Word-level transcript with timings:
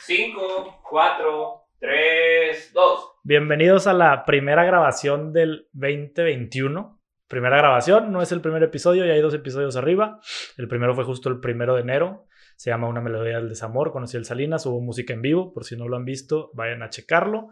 5, 0.00 0.80
4, 0.88 1.62
3, 1.80 2.70
2. 2.72 3.00
Bienvenidos 3.24 3.88
a 3.88 3.92
la 3.92 4.24
primera 4.24 4.64
grabación 4.64 5.32
del 5.32 5.66
2021. 5.72 7.00
Primera 7.26 7.58
grabación, 7.58 8.12
no 8.12 8.22
es 8.22 8.30
el 8.30 8.40
primer 8.40 8.62
episodio, 8.62 9.04
ya 9.04 9.14
hay 9.14 9.20
dos 9.20 9.34
episodios 9.34 9.76
arriba. 9.76 10.20
El 10.56 10.68
primero 10.68 10.94
fue 10.94 11.04
justo 11.04 11.28
el 11.28 11.40
primero 11.40 11.74
de 11.74 11.82
enero. 11.82 12.26
Se 12.56 12.70
llama 12.70 12.88
Una 12.88 13.00
melodía 13.00 13.36
del 13.36 13.48
desamor. 13.48 13.90
Conocí 13.90 14.16
el 14.16 14.24
Salinas, 14.24 14.64
hubo 14.66 14.80
música 14.80 15.12
en 15.12 15.20
vivo. 15.20 15.52
Por 15.52 15.64
si 15.64 15.76
no 15.76 15.88
lo 15.88 15.96
han 15.96 16.04
visto, 16.04 16.52
vayan 16.54 16.82
a 16.82 16.90
checarlo. 16.90 17.48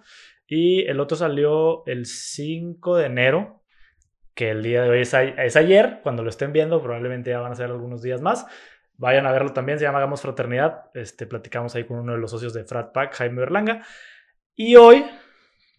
Y 0.46 0.86
el 0.86 1.00
otro 1.00 1.16
salió 1.16 1.84
el 1.86 2.06
5 2.06 2.96
de 2.96 3.06
enero, 3.06 3.64
que 4.34 4.50
el 4.50 4.62
día 4.62 4.82
de 4.82 4.90
hoy 4.90 5.00
es, 5.00 5.12
es 5.12 5.56
ayer. 5.56 5.98
Cuando 6.02 6.22
lo 6.22 6.30
estén 6.30 6.52
viendo, 6.52 6.80
probablemente 6.80 7.30
ya 7.30 7.40
van 7.40 7.52
a 7.52 7.56
ser 7.56 7.70
algunos 7.70 8.02
días 8.02 8.22
más. 8.22 8.46
Vayan 8.98 9.26
a 9.26 9.32
verlo 9.32 9.52
también, 9.52 9.78
se 9.78 9.84
llama 9.84 9.98
Hagamos 9.98 10.22
Fraternidad. 10.22 10.90
Este, 10.94 11.26
platicamos 11.26 11.74
ahí 11.74 11.84
con 11.84 11.98
uno 11.98 12.12
de 12.12 12.18
los 12.18 12.30
socios 12.30 12.54
de 12.54 12.64
Frat 12.64 12.92
Pack, 12.92 13.14
Jaime 13.14 13.40
Berlanga. 13.40 13.86
Y 14.54 14.76
hoy, 14.76 15.04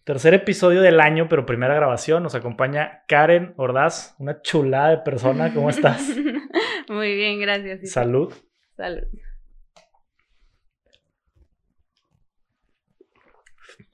tercer 0.04 0.34
episodio 0.34 0.80
del 0.80 1.00
año, 1.00 1.28
pero 1.28 1.44
primera 1.44 1.74
grabación, 1.74 2.22
nos 2.22 2.36
acompaña 2.36 3.02
Karen 3.08 3.54
Ordaz, 3.56 4.14
una 4.18 4.40
chulada 4.40 4.90
de 4.90 4.98
persona. 4.98 5.52
¿Cómo 5.52 5.68
estás? 5.68 6.08
Muy 6.88 7.16
bien, 7.16 7.40
gracias. 7.40 7.90
Salud. 7.90 8.32
Salud. 8.76 9.08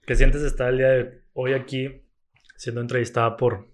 ¿Qué 0.06 0.14
sientes 0.16 0.42
estar 0.42 0.68
el 0.68 0.78
día 0.78 0.88
de 0.88 1.22
hoy 1.32 1.54
aquí 1.54 2.02
siendo 2.56 2.82
entrevistada 2.82 3.38
por 3.38 3.72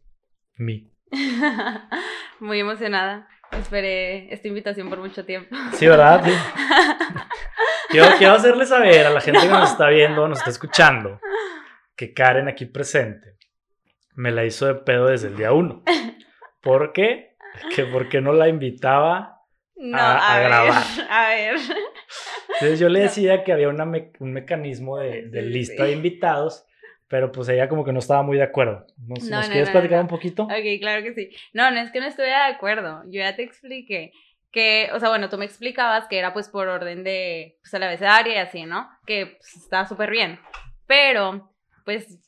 mí? 0.55 0.93
Muy 2.41 2.61
emocionada. 2.61 3.29
Esperé 3.53 4.33
esta 4.33 4.49
invitación 4.49 4.89
por 4.89 4.99
mucho 4.99 5.25
tiempo. 5.25 5.55
Sí, 5.75 5.87
¿verdad? 5.87 6.25
Quiero, 7.91 8.07
quiero 8.19 8.35
hacerle 8.35 8.67
saber 8.67 9.05
a 9.05 9.11
la 9.11 9.21
gente 9.21 9.41
que 9.41 9.49
nos 9.49 9.73
está 9.73 9.89
viendo, 9.89 10.29
nos 10.29 10.39
está 10.39 10.51
escuchando, 10.51 11.21
que 11.97 12.15
Karen 12.15 12.47
aquí 12.47 12.65
presente 12.67 13.37
me 14.15 14.31
la 14.31 14.45
hizo 14.45 14.67
de 14.67 14.77
pedo 14.77 15.07
desde 15.07 15.27
el 15.27 15.37
día 15.37 15.53
uno. 15.53 15.83
¿Por 16.61 16.93
qué? 16.93 17.37
Que 17.75 17.85
porque 17.87 18.21
no 18.21 18.33
la 18.33 18.47
invitaba 18.47 19.41
a, 19.93 20.41
grabar. 20.41 20.85
A 21.11 21.29
ver. 21.31 21.57
Entonces 22.55 22.79
yo 22.79 22.89
le 22.89 23.01
decía 23.01 23.43
que 23.43 23.53
había 23.53 23.69
una 23.69 23.85
un 23.85 24.33
mecanismo 24.33 24.99
de, 24.99 25.29
de 25.29 25.43
lista 25.43 25.85
de 25.85 25.93
invitados 25.93 26.65
pero 27.11 27.33
pues 27.33 27.49
ella 27.49 27.69
como 27.69 27.85
que 27.85 27.93
no 27.93 27.99
estaba 27.99 28.23
muy 28.23 28.37
de 28.37 28.45
acuerdo. 28.45 28.87
¿Nos, 28.97 29.25
No, 29.25 29.39
¿nos 29.39 29.49
no, 29.49 29.53
quieres 29.53 29.71
platicar 29.71 30.01
un 30.01 30.07
poquito? 30.07 30.45
Ok, 30.45 30.79
claro 30.79 31.03
que 31.03 31.13
sí. 31.13 31.31
No, 31.53 31.69
no 31.73 31.81
es 31.81 31.91
que 31.91 31.99
no 31.99 32.07
estuviera 32.07 32.47
de 32.47 32.55
acuerdo. 32.55 33.03
Yo 33.07 33.21
ya 33.21 33.35
te 33.35 33.43
expliqué 33.43 34.13
que, 34.53 34.89
o 34.95 35.01
sea, 35.01 35.09
bueno, 35.09 35.29
tú 35.29 35.37
me 35.37 35.45
explicabas 35.45 36.07
que 36.07 36.19
era 36.19 36.33
pues 36.33 36.49
por 36.49 36.69
orden 36.69 37.03
de, 37.03 37.59
pues, 37.63 37.75
el 37.75 37.83
abecedario 37.83 38.33
y 38.33 38.37
así, 38.37 38.65
¿no? 38.65 38.89
Que 39.07 39.39
pues, 39.39 39.57
estaba 39.57 39.87
súper 39.87 40.09
bien. 40.09 40.39
Pero, 40.87 41.53
pues, 41.85 42.21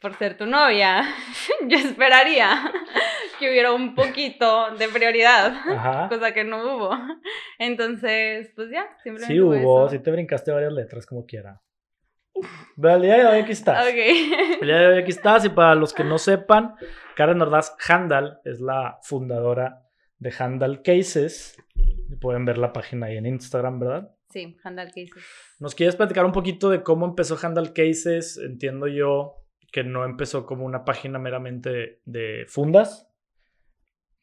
por 0.00 0.14
ser 0.14 0.36
tu 0.36 0.46
novia, 0.46 1.02
yo 1.68 1.76
esperaría 1.76 2.72
que 3.40 3.50
hubiera 3.50 3.72
un 3.72 3.96
poquito 3.96 4.70
de 4.76 4.88
prioridad. 4.88 5.52
Ajá. 5.68 6.08
Cosa 6.10 6.32
que 6.32 6.44
no 6.44 6.62
hubo. 6.62 6.90
Entonces, 7.58 8.52
pues 8.54 8.70
ya, 8.70 8.86
simplemente. 9.02 9.34
Sí 9.34 9.40
hubo, 9.40 9.86
eso. 9.86 9.96
sí 9.96 9.98
te 9.98 10.12
brincaste 10.12 10.52
varias 10.52 10.72
letras 10.72 11.06
como 11.06 11.26
quiera. 11.26 11.60
El 12.82 13.02
día 13.02 13.16
de 13.16 13.26
hoy 13.26 13.40
aquí 13.40 13.52
estás. 13.52 13.86
Ok. 13.86 13.94
El 14.60 14.66
día 14.66 14.78
de 14.78 14.86
hoy 14.86 14.98
aquí 14.98 15.10
estás 15.10 15.44
y 15.44 15.48
para 15.48 15.74
los 15.74 15.92
que 15.92 16.04
no 16.04 16.18
sepan, 16.18 16.74
Karen 17.16 17.40
Ordaz 17.40 17.76
Handal 17.88 18.40
es 18.44 18.60
la 18.60 18.98
fundadora 19.02 19.82
de 20.18 20.32
Handal 20.38 20.82
Cases. 20.82 21.56
Pueden 22.20 22.44
ver 22.44 22.58
la 22.58 22.72
página 22.72 23.06
ahí 23.06 23.16
en 23.16 23.26
Instagram, 23.26 23.80
¿verdad? 23.80 24.14
Sí, 24.30 24.56
Handal 24.62 24.88
Cases. 24.88 25.24
¿Nos 25.58 25.74
quieres 25.74 25.96
platicar 25.96 26.24
un 26.24 26.32
poquito 26.32 26.70
de 26.70 26.82
cómo 26.82 27.06
empezó 27.06 27.38
Handal 27.40 27.72
Cases? 27.72 28.38
Entiendo 28.38 28.86
yo 28.86 29.46
que 29.72 29.84
no 29.84 30.04
empezó 30.04 30.46
como 30.46 30.64
una 30.64 30.84
página 30.84 31.18
meramente 31.18 32.00
de 32.04 32.46
fundas, 32.48 33.08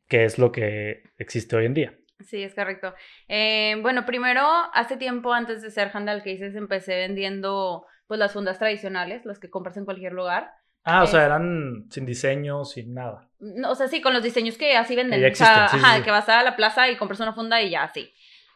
que 0.08 0.26
es 0.26 0.40
lo 0.40 0.52
que 0.52 1.04
existe 1.18 1.56
hoy 1.56 1.66
en 1.66 1.74
día. 1.74 1.98
Sí, 2.20 2.42
es 2.42 2.56
correcto. 2.56 2.94
Eh, 3.28 3.76
bueno, 3.82 4.06
primero, 4.06 4.42
hace 4.74 4.96
tiempo 4.98 5.34
antes 5.34 5.62
de 5.62 5.70
ser 5.70 5.92
Handal 5.94 6.24
Cases, 6.24 6.56
empecé 6.56 6.96
vendiendo 6.96 7.86
pues 8.08 8.20
las 8.20 8.34
fundas 8.34 8.60
tradicionales, 8.60 9.26
las 9.26 9.40
que 9.40 9.50
compras 9.50 9.78
en 9.78 9.86
cualquier 9.86 10.14
lugar. 10.14 10.52
Ah, 10.84 11.04
o 11.04 11.08
sea, 11.08 11.26
eran 11.26 11.88
sin 11.90 12.06
diseño, 12.06 12.64
sin 12.64 12.94
nada. 12.94 13.28
No, 13.40 13.72
o 13.72 13.76
sea, 13.76 13.88
sí, 13.88 14.02
con 14.02 14.14
los 14.14 14.22
diseños 14.22 14.58
que 14.58 14.78
así 14.78 14.96
venden. 14.96 15.20
ya 15.20 15.30
o 15.30 15.36
sea, 15.36 15.48
existen, 15.48 15.80
sí, 15.80 15.86
ajá, 15.86 15.98
sí. 15.98 16.04
que 16.04 16.12
vas 16.12 16.30
a 16.30 16.44
la 16.44 16.56
plaza 16.56 16.90
y 16.90 16.98
compras 16.98 17.20
una 17.20 17.34
funda 17.34 17.62
y 17.62 17.72
ya, 17.72 17.84
así. 17.84 18.14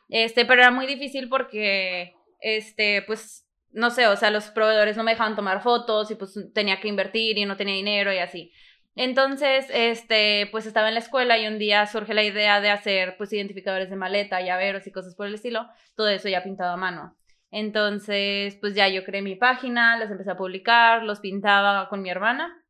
Este, 0.09 0.45
pero 0.45 0.61
era 0.61 0.71
muy 0.71 0.85
difícil 0.85 1.27
porque, 1.27 2.13
este, 2.39 3.01
pues, 3.03 3.47
no 3.71 3.89
sé, 3.89 4.07
o 4.07 4.15
sea, 4.15 4.29
los 4.29 4.45
proveedores 4.51 4.95
no 4.95 5.03
me 5.03 5.11
dejaban 5.11 5.35
tomar 5.35 5.61
fotos 5.61 6.09
y 6.11 6.15
pues 6.15 6.37
tenía 6.53 6.79
que 6.79 6.87
invertir 6.87 7.37
y 7.37 7.45
no 7.45 7.57
tenía 7.57 7.75
dinero 7.75 8.13
y 8.13 8.17
así. 8.17 8.51
Entonces, 8.95 9.65
este, 9.71 10.49
pues 10.51 10.65
estaba 10.65 10.87
en 10.87 10.95
la 10.95 10.99
escuela 10.99 11.37
y 11.37 11.47
un 11.47 11.57
día 11.57 11.85
surge 11.85 12.13
la 12.13 12.23
idea 12.23 12.59
de 12.61 12.69
hacer, 12.69 13.15
pues, 13.17 13.31
identificadores 13.33 13.89
de 13.89 13.95
maleta, 13.95 14.41
llaveros 14.41 14.85
y 14.87 14.91
cosas 14.91 15.15
por 15.15 15.27
el 15.27 15.35
estilo. 15.35 15.67
Todo 15.95 16.09
eso 16.09 16.27
ya 16.27 16.43
pintado 16.43 16.73
a 16.73 16.77
mano. 16.77 17.15
Entonces, 17.51 18.55
pues 18.61 18.75
ya 18.75 18.87
yo 18.87 19.03
creé 19.03 19.21
mi 19.21 19.35
página, 19.35 19.97
los 19.97 20.11
empecé 20.11 20.31
a 20.31 20.37
publicar, 20.37 21.03
los 21.03 21.19
pintaba 21.19 21.89
con 21.89 22.01
mi 22.01 22.09
hermana 22.09 22.63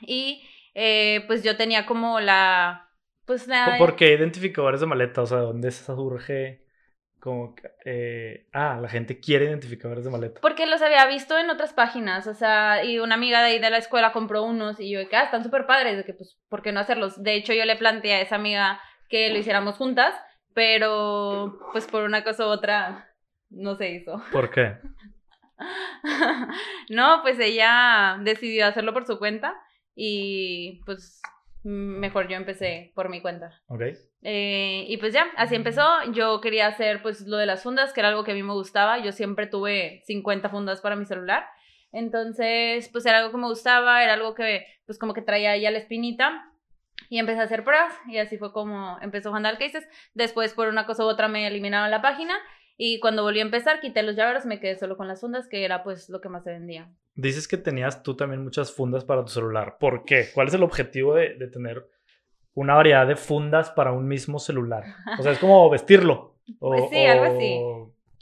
y 0.00 0.42
eh, 0.74 1.24
pues 1.26 1.42
yo 1.42 1.56
tenía 1.56 1.86
como 1.86 2.20
la, 2.20 2.88
pues 3.26 3.48
la... 3.48 3.76
¿Por 3.78 3.96
qué 3.96 4.12
identificadores 4.12 4.80
de 4.80 4.86
maleta? 4.86 5.22
O 5.22 5.26
sea, 5.26 5.38
¿dónde 5.38 5.70
surge 5.70 6.62
como 7.18 7.54
que, 7.54 7.70
eh, 7.84 8.48
ah, 8.52 8.78
la 8.80 8.88
gente 8.88 9.20
quiere 9.20 9.46
identificadores 9.46 10.04
de 10.04 10.10
maleta? 10.10 10.40
Porque 10.40 10.66
los 10.66 10.82
había 10.82 11.06
visto 11.06 11.36
en 11.38 11.50
otras 11.50 11.72
páginas, 11.72 12.26
o 12.26 12.34
sea, 12.34 12.84
y 12.84 12.98
una 12.98 13.14
amiga 13.14 13.40
de 13.40 13.46
ahí 13.46 13.58
de 13.58 13.70
la 13.70 13.78
escuela 13.78 14.12
compró 14.12 14.42
unos 14.44 14.80
y 14.80 14.90
yo 14.90 15.00
de 15.00 15.08
que, 15.08 15.16
ah, 15.16 15.24
están 15.24 15.42
súper 15.42 15.66
padres, 15.66 15.96
de 15.96 16.04
que 16.04 16.14
pues, 16.14 16.38
¿por 16.48 16.62
qué 16.62 16.72
no 16.72 16.80
hacerlos? 16.80 17.22
De 17.22 17.34
hecho, 17.34 17.52
yo 17.54 17.64
le 17.64 17.76
planteé 17.76 18.14
a 18.14 18.20
esa 18.20 18.36
amiga 18.36 18.80
que 19.08 19.30
lo 19.30 19.38
hiciéramos 19.38 19.76
juntas, 19.76 20.14
pero 20.54 21.58
pues 21.72 21.86
por 21.86 22.04
una 22.04 22.24
cosa 22.24 22.46
u 22.46 22.48
otra 22.48 23.11
no 23.52 23.76
se 23.76 23.90
hizo. 23.90 24.22
¿Por 24.32 24.50
qué? 24.50 24.76
no, 26.90 27.20
pues 27.22 27.38
ella 27.38 28.18
decidió 28.22 28.66
hacerlo 28.66 28.92
por 28.92 29.06
su 29.06 29.18
cuenta 29.18 29.54
y 29.94 30.80
pues 30.84 31.20
mejor 31.64 32.28
yo 32.28 32.36
empecé 32.36 32.92
por 32.94 33.08
mi 33.08 33.20
cuenta. 33.20 33.60
Ok. 33.68 33.82
Eh, 34.22 34.84
y 34.88 34.96
pues 34.96 35.12
ya, 35.12 35.26
así 35.36 35.54
empezó. 35.54 35.86
Yo 36.12 36.40
quería 36.40 36.66
hacer 36.66 37.02
pues 37.02 37.26
lo 37.26 37.36
de 37.36 37.46
las 37.46 37.62
fundas, 37.62 37.92
que 37.92 38.00
era 38.00 38.08
algo 38.08 38.24
que 38.24 38.32
a 38.32 38.34
mí 38.34 38.42
me 38.42 38.52
gustaba. 38.52 38.98
Yo 38.98 39.12
siempre 39.12 39.46
tuve 39.46 40.02
50 40.06 40.48
fundas 40.48 40.80
para 40.80 40.96
mi 40.96 41.04
celular. 41.04 41.44
Entonces, 41.92 42.88
pues 42.90 43.04
era 43.04 43.18
algo 43.18 43.32
que 43.32 43.38
me 43.38 43.46
gustaba, 43.46 44.02
era 44.02 44.14
algo 44.14 44.34
que 44.34 44.66
pues 44.86 44.98
como 44.98 45.12
que 45.12 45.22
traía 45.22 45.56
ya 45.56 45.70
la 45.70 45.78
espinita. 45.78 46.48
Y 47.08 47.18
empecé 47.18 47.40
a 47.40 47.44
hacer 47.44 47.64
pruebas 47.64 47.92
y 48.06 48.18
así 48.18 48.38
fue 48.38 48.52
como 48.52 48.98
empezó 49.00 49.34
Handal 49.34 49.58
Cases. 49.58 49.86
Después 50.14 50.54
por 50.54 50.68
una 50.68 50.86
cosa 50.86 51.04
u 51.04 51.08
otra 51.08 51.28
me 51.28 51.46
eliminaron 51.46 51.90
la 51.90 52.00
página 52.00 52.34
y 52.84 52.98
cuando 53.00 53.22
volví 53.22 53.38
a 53.38 53.42
empezar 53.42 53.80
quité 53.80 54.02
los 54.02 54.16
llaveros, 54.16 54.44
me 54.46 54.58
quedé 54.58 54.76
solo 54.76 54.96
con 54.96 55.06
las 55.08 55.20
fundas, 55.20 55.46
que 55.48 55.64
era 55.64 55.82
pues 55.84 56.08
lo 56.08 56.20
que 56.20 56.28
más 56.28 56.42
se 56.44 56.50
vendía. 56.50 56.90
Dices 57.14 57.46
que 57.46 57.56
tenías 57.58 58.02
tú 58.02 58.16
también 58.16 58.42
muchas 58.42 58.72
fundas 58.72 59.04
para 59.04 59.22
tu 59.24 59.28
celular. 59.30 59.76
¿Por 59.78 60.04
qué? 60.04 60.26
¿Cuál 60.34 60.48
es 60.48 60.54
el 60.54 60.62
objetivo 60.62 61.14
de, 61.14 61.34
de 61.36 61.46
tener 61.48 61.86
una 62.54 62.74
variedad 62.74 63.06
de 63.06 63.16
fundas 63.16 63.70
para 63.70 63.92
un 63.92 64.08
mismo 64.08 64.38
celular? 64.38 64.84
O 65.18 65.22
sea, 65.22 65.32
es 65.32 65.38
como 65.38 65.68
vestirlo. 65.76 66.36
O, 66.58 66.70
Pues 66.70 66.90
sí, 66.90 67.04
algo 67.06 67.24
o- 67.24 67.28
así. 67.28 67.60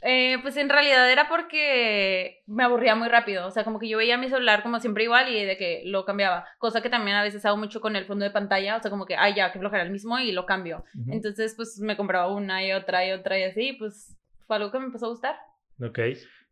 Eh, 0.03 0.37
pues 0.41 0.57
en 0.57 0.67
realidad 0.69 1.11
era 1.11 1.29
porque 1.29 2.41
me 2.47 2.63
aburría 2.63 2.95
muy 2.95 3.07
rápido. 3.07 3.45
O 3.45 3.51
sea, 3.51 3.63
como 3.63 3.77
que 3.77 3.87
yo 3.87 3.97
veía 3.99 4.17
mi 4.17 4.29
celular 4.29 4.63
como 4.63 4.79
siempre 4.79 5.03
igual 5.03 5.29
y 5.29 5.45
de 5.45 5.57
que 5.57 5.83
lo 5.85 6.05
cambiaba. 6.05 6.45
Cosa 6.57 6.81
que 6.81 6.89
también 6.89 7.17
a 7.17 7.23
veces 7.23 7.45
hago 7.45 7.57
mucho 7.57 7.81
con 7.81 7.95
el 7.95 8.05
fondo 8.05 8.25
de 8.25 8.31
pantalla. 8.31 8.77
O 8.77 8.81
sea, 8.81 8.89
como 8.89 9.05
que, 9.05 9.15
ay, 9.15 9.35
ya, 9.35 9.51
que 9.51 9.59
flojera 9.59 9.83
el 9.83 9.91
mismo 9.91 10.17
y 10.19 10.31
lo 10.31 10.45
cambio. 10.47 10.83
Entonces, 11.07 11.53
pues 11.55 11.79
me 11.79 11.95
compraba 11.97 12.33
una 12.33 12.65
y 12.65 12.71
otra 12.73 13.05
y 13.07 13.11
otra 13.11 13.37
y 13.39 13.43
así. 13.43 13.73
Pues 13.73 14.17
fue 14.47 14.55
algo 14.57 14.71
que 14.71 14.79
me 14.79 14.85
empezó 14.85 15.05
a 15.07 15.09
gustar. 15.09 15.35
Ok. 15.81 15.99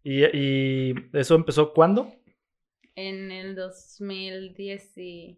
¿Y, 0.03 0.23
y 0.25 0.93
eso 1.13 1.35
empezó 1.35 1.73
cuándo? 1.73 2.11
En 2.95 3.31
el 3.31 3.55
2018. 3.55 5.37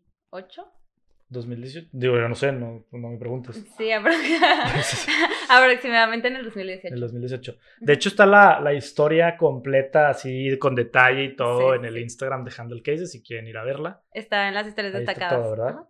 2018. 1.30 1.88
Digo, 1.94 2.16
yo 2.18 2.28
no 2.28 2.36
sé, 2.36 2.52
no, 2.52 2.86
no 2.92 3.10
me 3.10 3.18
preguntes. 3.18 3.56
Sí, 3.78 3.86
apro- 3.86 4.12
aproximadamente 5.50 6.28
en 6.28 6.36
el 6.38 6.44
2018. 6.46 6.94
El 6.94 7.00
2018. 7.02 7.58
De 7.80 7.94
hecho, 7.94 8.10
está 8.10 8.26
la, 8.26 8.60
la 8.60 8.74
historia 8.74 9.38
completa, 9.38 10.10
así 10.10 10.58
con 10.60 10.76
detalle 10.76 11.24
y 11.24 11.36
todo 11.36 11.72
Sí, 11.72 11.78
en 11.80 11.86
el 11.86 11.94
sí. 11.96 12.02
Instagram 12.02 12.44
de 12.44 12.52
Handle 12.58 12.82
Cases, 12.84 13.12
si 13.12 13.24
quieren 13.24 13.48
ir 13.48 13.58
a 13.58 13.64
verla. 13.64 14.04
Está 14.14 14.48
en 14.50 14.54
las 14.56 14.68
historias 14.68 14.94
Ahí 14.96 15.02
está 15.02 15.12
destacadas. 15.14 15.42
todo, 15.44 15.52
¿verdad? 15.52 15.68
Ajá. 15.70 15.88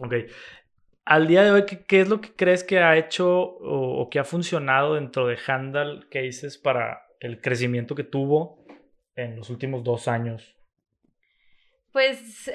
Ok. 0.00 0.14
Al 1.06 1.26
día 1.26 1.42
de 1.42 1.50
hoy, 1.50 1.64
¿qué, 1.86 2.00
es 2.00 2.08
lo 2.08 2.22
que 2.22 2.32
crees 2.34 2.64
que 2.64 2.78
ha 2.78 2.96
hecho 2.96 3.28
o, 3.30 4.08
que 4.08 4.18
ha 4.18 4.24
funcionado 4.24 4.94
dentro 4.94 5.26
de 5.26 5.38
Handle 5.46 6.06
Cases 6.10 6.56
para 6.56 7.02
el 7.20 7.42
crecimiento 7.42 7.94
que 7.94 8.04
tuvo 8.04 8.64
en 9.14 9.36
los 9.36 9.50
últimos 9.50 9.84
dos 9.84 10.08
años? 10.08 10.56
Pues 11.92 12.50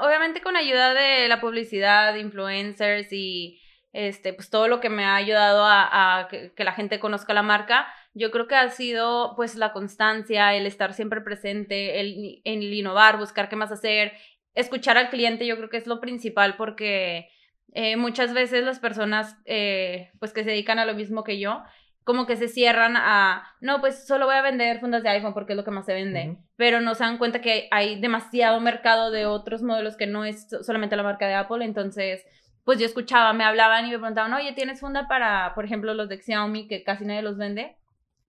obviamente 0.00 0.40
con 0.40 0.56
ayuda 0.56 0.94
de 0.94 1.28
la 1.28 1.40
publicidad, 1.40 2.16
influencers 2.16 3.12
y 3.12 3.60
este, 3.92 4.32
pues 4.32 4.48
todo 4.48 4.68
lo 4.68 4.80
que 4.80 4.88
me 4.88 5.04
ha 5.04 5.14
ayudado 5.14 5.64
a, 5.66 6.28
que, 6.30 6.64
la 6.64 6.72
gente 6.72 6.98
conozca 6.98 7.34
la 7.34 7.42
marca, 7.42 7.92
yo 8.14 8.30
creo 8.30 8.48
que 8.48 8.54
ha 8.54 8.70
sido 8.70 9.34
pues 9.36 9.54
la 9.54 9.74
constancia, 9.74 10.54
el 10.54 10.66
estar 10.66 10.94
siempre 10.94 11.20
presente, 11.20 12.00
el 12.00 12.72
innovar, 12.72 13.18
buscar 13.18 13.50
qué 13.50 13.56
más 13.56 13.70
hacer, 13.70 14.14
escuchar 14.54 14.96
al 14.96 15.10
cliente, 15.10 15.46
yo 15.46 15.58
creo 15.58 15.68
que 15.68 15.76
es 15.76 15.86
lo 15.86 16.00
principal 16.00 16.56
porque 16.56 17.28
eh, 17.72 17.96
muchas 17.96 18.32
veces 18.32 18.64
las 18.64 18.78
personas 18.78 19.36
eh, 19.44 20.10
pues 20.18 20.32
que 20.32 20.44
se 20.44 20.50
dedican 20.50 20.78
a 20.78 20.84
lo 20.84 20.94
mismo 20.94 21.24
que 21.24 21.38
yo, 21.38 21.62
como 22.04 22.26
que 22.26 22.36
se 22.36 22.48
cierran 22.48 22.96
a, 22.96 23.44
no, 23.60 23.80
pues 23.80 24.06
solo 24.06 24.26
voy 24.26 24.34
a 24.34 24.42
vender 24.42 24.80
fundas 24.80 25.02
de 25.02 25.08
iPhone 25.08 25.34
porque 25.34 25.52
es 25.52 25.56
lo 25.56 25.64
que 25.64 25.70
más 25.70 25.86
se 25.86 25.94
vende, 25.94 26.38
pero 26.56 26.80
no 26.80 26.94
se 26.94 27.04
dan 27.04 27.18
cuenta 27.18 27.40
que 27.40 27.68
hay 27.70 28.00
demasiado 28.00 28.60
mercado 28.60 29.10
de 29.10 29.26
otros 29.26 29.62
modelos 29.62 29.96
que 29.96 30.06
no 30.06 30.24
es 30.24 30.48
solamente 30.62 30.96
la 30.96 31.02
marca 31.02 31.26
de 31.26 31.34
Apple, 31.34 31.64
entonces 31.64 32.24
pues 32.64 32.78
yo 32.78 32.86
escuchaba, 32.86 33.32
me 33.32 33.44
hablaban 33.44 33.86
y 33.86 33.90
me 33.90 33.98
preguntaban, 33.98 34.32
oye, 34.34 34.52
¿tienes 34.52 34.80
funda 34.80 35.08
para, 35.08 35.52
por 35.54 35.64
ejemplo, 35.64 35.94
los 35.94 36.08
de 36.08 36.20
Xiaomi 36.20 36.68
que 36.68 36.84
casi 36.84 37.04
nadie 37.04 37.22
los 37.22 37.36
vende? 37.36 37.76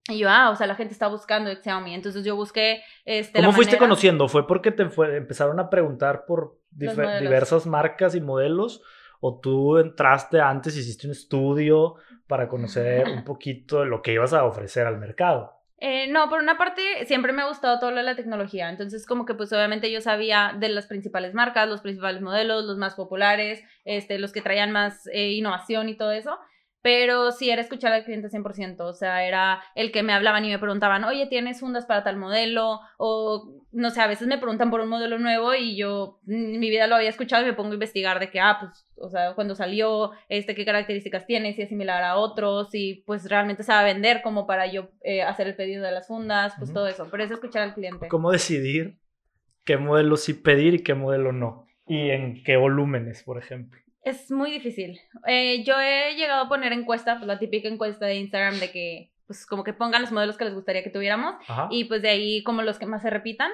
Y 0.08 0.18
yo, 0.18 0.28
ah, 0.28 0.50
o 0.50 0.56
sea, 0.56 0.66
la 0.66 0.74
gente 0.74 0.92
está 0.92 1.08
buscando 1.08 1.48
de 1.48 1.62
Xiaomi. 1.62 1.94
Entonces 1.94 2.24
yo 2.24 2.36
busqué. 2.36 2.82
Este, 3.06 3.40
¿Cómo 3.40 3.52
fuiste 3.52 3.78
conociendo? 3.78 4.28
¿Fue 4.28 4.46
porque 4.46 4.70
te 4.70 4.90
fue, 4.90 5.16
empezaron 5.16 5.58
a 5.60 5.70
preguntar 5.70 6.26
por 6.26 6.58
diversas 6.70 7.66
marcas 7.66 8.14
y 8.14 8.20
modelos? 8.20 8.82
¿O 9.20 9.40
tú 9.40 9.78
entraste 9.78 10.40
antes, 10.40 10.76
hiciste 10.76 11.06
un 11.06 11.12
estudio 11.12 11.96
para 12.26 12.48
conocer 12.48 13.08
un 13.08 13.24
poquito 13.24 13.80
de 13.80 13.86
lo 13.86 14.02
que 14.02 14.12
ibas 14.12 14.32
a 14.32 14.44
ofrecer 14.44 14.86
al 14.86 14.98
mercado? 14.98 15.52
Eh, 15.78 16.06
no, 16.08 16.28
por 16.30 16.40
una 16.40 16.56
parte, 16.56 17.04
siempre 17.04 17.32
me 17.32 17.42
ha 17.42 17.48
gustado 17.48 17.78
todo 17.78 17.90
lo 17.90 17.98
de 17.98 18.04
la 18.04 18.16
tecnología. 18.16 18.70
Entonces, 18.70 19.06
como 19.06 19.26
que 19.26 19.34
pues 19.34 19.52
obviamente 19.52 19.90
yo 19.90 20.00
sabía 20.00 20.54
de 20.58 20.68
las 20.68 20.86
principales 20.86 21.34
marcas, 21.34 21.68
los 21.68 21.82
principales 21.82 22.22
modelos, 22.22 22.64
los 22.64 22.78
más 22.78 22.94
populares, 22.94 23.62
este, 23.84 24.18
los 24.18 24.32
que 24.32 24.40
traían 24.40 24.70
más 24.70 25.06
eh, 25.12 25.32
innovación 25.32 25.88
y 25.88 25.96
todo 25.96 26.12
eso 26.12 26.38
pero 26.84 27.32
sí 27.32 27.48
era 27.48 27.62
escuchar 27.62 27.94
al 27.94 28.04
cliente 28.04 28.28
100%, 28.28 28.80
o 28.80 28.92
sea, 28.92 29.26
era 29.26 29.62
el 29.74 29.90
que 29.90 30.02
me 30.02 30.12
hablaban 30.12 30.44
y 30.44 30.50
me 30.50 30.58
preguntaban, 30.58 31.02
oye, 31.04 31.26
¿tienes 31.26 31.60
fundas 31.60 31.86
para 31.86 32.04
tal 32.04 32.18
modelo? 32.18 32.78
O, 32.98 33.62
no 33.72 33.88
sé, 33.88 34.02
a 34.02 34.06
veces 34.06 34.28
me 34.28 34.36
preguntan 34.36 34.70
por 34.70 34.80
un 34.80 34.90
modelo 34.90 35.18
nuevo 35.18 35.54
y 35.54 35.78
yo 35.78 36.20
en 36.28 36.60
mi 36.60 36.68
vida 36.68 36.86
lo 36.86 36.96
había 36.96 37.08
escuchado 37.08 37.42
y 37.42 37.46
me 37.46 37.54
pongo 37.54 37.70
a 37.70 37.74
investigar 37.74 38.20
de 38.20 38.28
que, 38.28 38.38
ah, 38.38 38.58
pues, 38.60 38.86
o 38.96 39.08
sea, 39.08 39.32
cuando 39.34 39.54
salió, 39.54 40.10
este, 40.28 40.54
qué 40.54 40.66
características 40.66 41.24
tiene, 41.24 41.54
si 41.54 41.62
es 41.62 41.70
similar 41.70 42.04
a 42.04 42.16
otros, 42.16 42.68
si 42.70 43.02
pues 43.06 43.30
realmente 43.30 43.62
se 43.62 43.72
va 43.72 43.80
a 43.80 43.84
vender 43.84 44.20
como 44.20 44.46
para 44.46 44.66
yo 44.66 44.90
eh, 45.00 45.22
hacer 45.22 45.46
el 45.46 45.56
pedido 45.56 45.82
de 45.82 45.90
las 45.90 46.06
fundas, 46.06 46.52
pues 46.58 46.70
todo 46.70 46.86
eso, 46.86 47.08
pero 47.10 47.24
es 47.24 47.30
escuchar 47.30 47.62
al 47.62 47.72
cliente. 47.72 48.08
¿Cómo 48.08 48.30
decidir 48.30 48.98
qué 49.64 49.78
modelo 49.78 50.18
sí 50.18 50.34
pedir 50.34 50.74
y 50.74 50.82
qué 50.82 50.92
modelo 50.92 51.32
no? 51.32 51.64
Y 51.86 52.10
en 52.10 52.42
qué 52.44 52.58
volúmenes, 52.58 53.22
por 53.22 53.38
ejemplo. 53.38 53.80
Es 54.04 54.30
muy 54.30 54.50
difícil. 54.50 55.00
Eh, 55.26 55.64
yo 55.64 55.80
he 55.80 56.14
llegado 56.14 56.44
a 56.44 56.48
poner 56.48 56.72
encuesta, 56.72 57.16
pues 57.16 57.26
la 57.26 57.38
típica 57.38 57.68
encuesta 57.68 58.04
de 58.06 58.16
Instagram 58.16 58.60
de 58.60 58.70
que, 58.70 59.10
pues 59.26 59.46
como 59.46 59.64
que 59.64 59.72
pongan 59.72 60.02
los 60.02 60.12
modelos 60.12 60.36
que 60.36 60.44
les 60.44 60.54
gustaría 60.54 60.84
que 60.84 60.90
tuviéramos 60.90 61.36
y 61.70 61.84
pues 61.84 62.02
de 62.02 62.10
ahí 62.10 62.42
como 62.42 62.60
los 62.60 62.78
que 62.78 62.84
más 62.84 63.00
se 63.00 63.08
repitan 63.08 63.50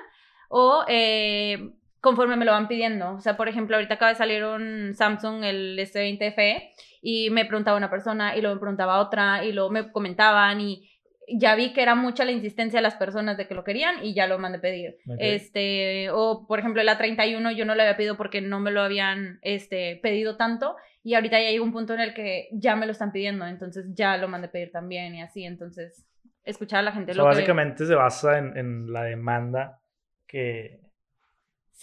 o 0.48 0.84
eh, 0.88 1.70
conforme 2.00 2.34
me 2.34 2.44
lo 2.44 2.50
van 2.50 2.66
pidiendo. 2.66 3.14
O 3.14 3.20
sea, 3.20 3.36
por 3.36 3.48
ejemplo, 3.48 3.76
ahorita 3.76 3.94
acaba 3.94 4.10
de 4.10 4.16
salir 4.16 4.42
un 4.44 4.92
Samsung, 4.94 5.44
el 5.44 5.78
S20 5.78 6.34
FE, 6.34 6.74
y 7.00 7.30
me 7.30 7.44
preguntaba 7.44 7.76
una 7.76 7.88
persona 7.88 8.36
y 8.36 8.40
luego 8.40 8.56
me 8.56 8.60
preguntaba 8.60 9.00
otra 9.00 9.44
y 9.44 9.52
luego 9.52 9.70
me 9.70 9.92
comentaban 9.92 10.60
y 10.60 10.90
ya 11.38 11.54
vi 11.54 11.72
que 11.72 11.82
era 11.82 11.94
mucha 11.94 12.24
la 12.24 12.32
insistencia 12.32 12.78
de 12.78 12.82
las 12.82 12.94
personas 12.94 13.36
de 13.36 13.46
que 13.46 13.54
lo 13.54 13.64
querían 13.64 14.04
y 14.04 14.14
ya 14.14 14.26
lo 14.26 14.38
mandé 14.38 14.58
pedir. 14.58 14.98
Este, 15.18 16.10
o 16.10 16.46
por 16.46 16.58
ejemplo, 16.58 16.80
el 16.82 16.88
A31 16.88 17.54
yo 17.54 17.64
no 17.64 17.74
lo 17.74 17.82
había 17.82 17.96
pedido 17.96 18.16
porque 18.16 18.40
no 18.40 18.60
me 18.60 18.70
lo 18.70 18.82
habían 18.82 19.38
este, 19.42 19.98
pedido 20.02 20.36
tanto 20.36 20.76
y 21.02 21.14
ahorita 21.14 21.40
ya 21.40 21.48
hay 21.48 21.58
un 21.58 21.72
punto 21.72 21.94
en 21.94 22.00
el 22.00 22.14
que 22.14 22.48
ya 22.52 22.76
me 22.76 22.86
lo 22.86 22.92
están 22.92 23.12
pidiendo, 23.12 23.46
entonces 23.46 23.86
ya 23.94 24.16
lo 24.16 24.28
mandé 24.28 24.48
pedir 24.48 24.70
también 24.70 25.14
y 25.14 25.22
así, 25.22 25.44
entonces 25.44 26.06
escuchar 26.44 26.80
a 26.80 26.82
la 26.82 26.92
gente. 26.92 27.18
O 27.18 27.24
básicamente 27.24 27.86
se 27.86 27.94
basa 27.94 28.38
en, 28.38 28.56
en, 28.56 28.92
la 28.92 29.04
demanda 29.04 29.80
que, 30.26 30.80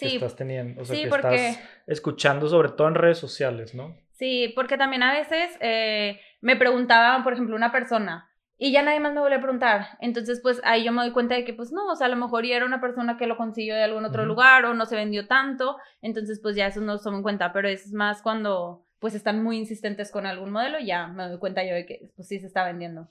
estás 0.00 0.36
teniendo, 0.36 0.82
o 0.82 0.84
sea, 0.84 0.96
que 0.96 1.04
estás 1.04 1.60
escuchando 1.86 2.48
sobre 2.48 2.70
todo 2.70 2.88
en 2.88 2.94
redes 2.94 3.18
sociales, 3.18 3.74
¿no? 3.74 3.96
Sí, 4.12 4.52
porque 4.54 4.76
también 4.76 5.02
a 5.04 5.12
veces 5.12 5.56
eh, 5.60 6.20
me 6.40 6.56
preguntaban, 6.56 7.22
por 7.22 7.32
ejemplo, 7.32 7.54
una 7.54 7.70
persona, 7.70 8.27
y 8.60 8.72
ya 8.72 8.82
nadie 8.82 8.98
más 8.98 9.14
me 9.14 9.20
vuelve 9.20 9.36
a 9.36 9.40
preguntar. 9.40 9.86
Entonces, 10.00 10.40
pues 10.42 10.60
ahí 10.64 10.84
yo 10.84 10.90
me 10.90 11.02
doy 11.02 11.12
cuenta 11.12 11.36
de 11.36 11.44
que, 11.44 11.54
pues 11.54 11.70
no, 11.70 11.86
o 11.86 11.94
sea, 11.94 12.08
a 12.08 12.10
lo 12.10 12.16
mejor 12.16 12.44
ya 12.44 12.56
era 12.56 12.66
una 12.66 12.80
persona 12.80 13.16
que 13.16 13.28
lo 13.28 13.36
consiguió 13.36 13.76
de 13.76 13.84
algún 13.84 14.04
otro 14.04 14.26
lugar 14.26 14.64
o 14.64 14.74
no 14.74 14.84
se 14.84 14.96
vendió 14.96 15.28
tanto. 15.28 15.76
Entonces, 16.02 16.40
pues 16.42 16.56
ya 16.56 16.66
eso 16.66 16.80
no 16.80 16.98
tomo 16.98 17.18
en 17.18 17.22
cuenta. 17.22 17.52
Pero 17.52 17.68
es 17.68 17.92
más 17.92 18.20
cuando, 18.20 18.84
pues 18.98 19.14
están 19.14 19.44
muy 19.44 19.58
insistentes 19.58 20.10
con 20.10 20.26
algún 20.26 20.50
modelo, 20.50 20.80
ya 20.80 21.06
me 21.06 21.28
doy 21.28 21.38
cuenta 21.38 21.64
yo 21.64 21.72
de 21.72 21.86
que, 21.86 22.10
pues 22.16 22.26
sí 22.26 22.40
se 22.40 22.46
está 22.46 22.64
vendiendo. 22.66 23.08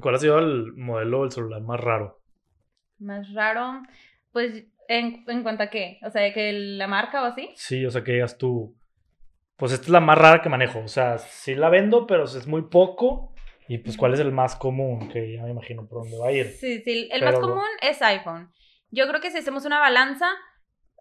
¿Cuál 0.00 0.16
ha 0.16 0.18
sido 0.18 0.40
el 0.40 0.72
modelo 0.72 1.22
del 1.22 1.30
celular 1.30 1.62
más 1.62 1.78
raro? 1.78 2.20
Más 2.98 3.32
raro, 3.32 3.82
pues, 4.32 4.64
¿en, 4.88 5.24
en 5.28 5.42
cuanto 5.44 5.62
a 5.62 5.70
qué? 5.70 6.00
O 6.04 6.10
sea, 6.10 6.22
de 6.22 6.32
que 6.32 6.52
la 6.52 6.88
marca 6.88 7.22
o 7.22 7.26
así. 7.26 7.50
Sí, 7.54 7.86
o 7.86 7.90
sea, 7.92 8.02
que 8.02 8.14
digas 8.14 8.36
tú, 8.36 8.76
pues 9.56 9.70
esta 9.70 9.84
es 9.84 9.90
la 9.90 10.00
más 10.00 10.18
rara 10.18 10.42
que 10.42 10.48
manejo. 10.48 10.80
O 10.80 10.88
sea, 10.88 11.18
sí 11.18 11.54
la 11.54 11.68
vendo, 11.68 12.04
pero 12.08 12.24
es 12.24 12.48
muy 12.48 12.62
poco 12.62 13.32
y 13.68 13.78
pues, 13.78 13.96
¿cuál 13.96 14.14
es 14.14 14.20
el 14.20 14.32
más 14.32 14.56
común? 14.56 15.08
Que 15.08 15.34
ya 15.34 15.42
me 15.42 15.50
imagino 15.50 15.86
por 15.86 16.02
dónde 16.02 16.16
va 16.18 16.28
a 16.28 16.32
ir. 16.32 16.46
Sí, 16.46 16.80
sí, 16.80 17.08
el 17.12 17.22
más 17.22 17.38
común 17.38 17.60
es 17.82 18.00
iPhone. 18.00 18.50
Yo 18.90 19.06
creo 19.06 19.20
que 19.20 19.30
si 19.30 19.38
hacemos 19.38 19.66
una 19.66 19.78
balanza, 19.78 20.26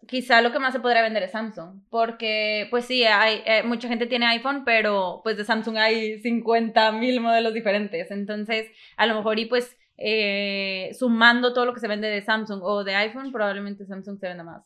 quizá 0.06 0.42
lo 0.42 0.52
que 0.52 0.60
más 0.60 0.74
se 0.74 0.82
podría 0.82 1.02
vender 1.02 1.24
es 1.24 1.32
Samsung. 1.32 1.82
Porque, 1.90 2.68
pues 2.70 2.84
sí, 2.84 3.06
hay, 3.06 3.42
eh, 3.46 3.64
mucha 3.64 3.88
gente 3.88 4.06
tiene 4.06 4.26
iPhone, 4.28 4.64
pero 4.66 5.22
pues 5.24 5.38
de 5.38 5.46
Samsung 5.46 5.78
hay 5.78 6.20
50 6.20 6.92
mil 6.92 7.22
modelos 7.22 7.54
diferentes. 7.54 8.12
Entonces, 8.12 8.70
a 8.98 9.06
lo 9.06 9.16
mejor 9.16 9.40
y 9.40 9.46
pues 9.46 9.78
eh, 9.98 10.92
sumando 10.94 11.54
todo 11.54 11.66
lo 11.66 11.74
que 11.74 11.80
se 11.80 11.88
vende 11.88 12.10
de 12.10 12.22
Samsung 12.22 12.62
o 12.64 12.84
de 12.84 12.96
iPhone, 12.96 13.32
probablemente 13.32 13.86
Samsung 13.86 14.20
se 14.20 14.28
venda 14.28 14.44
más. 14.44 14.64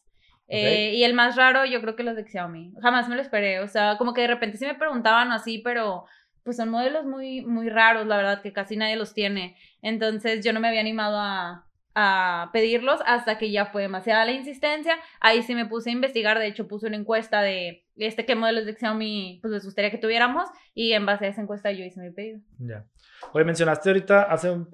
Eh, 0.47 0.95
y 0.95 1.03
el 1.05 1.13
más 1.13 1.37
raro, 1.37 1.63
yo 1.65 1.79
creo 1.79 1.95
que 1.95 2.03
los 2.03 2.17
de 2.17 2.25
Xiaomi. 2.25 2.73
Jamás 2.81 3.07
me 3.07 3.15
lo 3.15 3.21
esperé. 3.21 3.61
O 3.61 3.67
sea, 3.69 3.97
como 3.97 4.13
que 4.13 4.21
de 4.21 4.27
repente 4.27 4.57
sí 4.57 4.65
me 4.65 4.75
preguntaban 4.75 5.31
así, 5.31 5.59
pero 5.59 6.03
pues 6.43 6.57
son 6.57 6.69
modelos 6.69 7.05
muy, 7.05 7.41
muy 7.41 7.69
raros, 7.69 8.07
la 8.07 8.17
verdad, 8.17 8.41
que 8.41 8.53
casi 8.53 8.75
nadie 8.75 8.95
los 8.95 9.13
tiene. 9.13 9.55
Entonces 9.81 10.43
yo 10.43 10.53
no 10.53 10.59
me 10.59 10.67
había 10.67 10.81
animado 10.81 11.17
a, 11.19 11.67
a 11.95 12.49
pedirlos 12.53 13.01
hasta 13.05 13.37
que 13.37 13.51
ya 13.51 13.65
fue 13.65 13.83
demasiada 13.83 14.25
la 14.25 14.31
insistencia. 14.31 14.97
Ahí 15.19 15.43
sí 15.43 15.55
me 15.55 15.65
puse 15.65 15.89
a 15.89 15.93
investigar, 15.93 16.39
de 16.39 16.47
hecho 16.47 16.67
puse 16.67 16.87
una 16.87 16.97
encuesta 16.97 17.41
de 17.41 17.85
este 17.97 18.25
qué 18.25 18.35
modelos 18.35 18.65
de 18.65 18.75
Xiaomi 18.75 19.39
pues 19.41 19.53
les 19.53 19.65
gustaría 19.65 19.91
que 19.91 19.97
tuviéramos 19.97 20.49
y 20.73 20.93
en 20.93 21.05
base 21.05 21.25
a 21.25 21.29
esa 21.29 21.41
encuesta 21.41 21.71
yo 21.71 21.83
hice 21.83 22.01
mi 22.01 22.11
pedido. 22.11 22.39
Ya. 22.59 22.85
Oye, 23.33 23.45
mencionaste 23.45 23.89
ahorita 23.89 24.23
hace 24.23 24.49
un, 24.49 24.67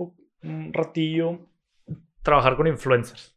un 0.44 0.74
ratillo 0.74 1.50
trabajar 2.22 2.56
con 2.56 2.68
influencers. 2.68 3.36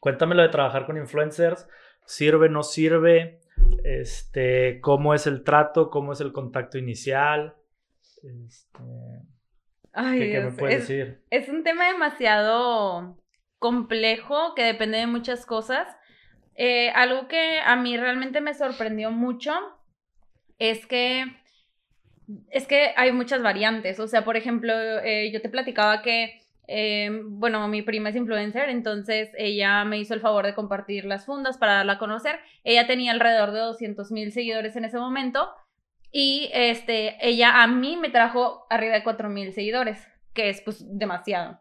Cuéntame 0.00 0.34
lo 0.34 0.42
de 0.42 0.48
trabajar 0.48 0.86
con 0.86 0.96
influencers. 0.96 1.68
¿Sirve, 2.06 2.48
no 2.48 2.62
sirve? 2.62 3.41
Este, 3.84 4.80
cómo 4.80 5.14
es 5.14 5.26
el 5.26 5.44
trato, 5.44 5.90
cómo 5.90 6.12
es 6.12 6.20
el 6.20 6.32
contacto 6.32 6.78
inicial. 6.78 7.56
Este, 8.22 8.78
¿qué, 9.92 10.40
me 10.40 10.52
puedes 10.52 10.88
decir? 10.88 11.22
Es 11.30 11.48
un 11.48 11.64
tema 11.64 11.86
demasiado 11.86 13.18
complejo 13.58 14.54
que 14.54 14.64
depende 14.64 14.98
de 14.98 15.06
muchas 15.06 15.46
cosas. 15.46 15.88
Eh, 16.54 16.90
algo 16.90 17.28
que 17.28 17.58
a 17.64 17.76
mí 17.76 17.96
realmente 17.96 18.40
me 18.40 18.54
sorprendió 18.54 19.10
mucho 19.10 19.52
es 20.58 20.86
que 20.86 21.24
es 22.50 22.66
que 22.66 22.92
hay 22.96 23.12
muchas 23.12 23.42
variantes. 23.42 23.98
O 24.00 24.06
sea, 24.06 24.24
por 24.24 24.36
ejemplo, 24.36 24.72
eh, 24.72 25.30
yo 25.32 25.42
te 25.42 25.48
platicaba 25.48 26.02
que 26.02 26.41
eh, 26.68 27.10
bueno, 27.24 27.66
mi 27.68 27.82
prima 27.82 28.10
es 28.10 28.16
influencer, 28.16 28.68
entonces 28.68 29.30
ella 29.36 29.84
me 29.84 29.98
hizo 29.98 30.14
el 30.14 30.20
favor 30.20 30.46
de 30.46 30.54
compartir 30.54 31.04
las 31.04 31.26
fundas 31.26 31.58
para 31.58 31.74
darla 31.74 31.94
a 31.94 31.98
conocer. 31.98 32.38
Ella 32.64 32.86
tenía 32.86 33.12
alrededor 33.12 33.52
de 33.52 33.60
200 33.60 34.12
mil 34.12 34.32
seguidores 34.32 34.76
en 34.76 34.84
ese 34.84 34.98
momento 34.98 35.50
y 36.12 36.50
este, 36.52 37.16
ella 37.26 37.62
a 37.62 37.66
mí 37.66 37.96
me 37.96 38.10
trajo 38.10 38.66
arriba 38.70 38.94
de 38.94 39.02
4 39.02 39.28
mil 39.28 39.52
seguidores, 39.52 40.06
que 40.34 40.50
es 40.50 40.60
pues 40.60 40.84
demasiado. 40.98 41.58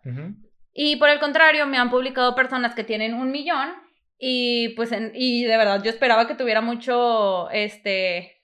Y 0.74 0.98
por 0.98 1.10
el 1.10 1.20
contrario, 1.20 1.66
me 1.66 1.78
han 1.78 1.90
publicado 1.90 2.36
personas 2.36 2.76
que 2.76 2.84
tienen 2.84 3.14
un 3.14 3.32
millón 3.32 3.70
y 4.20 4.70
pues 4.76 4.92
y 5.14 5.46
de 5.46 5.58
verdad 5.58 5.82
yo 5.84 5.90
esperaba 5.90 6.28
que 6.28 6.36
tuviera 6.36 6.62
mucho, 6.62 7.50
este, 7.50 8.42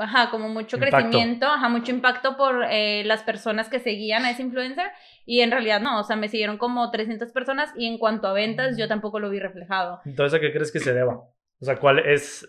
ajá, 0.00 0.30
como 0.30 0.48
mucho 0.48 0.78
crecimiento, 0.78 1.46
ajá, 1.46 1.68
mucho 1.68 1.92
impacto 1.92 2.36
por 2.36 2.64
eh, 2.68 3.04
las 3.04 3.22
personas 3.22 3.68
que 3.68 3.78
seguían 3.78 4.24
a 4.24 4.30
ese 4.30 4.42
influencer 4.42 4.90
y 5.24 5.40
en 5.40 5.50
realidad 5.50 5.80
no, 5.80 6.00
o 6.00 6.04
sea, 6.04 6.16
me 6.16 6.28
siguieron 6.28 6.58
como 6.58 6.90
300 6.90 7.32
personas 7.32 7.72
y 7.76 7.86
en 7.86 7.98
cuanto 7.98 8.26
a 8.26 8.32
ventas 8.32 8.76
yo 8.76 8.88
tampoco 8.88 9.20
lo 9.20 9.30
vi 9.30 9.38
reflejado. 9.38 10.00
Entonces, 10.04 10.36
¿a 10.36 10.40
qué 10.40 10.52
crees 10.52 10.72
que 10.72 10.80
se 10.80 10.92
deba? 10.92 11.14
O 11.60 11.64
sea, 11.64 11.76
¿cuál 11.76 12.00
es 12.00 12.48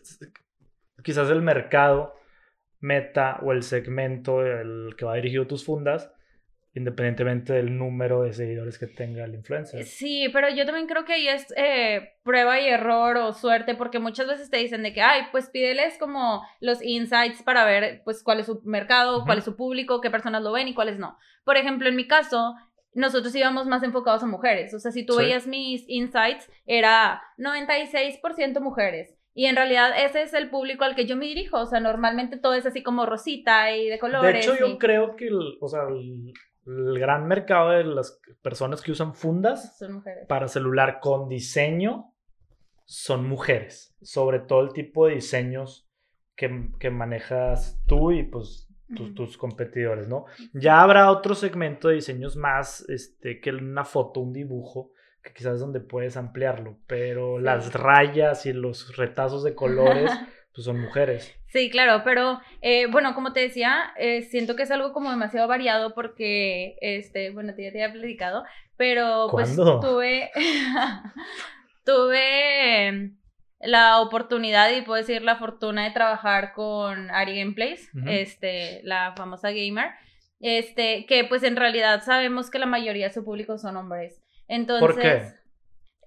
quizás 1.04 1.30
el 1.30 1.42
mercado 1.42 2.16
meta 2.80 3.40
o 3.42 3.52
el 3.52 3.64
segmento 3.64 4.46
el 4.46 4.96
que 4.98 5.06
va 5.06 5.16
dirigido 5.16 5.48
tus 5.48 5.66
fundas 5.66 6.12
independientemente 6.76 7.54
del 7.54 7.78
número 7.78 8.24
de 8.24 8.34
seguidores 8.34 8.80
que 8.80 8.88
tenga 8.88 9.24
el 9.26 9.36
influencer. 9.36 9.84
Sí, 9.86 10.28
pero 10.34 10.50
yo 10.50 10.66
también 10.66 10.88
creo 10.88 11.06
que 11.06 11.14
ahí 11.14 11.28
es 11.28 11.46
eh, 11.56 12.14
prueba 12.24 12.60
y 12.60 12.68
error 12.68 13.18
o 13.18 13.34
suerte, 13.34 13.76
porque 13.76 14.00
muchas 14.00 14.28
veces 14.28 14.50
te 14.50 14.58
dicen 14.58 14.82
de 14.82 14.92
que, 14.94 15.02
ay, 15.02 15.24
pues 15.32 15.50
pídeles 15.50 15.98
como 16.00 16.42
los 16.60 16.82
insights 16.82 17.44
para 17.44 17.64
ver, 17.66 18.02
pues, 18.04 18.24
cuál 18.24 18.40
es 18.40 18.48
su 18.48 18.62
mercado, 18.64 19.24
cuál 19.26 19.38
es 19.38 19.44
su 19.44 19.56
público, 19.56 20.02
qué 20.02 20.10
personas 20.10 20.42
lo 20.42 20.52
ven 20.52 20.68
y 20.68 20.74
cuáles 20.74 20.98
no. 20.98 21.18
Por 21.44 21.58
ejemplo, 21.58 21.88
en 21.90 21.96
mi 21.96 22.08
caso, 22.08 22.56
nosotros 22.96 23.36
íbamos 23.36 23.68
más 23.68 23.84
enfocados 23.84 24.24
a 24.24 24.28
mujeres. 24.28 24.74
O 24.74 24.80
sea, 24.80 24.92
si 24.92 25.06
tú 25.06 25.14
Sí. 25.14 25.20
veías 25.26 25.46
mis 25.48 25.84
insights, 25.88 26.50
era 26.66 27.22
96% 27.38 28.62
mujeres. 28.62 29.16
Y 29.36 29.46
en 29.46 29.56
realidad 29.56 29.92
ese 29.98 30.22
es 30.22 30.34
el 30.34 30.50
público 30.50 30.84
al 30.84 30.96
que 30.96 31.06
yo 31.06 31.16
me 31.16 31.26
dirijo. 31.26 31.60
O 31.60 31.66
sea, 31.66 31.80
normalmente 31.80 32.38
todo 32.38 32.54
es 32.54 32.66
así 32.66 32.84
como 32.84 33.06
rosita 33.06 33.76
y 33.76 33.90
de 33.90 33.98
colores. 34.00 34.46
De 34.46 34.54
hecho, 34.54 34.56
yo 34.68 34.78
creo 34.78 35.16
que 35.16 35.28
el, 35.28 35.58
o 35.60 35.68
sea, 35.68 35.82
el, 35.90 36.34
el 36.66 36.98
gran 37.00 37.28
mercado 37.28 37.72
de 37.72 37.84
las 37.84 38.20
personas 38.42 38.82
que 38.82 38.92
usan 38.92 39.14
fundas 39.16 39.78
Son 39.78 39.94
mujeres. 39.94 40.26
para 40.28 40.48
celular 40.48 41.00
con 41.02 41.28
diseño 41.30 42.14
son 42.86 43.28
mujeres. 43.28 43.96
Sobre 44.02 44.40
todo 44.40 44.62
el 44.62 44.74
tipo 44.74 45.08
de 45.08 45.16
diseños 45.16 45.90
que, 46.36 46.70
que 46.80 46.90
manejas 46.90 47.82
tú 47.88 48.12
y 48.12 48.24
pues 48.24 48.68
tus, 49.16 49.38
competidores, 49.38 50.08
¿no? 50.08 50.26
Ya 50.54 50.82
habrá 50.82 51.10
otro 51.10 51.34
segmento 51.34 51.88
de 51.88 51.96
diseños 51.96 52.36
más 52.36 52.88
este, 52.90 53.40
que 53.40 53.50
una 53.52 53.86
foto, 53.86 54.20
un 54.20 54.34
dibujo, 54.34 54.92
que 55.24 55.34
quizás 55.34 55.56
es 55.56 55.60
donde 55.62 55.80
puedes 55.80 56.16
ampliarlo, 56.18 56.78
pero 56.86 57.38
Sí. 57.38 57.44
las 57.44 57.74
rayas 57.74 58.46
y 58.46 58.54
los 58.54 58.96
retazos 58.98 59.44
de 59.44 59.56
colores 59.56 60.12
pues 60.54 60.66
son 60.66 60.80
mujeres. 60.80 61.34
Sí, 61.48 61.70
claro, 61.70 62.02
pero 62.04 62.40
eh, 62.62 62.88
bueno, 62.88 63.14
como 63.16 63.32
te 63.34 63.40
decía, 63.42 63.94
eh, 63.98 64.22
siento 64.24 64.56
que 64.56 64.64
es 64.64 64.72
algo 64.72 64.92
como 64.94 65.10
demasiado 65.12 65.48
variado 65.48 65.94
porque, 65.94 66.76
este, 66.82 67.30
bueno, 67.32 67.54
te- 67.56 67.64
ya 67.64 67.72
te 67.72 67.84
había 67.84 67.94
platicado, 67.94 68.44
pero 68.78 69.28
pues 69.32 69.50
tuve, 69.82 70.32
tuve 71.86 73.12
la 73.60 74.00
oportunidad 74.02 74.72
y 74.72 74.82
puedo 74.82 75.00
decir 75.00 75.22
la 75.22 75.38
fortuna 75.38 75.84
de 75.86 75.92
trabajar 75.92 76.54
con 76.54 77.10
Ari 77.12 77.40
Gameplays, 77.40 77.90
este, 78.08 78.82
la 78.84 79.14
famosa 79.16 79.52
gamer, 79.52 79.92
este, 80.40 81.06
que 81.06 81.24
pues 81.24 81.44
en 81.44 81.56
realidad 81.56 82.04
sabemos 82.04 82.50
que 82.50 82.60
la 82.60 82.66
mayoría 82.66 83.08
de 83.08 83.14
su 83.14 83.24
público 83.24 83.58
son 83.58 83.78
hombres. 83.78 84.22
Entonces, 84.48 84.88
¿Por 84.96 85.00
qué? 85.00 85.24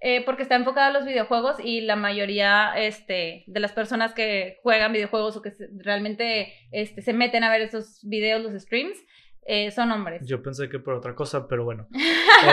Eh, 0.01 0.23
porque 0.25 0.43
está 0.43 0.55
enfocada 0.55 0.87
a 0.87 0.91
los 0.91 1.05
videojuegos 1.05 1.57
y 1.63 1.81
la 1.81 1.95
mayoría 1.95 2.73
este, 2.77 3.43
de 3.47 3.59
las 3.59 3.71
personas 3.71 4.13
que 4.13 4.59
juegan 4.61 4.93
videojuegos 4.93 5.37
o 5.37 5.41
que 5.41 5.53
realmente 5.77 6.53
este, 6.71 7.01
se 7.01 7.13
meten 7.13 7.43
a 7.43 7.49
ver 7.49 7.61
esos 7.61 7.99
videos, 8.03 8.41
los 8.41 8.61
streams, 8.61 8.97
eh, 9.45 9.71
son 9.71 9.91
hombres. 9.91 10.21
Yo 10.27 10.43
pensé 10.43 10.67
que 10.69 10.77
por 10.79 10.93
otra 10.93 11.15
cosa, 11.15 11.47
pero 11.47 11.63
bueno. 11.63 11.87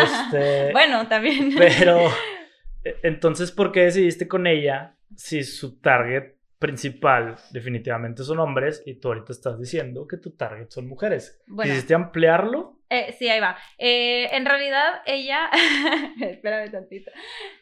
Este, 0.03 0.73
bueno, 0.73 1.07
también. 1.09 1.53
Pero, 1.59 2.09
e- 2.85 2.97
entonces, 3.03 3.53
¿por 3.53 3.71
qué 3.71 3.81
decidiste 3.81 4.27
con 4.27 4.47
ella 4.47 4.97
si 5.15 5.45
su 5.45 5.79
target 5.81 6.37
principal 6.59 7.37
definitivamente 7.51 8.23
son 8.23 8.39
hombres 8.39 8.83
y 8.87 8.95
tú 8.95 9.09
ahorita 9.09 9.33
estás 9.33 9.59
diciendo 9.59 10.07
que 10.07 10.17
tu 10.17 10.31
target 10.31 10.71
son 10.71 10.89
mujeres? 10.89 11.43
Bueno. 11.47 11.71
¿Quisiste 11.71 11.95
ampliarlo? 11.95 12.74
Eh, 12.91 13.15
sí, 13.19 13.29
ahí 13.29 13.41
va. 13.41 13.57
Eh, 13.79 14.29
en 14.33 14.45
realidad, 14.45 15.03
ella. 15.07 15.51
Espérame 16.21 16.71
tantito. 16.71 17.11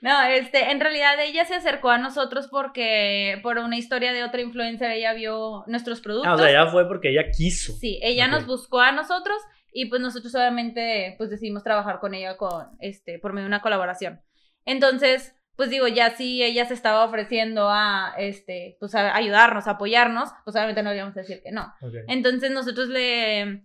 No, 0.00 0.22
este, 0.24 0.70
en 0.70 0.80
realidad 0.80 1.14
ella 1.20 1.44
se 1.44 1.54
acercó 1.54 1.90
a 1.90 1.98
nosotros 1.98 2.48
porque 2.50 3.38
por 3.42 3.58
una 3.58 3.76
historia 3.76 4.12
de 4.12 4.24
otra 4.24 4.40
influencer 4.40 4.90
ella 4.90 5.12
vio 5.14 5.64
nuestros 5.66 6.00
productos. 6.00 6.30
Ah, 6.30 6.34
o 6.34 6.38
sea, 6.38 6.52
ya 6.52 6.66
fue 6.70 6.86
porque 6.86 7.10
ella 7.10 7.30
quiso. 7.30 7.72
Sí, 7.74 8.00
ella 8.02 8.28
nos 8.28 8.46
buscó 8.46 8.80
a 8.80 8.92
nosotros 8.92 9.40
y 9.72 9.86
pues 9.86 10.00
nosotros 10.00 10.34
obviamente 10.34 11.14
pues 11.18 11.30
decidimos 11.30 11.62
trabajar 11.62 11.98
con 12.00 12.14
ella 12.14 12.36
con 12.36 12.68
este 12.80 13.18
por 13.18 13.32
medio 13.32 13.44
de 13.44 13.48
una 13.48 13.62
colaboración. 13.62 14.20
Entonces, 14.64 15.34
pues 15.56 15.70
digo, 15.70 15.86
ya 15.88 16.10
si 16.10 16.42
ella 16.42 16.66
se 16.66 16.74
estaba 16.74 17.04
ofreciendo 17.04 17.68
a 17.70 18.14
este 18.18 18.76
pues 18.80 18.94
a 18.94 19.14
ayudarnos, 19.14 19.66
a 19.66 19.72
apoyarnos, 19.72 20.30
pues 20.44 20.56
obviamente 20.56 20.82
no 20.82 20.94
íbamos 20.94 21.16
a 21.16 21.20
decir 21.20 21.42
que 21.42 21.52
no. 21.52 21.72
Entonces, 22.08 22.50
nosotros 22.50 22.88
le 22.88 23.64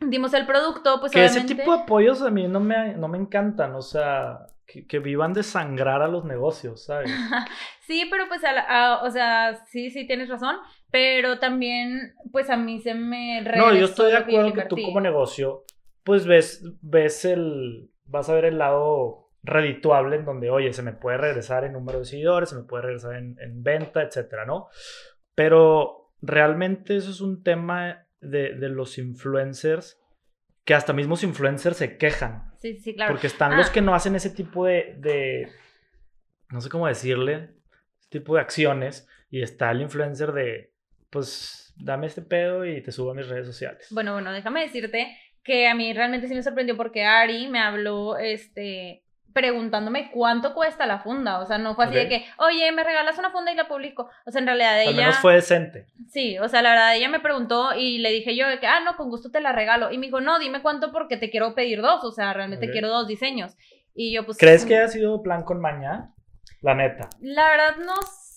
dimos 0.00 0.32
el 0.34 0.46
producto, 0.46 1.00
pues 1.00 1.12
que 1.12 1.24
ese 1.24 1.40
tipo 1.42 1.72
de 1.74 1.82
apoyos 1.82 2.22
a 2.22 2.30
mí 2.30 2.46
no 2.48 2.60
me, 2.60 2.94
no 2.94 3.08
me 3.08 3.18
encantan, 3.18 3.74
o 3.74 3.82
sea, 3.82 4.46
que, 4.66 4.86
que 4.86 4.98
vivan 4.98 5.32
de 5.32 5.42
sangrar 5.42 6.02
a 6.02 6.08
los 6.08 6.24
negocios, 6.24 6.84
¿sabes? 6.84 7.10
Sí, 7.86 8.06
pero 8.10 8.28
pues, 8.28 8.44
a 8.44 8.52
la- 8.52 8.60
a- 8.68 9.02
o 9.02 9.10
sea, 9.10 9.64
sí, 9.64 9.88
sí 9.90 10.06
tienes 10.06 10.28
razón, 10.28 10.56
pero 10.90 11.38
también, 11.38 12.12
pues 12.32 12.50
a 12.50 12.56
mí 12.58 12.80
se 12.82 12.92
me 12.92 13.40
No, 13.56 13.74
yo 13.74 13.86
estoy 13.86 14.12
de 14.12 14.18
lo 14.20 14.26
que 14.26 14.30
acuerdo 14.36 14.52
que 14.52 14.62
tú 14.64 14.76
como 14.84 15.00
negocio, 15.00 15.64
pues 16.04 16.26
ves, 16.26 16.62
ves 16.82 17.24
el, 17.24 17.90
vas 18.04 18.28
a 18.28 18.34
ver 18.34 18.44
el 18.44 18.58
lado 18.58 19.30
redituable 19.42 20.16
en 20.16 20.26
donde, 20.26 20.50
oye, 20.50 20.72
se 20.74 20.82
me 20.82 20.92
puede 20.92 21.16
regresar 21.16 21.64
en 21.64 21.72
número 21.72 22.00
de 22.00 22.04
seguidores, 22.04 22.50
se 22.50 22.56
me 22.56 22.64
puede 22.64 22.82
regresar 22.82 23.14
en, 23.16 23.36
en 23.40 23.62
venta, 23.62 24.02
etcétera, 24.02 24.44
¿no? 24.44 24.68
Pero 25.34 26.12
realmente 26.20 26.96
eso 26.96 27.10
es 27.10 27.20
un 27.22 27.42
tema 27.42 28.06
de, 28.20 28.54
de 28.54 28.68
los 28.68 28.98
influencers 28.98 30.00
que 30.64 30.74
hasta 30.74 30.92
mismos 30.92 31.22
influencers 31.22 31.76
se 31.78 31.96
quejan. 31.96 32.52
Sí, 32.58 32.78
sí, 32.78 32.94
claro. 32.94 33.12
Porque 33.12 33.26
están 33.26 33.56
los 33.56 33.68
Ah. 33.68 33.72
que 33.72 33.80
no 33.80 33.94
hacen 33.94 34.14
ese 34.16 34.30
tipo 34.30 34.66
de, 34.66 34.96
de, 34.98 35.48
no 36.50 36.60
sé 36.60 36.68
cómo 36.68 36.86
decirle, 36.86 37.50
ese 38.00 38.10
tipo 38.10 38.34
de 38.34 38.40
acciones. 38.42 39.08
Y 39.30 39.42
está 39.42 39.70
el 39.70 39.80
influencer 39.80 40.32
de, 40.32 40.72
pues, 41.10 41.74
dame 41.78 42.06
este 42.06 42.22
pedo 42.22 42.64
y 42.66 42.82
te 42.82 42.92
subo 42.92 43.12
a 43.12 43.14
mis 43.14 43.28
redes 43.28 43.46
sociales. 43.46 43.86
Bueno, 43.90 44.12
bueno, 44.12 44.32
déjame 44.32 44.62
decirte 44.62 45.16
que 45.42 45.66
a 45.68 45.74
mí 45.74 45.92
realmente 45.94 46.28
sí 46.28 46.34
me 46.34 46.42
sorprendió 46.42 46.76
porque 46.76 47.04
Ari 47.04 47.48
me 47.48 47.60
habló, 47.60 48.18
este, 48.18 49.04
preguntándome 49.38 50.10
cuánto 50.10 50.52
cuesta 50.52 50.84
la 50.84 50.98
funda. 50.98 51.38
O 51.38 51.46
sea, 51.46 51.58
no 51.58 51.76
fue 51.76 51.84
así 51.84 51.94
de 51.94 52.08
que, 52.08 52.26
oye, 52.38 52.72
me 52.72 52.82
regalas 52.82 53.16
una 53.18 53.30
funda 53.30 53.52
y 53.52 53.54
la 53.54 53.68
publico. 53.68 54.10
O 54.26 54.32
sea, 54.32 54.40
en 54.40 54.46
realidad 54.46 54.80
Al 54.80 54.88
ella... 54.88 54.96
menos 54.96 55.18
fue 55.18 55.34
decente. 55.34 55.86
Sí, 56.08 56.36
o 56.40 56.48
sea, 56.48 56.60
la 56.60 56.70
verdad, 56.70 56.96
ella 56.96 57.08
me 57.08 57.20
preguntó 57.20 57.72
y 57.76 57.98
le 57.98 58.10
dije 58.10 58.34
yo 58.34 58.48
de 58.48 58.58
que, 58.58 58.66
ah, 58.66 58.80
no, 58.80 58.96
con 58.96 59.10
gusto 59.10 59.30
te 59.30 59.40
la 59.40 59.52
regalo. 59.52 59.92
Y 59.92 59.98
me 59.98 60.06
dijo, 60.06 60.20
no, 60.20 60.40
dime 60.40 60.60
cuánto 60.60 60.90
porque 60.90 61.16
te 61.16 61.30
quiero 61.30 61.54
pedir 61.54 61.82
dos. 61.82 62.02
O 62.02 62.10
sea, 62.10 62.32
realmente 62.32 62.68
quiero 62.72 62.88
dos 62.88 63.06
diseños. 63.06 63.56
Y 63.94 64.12
yo, 64.12 64.26
pues... 64.26 64.38
¿Crees 64.38 64.64
que 64.64 64.76
haya 64.76 64.88
sido 64.88 65.22
plan 65.22 65.44
con 65.44 65.60
maña? 65.60 66.12
La 66.60 66.74
neta. 66.74 67.08
La 67.20 67.48
verdad 67.48 67.76
no 67.76 67.94
sé, 68.02 68.27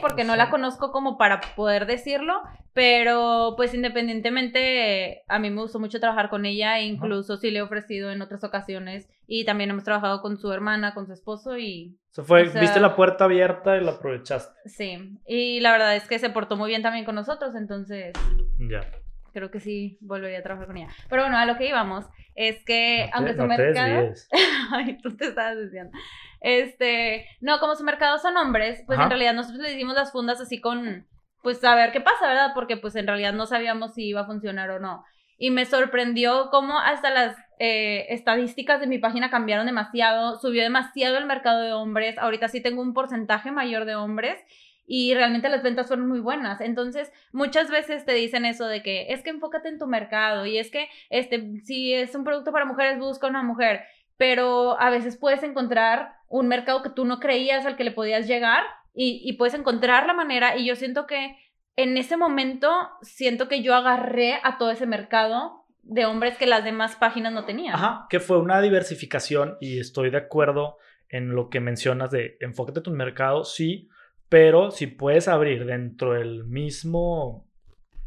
porque 0.00 0.24
No 0.24 0.32
sé. 0.34 0.38
la 0.38 0.50
conozco 0.50 0.92
como 0.92 1.18
para 1.18 1.40
poder 1.56 1.86
decirlo, 1.86 2.40
pero 2.72 3.54
pues 3.56 3.74
independientemente, 3.74 5.24
a 5.28 5.38
mí 5.38 5.50
me 5.50 5.60
gustó 5.62 5.78
mucho 5.80 6.00
trabajar 6.00 6.28
con 6.28 6.44
ella, 6.46 6.80
incluso 6.80 7.36
sí 7.36 7.50
le 7.50 7.58
he 7.58 7.62
ofrecido 7.62 8.10
en 8.10 8.22
otras 8.22 8.44
ocasiones, 8.44 9.08
y 9.26 9.44
también 9.44 9.70
hemos 9.70 9.84
trabajado 9.84 10.20
con 10.22 10.36
su 10.38 10.52
hermana, 10.52 10.94
con 10.94 11.06
su 11.06 11.12
esposo, 11.12 11.56
y 11.58 11.96
O 12.10 12.14
sea, 12.14 12.24
fue, 12.24 12.42
O 12.48 12.50
sea- 12.50 12.60
viste 12.60 12.80
la 12.80 12.94
puerta 12.96 13.24
abierta 13.24 13.76
y 13.76 13.84
la 13.84 13.92
aprovechaste. 13.92 14.54
sí, 14.68 15.18
y 15.26 15.60
la 15.60 15.72
verdad 15.72 15.96
es 15.96 16.06
que 16.06 16.18
se 16.18 16.30
portó 16.30 16.56
muy 16.56 16.68
bien 16.68 16.82
también 16.82 17.04
con 17.04 17.14
nosotros, 17.14 17.54
entonces 17.54 18.12
Ya. 18.58 18.80
creo 19.32 19.50
que 19.50 19.60
sí 19.60 19.98
volvería 20.00 20.38
a 20.38 20.42
trabajar 20.42 20.66
con 20.68 20.76
ella. 20.76 20.88
Pero 21.08 21.22
bueno, 21.22 21.36
a 21.38 21.46
lo 21.46 21.56
que 21.56 21.68
íbamos, 21.68 22.06
es 22.34 22.62
que 22.64 22.98
No 23.00 23.04
te- 23.06 23.10
aunque 23.14 23.32
su 23.34 23.38
no 23.46 23.48
te 23.56 23.62
mercado... 23.62 23.94
desvíes. 24.02 24.28
Ay, 24.72 24.98
tú 25.02 25.16
te 25.16 25.26
estabas 25.28 25.58
diciendo. 25.60 25.90
Este, 26.40 27.26
no, 27.40 27.58
como 27.58 27.74
su 27.74 27.84
mercado 27.84 28.18
son 28.18 28.36
hombres, 28.36 28.82
pues 28.86 28.98
Ajá. 28.98 29.04
en 29.04 29.10
realidad 29.10 29.34
nosotros 29.34 29.62
le 29.62 29.74
hicimos 29.74 29.94
las 29.94 30.12
fundas 30.12 30.40
así 30.40 30.60
con, 30.60 31.06
pues 31.42 31.62
a 31.64 31.74
ver 31.74 31.92
qué 31.92 32.00
pasa, 32.00 32.28
¿verdad? 32.28 32.52
Porque 32.54 32.76
pues 32.76 32.96
en 32.96 33.06
realidad 33.06 33.32
no 33.32 33.46
sabíamos 33.46 33.94
si 33.94 34.04
iba 34.06 34.22
a 34.22 34.26
funcionar 34.26 34.70
o 34.70 34.80
no. 34.80 35.04
Y 35.38 35.50
me 35.50 35.66
sorprendió 35.66 36.48
cómo 36.50 36.78
hasta 36.78 37.10
las 37.10 37.36
eh, 37.58 38.06
estadísticas 38.10 38.80
de 38.80 38.86
mi 38.86 38.98
página 38.98 39.30
cambiaron 39.30 39.66
demasiado, 39.66 40.36
subió 40.36 40.62
demasiado 40.62 41.18
el 41.18 41.26
mercado 41.26 41.62
de 41.62 41.72
hombres, 41.72 42.18
ahorita 42.18 42.48
sí 42.48 42.62
tengo 42.62 42.82
un 42.82 42.94
porcentaje 42.94 43.50
mayor 43.50 43.84
de 43.84 43.96
hombres 43.96 44.38
y 44.86 45.14
realmente 45.14 45.48
las 45.48 45.62
ventas 45.62 45.88
fueron 45.88 46.08
muy 46.08 46.20
buenas. 46.20 46.60
Entonces, 46.60 47.12
muchas 47.32 47.70
veces 47.70 48.04
te 48.04 48.12
dicen 48.12 48.44
eso 48.44 48.66
de 48.66 48.82
que 48.82 49.12
es 49.12 49.22
que 49.22 49.30
enfócate 49.30 49.68
en 49.68 49.78
tu 49.78 49.86
mercado 49.86 50.46
y 50.46 50.58
es 50.58 50.70
que 50.70 50.88
este 51.10 51.60
si 51.64 51.92
es 51.92 52.14
un 52.14 52.24
producto 52.24 52.52
para 52.52 52.64
mujeres 52.64 52.98
busca 52.98 53.26
una 53.26 53.42
mujer, 53.42 53.84
pero 54.16 54.80
a 54.80 54.90
veces 54.90 55.16
puedes 55.16 55.42
encontrar 55.42 56.14
un 56.28 56.48
mercado 56.48 56.82
que 56.82 56.90
tú 56.90 57.04
no 57.04 57.20
creías 57.20 57.66
al 57.66 57.76
que 57.76 57.84
le 57.84 57.90
podías 57.92 58.26
llegar 58.26 58.64
y, 58.94 59.20
y 59.24 59.34
puedes 59.34 59.54
encontrar 59.54 60.06
la 60.06 60.14
manera 60.14 60.56
y 60.56 60.66
yo 60.66 60.76
siento 60.76 61.06
que 61.06 61.36
en 61.76 61.96
ese 61.96 62.16
momento 62.16 62.70
siento 63.02 63.48
que 63.48 63.62
yo 63.62 63.74
agarré 63.74 64.40
a 64.42 64.56
todo 64.58 64.70
ese 64.70 64.86
mercado 64.86 65.66
de 65.82 66.04
hombres 66.04 66.36
que 66.36 66.46
las 66.46 66.64
demás 66.64 66.96
páginas 66.96 67.32
no 67.32 67.44
tenían. 67.44 67.74
Ajá, 67.74 68.06
que 68.10 68.18
fue 68.18 68.38
una 68.38 68.60
diversificación 68.60 69.56
y 69.60 69.78
estoy 69.78 70.10
de 70.10 70.18
acuerdo 70.18 70.78
en 71.08 71.34
lo 71.34 71.48
que 71.48 71.60
mencionas 71.60 72.10
de 72.10 72.36
enfócate 72.40 72.80
en 72.80 72.84
tu 72.84 72.90
mercado, 72.90 73.44
sí, 73.44 73.88
pero 74.28 74.70
si 74.72 74.88
puedes 74.88 75.28
abrir 75.28 75.64
dentro 75.66 76.14
del 76.14 76.44
mismo 76.44 77.46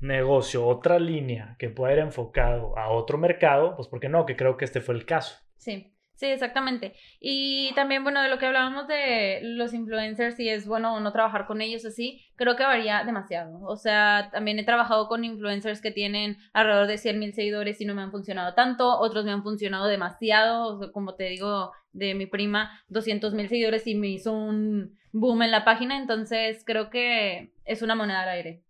negocio 0.02 0.66
otra 0.66 1.00
línea 1.00 1.56
que 1.60 1.70
pueda 1.70 1.94
ir 1.94 2.00
enfocado 2.00 2.78
a 2.78 2.90
otro 2.90 3.18
mercado, 3.18 3.76
pues 3.76 3.88
¿por 3.88 4.00
qué 4.00 4.10
no? 4.10 4.26
Que 4.26 4.36
creo 4.36 4.58
que 4.58 4.66
este 4.66 4.82
fue 4.82 4.96
el 4.96 5.06
caso. 5.06 5.38
Sí, 5.58 5.94
sí, 6.20 6.26
exactamente. 6.26 6.94
Y 7.22 7.72
también, 7.76 8.04
bueno, 8.04 8.22
de 8.22 8.28
lo 8.28 8.38
que 8.38 8.46
hablábamos 8.46 8.90
de 8.90 9.40
los 9.42 9.74
influencers, 9.74 10.36
si 10.36 10.50
es 10.50 10.68
bueno 10.68 10.94
o 10.94 11.00
no 11.00 11.14
trabajar 11.14 11.48
con 11.48 11.62
ellos 11.62 11.86
así, 11.86 12.22
creo 12.36 12.58
que 12.58 12.64
varía 12.64 13.06
demasiado. 13.06 13.62
O 13.62 13.78
sea, 13.78 14.30
también 14.34 14.60
he 14.60 14.66
trabajado 14.66 15.08
con 15.08 15.24
influencers 15.24 15.82
que 15.82 15.92
tienen 15.92 16.38
alrededor 16.52 16.88
de 16.88 16.98
100 16.98 17.20
mil 17.20 17.34
seguidores 17.34 17.80
y 17.80 17.86
no 17.86 17.96
me 17.96 18.02
han 18.02 18.12
funcionado 18.12 18.54
tanto, 18.54 19.00
otros 19.00 19.24
me 19.24 19.32
han 19.32 19.44
funcionado 19.44 19.88
demasiado, 19.88 20.76
o 20.76 20.80
sea, 20.80 20.92
como 20.92 21.16
te 21.16 21.24
digo, 21.30 21.72
de 21.94 22.14
mi 22.16 22.26
prima, 22.26 22.84
200 22.90 23.34
mil 23.34 23.48
seguidores 23.48 23.88
y 23.88 23.96
me 23.96 24.10
hizo 24.10 24.34
un 24.34 24.98
boom 25.14 25.44
en 25.44 25.52
la 25.52 25.64
página, 25.64 25.98
entonces 25.98 26.64
creo 26.66 26.90
que 26.90 27.54
es 27.64 27.82
una 27.82 27.96
moneda 27.96 28.24
al 28.24 28.30
aire. 28.30 28.64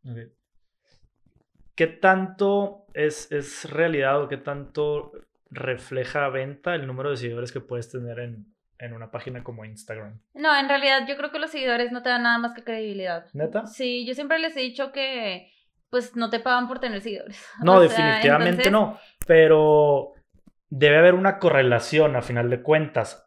¿Qué 1.73 1.87
tanto 1.87 2.85
es, 2.93 3.31
es 3.31 3.67
realidad 3.71 4.21
o 4.21 4.27
qué 4.27 4.37
tanto 4.37 5.13
refleja 5.51 6.27
venta 6.29 6.75
el 6.75 6.85
número 6.87 7.09
de 7.11 7.17
seguidores 7.17 7.51
que 7.51 7.59
puedes 7.59 7.89
tener 7.91 8.19
en, 8.19 8.45
en 8.77 8.93
una 8.93 9.11
página 9.11 9.43
como 9.43 9.65
Instagram. 9.65 10.21
No, 10.33 10.55
en 10.57 10.69
realidad 10.69 11.05
yo 11.07 11.17
creo 11.17 11.31
que 11.31 11.39
los 11.39 11.51
seguidores 11.51 11.91
no 11.91 12.01
te 12.03 12.09
dan 12.09 12.23
nada 12.23 12.37
más 12.37 12.53
que 12.53 12.63
credibilidad. 12.63 13.25
¿Neta? 13.33 13.65
Sí, 13.65 14.05
yo 14.05 14.13
siempre 14.13 14.39
les 14.39 14.55
he 14.55 14.61
dicho 14.61 14.91
que 14.91 15.51
pues 15.89 16.15
no 16.15 16.29
te 16.29 16.39
pagan 16.39 16.67
por 16.67 16.79
tener 16.79 17.01
seguidores. 17.01 17.43
No, 17.63 17.75
O 17.77 17.87
sea, 17.87 18.05
definitivamente 18.05 18.67
entonces- 18.67 18.71
no. 18.71 18.99
Pero 19.25 20.13
debe 20.69 20.97
haber 20.99 21.15
una 21.15 21.39
correlación 21.39 22.15
a 22.15 22.21
final 22.21 22.49
de 22.49 22.61
cuentas. 22.61 23.25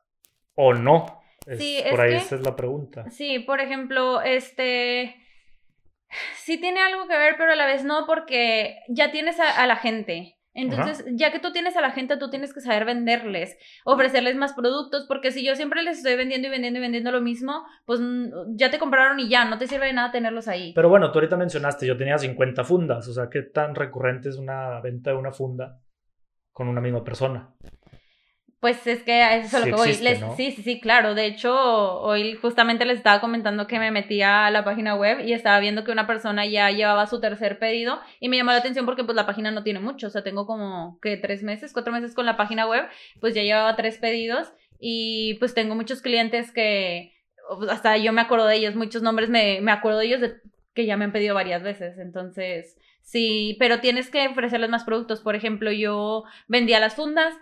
¿O 0.55 0.75
no? 0.75 1.23
Es- 1.47 1.59
Sí, 1.59 1.79
es 1.79 1.91
por 1.91 2.01
ahí 2.03 2.11
que- 2.11 2.17
esa 2.19 2.37
es 2.37 2.43
la 2.43 2.55
pregunta. 2.55 3.11
Sí, 3.11 3.41
por 3.41 3.61
ejemplo, 3.61 4.21
este 4.23 5.17
sí 6.37 6.59
tiene 6.61 6.81
algo 6.83 7.09
que 7.09 7.17
ver, 7.17 7.37
pero 7.37 7.53
a 7.53 7.57
la 7.57 7.67
vez 7.67 7.85
no, 7.85 8.05
porque 8.07 8.79
ya 8.89 9.11
tienes 9.11 9.41
a, 9.41 9.63
a 9.63 9.67
la 9.67 9.77
gente. 9.77 10.37
Entonces, 10.55 11.05
ya 11.13 11.33
que 11.33 11.39
tú 11.39 11.53
tienes 11.53 11.77
a 11.77 11.81
la 11.81 11.93
gente, 11.93 12.17
tú 12.19 12.29
tienes 12.29 12.53
que 12.53 12.61
saber 12.61 12.85
venderles, 12.85 13.57
ofrecerles 13.85 14.37
más 14.37 14.53
productos, 14.53 15.07
porque 15.09 15.31
si 15.31 15.45
yo 15.45 15.57
siempre 15.57 15.83
les 15.83 15.99
estoy 15.99 16.17
vendiendo 16.17 16.49
y 16.49 16.51
vendiendo 16.51 16.79
y 16.79 16.83
vendiendo 16.83 17.11
lo 17.11 17.21
mismo, 17.21 17.65
pues 17.87 18.01
ya 18.49 18.71
te 18.71 18.79
compraron 18.79 19.19
y 19.19 19.29
ya, 19.29 19.45
no 19.47 19.59
te 19.59 19.67
sirve 19.67 19.87
de 19.87 19.95
nada 19.95 20.13
tenerlos 20.13 20.49
ahí. 20.49 20.73
Pero 20.75 20.89
bueno, 20.89 21.11
tú 21.11 21.19
ahorita 21.19 21.37
mencionaste, 21.37 21.87
yo 21.87 21.97
tenía 21.97 22.19
50 22.19 22.65
fundas. 22.65 23.09
O 23.09 23.13
sea, 23.15 23.29
¿qué 23.31 23.43
tan 23.43 23.75
recurrente 23.75 24.29
es 24.29 24.37
una 24.37 24.81
venta 24.81 25.11
de 25.11 25.17
una 25.17 25.33
funda 25.33 25.81
con 26.53 26.69
una 26.69 26.81
misma 26.81 27.03
persona? 27.03 27.55
Pues 28.63 28.87
es 28.87 29.03
que 29.03 29.23
a 29.23 29.37
eso 29.39 29.49
es 29.49 29.55
a 29.55 29.59
lo 29.59 29.65
Sí 29.65 29.71
que 29.71 29.77
voy. 29.77 29.89
existe, 29.89 30.11
Les- 30.11 30.21
¿no? 30.21 30.37
Sí, 30.37 30.53
sí, 30.53 30.63
sí, 30.63 30.81
claro. 30.81 31.17
De 31.17 31.27
hecho, 31.27 31.53
hoy 32.01 32.35
justamente 32.37 32.85
les 32.85 32.99
estaba 32.99 33.21
comentando 33.21 33.67
que 33.67 33.81
me 33.81 33.91
metía 33.91 34.47
a 34.47 34.53
la 34.53 34.63
página 34.63 34.95
web 34.95 35.19
y 35.27 35.33
estaba 35.33 35.59
viendo 35.59 35.83
que 35.83 35.91
una 35.91 36.07
persona 36.07 36.47
ya 36.47 36.71
llevaba 36.71 37.09
su 37.09 37.21
tercer 37.21 37.59
pedido 37.59 38.01
y 38.21 38.29
me 38.29 38.37
llamó 38.37 38.53
la 38.53 38.59
atención 38.59 38.87
porque 38.87 39.03
pues 39.03 39.17
la 39.17 39.27
página 39.27 39.51
no 39.51 39.65
tiene 39.65 39.81
mucho. 39.81 40.07
O 40.07 40.11
sea, 40.11 40.23
tengo 40.23 40.47
como 40.47 41.01
que 41.03 41.17
tres 41.17 41.43
meses, 41.43 41.73
cuatro 41.73 41.93
meses 41.93 42.15
con 42.15 42.25
la 42.25 42.37
página 42.37 42.69
web, 42.69 42.85
pues 43.21 43.35
ya 43.35 43.43
llevaba 43.43 43.75
tres 43.75 43.99
pedidos 43.99 44.53
y 44.79 45.35
pues 45.41 45.55
tengo 45.55 45.75
muchos 45.75 46.01
clientes 46.01 46.53
que 46.53 47.15
pues, 47.59 47.69
hasta 47.69 47.97
yo 47.97 48.13
me 48.13 48.21
acuerdo 48.21 48.47
de 48.47 48.55
ellos, 48.59 48.77
muchos 48.77 49.03
nombres 49.03 49.29
me, 49.29 49.61
me 49.61 49.73
acuerdo 49.73 49.99
de 49.99 50.07
ellos 50.07 50.21
de, 50.21 50.35
que 50.73 50.87
ya 50.87 50.97
me 50.97 51.05
han 51.05 51.13
pedido 51.13 51.35
varias 51.35 51.65
veces. 51.65 51.99
Entonces, 51.99 52.79
sí, 53.03 53.57
pero 53.59 53.81
tienes 53.81 54.09
que 54.09 54.29
ofrecerles 54.29 54.71
más 54.71 54.85
productos. 54.85 55.21
Por 55.21 55.35
ejemplo, 55.35 55.73
yo 55.73 56.23
vendía 56.47 56.79
las 56.79 56.95
fundas. 56.95 57.35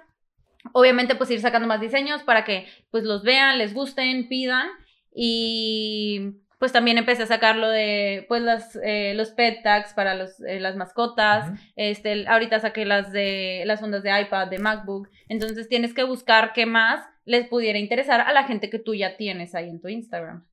Obviamente, 0.73 1.15
pues 1.15 1.31
ir 1.31 1.41
sacando 1.41 1.67
más 1.67 1.81
diseños 1.81 2.23
para 2.23 2.45
que 2.45 2.67
pues 2.91 3.05
los 3.05 3.23
vean, 3.23 3.59
les 3.59 3.75
gusten, 3.75 4.29
pidan. 4.29 4.69
Y 5.13 6.41
pues 6.61 6.73
también 6.73 6.99
empecé 6.99 7.23
a 7.23 7.27
sacar 7.27 7.57
lo 7.57 7.71
de 7.71 8.27
pues 8.29 8.43
las, 8.43 8.79
eh, 8.85 9.15
los 9.15 9.31
pet 9.31 9.63
tags 9.63 9.95
para 9.95 10.15
los, 10.15 10.41
eh, 10.41 10.61
las 10.61 10.77
mascotas. 10.77 11.51
Este, 11.75 12.29
ahorita 12.29 12.61
saqué 12.61 12.85
las 12.85 13.13
de 13.13 13.63
las 13.65 13.81
fundas 13.81 14.03
de 14.03 14.21
iPad, 14.21 14.49
de 14.49 14.59
MacBook. 14.59 15.09
Entonces 15.29 15.69
tienes 15.69 15.95
que 15.95 16.05
buscar 16.05 16.53
qué 16.53 16.67
más 16.67 17.01
les 17.25 17.49
pudiera 17.49 17.79
interesar 17.79 18.21
a 18.21 18.33
la 18.33 18.45
gente 18.45 18.69
que 18.69 18.79
tú 18.79 18.95
ya 18.95 19.17
tienes 19.17 19.55
ahí 19.55 19.71
en 19.71 19.81
tu 19.81 19.89
Instagram. 19.89 20.47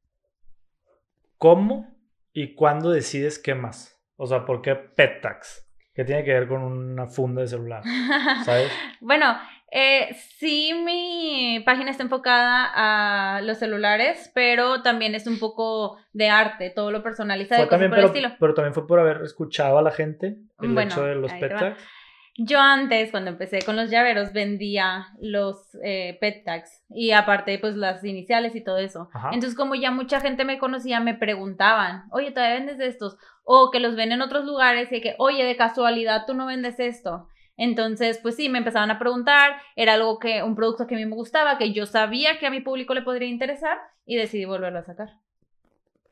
¿Cómo 1.38 1.94
y 2.32 2.56
cuándo 2.56 2.92
decides 2.92 3.38
qué 3.38 3.54
más? 3.54 4.00
O 4.16 4.28
sea, 4.28 4.46
¿por 4.46 4.62
qué 4.62 4.76
pet 4.76 5.22
tags? 5.22 5.68
¿Qué 5.94 6.06
tiene 6.06 6.24
que 6.24 6.32
ver 6.32 6.48
con 6.48 6.62
una 6.62 7.08
funda 7.08 7.42
de 7.42 7.48
celular? 7.48 7.84
¿Sabes? 8.46 8.72
Bueno, 9.02 9.36
eh, 9.70 10.16
sí, 10.38 10.74
mi 10.74 11.62
página 11.66 11.92
está 11.92 12.04
enfocada 12.04 12.72
a 13.38 13.42
los 13.42 13.58
celulares, 13.58 14.32
pero 14.34 14.82
también 14.82 15.14
es 15.14 15.28
un 15.28 15.40
poco 15.40 15.98
de 16.14 16.30
arte, 16.30 16.70
todo 16.70 16.92
lo 16.92 17.04
personalizado, 17.04 17.62
Fue 17.64 17.68
cosas 17.68 17.80
también, 17.82 17.92
por 17.92 18.00
el 18.00 18.06
pero, 18.06 18.14
estilo. 18.14 18.36
pero 18.40 18.54
también 18.54 18.74
fue 18.74 18.88
por 18.88 19.00
haber 19.00 19.22
escuchado 19.24 19.78
a 19.78 19.82
la 19.82 19.92
gente 19.92 20.38
el 20.62 20.74
Bueno, 20.74 20.92
hecho 20.92 21.04
de 21.04 21.16
los 21.16 21.34
pet 21.34 21.58
tags. 21.58 21.84
Yo 22.40 22.60
antes, 22.60 23.10
cuando 23.10 23.32
empecé 23.32 23.64
con 23.64 23.76
los 23.76 23.90
llaveros, 23.90 24.32
vendía 24.32 25.08
los 25.20 25.76
eh, 25.84 26.18
pet 26.22 26.44
tags 26.46 26.84
y 26.90 27.12
aparte, 27.12 27.58
pues 27.58 27.76
las 27.76 28.04
iniciales 28.04 28.56
y 28.56 28.64
todo 28.64 28.78
eso. 28.78 29.10
Ajá. 29.12 29.32
Entonces, 29.34 29.58
como 29.58 29.74
ya 29.74 29.90
mucha 29.90 30.22
gente 30.22 30.46
me 30.46 30.60
conocía, 30.60 31.00
me 31.00 31.16
preguntaban, 31.16 32.04
oye, 32.12 32.30
¿todavía 32.32 32.58
vendes 32.60 32.78
de 32.78 32.88
estos? 32.88 33.18
O 33.44 33.72
que 33.72 33.80
los 33.80 33.96
ven 33.96 34.12
en 34.12 34.22
otros 34.22 34.46
lugares 34.46 34.92
y 34.92 35.02
que, 35.02 35.16
oye, 35.18 35.44
de 35.46 35.56
casualidad, 35.58 36.26
tú 36.28 36.36
no 36.36 36.46
vendes 36.46 36.80
esto. 36.80 37.28
Entonces, 37.58 38.20
pues 38.22 38.36
sí, 38.36 38.50
me 38.50 38.60
empezaban 38.60 38.92
a 38.92 39.00
preguntar, 39.00 39.58
era 39.76 39.96
algo 39.96 40.20
que, 40.20 40.44
un 40.44 40.56
producto 40.56 40.86
que 40.88 40.96
a 40.96 40.98
mí 40.98 41.06
me 41.06 41.16
gustaba, 41.16 41.58
que 41.58 41.74
yo 41.74 41.86
sabía 41.86 42.40
que 42.40 42.46
a 42.46 42.52
mi 42.52 42.62
público 42.62 42.94
le 42.94 43.02
podría 43.02 43.28
interesar 43.28 43.78
y 44.06 44.16
decidí 44.16 44.46
volverlo 44.46 44.80
a 44.80 44.84
sacar. 44.84 45.10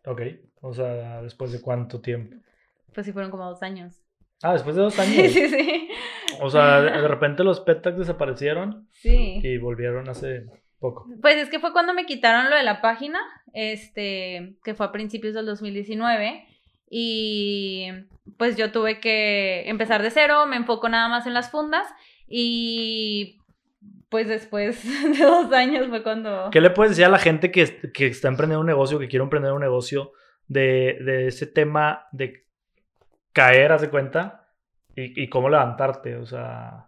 Ok. 0.05 0.21
O 0.62 0.73
sea, 0.73 1.21
¿después 1.21 1.51
de 1.51 1.62
cuánto 1.62 2.01
tiempo? 2.01 2.36
Pues 2.93 3.05
sí, 3.05 3.13
fueron 3.13 3.29
como 3.31 3.45
dos 3.45 3.62
años. 3.62 4.01
Ah, 4.41 4.53
después 4.53 4.75
de 4.75 4.81
dos 4.81 4.97
años. 4.99 5.31
sí, 5.31 5.47
sí. 5.47 5.89
O 6.41 6.49
sea, 6.49 6.81
de, 6.81 7.08
repente 7.08 7.43
los 7.43 7.62
pet 7.62 7.81
tags 7.81 7.97
desaparecieron 7.97 8.88
Sí. 8.91 9.39
y 9.43 9.58
volvieron 9.58 10.10
hace 10.10 10.47
poco. 10.79 11.08
Pues 11.21 11.36
es 11.38 11.49
que 11.49 11.60
fue 11.60 11.71
cuando 11.71 11.93
me 11.93 12.05
quitaron 12.05 12.49
lo 12.49 12.55
de 12.55 12.63
la 12.63 12.81
página, 12.81 13.19
este, 13.53 14.58
que 14.63 14.73
fue 14.73 14.86
a 14.88 14.91
principios 14.91 15.34
del 15.34 15.45
2019. 15.45 16.47
Y 16.97 17.91
pues 18.38 18.55
yo 18.55 18.71
tuve 18.71 19.01
que 19.01 19.67
empezar 19.67 20.01
de 20.01 20.12
cero, 20.12 20.45
me 20.45 20.55
enfoco 20.55 20.88
nada 20.88 21.10
más 21.10 21.27
en 21.27 21.34
las 21.34 21.51
fundas. 21.51 21.86
Y 22.25 23.41
pues 24.08 24.29
después 24.29 24.81
de 25.03 25.21
dos 25.21 25.51
años 25.51 25.88
fue 25.89 26.03
cuando... 26.03 26.49
¿Qué 26.51 26.62
le 26.62 26.69
puedes 26.69 26.91
decir 26.91 27.03
a 27.03 27.10
la 27.10 27.19
gente 27.19 27.51
que, 27.51 27.91
que 27.93 28.08
está 28.08 28.29
emprendiendo 28.29 28.62
un 28.62 28.67
negocio, 28.67 28.97
que 28.97 29.10
quiere 29.10 29.23
emprender 29.23 29.51
un 29.51 29.60
negocio, 29.60 30.13
de, 30.47 30.97
de 31.01 31.27
ese 31.27 31.47
tema 31.47 32.08
de 32.13 32.45
caer, 33.34 33.73
haz 33.73 33.81
de 33.81 33.89
cuenta, 33.89 34.47
y, 34.95 35.21
y 35.21 35.27
cómo 35.27 35.49
levantarte? 35.49 36.15
O 36.15 36.25
sea, 36.25 36.88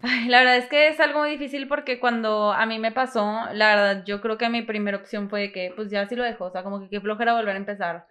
Ay, 0.00 0.28
la 0.28 0.38
verdad 0.38 0.56
es 0.56 0.66
que 0.66 0.88
es 0.88 0.98
algo 0.98 1.18
muy 1.18 1.30
difícil 1.32 1.68
porque 1.68 2.00
cuando 2.00 2.52
a 2.52 2.64
mí 2.64 2.78
me 2.78 2.92
pasó, 2.92 3.42
la 3.52 3.74
verdad, 3.74 4.04
yo 4.06 4.22
creo 4.22 4.38
que 4.38 4.48
mi 4.48 4.62
primera 4.62 4.96
opción 4.96 5.28
fue 5.28 5.40
de 5.40 5.52
que, 5.52 5.74
pues 5.76 5.90
ya 5.90 6.06
sí 6.06 6.16
lo 6.16 6.24
dejo, 6.24 6.46
o 6.46 6.50
sea, 6.50 6.62
como 6.62 6.80
que 6.80 6.88
qué 6.88 7.02
flojera 7.02 7.34
volver 7.34 7.54
a 7.54 7.58
empezar. 7.58 8.06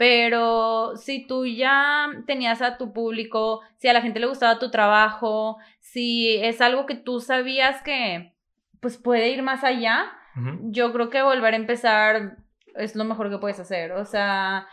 Pero 0.00 0.96
si 0.96 1.26
tú 1.26 1.44
ya 1.44 2.08
tenías 2.26 2.62
a 2.62 2.78
tu 2.78 2.94
público, 2.94 3.60
si 3.76 3.86
a 3.86 3.92
la 3.92 4.00
gente 4.00 4.18
le 4.18 4.28
gustaba 4.28 4.58
tu 4.58 4.70
trabajo, 4.70 5.58
si 5.78 6.36
es 6.36 6.62
algo 6.62 6.86
que 6.86 6.94
tú 6.94 7.20
sabías 7.20 7.82
que, 7.82 8.32
pues 8.80 8.96
puede 8.96 9.28
ir 9.28 9.42
más 9.42 9.62
allá, 9.62 10.10
yo 10.62 10.90
creo 10.94 11.10
que 11.10 11.20
volver 11.20 11.52
a 11.52 11.58
empezar 11.58 12.38
es 12.76 12.96
lo 12.96 13.04
mejor 13.04 13.28
que 13.28 13.36
puedes 13.36 13.60
hacer. 13.60 13.92
O 13.92 14.06
sea, 14.06 14.66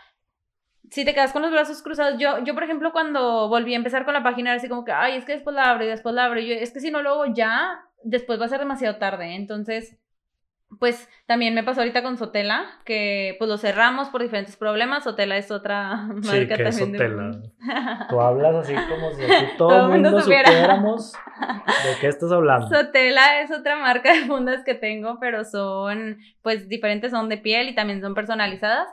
si 0.90 1.04
te 1.04 1.12
quedas 1.12 1.34
con 1.34 1.42
los 1.42 1.50
brazos 1.50 1.82
cruzados, 1.82 2.18
yo, 2.18 2.42
yo 2.42 2.54
por 2.54 2.64
ejemplo, 2.64 2.90
cuando 2.90 3.50
volví 3.50 3.74
a 3.74 3.76
empezar 3.76 4.06
con 4.06 4.14
la 4.14 4.22
página, 4.22 4.52
era 4.52 4.56
así 4.56 4.70
como 4.70 4.86
que, 4.86 4.92
ay, 4.92 5.18
es 5.18 5.26
que 5.26 5.32
después 5.32 5.54
la 5.54 5.68
abro 5.68 5.84
y 5.84 5.88
después 5.88 6.14
la 6.14 6.24
abro. 6.24 6.40
Y 6.40 6.46
yo, 6.46 6.54
es 6.54 6.72
que 6.72 6.80
si 6.80 6.90
no 6.90 7.02
lo 7.02 7.10
hago 7.10 7.26
ya, 7.34 7.82
después 8.02 8.40
va 8.40 8.46
a 8.46 8.48
ser 8.48 8.60
demasiado 8.60 8.96
tarde. 8.96 9.34
Entonces, 9.34 9.98
pues 10.78 11.08
también 11.26 11.54
me 11.54 11.62
pasó 11.64 11.80
ahorita 11.80 12.02
con 12.02 12.18
Sotela, 12.18 12.66
que 12.84 13.34
pues 13.38 13.48
lo 13.48 13.56
cerramos 13.56 14.10
por 14.10 14.20
diferentes 14.22 14.56
problemas. 14.56 15.04
Sotela 15.04 15.36
es 15.38 15.50
otra 15.50 15.96
marca 16.08 16.22
Sí, 16.30 16.46
que 16.46 16.54
es 16.68 16.78
también. 16.78 16.92
de- 16.92 16.98
Sotela. 16.98 18.06
Tú 18.10 18.20
hablas 18.20 18.54
así 18.56 18.74
como 18.88 19.10
si 19.14 19.22
aquí 19.24 19.46
todo, 19.58 19.68
Todo 19.68 19.86
el 19.86 19.92
mundo 19.92 20.10
mundo 20.10 20.24
supiéramos 20.24 21.12
de 21.12 22.00
qué 22.00 22.08
estás 22.08 22.30
hablando. 22.32 22.68
Sotela 22.68 23.40
es 23.40 23.50
otra 23.50 23.76
marca 23.76 24.12
de 24.12 24.26
fundas 24.26 24.62
que 24.64 24.74
tengo, 24.74 25.18
pero 25.20 25.44
son 25.44 26.18
pues 26.42 26.68
diferentes, 26.68 27.12
son 27.12 27.28
de 27.28 27.38
piel 27.38 27.68
y 27.70 27.74
también 27.74 28.00
son 28.02 28.14
personalizadas. 28.14 28.88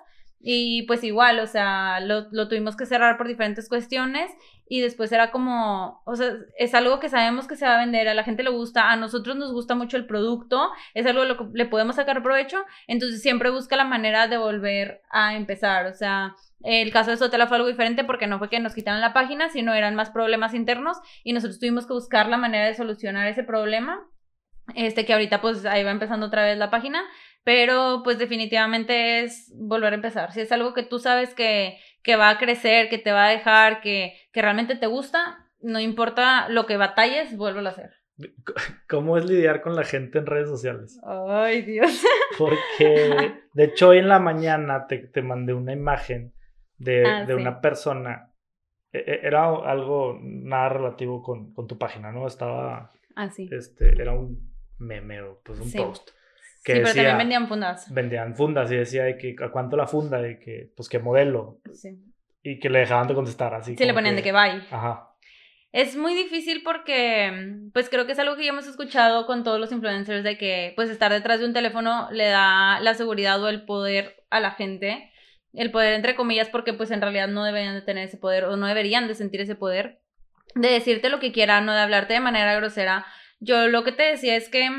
Y 0.47 0.83
pues 0.83 1.03
igual, 1.03 1.39
o 1.39 1.47
sea, 1.47 1.99
lo, 2.01 2.27
lo 2.31 2.47
tuvimos 2.47 2.75
que 2.77 2.85
cerrar 2.85 3.17
por 3.17 3.27
diferentes 3.27 3.67
cuestiones 3.67 4.29
y 4.67 4.81
después 4.81 5.11
era 5.11 5.31
como, 5.31 6.01
o 6.05 6.15
sea, 6.15 6.33
es 6.57 6.73
algo 6.73 6.99
que 6.99 7.09
sabemos 7.09 7.47
que 7.47 7.55
se 7.55 7.65
va 7.65 7.75
a 7.75 7.79
vender, 7.79 8.07
a 8.07 8.13
la 8.13 8.23
gente 8.23 8.43
le 8.43 8.49
gusta, 8.49 8.91
a 8.91 8.95
nosotros 8.95 9.35
nos 9.35 9.51
gusta 9.51 9.75
mucho 9.75 9.97
el 9.97 10.07
producto, 10.07 10.71
es 10.93 11.05
algo 11.05 11.23
lo 11.25 11.37
que 11.37 11.45
le 11.53 11.65
podemos 11.65 11.97
sacar 11.97 12.23
provecho, 12.23 12.63
entonces 12.87 13.21
siempre 13.21 13.49
busca 13.51 13.75
la 13.75 13.85
manera 13.85 14.27
de 14.27 14.37
volver 14.37 15.01
a 15.11 15.35
empezar, 15.35 15.85
o 15.85 15.93
sea, 15.93 16.35
el 16.63 16.91
caso 16.91 17.11
de 17.11 17.17
Sotela 17.17 17.45
fue 17.45 17.57
algo 17.57 17.69
diferente 17.69 18.03
porque 18.03 18.25
no 18.25 18.39
fue 18.39 18.49
que 18.49 18.59
nos 18.59 18.73
quitaran 18.73 19.01
la 19.01 19.13
página, 19.13 19.49
sino 19.49 19.73
eran 19.73 19.93
más 19.93 20.09
problemas 20.09 20.55
internos 20.55 20.97
y 21.23 21.33
nosotros 21.33 21.59
tuvimos 21.59 21.85
que 21.85 21.93
buscar 21.93 22.27
la 22.27 22.37
manera 22.37 22.65
de 22.65 22.73
solucionar 22.73 23.27
ese 23.27 23.43
problema. 23.43 24.03
Este 24.73 25.05
que 25.05 25.13
ahorita 25.13 25.41
pues 25.41 25.63
ahí 25.65 25.83
va 25.83 25.91
empezando 25.91 26.25
otra 26.25 26.43
vez 26.43 26.57
la 26.57 26.71
página, 26.71 27.03
pero 27.43 28.01
pues 28.03 28.17
definitivamente 28.17 29.19
es 29.19 29.53
volver 29.55 29.93
a 29.93 29.97
empezar. 29.97 30.31
Si 30.31 30.41
es 30.41 30.51
algo 30.51 30.73
que 30.73 30.81
tú 30.81 30.97
sabes 30.97 31.35
que, 31.35 31.77
que 32.01 32.15
va 32.15 32.29
a 32.29 32.39
crecer, 32.39 32.89
que 32.89 32.97
te 32.97 33.11
va 33.11 33.27
a 33.27 33.29
dejar, 33.29 33.81
que, 33.81 34.17
que 34.35 34.41
realmente 34.41 34.75
te 34.75 34.85
gusta, 34.87 35.47
no 35.61 35.79
importa 35.79 36.49
lo 36.49 36.65
que 36.65 36.75
batalles, 36.75 37.37
vuelvo 37.37 37.61
a 37.61 37.69
hacer. 37.69 37.91
¿Cómo 38.89 39.17
es 39.17 39.25
lidiar 39.25 39.61
con 39.61 39.75
la 39.77 39.85
gente 39.85 40.19
en 40.19 40.25
redes 40.25 40.49
sociales? 40.49 40.99
Ay, 41.05 41.61
Dios. 41.61 42.03
Porque, 42.37 43.33
de 43.53 43.63
hecho, 43.63 43.89
hoy 43.89 43.99
en 43.99 44.09
la 44.09 44.19
mañana 44.19 44.87
te, 44.87 44.97
te 44.99 45.21
mandé 45.21 45.53
una 45.53 45.71
imagen 45.71 46.33
de, 46.77 47.05
Ah, 47.05 47.25
de 47.25 47.33
sí. 47.33 47.41
una 47.41 47.61
persona. 47.61 48.33
E- 48.91 48.99
e- 48.99 49.19
Era 49.25 49.45
algo 49.45 50.19
nada 50.21 50.67
relativo 50.69 51.23
con, 51.23 51.53
con 51.53 51.65
tu 51.67 51.77
página, 51.77 52.11
¿no? 52.11 52.27
Estaba, 52.27 52.91
Así. 53.15 53.47
este, 53.51 53.89
era 54.01 54.11
un 54.13 54.53
meme 54.77 55.21
o 55.21 55.39
pues 55.45 55.59
un 55.61 55.69
Sí. 55.69 55.77
post. 55.77 56.09
Sí, 56.09 56.13
Que 56.65 56.73
pero 56.73 56.87
decía, 56.87 57.03
también 57.03 57.17
vendían 57.19 57.47
fundas. 57.47 57.93
vendían 57.93 58.35
fundas 58.35 58.69
y 58.71 58.75
decía 58.75 59.03
de 59.05 59.17
que 59.17 59.35
a 59.41 59.49
cuánto 59.49 59.77
la 59.77 59.87
funda, 59.87 60.21
de 60.21 60.39
que, 60.39 60.73
pues 60.75 60.89
qué 60.89 60.99
modelo. 60.99 61.59
Sí. 61.73 62.03
Y 62.45 62.59
que 62.59 62.69
le 62.69 62.79
dejaban 62.79 63.07
de 63.07 63.15
contestar, 63.15 63.55
así 63.55 63.75
Sí, 63.75 63.85
le 63.85 63.93
ponían 63.93 64.15
de 64.15 64.21
que 64.21 64.31
bye. 64.31 64.61
Ajá. 64.69 65.11
Es 65.71 65.97
muy 65.97 66.13
difícil 66.13 66.61
porque, 66.63 67.57
pues 67.73 67.89
creo 67.89 68.05
que 68.05 68.11
es 68.11 68.19
algo 68.19 68.37
que 68.37 68.45
ya 68.45 68.51
hemos 68.51 68.67
escuchado 68.67 69.25
con 69.25 69.43
todos 69.43 69.59
los 69.59 69.71
influencers 69.71 70.23
de 70.23 70.37
que, 70.37 70.71
pues 70.75 70.89
estar 70.89 71.11
detrás 71.11 71.39
de 71.39 71.47
un 71.47 71.53
teléfono 71.53 72.07
le 72.11 72.27
da 72.27 72.79
la 72.79 72.93
seguridad 72.93 73.43
o 73.43 73.49
el 73.49 73.65
poder 73.65 74.23
a 74.29 74.39
la 74.39 74.51
gente. 74.51 75.11
El 75.53 75.71
poder 75.71 75.93
entre 75.93 76.15
comillas 76.15 76.49
porque 76.49 76.73
pues 76.73 76.91
en 76.91 77.01
realidad 77.01 77.27
no 77.27 77.43
deberían 77.43 77.73
de 77.73 77.81
tener 77.81 78.07
ese 78.07 78.17
poder 78.17 78.45
o 78.45 78.55
no 78.57 78.67
deberían 78.67 79.07
de 79.07 79.15
sentir 79.15 79.41
ese 79.41 79.55
poder 79.55 80.01
de 80.53 80.69
decirte 80.69 81.09
lo 81.09 81.19
que 81.19 81.31
quieran, 81.31 81.65
no 81.65 81.73
de 81.73 81.81
hablarte 81.81 82.13
de 82.13 82.19
manera 82.19 82.55
grosera. 82.55 83.05
Yo 83.39 83.67
lo 83.67 83.83
que 83.83 83.91
te 83.91 84.03
decía 84.03 84.35
es 84.35 84.49
que 84.49 84.69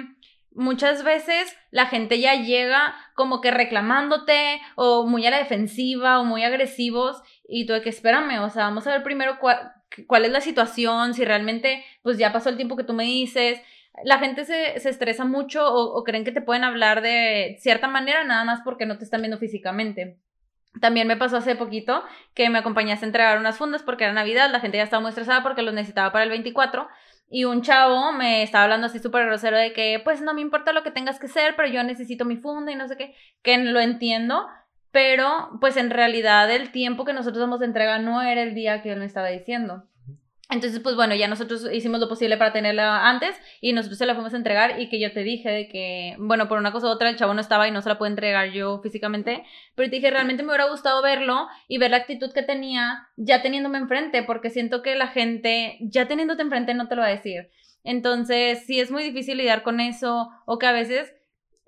muchas 0.56 1.04
veces 1.04 1.54
la 1.70 1.86
gente 1.86 2.18
ya 2.18 2.34
llega 2.34 2.94
como 3.14 3.40
que 3.40 3.50
reclamándote 3.50 4.60
o 4.74 5.06
muy 5.06 5.26
a 5.26 5.30
la 5.30 5.38
defensiva 5.38 6.18
o 6.18 6.24
muy 6.24 6.42
agresivos 6.44 7.22
y 7.48 7.66
tú 7.66 7.72
de 7.72 7.82
que 7.82 7.90
espérame, 7.90 8.40
o 8.40 8.50
sea, 8.50 8.64
vamos 8.64 8.86
a 8.86 8.92
ver 8.92 9.02
primero 9.02 9.38
cuál, 9.38 9.72
cuál 10.06 10.24
es 10.24 10.32
la 10.32 10.40
situación, 10.40 11.14
si 11.14 11.24
realmente 11.24 11.84
pues 12.02 12.18
ya 12.18 12.32
pasó 12.32 12.48
el 12.48 12.56
tiempo 12.56 12.76
que 12.76 12.84
tú 12.84 12.92
me 12.92 13.04
dices. 13.04 13.60
La 14.04 14.18
gente 14.18 14.44
se, 14.44 14.78
se 14.78 14.90
estresa 14.90 15.24
mucho 15.24 15.66
o, 15.72 16.04
creen 16.04 16.24
que 16.24 16.32
te 16.32 16.42
pueden 16.42 16.64
hablar 16.64 17.00
de 17.00 17.56
cierta 17.60 17.88
manera 17.88 18.24
nada 18.24 18.44
más 18.44 18.60
porque 18.62 18.84
no 18.84 18.98
te 18.98 19.04
están 19.04 19.22
viendo 19.22 19.38
físicamente. 19.38 20.18
También 20.80 21.08
me 21.08 21.16
pasó 21.16 21.38
hace 21.38 21.56
poquito 21.56 22.02
que 22.34 22.50
me 22.50 22.58
acompañaste 22.58 23.06
a 23.06 23.08
entregar 23.08 23.38
unas 23.38 23.56
fundas 23.56 23.82
porque 23.82 24.04
era 24.04 24.12
Navidad, 24.12 24.50
la 24.50 24.60
gente 24.60 24.76
ya 24.76 24.84
estaba 24.84 25.00
muy 25.00 25.08
estresada 25.08 25.42
porque 25.42 25.62
los 25.62 25.72
necesitaba 25.72 26.12
para 26.12 26.24
el 26.24 26.30
24 26.30 26.86
y 27.28 27.44
un 27.44 27.62
chavo 27.62 28.12
me 28.12 28.42
estaba 28.42 28.64
hablando 28.64 28.86
así 28.86 28.98
súper 28.98 29.26
grosero 29.26 29.56
de 29.56 29.72
que 29.72 30.00
pues 30.04 30.20
no 30.20 30.34
me 30.34 30.42
importa 30.42 30.72
lo 30.72 30.82
que 30.82 30.90
tengas 30.90 31.18
que 31.18 31.26
hacer, 31.26 31.56
pero 31.56 31.68
yo 31.68 31.82
necesito 31.82 32.24
mi 32.26 32.36
funda 32.36 32.72
y 32.72 32.76
no 32.76 32.86
sé 32.88 32.96
qué, 32.96 33.14
que 33.42 33.56
lo 33.58 33.80
entiendo, 33.80 34.46
pero 34.96 35.50
pues 35.60 35.76
en 35.76 35.90
realidad 35.90 36.50
el 36.50 36.72
tiempo 36.72 37.04
que 37.04 37.12
nosotros 37.12 37.38
damos 37.38 37.60
de 37.60 37.66
entrega 37.66 37.98
no 37.98 38.22
era 38.22 38.40
el 38.40 38.54
día 38.54 38.80
que 38.80 38.92
él 38.92 38.98
me 38.98 39.04
estaba 39.04 39.28
diciendo. 39.28 39.84
Entonces, 40.48 40.80
pues 40.80 40.96
bueno, 40.96 41.14
ya 41.14 41.28
nosotros 41.28 41.68
hicimos 41.70 42.00
lo 42.00 42.08
posible 42.08 42.38
para 42.38 42.54
tenerla 42.54 43.06
antes 43.06 43.36
y 43.60 43.74
nosotros 43.74 43.98
se 43.98 44.06
la 44.06 44.14
fuimos 44.14 44.32
a 44.32 44.38
entregar 44.38 44.80
y 44.80 44.88
que 44.88 44.98
yo 44.98 45.12
te 45.12 45.22
dije 45.22 45.50
de 45.50 45.68
que, 45.68 46.16
bueno, 46.18 46.48
por 46.48 46.56
una 46.56 46.72
cosa 46.72 46.86
u 46.86 46.90
otra 46.90 47.10
el 47.10 47.16
chavo 47.16 47.34
no 47.34 47.42
estaba 47.42 47.68
y 47.68 47.72
no 47.72 47.82
se 47.82 47.90
la 47.90 47.98
pude 47.98 48.08
entregar 48.08 48.52
yo 48.52 48.80
físicamente, 48.82 49.44
pero 49.74 49.90
te 49.90 49.96
dije, 49.96 50.10
realmente 50.10 50.42
me 50.42 50.48
hubiera 50.48 50.70
gustado 50.70 51.02
verlo 51.02 51.46
y 51.68 51.76
ver 51.76 51.90
la 51.90 51.98
actitud 51.98 52.32
que 52.32 52.42
tenía 52.42 53.06
ya 53.18 53.42
teniéndome 53.42 53.76
enfrente, 53.76 54.22
porque 54.22 54.48
siento 54.48 54.80
que 54.80 54.94
la 54.94 55.08
gente 55.08 55.76
ya 55.82 56.08
teniéndote 56.08 56.40
enfrente 56.40 56.72
no 56.72 56.88
te 56.88 56.94
lo 56.94 57.02
va 57.02 57.08
a 57.08 57.10
decir. 57.10 57.50
Entonces, 57.84 58.64
sí 58.64 58.80
es 58.80 58.90
muy 58.90 59.02
difícil 59.02 59.36
lidiar 59.36 59.62
con 59.62 59.78
eso 59.78 60.30
o 60.46 60.58
que 60.58 60.66
a 60.66 60.72
veces 60.72 61.12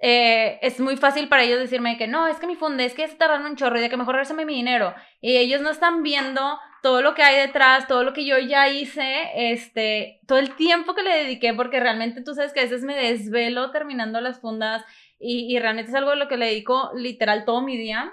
eh, 0.01 0.59
es 0.63 0.79
muy 0.79 0.97
fácil 0.97 1.29
para 1.29 1.43
ellos 1.43 1.59
decirme 1.59 1.99
que 1.99 2.07
no, 2.07 2.27
es 2.29 2.39
que 2.39 2.47
mi 2.47 2.55
funde, 2.55 2.85
es 2.85 2.95
que 2.95 3.09
se 3.09 3.17
tardan 3.17 3.45
un 3.45 3.57
chorro 3.57 3.79
y 3.79 3.83
de 3.83 3.89
que 3.89 3.97
mejor 3.97 4.15
regresame 4.15 4.45
mi 4.45 4.55
dinero. 4.55 4.95
Y 5.21 5.37
ellos 5.37 5.61
no 5.61 5.71
están 5.71 6.03
viendo 6.03 6.59
todo 6.83 7.03
lo 7.03 7.15
que 7.15 7.23
hay 7.23 7.47
detrás, 7.47 7.89
todo 7.89 8.05
lo 8.05 8.13
que 8.13 8.25
yo 8.25 8.39
ya 8.39 8.69
hice, 8.69 9.31
este, 9.35 10.21
todo 10.27 10.39
el 10.39 10.55
tiempo 10.55 10.95
que 10.95 11.03
le 11.03 11.25
dediqué, 11.25 11.53
porque 11.55 11.81
realmente 11.81 12.23
tú 12.23 12.35
sabes 12.35 12.53
que 12.53 12.61
a 12.61 12.65
veces 12.65 12.85
me 12.85 12.97
desvelo 12.97 13.73
terminando 13.73 14.21
las 14.21 14.41
fundas 14.41 14.85
y, 15.19 15.53
y 15.53 15.59
realmente 15.59 15.91
es 15.91 15.97
algo 15.97 16.13
a 16.13 16.17
lo 16.17 16.29
que 16.29 16.37
le 16.37 16.47
dedico 16.47 16.93
literal 16.95 17.45
todo 17.45 17.61
mi 17.63 17.77
día. 17.77 18.13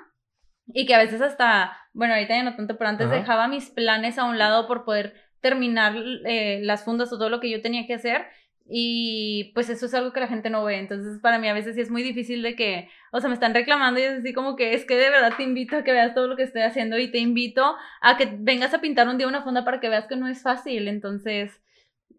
Y 0.73 0.87
que 0.87 0.95
a 0.95 0.97
veces 0.97 1.21
hasta, 1.21 1.77
bueno, 1.93 2.15
ahorita 2.15 2.35
ya 2.35 2.41
no 2.41 2.55
tanto, 2.55 2.75
pero 2.77 2.89
antes 2.89 3.05
Ajá. 3.05 3.15
dejaba 3.15 3.47
mis 3.47 3.69
planes 3.69 4.17
a 4.17 4.23
un 4.23 4.39
lado 4.39 4.67
por 4.67 4.83
poder 4.83 5.13
terminar 5.39 5.93
eh, 6.25 6.59
las 6.63 6.83
fundas 6.83 7.13
o 7.13 7.19
todo 7.19 7.29
lo 7.29 7.39
que 7.39 7.51
yo 7.51 7.61
tenía 7.61 7.85
que 7.85 7.93
hacer. 7.93 8.25
Y 8.67 9.51
pues 9.53 9.69
eso 9.69 9.85
es 9.85 9.93
algo 9.93 10.11
que 10.11 10.19
la 10.19 10.27
gente 10.27 10.49
no 10.49 10.63
ve. 10.63 10.77
Entonces, 10.77 11.19
para 11.21 11.37
mí 11.37 11.47
a 11.47 11.53
veces 11.53 11.75
sí 11.75 11.81
es 11.81 11.91
muy 11.91 12.01
difícil 12.01 12.41
de 12.41 12.55
que, 12.55 12.89
o 13.11 13.19
sea, 13.19 13.27
me 13.29 13.35
están 13.35 13.53
reclamando 13.53 13.99
y 13.99 14.03
es 14.03 14.19
así 14.19 14.33
como 14.33 14.55
que 14.55 14.73
es 14.73 14.85
que 14.85 14.95
de 14.97 15.09
verdad 15.11 15.33
te 15.37 15.43
invito 15.43 15.77
a 15.77 15.83
que 15.83 15.91
veas 15.91 16.15
todo 16.15 16.27
lo 16.27 16.35
que 16.35 16.43
estoy 16.43 16.63
haciendo 16.63 16.97
y 16.97 17.11
te 17.11 17.19
invito 17.19 17.75
a 18.01 18.17
que 18.17 18.27
vengas 18.39 18.73
a 18.73 18.81
pintar 18.81 19.07
un 19.07 19.17
día 19.19 19.27
una 19.27 19.43
funda 19.43 19.63
para 19.63 19.79
que 19.79 19.89
veas 19.89 20.07
que 20.07 20.15
no 20.15 20.27
es 20.27 20.41
fácil. 20.41 20.87
Entonces, 20.87 21.61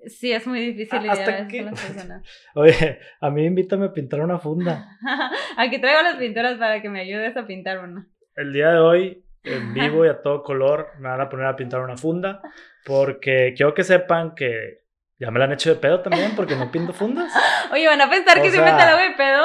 sí 0.07 0.31
es 0.31 0.47
muy 0.47 0.61
difícil 0.61 1.01
Ah, 1.09 1.13
hasta 1.13 1.25
lidiar 1.25 1.49
que- 1.49 1.57
con 1.59 1.67
las 1.67 1.85
personas. 1.85 2.23
Oye, 2.55 3.01
a 3.21 3.31
mí 3.31 3.45
invítame 3.45 3.87
a 3.87 3.93
pintar 3.93 4.21
una 4.21 4.39
funda. 4.39 4.87
Aquí 5.57 5.81
traigo 5.81 6.03
las 6.03 6.15
pinturas 6.17 6.59
para 6.59 6.81
que 6.81 6.89
me 6.89 7.01
ayudes 7.01 7.37
a 7.37 7.45
pintar 7.47 7.81
una. 7.81 8.07
El 8.37 8.53
día 8.53 8.71
de 8.71 8.79
hoy, 8.79 9.25
en 9.43 9.75
vivo 9.75 10.05
y 10.05 10.09
a 10.11 10.23
todo 10.23 10.45
color, 10.45 10.91
me 11.01 11.09
van 11.09 11.21
a 11.23 11.29
poner 11.29 11.47
a 11.47 11.57
pintar 11.57 11.81
una 11.81 11.97
funda. 11.97 12.41
Porque 12.85 13.53
quiero 13.57 13.75
que 13.75 13.83
sepan 13.83 14.37
que 14.37 14.86
ya 15.19 15.31
me 15.31 15.39
la 15.39 15.47
han 15.47 15.53
hecho 15.53 15.71
de 15.71 15.77
pedo 15.77 16.01
también 16.01 16.33
porque 16.37 16.57
no 16.57 16.71
pinto 16.71 16.93
fundas. 16.93 17.33
Oye, 17.73 17.87
van 17.87 18.01
a 18.01 18.11
pensar 18.11 18.39
O 18.39 18.43
que 18.43 18.51
siempre 18.51 18.71
sea- 18.73 18.79
te 18.79 18.85
la 18.85 18.91
hago 18.93 19.01
de 19.11 19.17
pedo. 19.17 19.43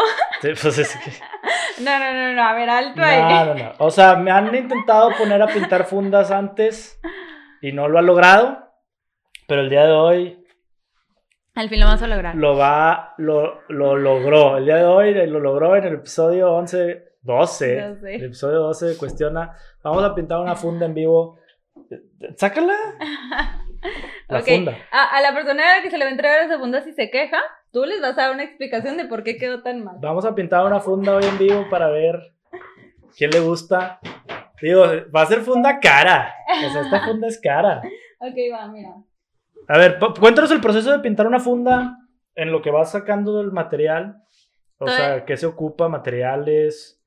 Pues 0.61 0.77
es 0.77 0.95
que... 0.97 1.11
No, 1.83 1.97
no, 1.97 2.13
no, 2.13 2.33
no, 2.33 2.43
a 2.43 2.53
ver, 2.53 2.69
alto 2.69 3.01
ahí. 3.01 3.21
No, 3.21 3.45
no, 3.45 3.55
no. 3.55 3.71
O 3.79 3.89
sea, 3.89 4.15
me 4.15 4.29
han 4.29 4.53
intentado 4.53 5.09
poner 5.17 5.41
a 5.41 5.47
pintar 5.47 5.85
fundas 5.85 6.29
antes 6.29 6.99
y 7.61 7.71
no 7.71 7.87
lo 7.87 7.97
ha 7.97 8.01
logrado. 8.03 8.67
Pero 9.47 9.61
el 9.61 9.69
día 9.69 9.85
de 9.85 9.91
hoy 9.91 10.45
Al 11.55 11.69
fin 11.69 11.79
lo 11.79 11.87
vamos 11.87 12.03
a 12.03 12.07
lograr. 12.07 12.35
lo 12.35 12.55
va, 12.55 13.15
lo, 13.17 13.61
lo 13.69 13.95
logró. 13.97 14.57
El 14.57 14.65
día 14.65 14.75
de 14.75 14.85
hoy 14.85 15.13
lo 15.27 15.39
logró 15.39 15.75
en 15.75 15.85
el 15.85 15.93
episodio 15.95 16.51
11, 16.53 17.03
12. 17.21 17.81
12. 17.81 18.15
El 18.15 18.23
episodio 18.25 18.59
12 18.59 18.85
de 18.87 18.97
Cuestiona. 18.97 19.55
Vamos 19.83 20.03
a 20.03 20.13
pintar 20.13 20.39
una 20.39 20.55
funda 20.55 20.85
en 20.85 20.93
vivo. 20.93 21.39
Sácala. 22.35 22.75
La 24.27 24.39
Ok, 24.39 24.45
funda. 24.47 24.77
A, 24.91 25.17
a 25.17 25.21
la 25.21 25.33
persona 25.33 25.63
que 25.81 25.89
se 25.89 25.97
le 25.97 26.05
va 26.05 26.09
a 26.09 26.13
entregar 26.13 26.39
esa 26.41 26.59
funda 26.59 26.81
si 26.81 26.93
se 26.93 27.09
queja, 27.09 27.39
tú 27.71 27.85
les 27.85 28.01
vas 28.01 28.17
a 28.17 28.21
dar 28.23 28.31
una 28.33 28.43
explicación 28.43 28.97
de 28.97 29.05
por 29.05 29.23
qué 29.23 29.37
quedó 29.37 29.61
tan 29.63 29.83
mal. 29.83 29.97
Vamos 29.99 30.25
a 30.25 30.35
pintar 30.35 30.65
una 30.65 30.79
funda 30.79 31.15
hoy 31.15 31.23
en 31.25 31.37
vivo 31.37 31.67
para 31.69 31.89
ver 31.89 32.15
quién 33.17 33.31
le 33.31 33.39
gusta. 33.39 33.99
Digo, 34.61 34.85
va 35.15 35.23
a 35.23 35.25
ser 35.25 35.39
funda 35.41 35.79
cara. 35.79 36.33
O 36.65 36.69
sea, 36.71 36.81
esta 36.81 37.03
funda 37.05 37.27
es 37.27 37.39
cara. 37.41 37.81
Ok, 38.19 38.35
va, 38.53 38.67
mira. 38.67 38.93
A 39.67 39.77
ver, 39.77 39.97
cuéntanos 40.19 40.51
el 40.51 40.61
proceso 40.61 40.91
de 40.91 40.99
pintar 40.99 41.25
una 41.27 41.39
funda 41.39 41.97
en 42.35 42.51
lo 42.51 42.61
que 42.61 42.69
vas 42.71 42.91
sacando 42.91 43.37
del 43.39 43.51
material. 43.51 44.21
O 44.77 44.85
Todo 44.85 44.95
sea, 44.95 45.25
¿qué 45.25 45.35
se 45.37 45.45
ocupa? 45.47 45.89
¿Materiales? 45.89 47.01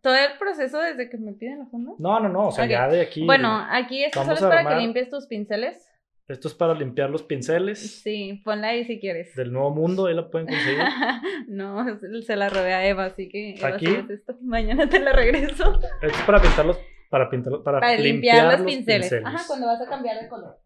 Todo 0.00 0.14
el 0.14 0.38
proceso 0.38 0.78
desde 0.78 1.10
que 1.10 1.18
me 1.18 1.32
piden 1.32 1.58
la 1.60 1.66
funda. 1.66 1.92
No, 1.98 2.20
no, 2.20 2.28
no. 2.28 2.48
O 2.48 2.52
sea, 2.52 2.66
ya 2.66 2.88
de 2.88 3.00
aquí. 3.02 3.24
Bueno, 3.26 3.64
aquí 3.70 4.04
esto 4.04 4.20
solo 4.22 4.34
es 4.34 4.40
para 4.40 4.60
armar- 4.62 4.74
que 4.76 4.80
limpies 4.82 5.10
tus 5.10 5.26
pinceles. 5.26 5.86
Esto 6.30 6.46
es 6.46 6.54
para 6.54 6.74
limpiar 6.74 7.10
los 7.10 7.24
pinceles 7.24 8.02
Sí, 8.02 8.40
ponla 8.44 8.68
ahí 8.68 8.84
si 8.84 9.00
quieres. 9.00 9.34
del 9.34 9.52
nuevo 9.52 9.70
mundo. 9.74 10.06
Ahí 10.06 10.14
la 10.14 10.30
pueden 10.30 10.46
conseguir. 10.46 10.78
no, 11.48 11.84
se- 12.22 12.36
la 12.36 12.48
robé 12.48 12.72
a 12.72 12.86
Eva, 12.86 13.06
así 13.06 13.28
que 13.28 13.56
Eva, 13.56 13.68
¿Aquí? 13.70 13.86
esto, 14.08 14.38
mañana 14.40 14.88
te 14.88 15.00
la 15.00 15.12
regreso. 15.12 15.80
Esto 16.00 16.18
es 16.18 16.22
para 16.24 16.40
pintarlos. 16.40 16.78
Para, 17.10 17.28
pintar, 17.28 17.52
para, 17.64 17.80
Para 17.80 17.96
limpiar, 17.98 18.44
los, 18.52 18.60
los 18.60 18.72
pinceles. 18.72 19.12
Ajá, 19.24 19.42
cuando 19.48 19.66
vas 19.66 19.80
a 19.80 19.88
cambiar 19.88 20.20
de 20.22 20.28
color. 20.28 20.60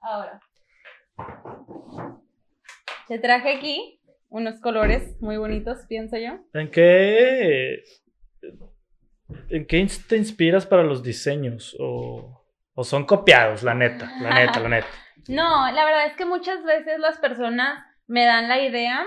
Ahora. 0.00 0.40
Te 3.06 3.20
traje 3.20 3.54
aquí 3.56 4.00
unos 4.28 4.58
colores 4.60 5.14
muy 5.20 5.36
bonitos, 5.36 5.78
pienso 5.88 6.16
yo. 6.18 6.40
¿En 6.52 6.68
qué, 6.72 7.84
¿En 9.50 9.64
qué 9.66 9.86
te 10.08 10.16
inspiras 10.16 10.66
para 10.66 10.82
los 10.82 11.04
diseños? 11.04 11.76
¿O, 11.78 12.35
o 12.76 12.84
son 12.84 13.04
copiados, 13.06 13.64
la 13.64 13.74
neta? 13.74 14.08
La 14.20 14.30
neta, 14.32 14.60
la 14.60 14.68
neta. 14.68 14.86
No, 15.28 15.72
la 15.72 15.84
verdad 15.84 16.06
es 16.06 16.12
que 16.14 16.24
muchas 16.24 16.62
veces 16.62 17.00
las 17.00 17.18
personas 17.18 17.82
me 18.06 18.24
dan 18.24 18.48
la 18.48 18.60
idea 18.62 19.04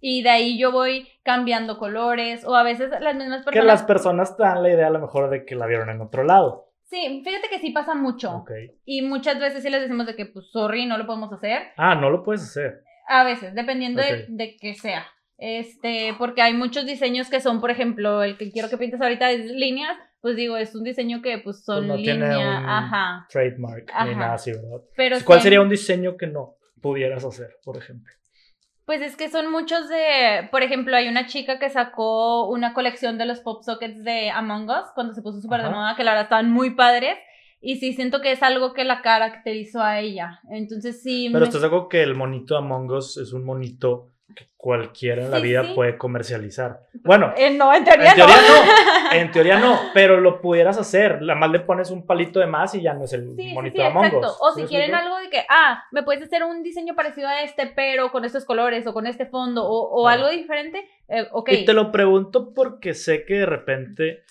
y 0.00 0.22
de 0.22 0.30
ahí 0.30 0.58
yo 0.58 0.72
voy 0.72 1.06
cambiando 1.22 1.76
colores 1.78 2.42
o 2.46 2.54
a 2.54 2.62
veces 2.62 2.88
las 3.00 3.14
mismas 3.14 3.40
Que 3.40 3.44
personas... 3.52 3.66
las 3.66 3.82
personas 3.82 4.36
te 4.36 4.44
dan 4.44 4.62
la 4.62 4.70
idea 4.70 4.86
a 4.86 4.90
lo 4.90 5.00
mejor 5.00 5.28
de 5.28 5.44
que 5.44 5.56
la 5.56 5.66
vieron 5.66 5.90
en 5.90 6.00
otro 6.00 6.24
lado. 6.24 6.70
Sí, 6.84 7.22
fíjate 7.22 7.48
que 7.50 7.58
sí 7.58 7.70
pasa 7.70 7.94
mucho. 7.94 8.30
Ok. 8.36 8.50
Y 8.86 9.02
muchas 9.02 9.38
veces 9.38 9.62
sí 9.62 9.68
les 9.68 9.82
decimos 9.82 10.06
de 10.06 10.14
que, 10.16 10.24
pues, 10.26 10.50
sorry, 10.52 10.86
no 10.86 10.96
lo 10.96 11.04
podemos 11.06 11.30
hacer. 11.32 11.72
Ah, 11.76 11.94
no 11.94 12.08
lo 12.08 12.22
puedes 12.22 12.42
hacer. 12.42 12.82
A 13.08 13.24
veces, 13.24 13.54
dependiendo 13.54 14.00
Ok. 14.00 14.08
de, 14.08 14.26
de 14.28 14.56
que 14.56 14.74
sea. 14.74 15.04
Este, 15.36 16.14
porque 16.18 16.40
hay 16.40 16.54
muchos 16.54 16.86
diseños 16.86 17.28
que 17.28 17.40
son, 17.40 17.60
por 17.60 17.70
ejemplo, 17.70 18.22
el 18.22 18.38
que 18.38 18.50
quiero 18.52 18.70
que 18.70 18.78
pintes 18.78 19.00
ahorita 19.02 19.30
es 19.32 19.46
líneas, 19.50 19.96
pues 20.24 20.36
digo, 20.36 20.56
es 20.56 20.74
un 20.74 20.84
diseño 20.84 21.20
que 21.20 21.36
pues 21.36 21.62
son 21.66 21.86
Pues 21.86 21.88
no 21.88 21.96
tiene 21.96 22.28
línea, 22.30 22.48
un- 22.60 22.66
ajá. 22.66 23.26
Trademark 23.28 23.84
ni 23.88 23.92
Ajá. 23.92 24.16
nada 24.18 24.34
así, 24.34 24.52
¿verdad? 24.52 24.80
Pero 24.96 25.18
¿Cuál 25.22 25.40
sí- 25.40 25.42
sería 25.42 25.60
un 25.60 25.68
diseño 25.68 26.16
que 26.16 26.26
no 26.26 26.54
pudieras 26.80 27.22
hacer, 27.26 27.58
por 27.62 27.76
ejemplo? 27.76 28.10
Pues 28.86 29.02
es 29.02 29.16
que 29.16 29.28
son 29.28 29.50
muchos 29.52 29.86
de, 29.90 30.48
por 30.50 30.62
ejemplo, 30.62 30.96
hay 30.96 31.08
una 31.08 31.26
chica 31.26 31.58
que 31.58 31.68
sacó 31.68 32.48
una 32.48 32.72
colección 32.72 33.18
de 33.18 33.26
los 33.26 33.40
pop 33.40 33.62
sockets 33.62 34.02
de 34.02 34.30
Among 34.30 34.70
Us 34.70 34.92
cuando 34.94 35.12
se 35.12 35.20
puso 35.20 35.42
súper 35.42 35.62
de 35.62 35.68
moda, 35.68 35.94
que 35.94 36.04
la 36.04 36.12
verdad 36.12 36.24
estaban 36.24 36.50
muy 36.50 36.70
padres. 36.74 37.18
Y 37.60 37.76
sí 37.76 37.92
siento 37.92 38.22
que 38.22 38.32
es 38.32 38.42
algo 38.42 38.72
que 38.72 38.84
la 38.84 39.02
caracterizó 39.02 39.82
a 39.82 40.00
ella. 40.00 40.40
Entonces 40.50 41.02
sí. 41.02 41.28
Pero 41.28 41.40
me- 41.40 41.46
estás 41.46 41.60
de 41.60 41.66
acuerdo 41.66 41.88
que 41.88 42.02
el 42.02 42.14
monito 42.14 42.56
Among 42.56 42.90
Us 42.90 43.18
es 43.18 43.32
un 43.34 43.44
monito 43.44 44.10
que 44.34 44.46
cualquiera 44.56 45.22
en 45.24 45.30
la 45.30 45.36
Sí, 45.38 45.42
vida 45.42 45.64
sí. 45.64 45.72
puede 45.74 45.98
comercializar. 45.98 46.80
Bueno, 47.04 47.32
Eh, 47.36 47.50
no, 47.50 47.74
en 47.74 47.84
teoría, 47.84 48.10
En 48.10 48.16
teoría 48.16 48.36
no. 48.36 48.64
no, 48.64 49.12
en 49.12 49.30
teoría 49.32 49.58
no, 49.58 49.78
pero 49.92 50.20
lo 50.20 50.40
pudieras 50.40 50.78
hacer. 50.78 51.20
La 51.22 51.34
más 51.34 51.50
le 51.50 51.60
pones 51.60 51.90
un 51.90 52.06
palito 52.06 52.40
de 52.40 52.46
más 52.46 52.74
y 52.74 52.82
ya 52.82 52.94
no 52.94 53.04
es 53.04 53.12
el 53.12 53.34
Sí, 53.36 53.52
monito 53.52 53.82
de 53.82 53.88
Among 53.88 54.04
exacto. 54.06 54.28
Us. 54.28 54.36
O 54.40 54.52
¿Sí 54.54 54.62
si 54.62 54.66
quieren 54.68 54.94
algo 54.94 55.16
de 55.18 55.28
que, 55.30 55.44
ah, 55.48 55.84
me 55.92 56.02
puedes 56.02 56.22
hacer 56.22 56.42
un 56.44 56.62
diseño 56.62 56.94
parecido 56.94 57.28
a 57.28 57.42
este, 57.42 57.66
pero 57.66 58.10
con 58.10 58.24
estos 58.24 58.44
colores 58.44 58.86
o 58.86 58.94
con 58.94 59.06
este 59.06 59.26
fondo 59.26 59.64
o, 59.66 60.08
algo 60.08 60.28
diferente, 60.30 60.88
eh, 61.08 61.26
ok. 61.32 61.50
Y 61.52 61.64
te 61.64 61.74
lo 61.74 61.92
pregunto 61.92 62.52
porque 62.54 62.94
sé 62.94 63.24
que 63.26 63.34
de 63.34 63.46
repente 63.46 64.22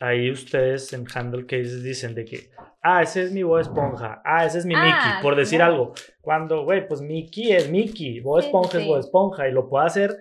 ahí 0.00 0.30
ustedes 0.30 0.92
en 0.92 1.06
Handle 1.14 1.46
Cases 1.46 1.82
dicen 1.82 2.14
de 2.14 2.24
que, 2.24 2.50
ah, 2.82 3.02
ese 3.02 3.22
es 3.24 3.32
mi 3.32 3.42
Bob 3.42 3.60
Esponja, 3.60 4.22
ah, 4.24 4.44
ese 4.44 4.58
es 4.58 4.66
mi 4.66 4.74
Ah, 4.74 4.82
Mickey, 4.84 5.22
por 5.22 5.36
decir 5.36 5.58
claro. 5.58 5.72
algo. 5.72 5.94
Cuando, 6.20 6.64
güey, 6.64 6.86
pues 6.86 7.00
Mickey 7.00 7.52
es 7.52 7.70
Mickey, 7.70 8.20
Bob 8.20 8.40
Esponja 8.40 8.72
sí, 8.72 8.78
es. 8.78 8.86
Bob 8.86 8.98
Esponja 8.98 9.48
y 9.48 9.52
lo 9.52 9.68
puede 9.68 9.86
hacer 9.86 10.16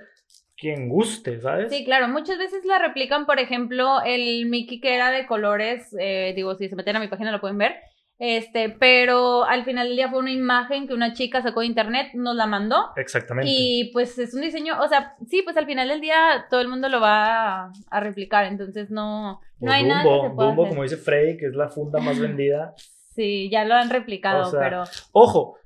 quien 0.57 0.87
guste, 0.87 1.41
¿sabes? 1.41 1.69
Sí, 1.71 1.83
claro, 1.83 2.07
muchas 2.07 2.37
veces 2.37 2.63
la 2.65 2.79
replican, 2.79 3.25
por 3.25 3.39
ejemplo, 3.39 4.01
el 4.05 4.45
Mickey 4.45 4.79
que 4.79 4.95
era 4.95 5.11
de 5.11 5.25
colores, 5.27 5.93
eh, 5.99 6.31
digo, 6.35 6.55
si 6.55 6.69
se 6.69 6.75
meten 6.77 6.95
a 6.95 6.99
mi 7.01 7.07
página 7.09 7.31
lo 7.31 7.41
pueden 7.41 7.57
ver, 7.57 7.75
este, 8.17 8.69
pero 8.69 9.43
al 9.43 9.65
final 9.65 9.87
del 9.87 9.97
día 9.97 10.09
fue 10.09 10.19
una 10.19 10.31
imagen 10.31 10.87
que 10.87 10.93
una 10.93 11.13
chica 11.13 11.41
sacó 11.41 11.59
de 11.59 11.65
internet, 11.65 12.11
nos 12.13 12.35
la 12.35 12.45
mandó 12.47 12.91
Exactamente. 12.95 13.49
y 13.51 13.91
pues 13.93 14.17
es 14.19 14.33
un 14.33 14.41
diseño, 14.41 14.79
o 14.81 14.87
sea, 14.87 15.15
sí, 15.27 15.41
pues 15.43 15.57
al 15.57 15.65
final 15.65 15.89
del 15.89 15.99
día 16.01 16.45
todo 16.49 16.61
el 16.61 16.67
mundo 16.69 16.87
lo 16.89 17.01
va 17.01 17.65
a, 17.65 17.71
a 17.91 17.99
replicar, 17.99 18.45
entonces 18.45 18.89
no, 18.89 19.41
no 19.59 19.69
O 19.69 19.73
hay 19.73 19.83
nada 19.83 20.03
Dumbo, 20.03 20.21
que 20.23 20.29
se 20.29 20.35
pueda 20.35 20.47
Dumbo, 20.47 20.61
hacer. 20.63 20.69
como 20.71 20.83
dice 20.83 20.97
Freddy, 20.97 21.37
que 21.37 21.45
es 21.47 21.55
la 21.55 21.69
funda 21.69 21.99
más 21.99 22.17
vendida. 22.21 22.73
Sí, 23.15 23.49
ya 23.49 23.63
lo 23.65 23.75
han 23.75 23.89
replicado, 23.89 24.47
O 24.47 24.51
sea, 24.51 24.59
pero 24.59 24.83
Ojo, 25.13 25.57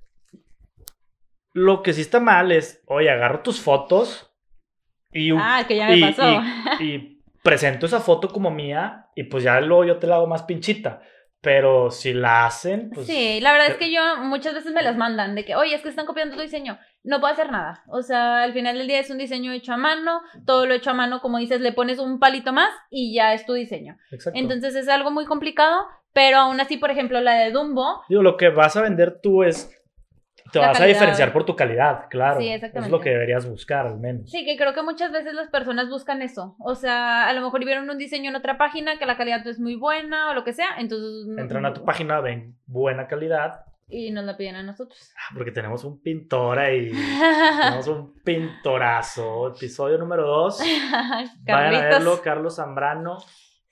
lo 1.53 1.81
que 1.81 1.93
sí 1.93 2.01
está 2.01 2.19
mal 2.19 2.51
es, 2.51 2.81
oye, 2.88 3.09
agarro 3.09 3.41
tus 3.41 3.59
fotos 3.59 4.31
y, 5.12 5.31
ah, 5.35 5.63
que 5.67 5.75
ya 5.77 5.88
me 5.88 5.97
y, 5.97 6.01
pasó. 6.01 6.23
y- 6.79 6.83
y 6.85 7.21
presento 7.43 7.85
esa 7.85 7.99
foto 7.99 8.29
como 8.29 8.51
mía 8.51 9.07
y 9.15 9.23
pues 9.23 9.43
ya 9.43 9.59
luego 9.62 9.85
yo 9.85 9.97
te 9.97 10.07
la 10.07 10.15
hago 10.15 10.27
más 10.27 10.43
pinchita. 10.43 11.01
Pero 11.41 11.89
si 11.89 12.13
la 12.13 12.45
hacen, 12.45 12.89
pues... 12.93 13.08
Sí, 13.08 13.39
la 13.41 13.54
verdad 13.54 13.67
es 13.69 13.75
pero- 13.75 13.86
que 13.86 13.93
yo 13.93 14.02
muchas 14.23 14.54
veces 14.54 14.73
me 14.73 14.84
las 14.84 14.97
mandan 14.97 15.36
de 15.36 15.45
que, 15.45 15.56
oye, 15.56 15.73
es 15.73 15.82
que 15.82 15.88
están 15.89 16.06
copiando 16.06 16.36
tu 16.36 16.41
diseño. 16.41 16.78
No 17.04 17.21
puedo 17.21 17.32
hacer 17.32 17.49
nada. 17.49 17.82
O 17.88 18.02
sea, 18.02 18.43
al 18.43 18.52
final 18.52 18.78
del 18.78 18.88
día 18.88 18.99
es 18.99 19.10
un 19.10 19.17
diseño 19.17 19.54
hecho 19.54 19.71
a 19.71 19.78
mano, 19.78 20.21
todo 20.45 20.65
lo 20.65 20.73
hecho 20.73 20.89
a 20.89 20.93
mano, 20.93 21.21
como 21.21 21.38
dices, 21.38 21.62
le 21.62 21.71
pones 21.71 21.97
un 21.99 22.19
palito 22.19 22.52
más 22.52 22.69
y 22.89 23.13
ya 23.15 23.34
es 23.34 23.45
tu 23.45 23.54
diseño. 23.54 23.97
Exacto. 24.12 24.38
Entonces 24.38 24.75
es 24.75 24.89
algo 24.89 25.12
muy 25.12 25.25
complicado, 25.25 25.86
pero 26.12 26.39
aún 26.39 26.60
así, 26.60 26.75
por 26.75 26.91
ejemplo, 26.91 27.21
la 27.21 27.36
de 27.36 27.52
Dumbo, 27.52 28.02
Digo, 28.10 28.21
lo 28.21 28.36
que 28.36 28.49
vas 28.49 28.75
a 28.75 28.82
vender 28.82 29.19
tú 29.21 29.43
es... 29.43 29.73
Te 30.51 30.59
vas 30.59 30.79
a 30.79 30.85
diferenciar 30.85 31.31
por 31.33 31.45
tu 31.45 31.55
calidad, 31.55 32.05
claro. 32.09 32.39
Sí, 32.39 32.47
Es 32.49 32.55
exactamente. 32.55 32.91
lo 32.91 32.99
que 32.99 33.09
deberías 33.09 33.49
buscar, 33.49 33.88
al 33.88 33.99
menos. 33.99 34.29
sí, 34.29 34.45
que 34.45 34.57
creo 34.57 34.73
que 34.73 34.81
muchas 34.83 35.12
veces 35.12 35.33
las 35.33 35.49
personas 35.49 35.89
buscan 35.89 36.21
eso. 36.21 36.55
O 36.59 36.75
sea, 36.75 37.27
a 37.27 37.33
lo 37.33 37.41
mejor 37.41 37.63
vieron 37.65 37.89
un 37.89 37.97
diseño 37.97 38.29
en 38.29 38.35
otra 38.35 38.57
página 38.57 38.97
que 38.97 39.05
la 39.05 39.17
calidad 39.17 39.43
no 39.43 39.51
es 39.51 39.59
muy 39.59 39.75
buena 39.75 40.29
o 40.29 40.33
lo 40.33 40.43
que 40.43 40.53
sea, 40.53 40.69
entonces... 40.77 41.27
Entran 41.38 41.65
a 41.65 41.73
tu 41.73 41.83
página, 41.83 42.19
ven 42.21 42.55
buena 42.65 43.07
calidad, 43.07 43.65
Y 43.88 44.12
nos 44.12 44.23
la 44.25 44.38
piden 44.38 44.55
a 44.55 44.63
nosotros. 44.63 45.12
ah, 45.17 45.33
porque 45.35 45.51
tenemos 45.51 45.83
un 45.83 46.01
pintor 46.01 46.59
ahí. 46.59 46.91
tenemos 47.62 47.88
un 47.88 48.13
pintorazo. 48.23 49.53
Episodio 49.55 49.97
número 49.97 50.27
2. 50.27 50.59
Vayan 51.45 51.75
a 51.75 51.81
verlo, 51.89 52.21
Carlos 52.21 52.57
Zambrano. 52.57 53.17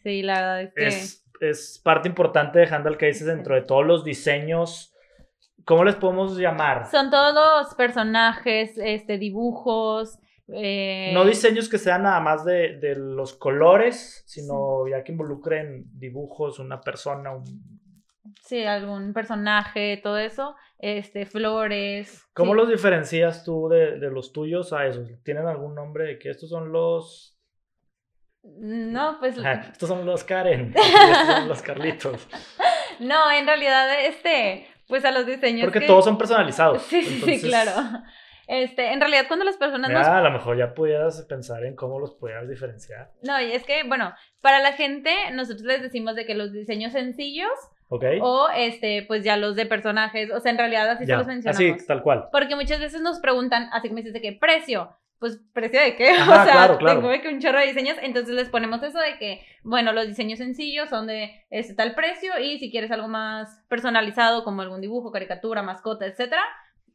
Sí, 0.04 0.22
la 0.24 0.34
verdad 0.36 0.62
es 0.62 0.74
que... 0.74 0.88
Es, 0.88 1.24
es 1.40 1.82
parte 1.84 2.08
importante 2.10 2.60
de 2.60 2.66
Handle 2.66 2.98
Cases 2.98 3.26
dentro 3.26 3.54
de 3.56 3.62
todos 3.62 3.86
los 3.86 4.04
diseños. 4.04 4.94
¿Cómo 5.68 5.84
les 5.84 5.96
podemos 5.96 6.38
llamar? 6.38 6.90
Son 6.90 7.12
todos 7.12 7.76
personajes, 7.76 8.78
este, 8.78 9.18
dibujos. 9.18 10.18
eh, 10.48 11.12
No 11.14 11.26
diseños 11.26 11.68
que 11.68 11.78
sean 11.78 12.04
nada 12.04 12.22
más 12.22 12.46
de, 12.46 12.78
de 12.78 12.96
los 12.96 13.34
colores, 13.34 14.24
sino 14.26 14.88
ya 14.88 15.04
que 15.04 15.12
involucren 15.12 15.84
dibujos, 15.92 16.60
una 16.60 16.80
persona, 16.80 17.36
un... 17.36 17.44
Sí, 18.42 18.64
algún 18.64 19.12
personaje, 19.12 20.00
todo 20.02 20.18
eso. 20.18 20.56
Este, 20.80 21.26
flores. 21.26 22.26
¿Cómo 22.34 22.54
sí. 22.54 22.58
los 22.60 22.70
diferencias 22.70 23.44
tú 23.44 23.68
de, 23.68 24.00
de 24.00 24.10
los 24.10 24.32
tuyos 24.32 24.72
a 24.72 24.86
esos? 24.88 25.10
¿Tienen 25.24 25.48
algún 25.48 25.76
nombre 25.76 26.06
de 26.06 26.18
que 26.18 26.30
estos 26.30 26.50
son 26.50 26.72
los... 26.72 27.38
No, 28.44 29.18
pues. 29.20 29.38
Ajá, 29.38 29.70
estos 29.74 29.90
son 29.90 30.06
los 30.06 30.24
Karen, 30.24 30.74
estos 30.78 31.28
son 31.28 31.48
los 31.50 31.62
Carlitos? 31.62 32.26
No, 33.02 33.30
en 33.32 33.46
realidad, 33.46 34.06
este. 34.06 34.68
Pues 34.88 35.04
a 35.06 35.12
los 35.12 35.26
diseños. 35.26 35.66
Porque 35.66 35.80
que- 35.82 35.88
todos 35.88 36.06
son 36.06 36.18
personalizados. 36.18 36.82
Sí, 36.84 37.02
sí, 37.04 37.22
sí, 37.40 37.48
claro. 37.48 37.72
Este, 38.48 38.94
en 38.94 39.02
realidad, 39.02 39.26
cuando 39.28 39.44
las 39.44 39.58
personas 39.58 39.92
nos 39.92 40.06
Ya, 40.08 40.20
a 40.20 40.22
lo 40.22 40.32
mejor 40.32 40.58
ya 40.58 40.74
pudieras 40.74 41.22
pensar 41.24 41.66
en 41.66 41.76
cómo 41.76 42.00
los 42.00 42.14
pudieras 42.14 42.48
diferenciar. 42.48 43.12
No, 43.22 43.42
y 43.42 43.52
es 43.52 43.66
que, 43.66 43.84
bueno, 43.84 44.14
para 44.40 44.62
la 44.62 44.72
gente, 44.72 45.14
nosotros 45.34 45.64
les 45.64 45.82
decimos 45.82 46.16
de 46.16 46.26
que 46.26 46.34
los 46.34 46.54
diseños 46.54 46.94
sencillos 46.94 47.52
¿Ok? 47.90 48.06
o 48.22 48.48
este, 48.56 49.04
pues 49.06 49.26
ya 49.26 49.36
los 49.36 49.58
de 49.58 49.66
personajes, 49.66 50.32
o 50.32 50.40
sea, 50.40 50.52
en 50.54 50.58
realidad 50.58 50.90
así 50.90 51.06
se 51.06 51.14
los 51.14 51.28
mencionamos. 51.28 51.76
así, 51.78 51.88
tal 51.88 52.02
cual. 52.02 52.30
Porque 52.32 52.56
muchas 52.56 52.80
veces 52.80 53.02
nos 53.02 53.20
preguntan, 53.20 53.68
así 53.74 53.90
como 53.90 53.98
dices, 53.98 54.14
de 54.14 54.22
qué 54.22 54.32
precio. 54.32 54.96
Pues, 55.20 55.40
¿precio 55.54 55.82
de 55.82 55.96
qué? 55.96 56.10
Ajá, 56.18 56.42
o 56.42 56.46
sea, 56.46 56.54
claro, 56.54 56.78
claro. 56.78 57.02
tengo 57.02 57.22
que 57.22 57.30
un 57.30 57.40
chorro 57.40 57.60
de 57.60 57.68
diseños. 57.68 57.98
Entonces 58.02 58.36
les 58.36 58.50
ponemos 58.50 58.82
eso 58.84 59.00
de 59.00 59.18
que, 59.18 59.42
bueno, 59.64 59.92
los 59.94 60.08
diseños 60.08 60.38
sencillos 60.40 60.90
son 60.90 61.08
de 61.08 61.32
este 61.50 61.74
tal 61.74 61.96
precio. 61.96 62.38
Y 62.40 62.60
si 62.60 62.72
quieres 62.72 62.92
algo 62.92 63.08
más 63.08 63.64
personalizado, 63.70 64.44
como 64.44 64.62
algún 64.62 64.82
dibujo, 64.82 65.12
caricatura, 65.12 65.64
mascota, 65.64 66.06
etcétera. 66.06 66.44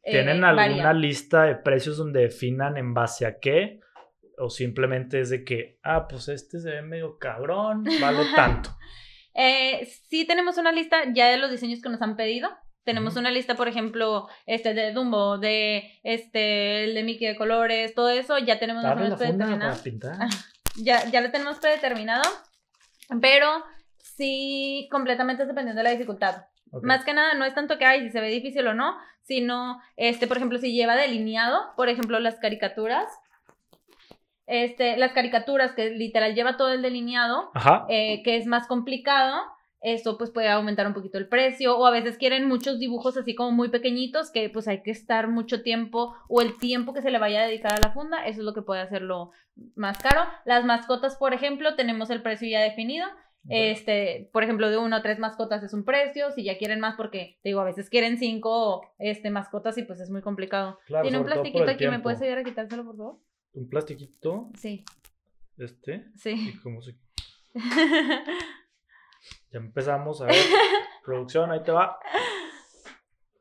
eh, 0.03 0.11
¿Tienen 0.11 0.43
alguna 0.43 0.67
varía. 0.67 0.93
lista 0.93 1.43
de 1.43 1.55
precios 1.55 1.97
donde 1.97 2.21
definan 2.21 2.77
en 2.77 2.93
base 2.93 3.25
a 3.25 3.39
qué? 3.39 3.79
O 4.37 4.49
simplemente 4.49 5.19
es 5.19 5.29
de 5.29 5.43
que, 5.43 5.79
ah, 5.83 6.07
pues 6.07 6.27
este 6.29 6.59
se 6.59 6.71
ve 6.71 6.81
medio 6.81 7.17
cabrón, 7.19 7.83
vale 8.01 8.23
tanto. 8.35 8.69
Eh, 9.35 9.85
sí 10.09 10.25
tenemos 10.25 10.57
una 10.57 10.71
lista 10.71 11.03
ya 11.13 11.29
de 11.29 11.37
los 11.37 11.51
diseños 11.51 11.81
que 11.81 11.89
nos 11.89 12.01
han 12.01 12.15
pedido. 12.15 12.49
Tenemos 12.83 13.13
Ujú. 13.13 13.21
una 13.21 13.31
lista, 13.31 13.55
por 13.55 13.67
ejemplo, 13.67 14.27
este 14.45 14.73
de 14.73 14.91
Dumbo, 14.91 15.37
de 15.37 15.99
este 16.03 16.83
el 16.83 16.93
de 16.93 17.03
Mickey 17.03 17.27
de 17.27 17.35
colores, 17.35 17.93
todo 17.95 18.09
eso 18.09 18.37
ya 18.39 18.59
tenemos 18.59 18.83
más 18.83 18.93
o 18.93 18.95
menos 18.95 19.19
predeterminado. 19.19 19.71
Ya, 20.75 21.05
ya 21.09 21.21
lo 21.21 21.31
tenemos 21.31 21.59
predeterminado, 21.59 22.23
pero 23.21 23.63
sí 23.99 24.87
completamente 24.91 25.43
es 25.43 25.47
dependiendo 25.47 25.79
de 25.79 25.83
la 25.83 25.91
dificultad. 25.91 26.45
Ok. 26.71 26.83
Más 26.83 27.05
que 27.05 27.13
nada, 27.13 27.35
no 27.35 27.45
es 27.45 27.53
tanto 27.53 27.77
que 27.77 27.85
hay 27.85 28.01
si 28.01 28.09
se 28.09 28.19
ve 28.19 28.29
difícil 28.29 28.67
o 28.67 28.73
no, 28.73 28.97
sino, 29.21 29.79
este, 29.95 30.27
por 30.27 30.37
ejemplo, 30.37 30.57
si 30.57 30.73
lleva 30.73 30.95
delineado, 30.95 31.73
por 31.77 31.87
ejemplo, 31.87 32.19
las 32.19 32.39
caricaturas, 32.39 33.07
este, 34.47 34.97
las 34.97 35.13
caricaturas 35.13 35.71
que 35.73 35.91
literal 35.91 36.35
lleva 36.35 36.57
todo 36.57 36.71
el 36.71 36.81
delineado, 36.81 37.51
eh, 37.87 38.21
que 38.23 38.37
es 38.37 38.45
más 38.45 38.67
complicado, 38.67 39.41
eso 39.83 40.17
pues 40.17 40.31
puede 40.31 40.47
aumentar 40.47 40.87
un 40.87 40.93
poquito 40.93 41.17
el 41.17 41.27
precio 41.27 41.77
o 41.77 41.85
a 41.85 41.91
veces 41.91 42.17
quieren 42.17 42.47
muchos 42.47 42.79
dibujos 42.79 43.17
así 43.17 43.35
como 43.35 43.51
muy 43.51 43.69
pequeñitos 43.69 44.31
que 44.31 44.49
pues 44.49 44.67
hay 44.69 44.81
que 44.81 44.91
estar 44.91 45.27
mucho 45.27 45.61
tiempo 45.61 46.15
o 46.29 46.41
el 46.41 46.57
tiempo 46.57 46.93
que 46.93 47.01
se 47.01 47.11
le 47.11 47.19
vaya 47.19 47.41
a 47.43 47.47
dedicar 47.47 47.73
a 47.73 47.81
la 47.81 47.91
funda, 47.91 48.25
eso 48.25 48.39
es 48.39 48.45
lo 48.45 48.53
que 48.53 48.61
puede 48.61 48.81
hacerlo 48.81 49.31
más 49.75 49.97
caro. 49.99 50.21
Las 50.45 50.65
mascotas, 50.65 51.17
por 51.17 51.33
ejemplo, 51.33 51.75
tenemos 51.75 52.09
el 52.09 52.21
precio 52.21 52.47
ya 52.47 52.61
definido. 52.61 53.05
Este, 53.49 54.29
por 54.31 54.43
ejemplo, 54.43 54.69
de 54.69 54.77
uno 54.77 54.95
a 54.95 55.01
tres 55.01 55.19
mascotas 55.19 55.61
es 55.63 55.73
un 55.73 55.83
precio, 55.83 56.31
si 56.31 56.45
ya 56.45 56.57
quieren 56.57 56.79
más 56.79 56.95
porque, 56.95 57.39
te 57.43 57.49
digo, 57.49 57.59
a 57.59 57.65
veces 57.65 57.89
quieren 57.89 58.17
cinco 58.17 58.93
este, 58.99 59.31
mascotas 59.31 59.77
y 59.77 59.83
pues 59.83 59.99
es 59.99 60.09
muy 60.09 60.21
complicado. 60.21 60.79
Claro, 60.87 61.03
Tiene 61.03 61.17
un 61.17 61.25
plastiquito 61.25 61.69
aquí, 61.69 61.87
¿me 61.87 61.99
puedes 61.99 62.21
ayudar 62.21 62.37
a 62.37 62.43
quitárselo, 62.45 62.85
por 62.85 62.95
favor? 62.95 63.19
Un 63.53 63.67
plastiquito, 63.67 64.49
Sí, 64.57 64.85
este, 65.57 66.05
sí. 66.15 66.53
y 66.55 66.57
como 66.59 66.81
se... 66.81 66.95
Ya 69.51 69.59
empezamos 69.59 70.21
a 70.21 70.25
ver. 70.25 70.35
Producción, 71.03 71.51
ahí 71.51 71.61
te 71.63 71.71
va. 71.71 71.99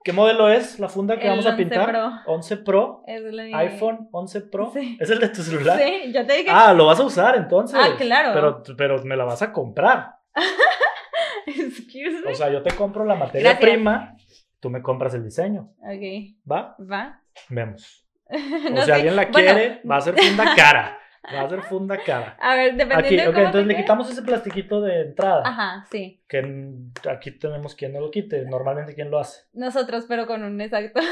¿Qué 0.04 0.12
modelo 0.12 0.48
es 0.48 0.80
la 0.80 0.88
funda 0.88 1.16
que 1.16 1.24
El 1.26 1.30
vamos 1.30 1.46
a 1.46 1.50
11 1.50 1.62
pintar? 1.62 1.90
Pro. 1.90 2.10
11 2.26 2.56
Pro. 2.58 3.02
Es 3.06 3.22
iPhone 3.54 4.08
11 4.10 4.40
Pro. 4.42 4.70
Sí. 4.72 4.96
¿Es 5.00 5.10
el 5.10 5.20
de 5.20 5.28
tu 5.28 5.42
celular? 5.42 5.78
Sí, 5.78 6.12
ya 6.12 6.26
te 6.26 6.32
dije. 6.38 6.50
Ah, 6.50 6.72
lo 6.72 6.86
vas 6.86 6.98
a 6.98 7.04
usar 7.04 7.36
entonces. 7.36 7.78
Ah, 7.80 7.94
claro. 7.96 8.30
Pero, 8.34 8.76
pero 8.76 9.04
me 9.04 9.16
la 9.16 9.24
vas 9.24 9.42
a 9.42 9.52
comprar. 9.52 10.16
Excuse 11.46 12.20
me. 12.24 12.32
O 12.32 12.34
sea, 12.34 12.50
yo 12.50 12.62
te 12.62 12.74
compro 12.74 13.04
la 13.04 13.14
materia 13.14 13.50
Gracias. 13.50 13.70
prima, 13.70 14.16
tú 14.60 14.70
me 14.70 14.82
compras 14.82 15.14
el 15.14 15.24
diseño. 15.24 15.70
Ok, 15.80 16.36
¿Va? 16.50 16.76
va. 16.80 17.20
Vemos. 17.48 18.04
O 18.32 18.76
si 18.80 18.84
sé. 18.86 18.92
alguien 18.92 19.14
la 19.14 19.26
Bueno, 19.26 19.34
quiere, 19.52 19.82
va 19.88 19.96
a 19.96 20.00
ser 20.00 20.16
funda 20.16 20.54
cara. 20.56 20.98
Va 21.24 21.42
a 21.42 21.48
ser 21.48 21.62
funda 21.62 21.98
cara. 21.98 22.36
A 22.40 22.56
ver, 22.56 22.74
dependiendo 22.74 23.06
Aquí, 23.06 23.16
de 23.16 23.28
ok, 23.28 23.34
cómo 23.34 23.46
entonces 23.46 23.66
le 23.68 23.76
quitamos 23.76 24.10
ese 24.10 24.22
plastiquito 24.22 24.80
de 24.80 25.00
entrada. 25.02 25.42
Ajá, 25.44 25.86
sí. 25.90 26.20
Que 26.28 26.74
aquí 27.08 27.30
tenemos 27.32 27.74
quien 27.76 27.92
no 27.92 28.00
lo 28.00 28.10
quite. 28.10 28.44
Normalmente, 28.46 28.94
¿quién 28.94 29.10
lo 29.10 29.18
hace? 29.20 29.42
Nosotros, 29.52 30.06
pero 30.08 30.26
con 30.26 30.42
un 30.42 30.60
exacto. 30.60 31.00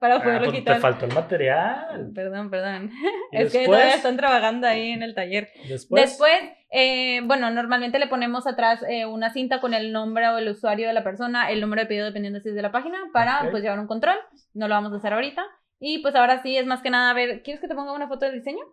Para 0.00 0.16
Ah, 0.16 0.22
poderlo 0.22 0.48
pues 0.48 0.58
quitar. 0.58 0.74
te 0.74 0.80
faltó 0.82 1.06
el 1.06 1.14
material. 1.14 2.10
Perdón, 2.14 2.50
perdón. 2.50 2.90
Es 3.32 3.52
que 3.52 3.58
después, 3.60 3.64
todavía 3.78 3.94
están 3.94 4.16
trabajando 4.16 4.66
ahí 4.66 4.90
en 4.90 5.02
el 5.02 5.14
taller. 5.14 5.48
después, 5.68 6.02
Después, 6.02 6.32
eh, 6.70 7.20
bueno, 7.24 7.48
normalmente 7.50 7.98
le 7.98 8.08
ponemos 8.08 8.46
atrás 8.46 8.84
eh, 8.88 9.06
una 9.06 9.30
cinta 9.32 9.60
con 9.60 9.72
el 9.72 9.92
nombre 9.92 10.28
o 10.28 10.36
el 10.38 10.48
usuario 10.48 10.88
de 10.88 10.92
la 10.92 11.04
persona, 11.04 11.48
el 11.50 11.60
número 11.60 11.82
de 11.82 11.86
pedido 11.86 12.04
dependiendo 12.06 12.40
si 12.40 12.48
es 12.50 12.54
de 12.54 12.60
la 12.62 12.72
página, 12.72 12.98
para 13.14 13.44
Ok. 13.44 13.50
pues 13.52 13.62
llevar 13.62 13.78
un 13.78 13.86
control. 13.86 14.16
No 14.52 14.68
lo 14.68 14.74
vamos 14.74 14.92
a 14.92 14.96
hacer 14.96 15.12
ahorita. 15.12 15.42
Y 15.78 16.00
pues 16.00 16.14
ahora 16.16 16.42
sí 16.42 16.56
es 16.58 16.66
más 16.66 16.82
que 16.82 16.90
nada 16.90 17.10
a 17.10 17.14
ver, 17.14 17.42
¿quieres 17.42 17.60
que 17.60 17.68
te 17.68 17.74
ponga 17.74 17.92
una 17.92 18.08
foto 18.08 18.26
del 18.26 18.34
diseño? 18.34 18.64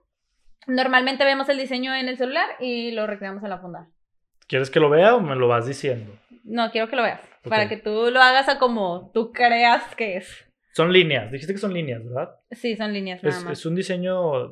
Normalmente 0.68 1.26
vemos 1.26 1.50
el 1.50 1.58
diseño 1.58 1.96
en 1.96 2.08
el 2.08 2.18
celular 2.18 2.48
y 2.60 2.92
lo 2.92 3.08
recreamos 3.08 3.44
en 3.44 3.50
la 3.50 3.58
funda. 3.60 3.88
¿quieres 4.48 4.70
que 4.70 4.82
lo 4.82 4.90
vea 4.90 5.16
o 5.16 5.22
me 5.22 5.36
lo 5.38 5.48
vas 5.48 5.66
diciendo? 5.66 6.12
No, 6.44 6.72
quiero 6.72 6.90
que 6.90 6.98
lo 6.98 7.04
veas. 7.04 7.22
Ok. 7.44 7.50
Para 7.50 7.70
que 7.70 7.78
tú 7.78 8.10
lo 8.12 8.22
hagas 8.22 8.50
a 8.50 8.60
como 8.60 9.10
tú 9.14 9.32
creas 9.32 9.96
que 9.96 10.18
es. 10.18 10.46
Son 10.74 10.92
líneas. 10.92 11.32
Dijiste 11.32 11.54
que 11.54 11.60
son 11.60 11.74
líneas, 11.74 12.04
¿verdad? 12.04 12.32
Sí, 12.52 12.76
son 12.76 12.92
líneas 12.92 13.24
nada 13.24 13.38
Es, 13.38 13.44
más. 13.46 13.54
es 13.60 13.66
un 13.66 13.76
diseño 13.76 14.52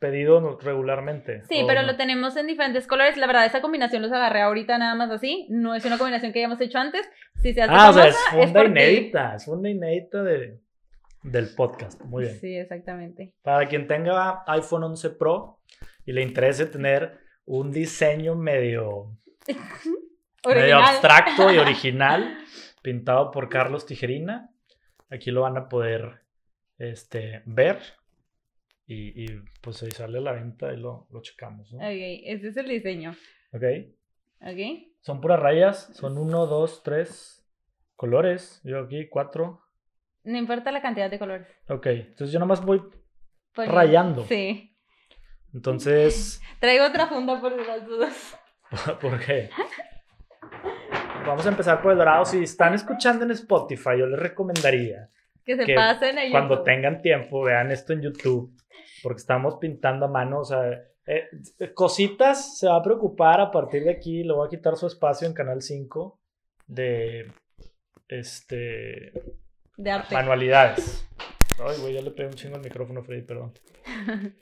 pedido 0.00 0.58
regularmente. 0.60 1.42
Sí, 1.48 1.62
¿o 1.62 1.66
pero 1.68 1.82
no? 1.82 1.86
lo 1.88 1.96
tenemos 1.96 2.36
en 2.36 2.48
diferentes 2.48 2.86
colores. 2.88 3.16
La 3.16 3.28
verdad, 3.28 3.46
esa 3.46 3.60
combinación 3.60 4.02
los 4.02 4.10
agarré 4.12 4.40
ahorita 4.40 4.76
nada 4.78 4.96
más 4.96 5.10
así. 5.10 5.46
No 5.50 5.74
es 5.76 5.84
una 5.84 5.98
combinación 5.98 6.32
que 6.32 6.40
hayamos 6.40 6.60
hecho 6.60 6.78
antes. 6.78 7.08
Si 7.36 7.54
se 7.54 7.62
hace 7.62 7.72
Ah, 7.72 7.90
o 7.90 7.92
sea, 7.92 8.04
famosa, 8.06 8.08
es 8.08 8.16
es 8.16 8.44
funda 8.44 8.60
ti. 8.62 8.66
inédita, 8.70 9.34
es 9.36 9.44
funda 9.44 9.68
inédita 9.70 10.22
de, 10.24 10.58
del 11.22 11.54
podcast. 11.54 12.00
Muy 12.02 12.24
bien. 12.24 12.38
Sí, 12.38 12.56
exactamente. 12.56 13.34
Para 13.42 13.68
quien 13.68 13.86
tenga 13.86 14.42
iPhone 14.46 14.84
11 14.84 15.10
Pro 15.10 15.60
y 16.04 16.12
le 16.12 16.22
interese 16.22 16.66
tener 16.66 17.18
un 17.44 17.70
diseño 17.70 18.34
medio, 18.34 19.18
medio 20.46 20.78
abstracto 20.78 21.52
y 21.52 21.58
original, 21.58 22.38
pintado 22.82 23.30
por 23.30 23.48
Carlos 23.48 23.86
Tijerina, 23.86 24.50
aquí 25.10 25.30
lo 25.30 25.42
van 25.42 25.56
a 25.56 25.68
poder 25.68 26.22
este, 26.78 27.42
ver. 27.46 27.78
Y, 28.86 29.24
y, 29.24 29.40
pues 29.60 29.82
ahí 29.82 29.92
sale 29.92 30.18
a 30.18 30.20
la 30.20 30.32
venta 30.32 30.72
y 30.72 30.76
lo, 30.76 31.06
lo 31.10 31.22
checamos. 31.22 31.72
¿no? 31.72 31.78
Ok, 31.78 31.84
ese 31.84 32.48
es 32.48 32.56
el 32.56 32.68
diseño. 32.68 33.14
Ok. 33.52 33.62
Ok. 34.40 34.88
Son 35.00 35.20
puras 35.20 35.40
rayas, 35.40 35.90
son 35.94 36.18
uno, 36.18 36.46
dos, 36.46 36.82
tres 36.82 37.48
colores. 37.96 38.60
Yo 38.64 38.80
aquí 38.80 39.08
cuatro. 39.08 39.61
No 40.24 40.38
importa 40.38 40.70
la 40.72 40.80
cantidad 40.82 41.10
de 41.10 41.18
colores. 41.18 41.48
Ok, 41.68 41.86
entonces 41.86 42.32
yo 42.32 42.38
nomás 42.38 42.64
voy 42.64 42.82
Pon- 43.54 43.68
Rayando. 43.68 44.24
Sí. 44.24 44.76
Entonces, 45.52 46.40
Traigo 46.60 46.86
otra 46.86 47.06
funda 47.08 47.40
por 47.40 47.52
las 47.66 47.86
dudas. 47.86 48.38
¿por 49.00 49.18
qué? 49.20 49.50
Vamos 51.26 51.44
a 51.46 51.50
empezar 51.50 51.82
por 51.82 51.92
el 51.92 51.98
dorado. 51.98 52.24
Si 52.24 52.42
están 52.42 52.74
escuchando 52.74 53.24
en 53.24 53.30
Spotify, 53.32 53.90
yo 53.98 54.06
les 54.06 54.18
recomendaría 54.18 55.08
Que 55.44 55.56
se 55.56 55.64
Que 55.66 55.74
pasen 55.74 56.18
ahí. 56.18 56.30
cuando 56.30 56.62
tengan 56.62 57.00
tiempo, 57.02 57.42
vean 57.42 57.70
esto 57.70 57.92
en 57.92 58.02
YouTube, 58.02 58.56
porque 59.02 59.18
estamos 59.20 59.56
pintando 59.60 60.06
a 60.06 60.08
mano, 60.08 60.40
o 60.40 60.44
sea, 60.44 60.62
eh, 61.06 61.28
cositas 61.74 62.58
se 62.58 62.66
va 62.68 62.76
a 62.76 62.82
preocupar 62.82 63.40
a 63.40 63.50
partir 63.50 63.84
de 63.84 63.90
aquí, 63.92 64.22
le 64.24 64.32
voy 64.32 64.46
a 64.46 64.50
quitar 64.50 64.76
su 64.76 64.86
espacio 64.86 65.26
en 65.28 65.34
Canal 65.34 65.60
5 65.62 66.20
de 66.66 67.30
este 68.08 69.12
De 69.82 69.90
arte. 69.90 70.14
manualidades. 70.14 71.08
Ay, 71.58 71.76
güey, 71.80 71.94
ya 71.94 72.02
le 72.02 72.10
pegué 72.12 72.28
un 72.28 72.34
chingo 72.34 72.56
al 72.56 72.62
micrófono, 72.62 73.02
Freddy, 73.02 73.22
perdón. 73.22 73.52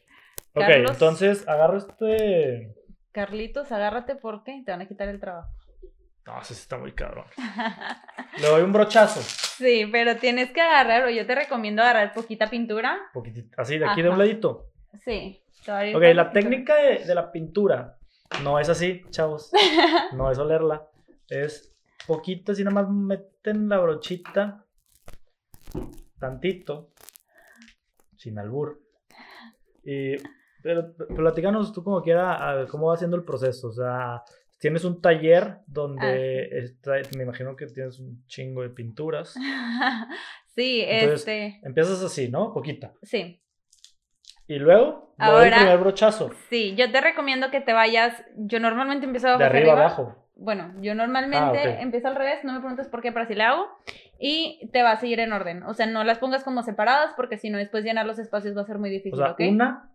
Ok, 0.53 0.63
Carlos. 0.67 0.91
entonces 0.91 1.47
agarro 1.47 1.79
este. 1.79 2.75
Carlitos, 3.13 3.71
agárrate 3.71 4.17
porque 4.17 4.61
te 4.67 4.73
van 4.73 4.81
a 4.81 4.89
quitar 4.89 5.07
el 5.09 5.21
trabajo. 5.21 5.49
No, 6.27 6.41
ese 6.41 6.55
está 6.55 6.77
muy 6.77 6.91
cabrón. 6.91 7.25
Le 8.41 8.49
doy 8.49 8.63
un 8.63 8.73
brochazo. 8.73 9.21
Sí, 9.61 9.87
pero 9.93 10.17
tienes 10.17 10.51
que 10.53 10.61
agarrar, 10.63 11.05
o 11.05 11.11
yo 11.11 11.27
te 11.27 11.35
recomiendo 11.35 11.83
agarrar 11.83 12.15
poquita 12.15 12.49
pintura. 12.49 12.99
Poquitito, 13.13 13.61
así, 13.61 13.77
de 13.79 13.85
aquí 13.87 14.01
de 14.01 14.09
un 14.09 14.15
Ajá. 14.15 14.25
ladito. 14.25 14.71
Sí. 15.05 15.41
te 15.67 15.95
Ok, 15.95 16.03
la 16.15 16.33
técnica 16.33 16.77
de, 16.77 17.05
de 17.05 17.15
la 17.15 17.31
pintura 17.31 17.99
no 18.43 18.59
es 18.59 18.69
así, 18.71 19.03
chavos. 19.11 19.53
No 20.15 20.31
es 20.33 20.39
olerla. 20.39 20.89
Es 21.29 21.73
poquito, 22.07 22.53
así 22.53 22.65
nada 22.65 22.75
más 22.83 22.89
meten 22.91 23.69
la 23.69 23.79
brochita. 23.79 24.65
Tantito. 26.19 26.93
Sin 28.17 28.39
albur. 28.39 28.81
Y. 29.85 30.17
Pero, 30.63 30.95
platícanos 31.17 31.73
tú 31.73 31.83
como 31.83 32.03
quiera 32.03 32.67
cómo 32.71 32.89
va 32.89 32.95
haciendo 32.95 33.17
el 33.17 33.25
proceso. 33.25 33.69
O 33.69 33.73
sea, 33.73 34.23
tienes 34.59 34.85
un 34.85 35.01
taller 35.01 35.59
donde 35.67 36.49
está- 36.59 36.97
me 37.17 37.23
imagino 37.23 37.57
que 37.57 37.67
tienes 37.67 37.99
un 37.99 38.23
chingo 38.27 38.61
de 38.63 38.69
pinturas. 38.69 39.35
sí, 40.55 40.83
Entonces- 40.87 41.21
este. 41.21 41.61
Empiezas 41.67 42.03
así, 42.03 42.29
¿no? 42.29 42.53
Poquita. 42.53 42.93
Sí. 43.03 43.43
Y 44.47 44.59
luego, 44.59 45.15
el 45.19 45.25
Ahora- 45.25 45.57
primer 45.57 45.79
brochazo. 45.79 46.31
Sí, 46.51 46.75
yo 46.77 46.91
te 46.93 47.01
recomiendo 47.01 47.51
que 47.51 47.61
te 47.63 47.73
vayas. 47.73 48.23
Yo 48.37 48.61
normalmente 48.61 49.07
empiezo 49.07 49.29
De 49.29 49.35
hacia 49.35 49.47
arriba 49.47 49.73
abajo. 49.73 50.29
Bueno, 50.43 50.73
yo 50.81 50.95
normalmente 50.95 51.37
Ah, 51.39 51.51
ok. 51.75 51.81
empiezo 51.83 52.09
al 52.09 52.17
revés, 52.17 52.43
no 52.45 52.55
me 52.55 52.61
preguntes 52.61 52.89
por 52.89 53.03
qué, 53.03 53.13
pero 53.13 53.25
así 53.25 53.35
le 53.35 53.43
hago. 53.45 53.67
Y 54.19 54.71
te 54.73 54.83
vas 54.83 54.97
a 54.99 55.01
seguir 55.01 55.21
en 55.21 55.33
orden. 55.35 55.63
O 55.65 55.75
sea, 55.75 55.87
no 55.87 56.03
las 56.03 56.19
pongas 56.19 56.45
como 56.45 56.63
separadas 56.63 57.13
porque 57.15 57.37
si 57.37 57.51
no, 57.51 57.59
después 57.59 57.85
llenar 57.85 58.07
los 58.07 58.19
espacios 58.19 58.57
va 58.57 58.63
a 58.63 58.67
ser 58.67 58.79
muy 58.79 58.89
difícil, 58.89 59.15
O 59.23 59.35
sea, 59.37 59.49
una. 59.49 59.91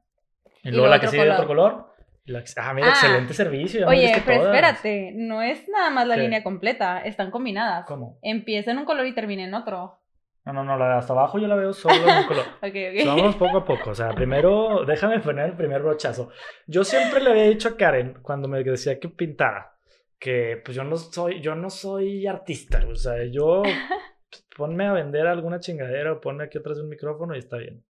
Y 0.63 0.69
luego 0.71 0.88
la 0.88 0.99
que 0.99 1.08
sigue 1.08 1.23
de 1.25 1.31
otro 1.31 1.47
color. 1.47 1.93
la 2.25 2.43
Ah, 2.58 2.73
mira, 2.73 2.88
Ah. 2.88 2.91
excelente 2.91 3.34
servicio. 3.34 3.88
Oye, 3.88 4.12
pero 4.25 4.39
todas. 4.41 4.55
espérate, 4.55 5.12
no 5.15 5.41
es 5.43 5.67
nada 5.69 5.89
más 5.91 6.08
la 6.08 6.15
¿Qué? 6.15 6.21
línea 6.21 6.41
completa, 6.43 6.99
están 7.01 7.29
combinadas. 7.31 7.86
¿Cómo? 7.86 8.17
Empieza 8.23 8.71
en 8.71 8.79
un 8.79 8.86
color 8.86 9.05
y 9.05 9.13
termina 9.13 9.43
en 9.43 9.53
otro. 9.53 9.99
No, 10.43 10.53
no, 10.53 10.63
no, 10.63 10.77
la 10.77 10.89
de 10.89 10.93
hasta 10.95 11.13
abajo 11.13 11.38
yo 11.39 11.47
la 11.47 11.55
veo 11.55 11.73
solo 11.73 11.95
en 12.08 12.17
un 12.17 12.23
color. 12.27 12.45
Ok, 12.62 12.75
ok. 12.93 12.99
So, 13.03 13.15
Vamos 13.15 13.36
poco 13.36 13.58
a 13.60 13.65
poco. 13.65 13.89
O 13.91 13.95
sea, 13.95 14.10
primero, 14.10 14.86
déjame 14.86 15.19
poner 15.19 15.45
el 15.47 15.53
primer 15.53 15.81
brochazo. 15.81 16.29
Yo 16.67 16.84
siempre 16.84 17.21
le 17.21 17.29
había 17.31 17.43
dicho 17.43 17.69
a 17.69 17.77
Karen, 17.77 18.19
cuando 18.23 18.47
me 18.47 18.63
decía 18.63 18.99
que 18.99 19.08
pintara, 19.10 19.74
que 20.25 20.59
pues 20.65 20.75
yo 20.75 20.83
no 20.83 20.97
soy, 20.97 21.39
yo 21.39 21.53
no 21.53 21.69
soy 21.69 22.25
artista. 22.25 22.83
O 22.89 22.95
sea, 22.95 23.23
yo 23.31 23.61
pues, 23.61 24.43
ponme 24.57 24.88
a 24.88 24.93
vender 24.93 25.27
alguna 25.27 25.59
chingadera 25.59 26.13
o 26.13 26.19
ponme 26.19 26.45
aquí 26.45 26.57
atrás 26.57 26.77
de 26.77 26.83
un 26.83 26.89
micrófono 26.89 27.35
y 27.35 27.39
está 27.39 27.57
bien. 27.57 27.83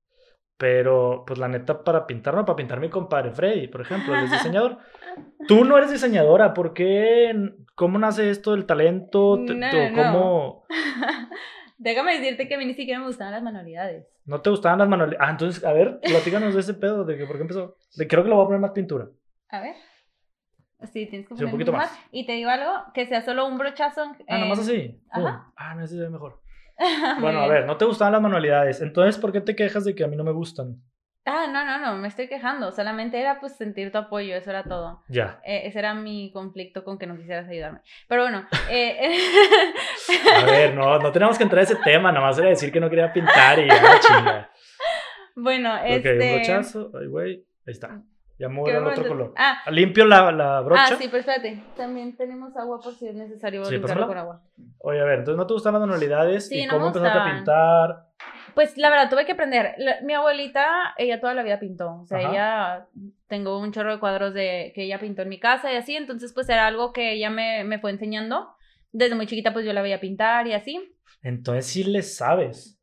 Pero, 0.57 1.23
pues 1.25 1.39
la 1.39 1.47
neta, 1.47 1.81
para 1.83 2.05
pintar, 2.05 2.33
no, 2.33 2.45
para 2.45 2.57
pintar 2.57 2.81
mi 2.81 2.89
compadre 2.89 3.31
Freddy, 3.31 3.67
por 3.69 3.81
ejemplo, 3.81 4.13
él 4.15 4.25
es 4.25 4.31
diseñador. 4.31 4.79
Tú 5.47 5.63
no 5.63 5.77
eres 5.77 5.91
diseñadora, 5.91 6.53
¿por 6.53 6.73
qué? 6.73 7.33
¿Cómo 7.73 7.97
nace 7.99 8.29
esto 8.29 8.51
del 8.51 8.65
talento? 8.65 9.37
No, 9.37 9.45
tú- 9.45 9.53
no. 9.53 9.93
¿Cómo 9.95 10.65
Déjame 11.77 12.17
decirte 12.19 12.47
que 12.49 12.55
a 12.55 12.57
mí 12.57 12.65
ni 12.65 12.73
siquiera 12.73 12.99
me 12.99 13.07
gustaban 13.07 13.33
las 13.33 13.43
manualidades. 13.43 14.07
no 14.25 14.41
te 14.41 14.49
gustaban 14.49 14.79
las 14.79 14.87
manualidades? 14.89 15.25
Ah, 15.25 15.31
entonces, 15.31 15.63
a 15.63 15.71
ver, 15.71 15.99
platícanos 16.01 16.53
de 16.53 16.59
ese 16.61 16.73
pedo, 16.73 17.05
de 17.05 17.17
que 17.17 17.25
por 17.25 17.35
qué 17.37 17.43
empezó. 17.43 17.77
De, 17.95 18.07
creo 18.07 18.23
que 18.23 18.29
le 18.29 18.35
voy 18.35 18.43
a 18.43 18.47
poner 18.47 18.61
más 18.61 18.71
pintura. 18.71 19.07
A 19.49 19.61
ver. 19.61 19.75
Sí, 20.91 21.07
tienes 21.07 21.27
que 21.27 21.35
Sí, 21.35 21.43
un 21.43 21.49
poner 21.49 21.51
poquito 21.51 21.71
más. 21.71 21.91
más. 21.91 21.99
Y 22.11 22.25
te 22.25 22.33
digo 22.33 22.49
algo, 22.49 22.71
que 22.93 23.05
sea 23.07 23.21
solo 23.23 23.47
un 23.47 23.57
brochazo. 23.57 24.03
Ah, 24.27 24.37
nomás 24.37 24.59
eh, 24.59 24.61
así. 24.61 25.01
Ajá. 25.09 25.51
Ah, 25.55 25.75
no, 25.75 25.83
ese 25.83 25.95
se 25.95 26.01
ve 26.01 26.09
mejor. 26.09 26.41
Bueno, 27.21 27.39
a 27.39 27.47
ver, 27.47 27.65
no 27.65 27.77
te 27.77 27.85
gustaban 27.85 28.11
las 28.13 28.21
manualidades. 28.21 28.81
Entonces, 28.81 29.17
¿por 29.19 29.31
qué 29.31 29.41
te 29.41 29.55
quejas 29.55 29.85
de 29.85 29.95
que 29.95 30.03
a 30.03 30.07
mí 30.07 30.15
no 30.15 30.23
me 30.25 30.33
gustan? 30.33 30.81
Ah, 31.27 31.47
no, 31.51 31.65
no, 31.65 31.79
no, 31.79 31.95
me 31.95 32.07
estoy 32.07 32.27
quejando. 32.27 32.71
Solamente 32.71 33.19
era 33.19 33.39
pues 33.39 33.55
sentir 33.55 33.91
tu 33.91 33.97
apoyo, 33.97 34.35
eso 34.35 34.51
era 34.51 34.63
todo. 34.63 35.01
Ya. 35.09 35.39
Eh, 35.43 35.61
ese 35.65 35.79
era 35.79 35.95
mi 35.95 36.31
conflicto 36.31 36.83
con 36.83 36.99
que 36.99 37.07
no 37.07 37.17
quisieras 37.17 37.47
ayudarme. 37.49 37.79
Pero 38.07 38.23
bueno, 38.23 38.45
eh, 38.69 39.17
A 40.43 40.45
ver, 40.45 40.75
no, 40.75 40.99
no 40.99 41.11
tenemos 41.11 41.37
que 41.37 41.43
entrar 41.43 41.61
a 41.61 41.63
ese 41.63 41.77
tema. 41.77 42.11
Nada 42.11 42.27
más 42.27 42.37
era 42.37 42.49
decir 42.49 42.71
que 42.71 42.79
no 42.79 42.89
quería 42.89 43.11
pintar 43.11 43.57
y 43.57 43.67
ya, 43.67 43.99
chinga. 44.01 44.51
bueno, 45.35 45.73
Ok, 45.75 45.81
este... 45.85 46.11
un 46.11 46.35
brochazo. 46.35 46.91
Ay, 46.99 47.07
güey. 47.07 47.31
Ahí 47.65 47.71
está. 47.73 48.01
Ya 48.37 48.49
me 48.49 48.59
voy 48.59 48.71
¿qué 48.71 48.77
al 48.77 48.87
otro 48.87 49.07
color. 49.07 49.33
Ah, 49.37 49.61
Limpio 49.71 50.05
la, 50.05 50.31
la 50.31 50.59
brocha. 50.61 50.83
ah, 50.83 50.95
sí, 50.97 51.05
pero 51.07 51.19
espérate. 51.19 51.63
También 51.77 52.17
tenemos 52.17 52.55
agua 52.57 52.79
por 52.81 52.93
si 52.93 53.07
es 53.07 53.15
necesario 53.15 53.63
Sí, 53.65 53.75
limpiarlo 53.75 54.07
con 54.07 54.17
agua. 54.17 54.41
Oye, 54.79 54.99
a 54.99 55.05
ver, 55.05 55.19
entonces 55.19 55.37
no 55.37 55.47
te 55.47 55.53
gustan 55.53 55.73
las 55.73 55.79
manualidades. 55.81 56.49
Sí, 56.49 56.59
¿Y 56.59 56.65
no 56.65 56.71
cómo 56.73 56.81
me 56.81 56.87
empezaste 56.87 57.17
a 57.19 57.23
pintar? 57.23 58.05
Pues 58.53 58.77
la 58.77 58.89
verdad, 58.89 59.09
tuve 59.09 59.25
que 59.25 59.31
aprender. 59.33 59.73
La- 59.77 60.01
mi 60.01 60.13
abuelita, 60.13 60.93
ella 60.97 61.19
toda 61.21 61.33
la 61.33 61.43
vida 61.43 61.59
pintó. 61.59 62.01
O 62.01 62.05
sea, 62.05 62.19
Ajá. 62.19 62.29
ella, 62.29 62.87
tengo 63.27 63.59
un 63.59 63.71
chorro 63.71 63.91
de 63.93 63.99
cuadros 63.99 64.33
de 64.33 64.71
que 64.75 64.83
ella 64.83 64.99
pintó 64.99 65.21
en 65.21 65.29
mi 65.29 65.39
casa 65.39 65.71
y 65.71 65.77
así. 65.77 65.95
Entonces, 65.95 66.33
pues 66.33 66.49
era 66.49 66.67
algo 66.67 66.91
que 66.91 67.13
ella 67.13 67.29
me, 67.29 67.63
me 67.63 67.79
fue 67.79 67.91
enseñando. 67.91 68.49
Desde 68.91 69.15
muy 69.15 69.27
chiquita, 69.27 69.53
pues 69.53 69.65
yo 69.65 69.73
la 69.73 69.81
veía 69.81 69.99
pintar 69.99 70.47
y 70.47 70.53
así. 70.53 70.93
Entonces 71.21 71.65
sí 71.67 71.83
le 71.83 72.01
sabes. 72.01 72.74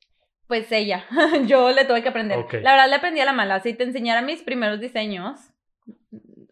Pues 0.53 0.71
ella, 0.71 1.07
yo 1.47 1.71
le 1.71 1.87
tuve 1.87 2.03
que 2.03 2.11
aprender. 2.11 2.38
La 2.61 2.73
verdad 2.73 2.91
le 2.91 2.97
aprendí 2.97 3.21
a 3.23 3.25
la 3.25 3.33
mala. 3.33 3.61
Si 3.61 3.73
te 3.73 3.85
enseñara 3.85 4.21
mis 4.21 4.43
primeros 4.43 4.81
diseños, 4.81 5.41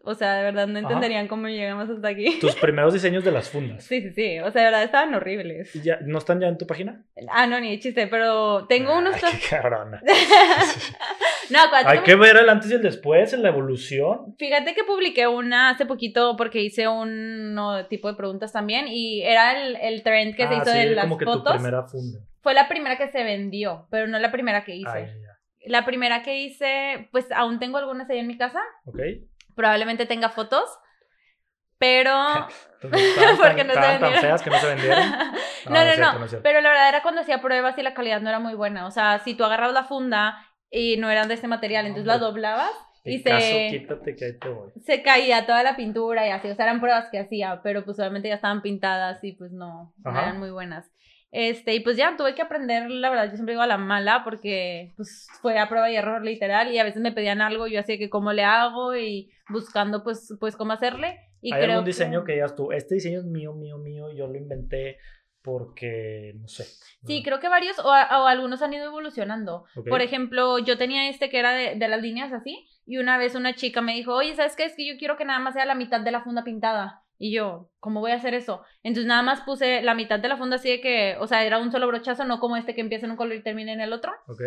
o 0.03 0.15
sea, 0.15 0.37
de 0.37 0.43
verdad 0.45 0.65
no 0.65 0.79
Ajá. 0.79 0.87
entenderían 0.87 1.27
cómo 1.27 1.47
llegamos 1.47 1.87
hasta 1.87 2.07
aquí. 2.07 2.39
Tus 2.39 2.55
primeros 2.59 2.93
diseños 2.95 3.23
de 3.23 3.31
las 3.31 3.51
fundas. 3.51 3.83
Sí, 3.83 4.01
sí, 4.01 4.09
sí. 4.09 4.39
O 4.39 4.49
sea, 4.49 4.63
de 4.63 4.67
verdad 4.69 4.81
estaban 4.81 5.13
horribles. 5.13 5.75
¿Y 5.75 5.83
ya, 5.83 5.99
¿No 6.03 6.17
están 6.17 6.39
ya 6.39 6.47
en 6.47 6.57
tu 6.57 6.65
página? 6.65 7.05
Ah, 7.29 7.45
no, 7.45 7.59
ni 7.59 7.69
de 7.69 7.79
chiste, 7.79 8.07
pero 8.07 8.65
tengo 8.65 8.97
unos... 8.97 9.13
Ay, 9.23 9.33
qué 9.39 9.55
cabrona. 9.55 10.01
no, 11.51 11.59
acuérdate 11.59 11.97
Hay 11.99 12.03
que 12.03 12.15
ver 12.15 12.37
el 12.37 12.49
antes 12.49 12.71
y 12.71 12.73
el 12.73 12.81
después, 12.81 13.33
en 13.33 13.43
la 13.43 13.49
evolución. 13.49 14.35
Fíjate 14.39 14.73
que 14.73 14.83
publiqué 14.83 15.27
una 15.27 15.69
hace 15.69 15.85
poquito 15.85 16.35
porque 16.35 16.59
hice 16.59 16.87
un 16.87 17.55
tipo 17.87 18.07
de 18.07 18.15
preguntas 18.15 18.51
también 18.51 18.87
y 18.87 19.21
era 19.21 19.61
el, 19.61 19.75
el 19.75 20.01
trend 20.01 20.35
que 20.35 20.47
se 20.47 20.53
Ah, 20.55 20.57
hizo 20.63 20.71
sí, 20.71 20.77
de 20.79 20.95
las 20.95 21.03
como 21.03 21.19
que 21.19 21.25
tu 21.25 21.33
fotos. 21.33 21.53
primera 21.53 21.83
funda. 21.83 22.17
Fue 22.41 22.53
la 22.53 22.67
primera 22.67 22.97
que 22.97 23.09
se 23.09 23.23
vendió, 23.23 23.87
pero 23.91 24.07
no 24.07 24.17
la 24.19 24.31
primera 24.31 24.63
que 24.63 24.75
hice. 24.75 24.89
Ay, 24.89 25.05
ya. 25.05 25.37
La 25.67 25.85
primera 25.85 26.23
que 26.23 26.37
hice, 26.37 27.09
pues 27.11 27.31
aún 27.31 27.59
tengo 27.59 27.77
algunas 27.77 28.09
ahí 28.09 28.17
en 28.19 28.27
mi 28.27 28.37
casa. 28.37 28.61
¿Ok? 28.85 28.99
Probablemente 29.55 30.05
tenga 30.05 30.29
fotos, 30.29 30.65
pero... 31.77 32.11
Entonces, 32.81 33.09
estaban 33.09 33.37
tan- 33.37 33.37
Porque 33.37 33.63
no 33.63 33.73
se 33.73 33.79
estaban 33.79 33.99
tan 33.99 34.11
vendieron. 34.11 34.21
feas 34.21 34.41
que 34.41 34.49
no 34.49 34.57
se 34.57 34.67
vendieron. 34.67 35.09
no, 35.69 35.71
no, 35.71 35.93
cierto, 35.93 36.37
no. 36.37 36.43
Pero 36.43 36.61
la 36.61 36.69
verdad 36.69 36.89
era 36.89 37.01
cuando 37.03 37.21
hacía 37.21 37.41
pruebas 37.41 37.77
y 37.77 37.83
la 37.83 37.93
calidad 37.93 38.21
no 38.21 38.29
era 38.29 38.39
muy 38.39 38.55
buena. 38.55 38.87
O 38.87 38.91
sea, 38.91 39.19
si 39.19 39.35
tú 39.35 39.43
agarrabas 39.43 39.73
la 39.73 39.83
funda 39.83 40.43
y 40.71 40.97
no 40.97 41.11
eran 41.11 41.27
de 41.27 41.35
este 41.35 41.47
material, 41.47 41.85
entonces 41.85 42.07
la 42.07 42.17
doblabas 42.17 42.71
y 43.03 43.19
se... 43.19 43.67
quítate 43.71 44.15
que 44.15 44.37
se 44.83 45.01
caía 45.01 45.45
toda 45.45 45.63
la 45.63 45.75
pintura 45.75 46.27
y 46.27 46.31
así, 46.31 46.49
o 46.49 46.55
sea, 46.55 46.65
eran 46.65 46.79
pruebas 46.79 47.09
que 47.09 47.19
hacía, 47.19 47.61
pero 47.63 47.83
pues 47.83 47.97
obviamente 47.99 48.29
ya 48.29 48.35
estaban 48.35 48.61
pintadas 48.61 49.23
y 49.23 49.31
pues 49.33 49.51
no, 49.51 49.93
eran 50.05 50.39
muy 50.39 50.51
buenas. 50.51 50.91
Este, 51.31 51.73
y 51.73 51.79
pues 51.79 51.95
ya 51.95 52.15
tuve 52.17 52.35
que 52.35 52.41
aprender, 52.41 52.89
la 52.89 53.09
verdad, 53.09 53.29
yo 53.29 53.35
siempre 53.35 53.53
digo 53.53 53.61
a 53.63 53.67
la 53.67 53.77
mala 53.77 54.23
porque 54.25 54.91
pues 54.97 55.27
fue 55.41 55.57
a 55.57 55.69
prueba 55.69 55.89
y 55.89 55.95
error 55.95 56.23
literal 56.25 56.71
y 56.73 56.77
a 56.77 56.83
veces 56.83 57.01
me 57.01 57.13
pedían 57.13 57.39
algo, 57.41 57.67
yo 57.67 57.79
hacía 57.79 57.97
que 57.97 58.09
cómo 58.09 58.33
le 58.33 58.43
hago 58.43 58.95
y 58.97 59.31
buscando 59.47 60.03
pues, 60.03 60.35
pues 60.41 60.57
cómo 60.57 60.73
hacerle. 60.73 61.19
Y 61.41 61.53
¿Hay 61.53 61.61
creo 61.61 61.71
algún 61.75 61.85
diseño 61.85 62.21
que... 62.23 62.27
que 62.27 62.33
digas 62.33 62.55
tú, 62.55 62.71
este 62.73 62.95
diseño 62.95 63.19
es 63.19 63.25
mío, 63.25 63.53
mío, 63.53 63.77
mío, 63.77 64.11
yo 64.13 64.27
lo 64.27 64.37
inventé 64.37 64.97
porque, 65.41 66.33
no 66.39 66.47
sé. 66.47 66.65
Sí, 67.05 67.23
creo 67.23 67.39
que 67.39 67.49
varios 67.49 67.79
o, 67.79 67.91
a- 67.91 68.21
o 68.23 68.27
algunos 68.27 68.61
han 68.61 68.73
ido 68.73 68.85
evolucionando. 68.85 69.65
Por 69.89 70.01
ejemplo, 70.01 70.59
yo 70.59 70.77
tenía 70.77 71.09
este 71.09 71.29
que 71.29 71.39
era 71.39 71.51
de, 71.53 71.75
de 71.75 71.87
las 71.87 72.01
líneas 72.01 72.31
así, 72.33 72.67
y 72.85 72.97
una 72.97 73.17
vez 73.17 73.35
una 73.35 73.55
chica 73.55 73.81
me 73.81 73.93
dijo, 73.93 74.13
oye, 74.13 74.35
¿sabes 74.35 74.55
qué? 74.55 74.65
Es 74.65 74.75
que 74.75 74.87
yo 74.87 74.97
quiero 74.99 75.17
que 75.17 75.25
nada 75.25 75.39
más 75.39 75.53
sea 75.55 75.65
la 75.65 75.75
mitad 75.75 76.01
de 76.01 76.11
la 76.11 76.21
funda 76.23 76.43
pintada. 76.43 77.01
Y 77.23 77.31
yo, 77.31 77.69
¿cómo 77.79 77.99
voy 77.99 78.11
a 78.11 78.15
hacer 78.15 78.33
eso? 78.33 78.63
Entonces 78.81 79.05
nada 79.05 79.21
más 79.21 79.41
puse 79.41 79.83
la 79.83 79.93
mitad 79.93 80.19
de 80.19 80.27
la 80.27 80.37
funda 80.37 80.55
así 80.55 80.69
de 80.71 80.81
que, 80.81 81.15
o 81.19 81.27
sea, 81.27 81.43
era 81.45 81.59
un 81.59 81.71
solo 81.71 81.85
brochazo, 81.85 82.23
no 82.25 82.39
como 82.39 82.57
este 82.57 82.73
que 82.73 82.81
empieza 82.81 83.05
en 83.05 83.11
un 83.11 83.17
color 83.17 83.35
y 83.35 83.43
termina 83.43 83.71
en 83.71 83.79
el 83.81 83.93
otro. 83.93 84.11
Ok. 84.27 84.41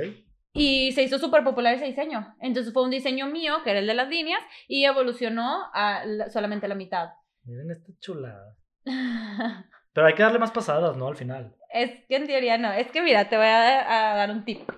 Y 0.55 0.91
se 0.91 1.05
hizo 1.05 1.19
súper 1.21 1.45
popular 1.45 1.75
ese 1.75 1.85
diseño. 1.85 2.35
Entonces 2.41 2.73
fue 2.73 2.83
un 2.83 2.91
diseño 2.91 3.27
mío, 3.29 3.59
que 3.63 3.71
era 3.71 3.79
el 3.79 3.87
de 3.87 3.95
las 3.95 4.09
líneas, 4.09 4.41
y 4.67 4.85
evolucionó 4.87 5.67
a 5.73 6.05
la- 6.05 6.31
solamente 6.31 6.67
la 6.67 6.75
mitad. 6.75 7.11
Miren 7.45 7.71
esta 7.71 7.93
chulada. 8.01 8.57
Pero 9.93 10.07
hay 10.09 10.15
que 10.15 10.23
darle 10.25 10.39
más 10.41 10.51
pasadas, 10.51 10.97
¿no? 10.97 11.07
Al 11.07 11.17
final. 11.17 11.55
es 11.73 11.91
que 12.09 12.17
en 12.17 12.27
teoría 12.27 12.59
no. 12.59 12.73
Es 12.73 12.91
que 12.91 13.03
mira, 13.03 13.29
te 13.29 13.37
voy 13.37 13.47
a, 13.47 14.13
a 14.13 14.17
dar 14.17 14.31
un 14.31 14.45
tip. 14.45 14.69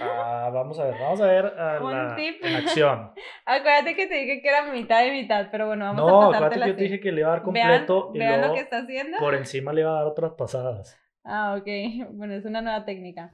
Ah, 0.00 0.50
vamos 0.52 0.78
a 0.78 0.84
ver, 0.84 0.94
vamos 1.00 1.20
a 1.20 1.26
ver 1.26 1.46
a 1.46 1.80
la, 1.80 2.16
tip. 2.16 2.44
en 2.44 2.56
acción. 2.56 3.12
Acuérdate 3.46 3.94
que 3.96 4.06
te 4.06 4.14
dije 4.14 4.42
que 4.42 4.48
era 4.48 4.64
mitad 4.72 5.04
y 5.04 5.10
mitad, 5.10 5.48
pero 5.50 5.66
bueno, 5.66 5.84
vamos 5.86 6.00
No, 6.00 6.08
a 6.08 6.10
acuérdate 6.26 6.38
pasártela 6.38 6.64
que 6.66 6.70
yo 6.72 6.76
te 6.76 6.82
dije 6.84 7.00
que 7.00 7.12
le 7.12 7.20
iba 7.20 7.28
a 7.28 7.32
dar 7.32 7.40
Vean, 7.52 7.68
completo 7.84 8.10
y 8.14 8.18
vean 8.18 8.32
lo 8.32 8.38
luego 8.38 8.54
que 8.54 8.60
está 8.60 8.78
haciendo. 8.78 9.18
por 9.18 9.34
encima 9.34 9.72
le 9.72 9.80
iba 9.82 9.90
a 9.90 9.94
dar 9.94 10.06
otras 10.06 10.32
pasadas. 10.32 10.98
Ah, 11.24 11.56
ok. 11.58 11.66
Bueno, 12.12 12.34
es 12.34 12.44
una 12.44 12.60
nueva 12.62 12.84
técnica. 12.84 13.32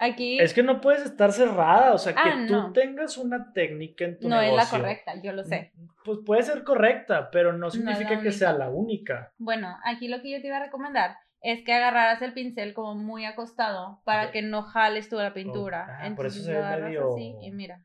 Aquí 0.00 0.38
Es 0.38 0.54
que 0.54 0.62
no 0.62 0.80
puedes 0.80 1.02
estar 1.02 1.32
cerrada, 1.32 1.92
o 1.92 1.98
sea, 1.98 2.12
que 2.12 2.20
Ah, 2.22 2.44
tú 2.46 2.52
no. 2.54 2.72
tengas 2.72 3.18
una 3.18 3.52
técnica 3.52 4.04
en 4.04 4.18
tu 4.20 4.28
no 4.28 4.40
es 4.40 4.50
negocio. 4.52 4.78
la 4.78 4.82
correcta, 4.84 5.12
yo 5.20 5.32
lo 5.32 5.42
sé. 5.42 5.72
Pues 6.04 6.18
puede 6.24 6.42
ser 6.44 6.62
correcta, 6.62 7.30
pero 7.32 7.52
no 7.52 7.66
es 7.66 7.72
significa 7.74 8.14
la 8.14 8.20
que 8.22 8.30
sea 8.30 8.52
la 8.52 8.70
única. 8.70 9.32
Bueno, 9.38 9.76
aquí 9.84 10.06
lo 10.06 10.22
que 10.22 10.30
yo 10.30 10.40
te 10.40 10.46
iba 10.46 10.58
a 10.58 10.64
recomendar 10.64 11.16
es 11.40 11.64
que 11.64 11.72
agarraras 11.72 12.20
el 12.22 12.32
pincel 12.34 12.74
como 12.74 12.94
muy 12.94 13.24
acostado 13.24 14.00
para 14.04 14.30
que 14.32 14.42
no 14.42 14.62
jales 14.62 15.08
toda 15.08 15.24
la 15.24 15.34
pintura. 15.34 15.86
ah, 15.88 15.96
por 15.98 16.06
Entonces 16.06 16.36
eso 16.36 16.44
se 16.46 16.52
lo 16.52 16.58
ve 16.60 16.64
agarras 16.66 16.88
medio- 16.88 17.12
así 17.14 17.36
y 17.42 17.50
mira. 17.52 17.84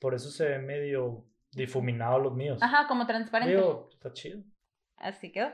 Por 0.00 0.14
eso 0.14 0.30
se 0.30 0.48
ve 0.48 0.58
medio 0.58 1.24
difuminado 1.52 2.18
los 2.18 2.34
míos. 2.34 2.58
Ajá, 2.62 2.86
como 2.88 3.06
transparente. 3.06 3.54
Digo, 3.54 3.88
está 3.92 4.12
chido. 4.12 4.42
Así 4.96 5.30
quedó. 5.30 5.50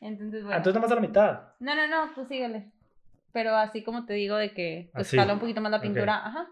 Entonces, 0.00 0.42
Ah, 0.42 0.44
bueno. 0.46 0.56
entonces 0.58 0.74
nada 0.74 0.80
más 0.86 0.92
a 0.92 0.94
la 0.96 1.00
mitad. 1.00 1.42
No, 1.60 1.74
no, 1.74 1.86
no, 1.88 2.14
tú 2.14 2.24
síguele. 2.26 2.70
Pero 3.32 3.56
así 3.56 3.82
como 3.82 4.04
te 4.06 4.12
digo 4.14 4.36
de 4.36 4.52
que 4.54 4.90
pues 4.92 5.08
Así. 5.08 5.16
jala 5.16 5.32
un 5.32 5.40
poquito 5.40 5.60
más 5.60 5.72
la 5.72 5.80
pintura. 5.80 6.24
Ajá. 6.26 6.48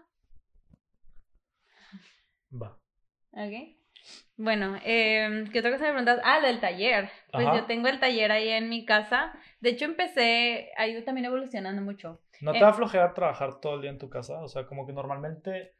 Va. 2.51 2.77
Ok. 3.31 3.77
Bueno, 4.35 4.75
eh, 4.83 5.45
¿qué 5.51 5.59
otra 5.59 5.71
cosa 5.71 5.83
me 5.85 5.89
preguntas? 5.91 6.19
Ah, 6.23 6.39
del 6.41 6.59
taller. 6.59 7.09
Pues 7.31 7.47
Ajá. 7.47 7.55
yo 7.57 7.65
tengo 7.65 7.87
el 7.87 7.99
taller 7.99 8.31
ahí 8.31 8.49
en 8.49 8.67
mi 8.69 8.85
casa. 8.85 9.33
De 9.63 9.69
hecho, 9.69 9.85
empecé, 9.85 10.71
ha 10.77 10.87
ido 10.87 11.03
también 11.03 11.23
evolucionando 11.25 11.81
mucho. 11.81 12.19
¿No 12.41 12.51
te 12.51 12.57
Eh. 12.57 12.61
da 12.61 12.73
flojera 12.73 13.13
trabajar 13.13 13.61
todo 13.61 13.75
el 13.75 13.81
día 13.81 13.91
en 13.91 13.97
tu 13.97 14.09
casa? 14.09 14.41
O 14.43 14.47
sea, 14.49 14.65
como 14.65 14.85
que 14.85 14.91
normalmente 14.91 15.71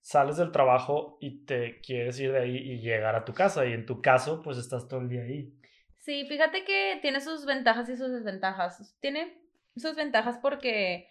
sales 0.00 0.36
del 0.36 0.52
trabajo 0.52 1.18
y 1.20 1.44
te 1.44 1.80
quieres 1.80 2.20
ir 2.20 2.30
de 2.30 2.38
ahí 2.38 2.56
y 2.56 2.78
llegar 2.78 3.16
a 3.16 3.24
tu 3.24 3.34
casa. 3.34 3.66
Y 3.66 3.72
en 3.72 3.84
tu 3.84 4.00
caso, 4.00 4.42
pues 4.42 4.58
estás 4.58 4.86
todo 4.86 5.00
el 5.00 5.08
día 5.08 5.22
ahí. 5.22 5.52
Sí, 5.98 6.24
fíjate 6.28 6.64
que 6.64 7.00
tiene 7.02 7.20
sus 7.20 7.44
ventajas 7.44 7.88
y 7.88 7.96
sus 7.96 8.12
desventajas. 8.12 8.96
Tiene 9.00 9.36
sus 9.76 9.96
ventajas 9.96 10.38
porque 10.40 11.08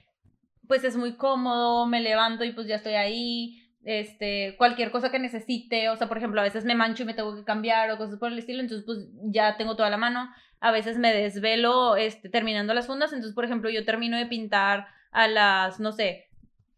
pues 0.69 0.85
es 0.85 0.95
muy 0.95 1.17
cómodo, 1.17 1.85
me 1.85 1.99
levanto 1.99 2.45
y 2.45 2.53
pues 2.53 2.65
ya 2.67 2.75
estoy 2.77 2.93
ahí. 2.93 3.57
Este, 3.83 4.55
cualquier 4.57 4.91
cosa 4.91 5.11
que 5.11 5.19
necesite, 5.19 5.89
o 5.89 5.97
sea, 5.97 6.07
por 6.07 6.17
ejemplo, 6.17 6.39
a 6.39 6.43
veces 6.45 6.63
me 6.63 6.75
mancho 6.75 7.03
y 7.03 7.07
me 7.07 7.13
tengo 7.13 7.35
que 7.35 7.43
cambiar 7.43 7.91
o 7.91 7.97
cosas 7.97 8.17
por 8.19 8.31
el 8.31 8.39
estilo, 8.39 8.61
entonces 8.61 8.85
pues 8.85 8.99
ya 9.23 9.57
tengo 9.57 9.75
toda 9.75 9.89
la 9.89 9.97
mano. 9.97 10.29
A 10.61 10.71
veces 10.71 10.97
me 10.97 11.13
desvelo 11.13 11.97
este, 11.97 12.29
terminando 12.29 12.73
las 12.73 12.87
fundas, 12.87 13.11
entonces, 13.11 13.35
por 13.35 13.43
ejemplo, 13.45 13.69
yo 13.69 13.83
termino 13.83 14.17
de 14.17 14.27
pintar 14.27 14.87
a 15.11 15.27
las, 15.27 15.79
no 15.81 15.91
sé, 15.91 16.29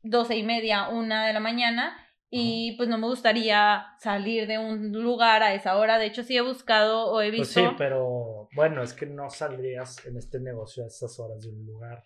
doce 0.02 0.36
y 0.38 0.44
media, 0.44 0.88
una 0.90 1.28
de 1.28 1.34
la 1.34 1.40
mañana, 1.40 1.96
y 2.30 2.76
pues 2.78 2.90
no 2.90 2.98
me 2.98 3.06
gustaría 3.08 3.86
salir 4.00 4.48
de 4.48 4.58
un 4.58 4.92
lugar 4.92 5.44
a 5.44 5.54
esa 5.54 5.78
hora. 5.78 6.00
De 6.00 6.08
hecho, 6.08 6.24
sí 6.24 6.36
he 6.36 6.42
buscado 6.42 7.12
o 7.12 7.22
he 7.22 7.30
Pues 7.30 7.50
visto. 7.50 7.62
sí, 7.70 7.76
pero 7.78 8.50
bueno, 8.56 8.82
es 8.82 8.94
que 8.94 9.06
no 9.06 9.30
saldrías 9.30 10.04
en 10.08 10.18
este 10.18 10.40
negocio 10.40 10.84
a 10.84 10.88
esas 10.88 11.20
horas 11.20 11.42
de 11.44 11.50
un 11.50 11.64
lugar. 11.66 12.04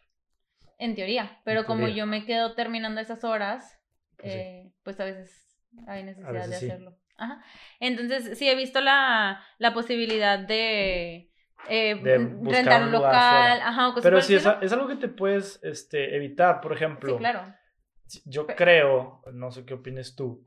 En 0.79 0.95
teoría, 0.95 1.39
pero 1.45 1.61
En 1.61 1.65
como 1.65 1.79
teoría. 1.81 1.97
yo 2.03 2.05
me 2.07 2.25
quedo 2.25 2.55
terminando 2.55 2.99
esas 2.99 3.23
horas, 3.23 3.79
Pues 4.17 4.33
sí. 4.33 4.39
eh, 4.39 4.71
pues 4.83 4.99
a 4.99 5.05
veces 5.05 5.31
hay 5.87 6.03
necesidad 6.03 6.33
veces 6.33 6.49
de 6.49 6.55
sí. 6.59 6.65
hacerlo. 6.65 6.97
Ajá. 7.15 7.41
Entonces, 7.79 8.37
sí 8.37 8.49
he 8.49 8.55
visto 8.55 8.81
la, 8.81 9.41
la 9.59 9.73
posibilidad 9.73 10.37
de, 10.39 11.26
eh, 11.69 11.95
De 11.95 12.17
buscar 12.17 12.63
rentar 12.65 12.83
un 12.83 12.91
local, 12.91 13.61
ajá, 13.61 13.87
o 13.89 13.93
cosas 13.93 14.03
Pero 14.03 14.21
sí, 14.21 14.35
es, 14.35 14.47
es 14.61 14.71
algo 14.73 14.87
que 14.87 14.95
te 14.95 15.07
puedes 15.07 15.59
este, 15.63 16.15
evitar. 16.15 16.61
Por 16.61 16.73
ejemplo, 16.73 17.13
Sí, 17.13 17.17
claro. 17.19 17.53
yo 18.25 18.47
creo, 18.47 19.21
no 19.33 19.51
sé 19.51 19.65
qué 19.65 19.73
opines 19.75 20.15
tú, 20.15 20.43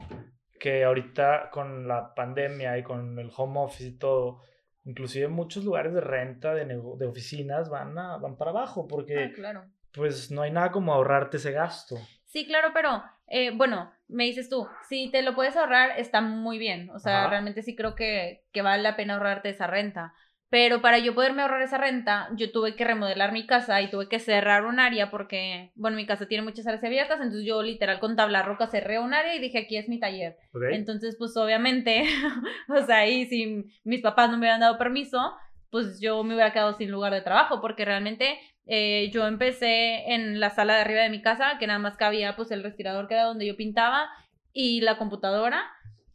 que 0.58 0.84
ahorita 0.84 1.50
con 1.50 1.86
la 1.88 2.14
pandemia 2.14 2.76
y 2.78 2.82
con 2.82 3.18
el 3.18 3.30
home 3.36 3.60
office 3.60 3.88
y 3.88 3.98
todo, 3.98 4.42
inclusive 4.84 5.28
muchos 5.28 5.64
lugares 5.64 5.92
de 5.94 6.00
renta 6.00 6.54
de, 6.54 6.64
de 6.64 7.06
oficinas 7.06 7.68
van, 7.68 7.98
a, 7.98 8.16
van 8.18 8.36
para 8.36 8.50
abajo 8.50 8.86
porque 8.88 9.24
Ah, 9.24 9.32
claro. 9.34 9.64
pues 9.92 10.30
no 10.30 10.42
hay 10.42 10.50
nada 10.50 10.70
como 10.70 10.92
ahorrarte 10.92 11.36
ese 11.38 11.52
gasto. 11.52 11.96
Sí, 12.26 12.46
claro, 12.46 12.70
pero 12.72 13.02
eh, 13.26 13.50
bueno, 13.54 13.92
me 14.08 14.24
dices 14.24 14.48
tú, 14.48 14.66
si 14.88 15.10
te 15.10 15.22
lo 15.22 15.34
puedes 15.34 15.56
ahorrar, 15.56 15.98
está 15.98 16.20
muy 16.20 16.58
bien. 16.58 16.90
O 16.90 16.98
sea, 16.98 17.20
Ajá. 17.22 17.30
realmente 17.30 17.62
sí 17.62 17.74
creo 17.74 17.94
que, 17.94 18.44
que 18.52 18.62
vale 18.62 18.82
la 18.82 18.96
pena 18.96 19.14
ahorrarte 19.14 19.48
esa 19.50 19.66
renta. 19.66 20.14
Pero 20.50 20.82
para 20.82 20.98
yo 20.98 21.14
poderme 21.14 21.42
ahorrar 21.42 21.62
esa 21.62 21.78
renta, 21.78 22.28
yo 22.34 22.50
tuve 22.50 22.74
que 22.74 22.84
remodelar 22.84 23.32
mi 23.32 23.46
casa 23.46 23.80
y 23.80 23.88
tuve 23.88 24.08
que 24.08 24.18
cerrar 24.18 24.64
un 24.64 24.80
área 24.80 25.08
porque, 25.08 25.70
bueno, 25.76 25.96
mi 25.96 26.06
casa 26.06 26.26
tiene 26.26 26.42
muchas 26.42 26.66
áreas 26.66 26.82
abiertas, 26.82 27.20
entonces 27.20 27.46
yo 27.46 27.62
literal 27.62 28.00
con 28.00 28.16
tabla 28.16 28.42
roca 28.42 28.66
cerré 28.66 28.98
un 28.98 29.14
área 29.14 29.36
y 29.36 29.38
dije, 29.38 29.58
aquí 29.58 29.76
es 29.76 29.88
mi 29.88 30.00
taller. 30.00 30.36
Entonces, 30.72 31.14
pues 31.16 31.36
obviamente, 31.36 32.02
o 32.68 32.84
sea, 32.84 32.98
ahí 32.98 33.26
si 33.26 33.64
mis 33.84 34.02
papás 34.02 34.28
no 34.28 34.36
me 34.36 34.40
hubieran 34.40 34.60
dado 34.60 34.76
permiso, 34.76 35.36
pues 35.70 36.00
yo 36.00 36.22
me 36.24 36.34
hubiera 36.34 36.52
quedado 36.52 36.74
sin 36.74 36.90
lugar 36.90 37.12
de 37.12 37.22
trabajo, 37.22 37.60
porque 37.60 37.84
realmente 37.84 38.40
eh, 38.66 39.08
yo 39.12 39.26
empecé 39.28 40.12
en 40.12 40.40
la 40.40 40.50
sala 40.50 40.74
de 40.74 40.80
arriba 40.80 41.02
de 41.02 41.10
mi 41.10 41.22
casa, 41.22 41.58
que 41.60 41.68
nada 41.68 41.78
más 41.78 41.96
cabía 41.96 42.34
pues 42.34 42.50
el 42.50 42.64
respirador 42.64 43.06
que 43.06 43.14
era 43.14 43.24
donde 43.24 43.46
yo 43.46 43.56
pintaba 43.56 44.08
y 44.52 44.80
la 44.80 44.98
computadora. 44.98 45.64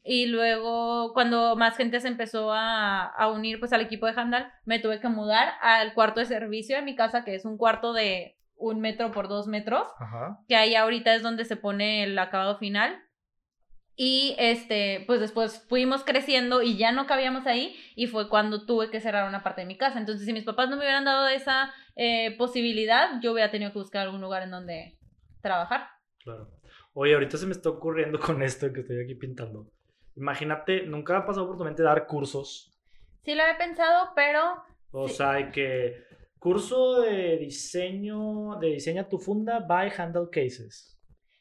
Y 0.07 0.27
luego, 0.27 1.13
cuando 1.13 1.55
más 1.55 1.75
gente 1.75 1.99
se 1.99 2.07
empezó 2.07 2.53
a, 2.53 3.05
a 3.05 3.27
unir 3.31 3.59
pues 3.59 3.73
al 3.73 3.81
equipo 3.81 4.05
de 4.05 4.13
Handal, 4.15 4.53
me 4.63 4.77
tuve 4.77 4.99
que 4.99 5.09
mudar 5.09 5.53
al 5.61 5.95
cuarto 5.95 6.19
de 6.19 6.27
servicio 6.27 6.75
de 6.75 6.83
mi 6.83 6.95
casa, 6.95 7.25
que 7.25 7.33
es 7.33 7.43
un 7.43 7.57
cuarto 7.57 7.91
de 7.91 8.37
un 8.55 8.81
metro 8.81 9.11
por 9.11 9.27
dos 9.27 9.47
metros 9.47 9.87
Ajá. 9.99 10.39
que 10.47 10.55
ahí 10.55 10.75
ahorita 10.75 11.13
es 11.15 11.21
donde 11.21 11.45
se 11.45 11.55
pone 11.55 12.03
el 12.03 12.17
acabado 12.19 12.57
final. 12.57 13.01
Y 13.97 14.35
este, 14.37 15.05
pues 15.07 15.21
después 15.21 15.65
fuimos 15.69 16.03
creciendo 16.03 16.61
y 16.61 16.75
ya 16.75 16.91
no 16.91 17.07
cabíamos 17.07 17.47
ahí 17.47 17.75
y 17.95 18.07
fue 18.07 18.27
cuando 18.27 18.65
tuve 18.65 18.91
que 18.91 18.99
cerrar 18.99 19.27
una 19.27 19.41
parte 19.41 19.61
de 19.61 19.67
mi 19.67 19.77
casa. 19.77 19.99
Entonces, 19.99 20.25
si 20.25 20.33
mis 20.33 20.43
papás 20.43 20.69
no 20.69 20.75
me 20.75 20.83
hubieran 20.83 21.05
dado 21.05 21.29
esa 21.29 21.73
eh, 21.95 22.35
posibilidad, 22.37 23.21
yo 23.21 23.31
hubiera 23.31 23.51
tenido 23.51 23.71
que 23.71 23.79
buscar 23.79 24.01
algún 24.01 24.19
lugar 24.19 24.43
en 24.43 24.51
donde 24.51 24.99
trabajar. 25.41 25.87
Claro. 26.19 26.51
Oye, 26.93 27.13
ahorita 27.13 27.37
se 27.37 27.45
me 27.45 27.53
está 27.53 27.69
ocurriendo 27.69 28.19
con 28.19 28.43
esto 28.43 28.71
que 28.73 28.81
estoy 28.81 29.01
aquí 29.01 29.15
pintando. 29.15 29.71
Imagínate, 30.15 30.83
nunca 30.85 31.17
ha 31.17 31.25
pasado 31.25 31.47
por 31.47 31.57
tu 31.57 31.63
mente 31.63 31.83
dar 31.83 32.07
cursos. 32.07 32.71
Sí 33.23 33.35
lo 33.35 33.43
he 33.43 33.55
pensado, 33.55 34.11
pero 34.15 34.41
O 34.91 35.07
Sí. 35.09 35.15
sea, 35.15 35.31
hay 35.31 35.51
que 35.51 36.03
curso 36.39 37.01
de 37.01 37.37
diseño, 37.37 38.55
de 38.61 38.67
diseña 38.67 39.09
tu 39.09 39.17
funda 39.19 39.59
by 39.59 39.91
Handle 39.97 40.27
Cases. 40.31 40.91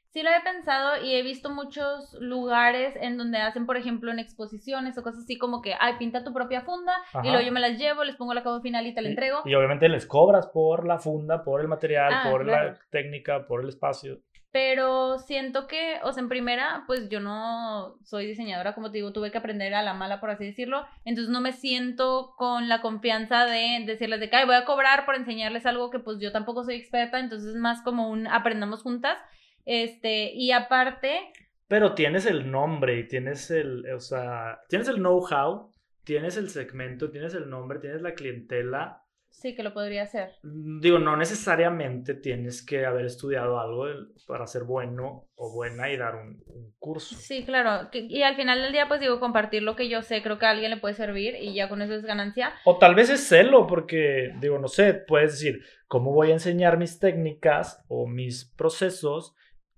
sí 0.08 0.22
lo 0.22 0.30
he 0.30 0.40
pensado 0.42 1.04
y 1.04 1.12
he 1.16 1.22
visto 1.22 1.50
muchos 1.50 2.12
lugares 2.20 2.94
en 3.00 3.18
donde 3.18 3.38
hacen, 3.38 3.66
por 3.66 3.76
ejemplo, 3.76 4.12
en 4.12 4.20
exposiciones 4.20 4.96
o 4.96 5.02
cosas 5.02 5.24
así 5.24 5.38
como 5.38 5.60
que, 5.60 5.74
ay, 5.78 5.94
pinta 5.98 6.22
tu 6.22 6.32
propia 6.32 6.60
funda 6.62 6.92
Ajá. 7.12 7.20
y 7.26 7.30
luego 7.30 7.44
yo 7.44 7.50
me 7.52 7.58
las 7.60 7.76
llevo, 7.78 8.04
les 8.04 8.14
pongo 8.14 8.30
el 8.30 8.38
acabado 8.38 8.62
final 8.62 8.86
y 8.86 8.94
te 8.94 9.02
la 9.02 9.08
Y- 9.08 9.10
entrego. 9.10 9.42
Y, 9.44 9.54
obviamente 9.56 9.88
les 9.88 10.06
cobras 10.06 10.46
por 10.46 10.86
la 10.86 10.98
funda, 11.00 11.42
por 11.42 11.60
el 11.60 11.66
material, 11.66 12.12
Ah, 12.14 12.28
por 12.30 12.44
claro. 12.44 12.70
la 12.74 12.78
técnica, 12.90 13.44
por 13.48 13.62
el 13.62 13.68
espacio. 13.70 14.20
Pero 14.54 15.18
siento 15.18 15.66
que, 15.66 15.98
o 16.04 16.12
sea, 16.12 16.22
en 16.22 16.28
primera, 16.28 16.84
pues 16.86 17.08
yo 17.08 17.18
no 17.18 17.96
soy 18.04 18.24
diseñadora, 18.24 18.72
como 18.76 18.92
te 18.92 18.98
digo, 18.98 19.12
tuve 19.12 19.32
que 19.32 19.38
aprender 19.38 19.74
a 19.74 19.82
la 19.82 19.94
mala, 19.94 20.20
por 20.20 20.30
así 20.30 20.44
decirlo. 20.44 20.86
Entonces 21.04 21.28
no 21.32 21.40
me 21.40 21.50
siento 21.50 22.34
con 22.36 22.68
la 22.68 22.80
confianza 22.80 23.46
de 23.46 23.82
decirles 23.84 24.20
de 24.20 24.30
que 24.30 24.36
"Ay, 24.36 24.46
voy 24.46 24.54
a 24.54 24.64
cobrar 24.64 25.06
por 25.06 25.16
enseñarles 25.16 25.66
algo 25.66 25.90
que 25.90 25.98
pues 25.98 26.20
yo 26.20 26.30
tampoco 26.30 26.62
soy 26.62 26.76
experta. 26.76 27.18
Entonces 27.18 27.48
es 27.50 27.56
más 27.56 27.82
como 27.82 28.08
un 28.08 28.28
aprendamos 28.28 28.82
juntas. 28.82 29.18
Este, 29.64 30.32
y 30.34 30.52
aparte, 30.52 31.18
Pero 31.66 31.94
tienes 31.94 32.24
el 32.26 32.48
nombre 32.52 32.98
y 33.00 33.08
tienes 33.08 33.50
el, 33.50 33.84
o 33.92 33.98
sea, 33.98 34.60
tienes 34.68 34.86
el 34.86 34.96
know-how, 34.98 35.72
tienes 36.04 36.36
el 36.36 36.48
segmento, 36.48 37.10
tienes 37.10 37.34
el 37.34 37.50
nombre, 37.50 37.80
tienes 37.80 38.02
la 38.02 38.14
clientela. 38.14 39.02
Sí, 39.34 39.54
que 39.54 39.62
lo 39.62 39.74
podría 39.74 40.04
hacer. 40.04 40.36
Digo, 40.42 40.98
no 40.98 41.16
necesariamente 41.16 42.14
tienes 42.14 42.64
que 42.64 42.86
haber 42.86 43.04
estudiado 43.04 43.60
algo 43.60 43.86
para 44.26 44.46
ser 44.46 44.62
bueno 44.62 45.28
o 45.34 45.52
buena 45.52 45.90
y 45.90 45.96
dar 45.96 46.14
un, 46.14 46.42
un 46.46 46.72
curso. 46.78 47.16
Sí, 47.16 47.44
claro. 47.44 47.90
y 47.92 48.22
al 48.22 48.36
final 48.36 48.62
del 48.62 48.72
día, 48.72 48.88
pues 48.88 49.00
digo, 49.00 49.20
compartir 49.20 49.62
lo 49.62 49.76
que 49.76 49.88
yo 49.88 50.02
sé, 50.02 50.22
creo 50.22 50.38
que 50.38 50.46
a 50.46 50.50
alguien 50.50 50.70
le 50.70 50.78
puede 50.78 50.94
servir 50.94 51.34
y 51.34 51.52
ya 51.52 51.68
con 51.68 51.82
eso 51.82 51.94
es 51.94 52.04
ganancia. 52.04 52.54
O 52.64 52.78
tal 52.78 52.94
vez 52.94 53.10
es 53.10 53.26
celo, 53.26 53.66
porque, 53.66 54.32
digo, 54.40 54.58
no 54.58 54.68
sé, 54.68 54.94
puedes 54.94 55.32
decir, 55.32 55.62
¿cómo 55.88 56.12
voy 56.12 56.30
a 56.30 56.34
enseñar 56.34 56.78
mis 56.78 56.98
técnicas 56.98 57.84
o 57.88 58.06
mis 58.06 58.46
procesos 58.56 59.34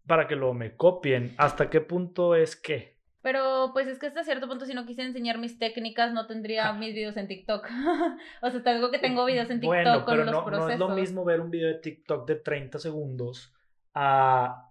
para 0.06 0.28
que 0.28 0.36
lo 0.36 0.52
me 0.54 0.76
copien? 0.76 1.34
¿Hasta 1.38 1.70
qué 1.70 1.80
punto 1.80 2.36
es 2.36 2.56
que? 2.56 2.95
Pero 3.26 3.70
pues 3.72 3.88
es 3.88 3.98
que 3.98 4.06
hasta 4.06 4.22
cierto 4.22 4.46
punto, 4.46 4.66
si 4.66 4.72
no 4.72 4.86
quise 4.86 5.02
enseñar 5.02 5.38
mis 5.38 5.58
técnicas, 5.58 6.12
no 6.12 6.28
tendría 6.28 6.72
mis 6.74 6.94
videos 6.94 7.16
en 7.16 7.26
TikTok. 7.26 7.66
o 8.40 8.50
sea, 8.50 8.62
tengo 8.62 8.92
que 8.92 9.00
tengo 9.00 9.24
videos 9.24 9.50
en 9.50 9.58
TikTok 9.58 9.68
Bueno, 9.68 10.04
con 10.04 10.14
pero 10.14 10.24
los 10.26 10.32
no, 10.32 10.38
no 10.42 10.46
procesos. 10.46 10.74
es 10.74 10.78
lo 10.78 10.88
mismo 10.90 11.24
ver 11.24 11.40
un 11.40 11.50
video 11.50 11.66
de 11.66 11.74
TikTok 11.74 12.24
de 12.24 12.36
30 12.36 12.78
segundos 12.78 13.52
a 13.94 14.65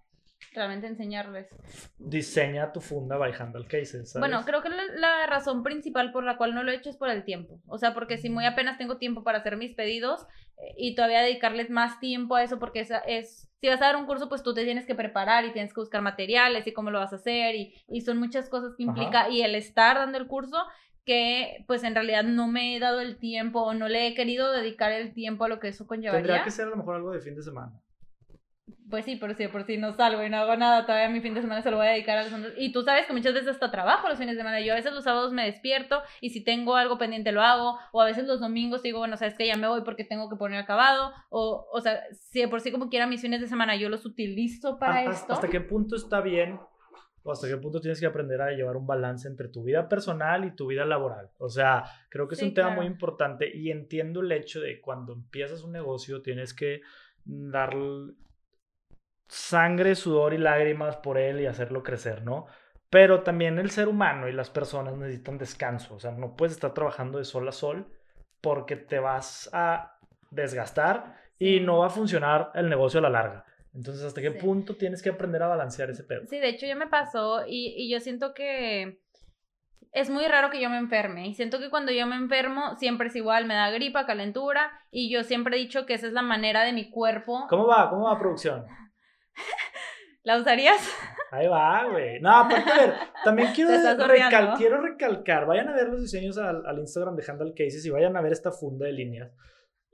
Realmente 0.53 0.87
enseñarles. 0.87 1.47
diseña 1.97 2.71
tu 2.71 2.81
funda 2.81 3.17
by 3.17 3.33
Handle 3.37 3.65
Cases. 3.65 4.11
¿sabes? 4.11 4.29
Bueno, 4.29 4.45
creo 4.45 4.61
que 4.61 4.69
la, 4.69 4.83
la 4.95 5.25
razón 5.27 5.63
principal 5.63 6.11
por 6.11 6.23
la 6.23 6.37
cual 6.37 6.53
no 6.53 6.63
lo 6.63 6.71
he 6.71 6.75
hecho 6.75 6.89
es 6.89 6.97
por 6.97 7.09
el 7.09 7.23
tiempo. 7.23 7.59
O 7.67 7.77
sea, 7.77 7.93
porque 7.93 8.17
si 8.17 8.29
muy 8.29 8.45
apenas 8.45 8.77
tengo 8.77 8.97
tiempo 8.97 9.23
para 9.23 9.39
hacer 9.39 9.57
mis 9.57 9.73
pedidos 9.73 10.25
eh, 10.57 10.73
y 10.77 10.95
todavía 10.95 11.21
dedicarles 11.21 11.69
más 11.69 11.99
tiempo 11.99 12.35
a 12.35 12.43
eso, 12.43 12.59
porque 12.59 12.79
esa 12.79 12.99
es, 12.99 13.49
si 13.59 13.67
vas 13.67 13.81
a 13.81 13.85
dar 13.85 13.95
un 13.95 14.05
curso, 14.05 14.29
pues 14.29 14.43
tú 14.43 14.53
te 14.53 14.63
tienes 14.63 14.85
que 14.85 14.95
preparar 14.95 15.45
y 15.45 15.51
tienes 15.51 15.73
que 15.73 15.79
buscar 15.81 16.01
materiales 16.01 16.67
y 16.67 16.73
cómo 16.73 16.91
lo 16.91 16.99
vas 16.99 17.13
a 17.13 17.17
hacer 17.17 17.55
y, 17.55 17.73
y 17.87 18.01
son 18.01 18.17
muchas 18.17 18.49
cosas 18.49 18.75
que 18.77 18.83
Ajá. 18.83 18.91
implica 18.91 19.29
y 19.29 19.41
el 19.41 19.55
estar 19.55 19.97
dando 19.97 20.17
el 20.17 20.27
curso 20.27 20.57
que 21.05 21.63
pues 21.67 21.83
en 21.83 21.93
realidad 21.93 22.23
no 22.23 22.47
me 22.47 22.75
he 22.75 22.79
dado 22.79 22.99
el 22.99 23.17
tiempo 23.17 23.61
o 23.61 23.73
no 23.75 23.87
le 23.87 24.07
he 24.07 24.15
querido 24.15 24.51
dedicar 24.51 24.91
el 24.91 25.13
tiempo 25.13 25.43
a 25.43 25.49
lo 25.49 25.59
que 25.59 25.67
eso 25.67 25.85
conllevaría. 25.85 26.23
Tendría 26.23 26.43
que 26.43 26.49
ser 26.49 26.65
a 26.65 26.69
lo 26.71 26.77
mejor 26.77 26.95
algo 26.95 27.11
de 27.11 27.19
fin 27.19 27.35
de 27.35 27.43
semana. 27.43 27.79
Pues 28.89 29.05
sí, 29.05 29.15
pero 29.19 29.33
si 29.35 29.43
de 29.43 29.49
por 29.49 29.63
si 29.63 29.77
no 29.77 29.93
salgo 29.93 30.23
y 30.23 30.29
no 30.29 30.37
hago 30.37 30.55
nada, 30.55 30.85
todavía 30.85 31.09
mi 31.09 31.21
fin 31.21 31.33
de 31.35 31.41
semana 31.41 31.61
se 31.61 31.69
lo 31.69 31.77
voy 31.77 31.85
a 31.87 31.91
dedicar 31.91 32.17
a 32.17 32.23
los 32.23 32.33
otros. 32.33 32.53
Y 32.57 32.71
tú 32.71 32.81
sabes 32.83 33.05
que 33.05 33.13
muchas 33.13 33.33
veces 33.33 33.49
hasta 33.49 33.69
trabajo 33.69 34.07
los 34.09 34.17
fines 34.17 34.35
de 34.35 34.39
semana. 34.41 34.59
Yo 34.61 34.73
a 34.73 34.75
veces 34.75 34.91
los 34.93 35.03
sábados 35.03 35.31
me 35.33 35.45
despierto 35.45 36.01
y 36.21 36.31
si 36.31 36.43
tengo 36.43 36.75
algo 36.75 36.97
pendiente 36.97 37.31
lo 37.31 37.41
hago. 37.41 37.77
O 37.91 38.01
a 38.01 38.05
veces 38.05 38.25
los 38.25 38.39
domingos 38.39 38.81
digo, 38.81 38.99
bueno, 38.99 39.17
sabes 39.17 39.35
que 39.35 39.45
ya 39.47 39.55
me 39.57 39.67
voy 39.67 39.81
porque 39.81 40.03
tengo 40.03 40.29
que 40.29 40.35
poner 40.35 40.59
acabado. 40.59 41.11
O, 41.29 41.67
o 41.71 41.81
sea, 41.81 42.01
si 42.13 42.41
de 42.41 42.47
por 42.47 42.61
sí 42.61 42.71
como 42.71 42.89
quiera 42.89 43.05
mis 43.05 43.21
fines 43.21 43.39
de 43.41 43.47
semana 43.47 43.75
yo 43.75 43.89
los 43.89 44.05
utilizo 44.05 44.79
para 44.79 44.99
¿Hasta- 44.99 45.11
esto. 45.11 45.33
¿Hasta 45.33 45.47
qué 45.49 45.61
punto 45.61 45.95
está 45.95 46.21
bien? 46.21 46.59
¿O 47.23 47.31
hasta 47.31 47.47
qué 47.47 47.57
punto 47.57 47.81
tienes 47.81 47.99
que 47.99 48.05
aprender 48.05 48.39
a 48.41 48.51
llevar 48.51 48.77
un 48.77 48.85
balance 48.87 49.27
entre 49.27 49.47
tu 49.47 49.63
vida 49.63 49.89
personal 49.89 50.45
y 50.45 50.55
tu 50.55 50.67
vida 50.67 50.85
laboral? 50.85 51.29
O 51.39 51.49
sea, 51.49 51.83
creo 52.09 52.27
que 52.27 52.35
es 52.35 52.39
Sí, 52.39 52.45
un 52.47 52.53
tema 52.53 52.67
claro. 52.69 52.81
muy 52.81 52.91
importante 52.91 53.49
y 53.55 53.71
entiendo 53.71 54.21
el 54.21 54.31
hecho 54.31 54.59
de 54.61 54.79
cuando 54.79 55.13
empiezas 55.13 55.63
un 55.63 55.71
negocio 55.71 56.21
tienes 56.21 56.53
que 56.53 56.81
dar 57.25 57.75
sangre, 59.27 59.95
sudor 59.95 60.33
y 60.33 60.37
lágrimas 60.37 60.97
por 60.97 61.17
él 61.17 61.41
y 61.41 61.45
hacerlo 61.45 61.83
crecer, 61.83 62.23
¿no? 62.23 62.45
Pero 62.89 63.23
también 63.23 63.59
el 63.59 63.71
ser 63.71 63.87
humano 63.87 64.27
y 64.27 64.31
las 64.31 64.49
personas 64.49 64.95
necesitan 64.95 65.37
descanso. 65.37 65.95
O 65.95 65.99
sea, 65.99 66.11
no 66.11 66.35
puedes 66.35 66.53
estar 66.53 66.73
trabajando 66.73 67.17
de 67.17 67.25
sol 67.25 67.47
a 67.47 67.51
sol 67.51 67.87
porque 68.41 68.75
te 68.75 68.99
vas 68.99 69.49
a 69.53 69.97
desgastar 70.31 71.15
y 71.39 71.59
no 71.59 71.79
va 71.79 71.87
a 71.87 71.89
funcionar 71.89 72.51
el 72.53 72.69
negocio 72.69 72.99
a 72.99 73.03
la 73.03 73.09
larga. 73.09 73.45
Entonces, 73.73 74.05
¿hasta 74.05 74.21
qué 74.21 74.31
Sí. 74.31 74.37
punto 74.37 74.75
tienes 74.75 75.01
que 75.01 75.09
aprender 75.09 75.43
a 75.43 75.47
balancear 75.47 75.89
ese 75.89 76.03
pedo? 76.03 76.21
Sí, 76.27 76.39
de 76.39 76.49
hecho 76.49 76.65
ya 76.65 76.75
me 76.75 76.87
pasó 76.87 77.45
y, 77.45 77.73
y 77.75 77.91
yo 77.91 77.99
siento 77.99 78.33
que 78.33 78.99
es 79.91 80.09
muy 80.09 80.25
raro 80.25 80.49
que 80.49 80.61
yo 80.61 80.69
me 80.69 80.77
enferme 80.77 81.27
y 81.27 81.33
siento 81.33 81.59
que 81.59 81.69
cuando 81.69 81.91
yo 81.91 82.05
me 82.05 82.15
enfermo 82.15 82.75
siempre 82.75 83.07
es 83.07 83.15
igual, 83.15 83.45
me 83.45 83.53
da 83.53 83.69
gripa, 83.71 84.05
calentura 84.05 84.71
y 84.91 85.11
yo 85.11 85.23
siempre 85.23 85.57
he 85.57 85.59
dicho 85.59 85.85
que 85.85 85.93
esa 85.95 86.07
es 86.07 86.13
la 86.13 86.21
manera 86.21 86.63
de 86.63 86.73
mi 86.73 86.89
cuerpo. 86.89 87.47
¿Cómo 87.49 87.67
va? 87.67 87.89
¿Cómo 87.89 88.05
va 88.05 88.19
producción? 88.19 88.65
¿La 90.23 90.37
usarías? 90.37 90.81
Ahí 91.31 91.47
va, 91.47 91.83
güey. 91.91 92.19
No, 92.19 92.31
aparte, 92.35 92.71
a 92.71 92.77
ver, 92.77 92.93
también 93.23 93.49
quiero, 93.53 93.69
recal- 94.07 94.57
quiero 94.57 94.81
recalcar, 94.81 95.45
vayan 95.45 95.67
a 95.69 95.73
ver 95.73 95.89
los 95.89 96.01
diseños 96.01 96.37
al, 96.37 96.65
al 96.65 96.79
Instagram 96.79 97.15
de 97.15 97.23
Handle 97.27 97.53
Cases 97.55 97.85
y 97.85 97.89
vayan 97.89 98.15
a 98.17 98.21
ver 98.21 98.31
esta 98.31 98.51
funda 98.51 98.85
de 98.87 98.93
líneas. 98.93 99.31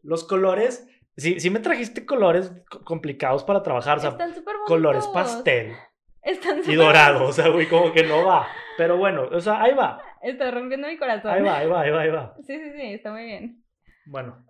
Los 0.03 0.23
colores, 0.23 0.87
sí, 1.17 1.39
sí 1.39 1.49
me 1.49 1.59
trajiste 1.59 2.05
colores 2.05 2.51
co- 2.69 2.83
complicados 2.83 3.43
para 3.43 3.61
trabajar, 3.61 3.97
o 3.97 4.01
sea, 4.01 4.09
Están 4.11 4.29
súper 4.33 4.53
bonitos. 4.55 4.67
colores 4.67 5.07
pastel 5.07 5.73
Están 6.21 6.59
y 6.59 6.63
súper 6.63 6.77
dorado, 6.77 7.25
o 7.27 7.31
sea, 7.33 7.49
güey, 7.49 7.67
como 7.67 7.91
que 7.91 8.03
no 8.03 8.25
va. 8.25 8.47
Pero 8.77 8.97
bueno, 8.97 9.23
o 9.31 9.39
sea, 9.41 9.61
ahí 9.61 9.73
va, 9.73 10.01
Está 10.21 10.49
rompiendo 10.51 10.87
mi 10.87 10.97
corazón. 10.97 11.31
ahí 11.31 11.41
va, 11.41 11.57
ahí 11.57 11.67
va, 11.67 11.81
ahí 11.81 11.91
va, 11.91 12.01
ahí 12.01 12.09
va. 12.09 12.35
Sí, 12.45 12.57
sí, 12.57 12.71
sí, 12.75 12.93
está 12.93 13.11
muy 13.11 13.25
bien. 13.25 13.63
Bueno, 14.05 14.45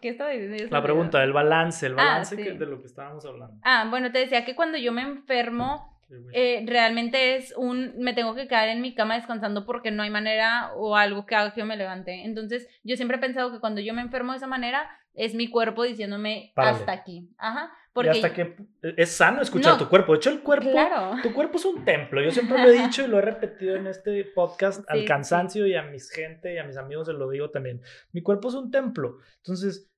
¿Qué 0.00 0.08
estaba 0.10 0.30
diciendo? 0.30 0.56
La 0.70 0.82
pregunta 0.82 1.18
olvidó. 1.18 1.20
del 1.20 1.32
balance, 1.32 1.86
el 1.86 1.92
Ah, 1.92 1.96
balance 1.96 2.36
sí. 2.36 2.42
que- 2.42 2.52
de 2.52 2.66
lo 2.66 2.80
que 2.80 2.86
estábamos 2.86 3.24
hablando. 3.24 3.56
Ah, 3.62 3.86
bueno, 3.90 4.10
te 4.12 4.18
decía 4.18 4.44
que 4.44 4.54
cuando 4.54 4.78
yo 4.78 4.92
me 4.92 5.02
enfermo, 5.02 5.88
Sí, 6.08 6.16
eh, 6.32 6.64
realmente 6.66 7.36
es 7.36 7.54
un, 7.56 7.92
me 7.98 8.12
tengo 8.14 8.34
que 8.34 8.48
quedar 8.48 8.68
en 8.68 8.80
mi 8.80 8.94
cama 8.96 9.14
descansando 9.14 9.64
porque 9.64 9.92
no 9.92 10.02
hay 10.02 10.10
manera 10.10 10.72
o 10.74 10.96
algo 10.96 11.24
que 11.24 11.36
haga 11.36 11.52
que 11.54 11.60
yo 11.60 11.66
me 11.66 11.76
levante. 11.76 12.24
Entonces, 12.24 12.68
yo 12.82 12.96
siempre 12.96 13.16
he 13.18 13.20
pensado 13.20 13.52
que 13.52 13.60
cuando 13.60 13.80
yo 13.80 13.94
me 13.94 14.00
enfermo 14.02 14.32
de 14.32 14.38
esa 14.38 14.48
manera, 14.48 14.90
es 15.14 15.34
mi 15.34 15.48
cuerpo 15.48 15.84
diciéndome 15.84 16.52
Párale. 16.56 16.78
hasta 16.78 16.92
aquí. 16.92 17.28
Ajá. 17.38 17.70
Y 17.90 17.92
Porque, 17.92 18.10
hasta 18.10 18.32
que 18.32 18.56
es 18.96 19.10
sano 19.10 19.42
escuchar 19.42 19.72
No. 19.72 19.78
tu 19.78 19.88
cuerpo. 19.88 20.12
De 20.12 20.18
hecho, 20.18 20.30
el 20.30 20.40
cuerpo 20.42 20.70
claro. 20.70 21.16
Tu 21.22 21.32
cuerpo 21.32 21.56
es 21.58 21.64
un 21.64 21.84
templo. 21.84 22.22
Yo 22.22 22.30
siempre 22.30 22.56
lo 22.62 22.68
he 22.70 22.72
dicho 22.82 23.02
y 23.02 23.08
lo 23.08 23.18
he 23.18 23.22
repetido 23.22 23.74
en 23.74 23.88
este 23.88 24.24
podcast 24.34 24.80
Sí, 24.80 24.86
al 24.88 25.00
sí, 25.00 25.04
cansancio 25.06 25.66
y 25.66 25.74
a 25.74 25.82
mis 25.82 26.10
gente 26.10 26.54
y 26.54 26.58
a 26.58 26.64
mis 26.64 26.76
amigos 26.76 27.08
se 27.08 27.12
lo 27.14 27.28
digo 27.28 27.50
también. 27.50 27.80
Mi 28.12 28.22
cuerpo 28.22 28.48
es 28.48 28.54
un 28.54 28.70
templo. 28.70 29.18
Entonces, 29.38 29.90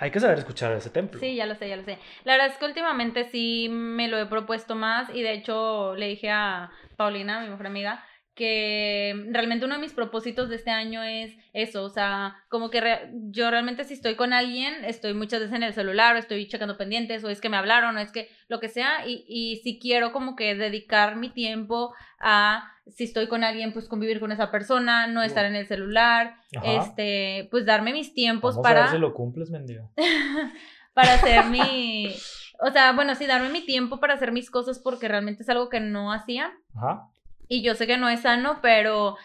hay 0.00 0.10
que 0.10 0.18
saber 0.18 0.38
escuchar 0.38 0.72
ese 0.72 0.90
templo. 0.90 1.20
Sí, 1.20 1.36
ya 1.36 1.46
lo 1.46 1.54
sé, 1.54 1.68
ya 1.68 1.76
lo 1.76 1.84
sé. 1.84 1.98
La 2.24 2.32
verdad 2.32 2.48
es 2.48 2.56
que 2.58 2.64
últimamente 2.64 3.24
sí 3.30 3.68
me 3.70 4.08
lo 4.08 4.18
he 4.18 4.26
propuesto 4.26 4.74
más 4.74 5.10
y 5.14 5.22
de 5.22 5.32
hecho 5.34 5.94
le 5.94 6.06
dije 6.08 6.30
a 6.30 6.70
Paulina, 6.96 7.40
mi 7.40 7.48
mejor 7.50 7.66
amiga, 7.66 8.02
que 8.40 9.26
realmente 9.32 9.66
uno 9.66 9.74
de 9.74 9.82
mis 9.82 9.92
propósitos 9.92 10.48
de 10.48 10.56
este 10.56 10.70
año 10.70 11.02
es 11.02 11.36
eso, 11.52 11.84
o 11.84 11.90
sea, 11.90 12.36
como 12.48 12.70
que 12.70 12.80
re- 12.80 13.10
yo 13.30 13.50
realmente 13.50 13.84
si 13.84 13.92
estoy 13.92 14.14
con 14.14 14.32
alguien, 14.32 14.82
estoy 14.86 15.12
muchas 15.12 15.40
veces 15.40 15.54
en 15.54 15.62
el 15.62 15.74
celular 15.74 16.16
o 16.16 16.18
estoy 16.18 16.48
checando 16.48 16.78
pendientes 16.78 17.22
o 17.22 17.28
es 17.28 17.42
que 17.42 17.50
me 17.50 17.58
hablaron 17.58 17.98
o 17.98 18.00
es 18.00 18.10
que 18.12 18.30
lo 18.48 18.58
que 18.60 18.70
sea 18.70 19.06
y, 19.06 19.26
y 19.28 19.56
si 19.62 19.78
quiero 19.78 20.10
como 20.12 20.36
que 20.36 20.54
dedicar 20.54 21.16
mi 21.16 21.28
tiempo 21.28 21.92
a 22.18 22.72
si 22.86 23.04
estoy 23.04 23.28
con 23.28 23.44
alguien, 23.44 23.74
pues 23.74 23.88
convivir 23.88 24.20
con 24.20 24.32
esa 24.32 24.50
persona, 24.50 25.06
no 25.06 25.22
estar 25.22 25.44
en 25.44 25.54
el 25.54 25.66
celular, 25.66 26.34
Ajá. 26.56 26.66
este, 26.78 27.46
pues 27.50 27.66
darme 27.66 27.92
mis 27.92 28.14
tiempos 28.14 28.54
Vamos 28.54 28.62
para 28.66 28.80
a 28.80 28.82
ver 28.84 28.92
si 28.92 28.98
lo 28.98 29.12
cumples, 29.12 29.50
mendigo. 29.50 29.90
para 30.94 31.12
hacer 31.14 31.44
mi, 31.50 32.08
o 32.60 32.70
sea, 32.72 32.92
bueno, 32.92 33.14
sí, 33.14 33.26
darme 33.26 33.50
mi 33.50 33.64
tiempo 33.66 34.00
para 34.00 34.14
hacer 34.14 34.32
mis 34.32 34.50
cosas 34.50 34.78
porque 34.78 35.08
realmente 35.08 35.42
es 35.42 35.48
algo 35.50 35.68
que 35.68 35.80
no 35.80 36.10
hacía 36.12 36.52
Ajá. 36.74 37.06
Y 37.50 37.62
yo 37.62 37.74
sé 37.74 37.88
que 37.88 37.98
no 37.98 38.08
es 38.08 38.20
sano, 38.20 38.60
pero 38.62 39.16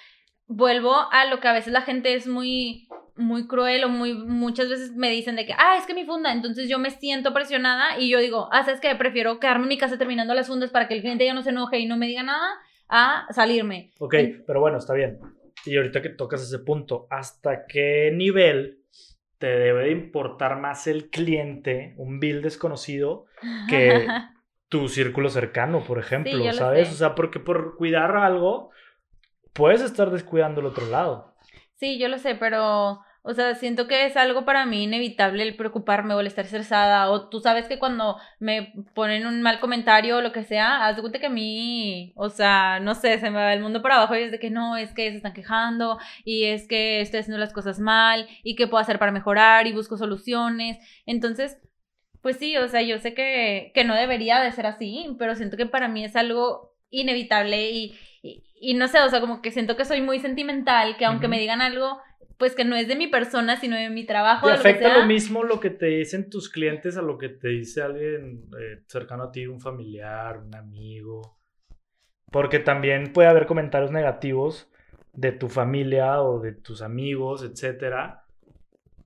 vuelvo 0.47 0.95
a 1.11 1.25
lo 1.25 1.39
que 1.39 1.47
a 1.47 1.53
veces 1.53 1.71
la 1.71 1.81
gente 1.81 2.15
es 2.15 2.27
muy 2.27 2.89
muy 3.15 3.47
cruel 3.47 3.85
o 3.85 3.89
muy 3.89 4.13
muchas 4.13 4.67
veces 4.67 4.93
me 4.95 5.09
dicen 5.09 5.37
de 5.37 5.45
que, 5.45 5.53
ah, 5.53 5.77
es 5.77 5.85
que 5.85 5.93
mi 5.93 6.05
funda, 6.05 6.33
entonces 6.33 6.67
yo 6.67 6.79
me 6.79 6.89
siento 6.89 7.33
presionada 7.33 7.97
y 7.99 8.09
yo 8.09 8.19
digo, 8.19 8.49
ah, 8.51 8.65
sabes 8.65 8.81
que 8.81 8.93
prefiero 8.95 9.39
quedarme 9.39 9.63
en 9.63 9.69
mi 9.69 9.77
casa 9.77 9.97
terminando 9.97 10.33
las 10.33 10.47
fundas 10.47 10.71
para 10.71 10.87
que 10.87 10.95
el 10.95 11.01
cliente 11.01 11.23
ya 11.23 11.33
no 11.35 11.43
se 11.43 11.51
enoje 11.51 11.79
y 11.79 11.85
no 11.85 11.97
me 11.97 12.07
diga 12.07 12.23
nada 12.23 12.57
a 12.89 13.27
salirme. 13.31 13.91
Ok, 13.99 14.15
pero 14.45 14.59
bueno, 14.59 14.79
está 14.79 14.93
bien. 14.93 15.19
Y 15.65 15.77
ahorita 15.77 16.01
que 16.01 16.09
tocas 16.09 16.41
ese 16.41 16.59
punto, 16.59 17.07
¿hasta 17.09 17.67
qué 17.67 18.11
nivel 18.11 18.79
te 19.37 19.47
debe 19.47 19.85
de 19.85 19.91
importar 19.91 20.59
más 20.59 20.87
el 20.87 21.09
cliente, 21.09 21.93
un 21.97 22.19
bill 22.19 22.41
desconocido, 22.41 23.27
que 23.69 24.07
tu 24.75 24.89
círculo 24.89 25.29
cercano, 25.29 25.85
por 25.85 25.99
ejemplo, 25.99 26.37
lo 26.37 26.51
¿sabes? 26.51 26.91
O 26.91 26.95
sea, 26.95 27.15
porque 27.15 27.39
por 27.39 27.77
cuidar 27.77 28.17
algo, 28.17 28.71
puedes 29.53 29.81
estar 29.81 30.11
descuidando 30.11 30.59
el 30.59 30.67
otro 30.67 30.85
lado. 30.87 31.33
Sí, 31.75 31.97
yo 31.97 32.09
lo 32.09 32.17
sé, 32.17 32.35
pero, 32.35 32.99
o 33.21 33.33
sea, 33.33 33.55
siento 33.55 33.87
que 33.87 34.05
es 34.05 34.17
algo 34.17 34.43
para 34.43 34.65
mí 34.65 34.83
inevitable 34.83 35.43
el 35.43 35.55
preocuparme 35.55 36.13
o 36.13 36.19
el 36.19 36.27
estar 36.27 36.43
estresada, 36.43 37.09
o 37.09 37.29
tú 37.29 37.39
sabes 37.39 37.67
que 37.67 37.79
cuando 37.79 38.17
me 38.39 38.73
ponen 38.93 39.25
un 39.25 39.41
mal 39.41 39.61
comentario 39.61 40.17
o 40.17 40.21
lo 40.21 40.33
que 40.33 40.43
sea, 40.43 40.85
haz 40.85 40.97
de 40.97 41.01
cuenta 41.01 41.19
que 41.19 41.27
a 41.27 41.29
mí, 41.29 42.11
o 42.17 42.27
sea, 42.29 42.81
no 42.81 42.95
sé, 42.95 43.17
se 43.19 43.29
me 43.29 43.37
va 43.37 43.53
el 43.53 43.61
mundo 43.61 43.81
para 43.81 43.95
abajo 43.95 44.17
y 44.17 44.23
es 44.23 44.31
de 44.31 44.39
que 44.39 44.49
no, 44.49 44.75
es 44.75 44.93
que 44.93 45.09
se 45.09 45.17
están 45.17 45.33
quejando 45.33 45.99
y 46.25 46.45
es 46.45 46.67
que 46.67 46.99
estoy 46.99 47.21
haciendo 47.21 47.39
las 47.39 47.53
cosas 47.53 47.79
mal 47.79 48.27
y 48.43 48.57
qué 48.57 48.67
puedo 48.67 48.81
hacer 48.81 48.99
para 48.99 49.13
mejorar 49.13 49.67
y 49.67 49.73
busco 49.73 49.95
soluciones. 49.95 50.77
Entonces, 51.05 51.61
pues 52.25 52.37
sí, 52.37 52.57
o 52.57 52.67
sea, 52.67 52.81
yo 52.81 52.97
sé 52.97 53.13
que, 53.13 53.71
que 53.75 53.83
no 53.83 53.93
debería 53.93 54.41
de 54.41 54.51
ser 54.51 54.65
así, 54.65 55.15
pero 55.19 55.35
siento 55.35 55.57
que 55.57 55.67
para 55.67 55.87
mí 55.87 56.03
es 56.03 56.15
algo 56.15 56.75
inevitable 56.89 57.69
y, 57.69 57.95
y, 58.23 58.43
y 58.59 58.73
no 58.73 58.87
sé, 58.87 58.99
o 59.01 59.09
sea, 59.09 59.21
como 59.21 59.43
que 59.43 59.51
siento 59.51 59.77
que 59.77 59.85
soy 59.85 60.01
muy 60.01 60.17
sentimental, 60.17 60.97
que 60.97 61.05
aunque 61.05 61.27
me 61.27 61.37
digan 61.37 61.61
algo, 61.61 61.99
pues 62.39 62.55
que 62.55 62.65
no 62.65 62.75
es 62.75 62.87
de 62.87 62.95
mi 62.95 63.05
persona, 63.05 63.57
sino 63.57 63.75
de 63.75 63.91
mi 63.91 64.07
trabajo, 64.07 64.47
¿Te 64.47 64.53
lo 64.53 64.59
afecta 64.59 64.89
sea. 64.89 64.97
lo 64.97 65.05
mismo 65.05 65.43
lo 65.43 65.59
que 65.59 65.69
te 65.69 65.85
dicen 65.85 66.31
tus 66.31 66.49
clientes 66.49 66.97
a 66.97 67.03
lo 67.03 67.19
que 67.19 67.29
te 67.29 67.49
dice 67.49 67.83
alguien 67.83 68.49
eh, 68.59 68.81
cercano 68.87 69.25
a 69.25 69.31
ti, 69.31 69.45
un 69.45 69.61
familiar, 69.61 70.39
un 70.39 70.55
amigo? 70.55 71.37
Porque 72.31 72.57
también 72.57 73.13
puede 73.13 73.29
haber 73.29 73.45
comentarios 73.45 73.91
negativos 73.91 74.67
de 75.13 75.31
tu 75.31 75.47
familia 75.47 76.23
o 76.23 76.39
de 76.39 76.53
tus 76.53 76.81
amigos, 76.81 77.43
etcétera, 77.43 78.24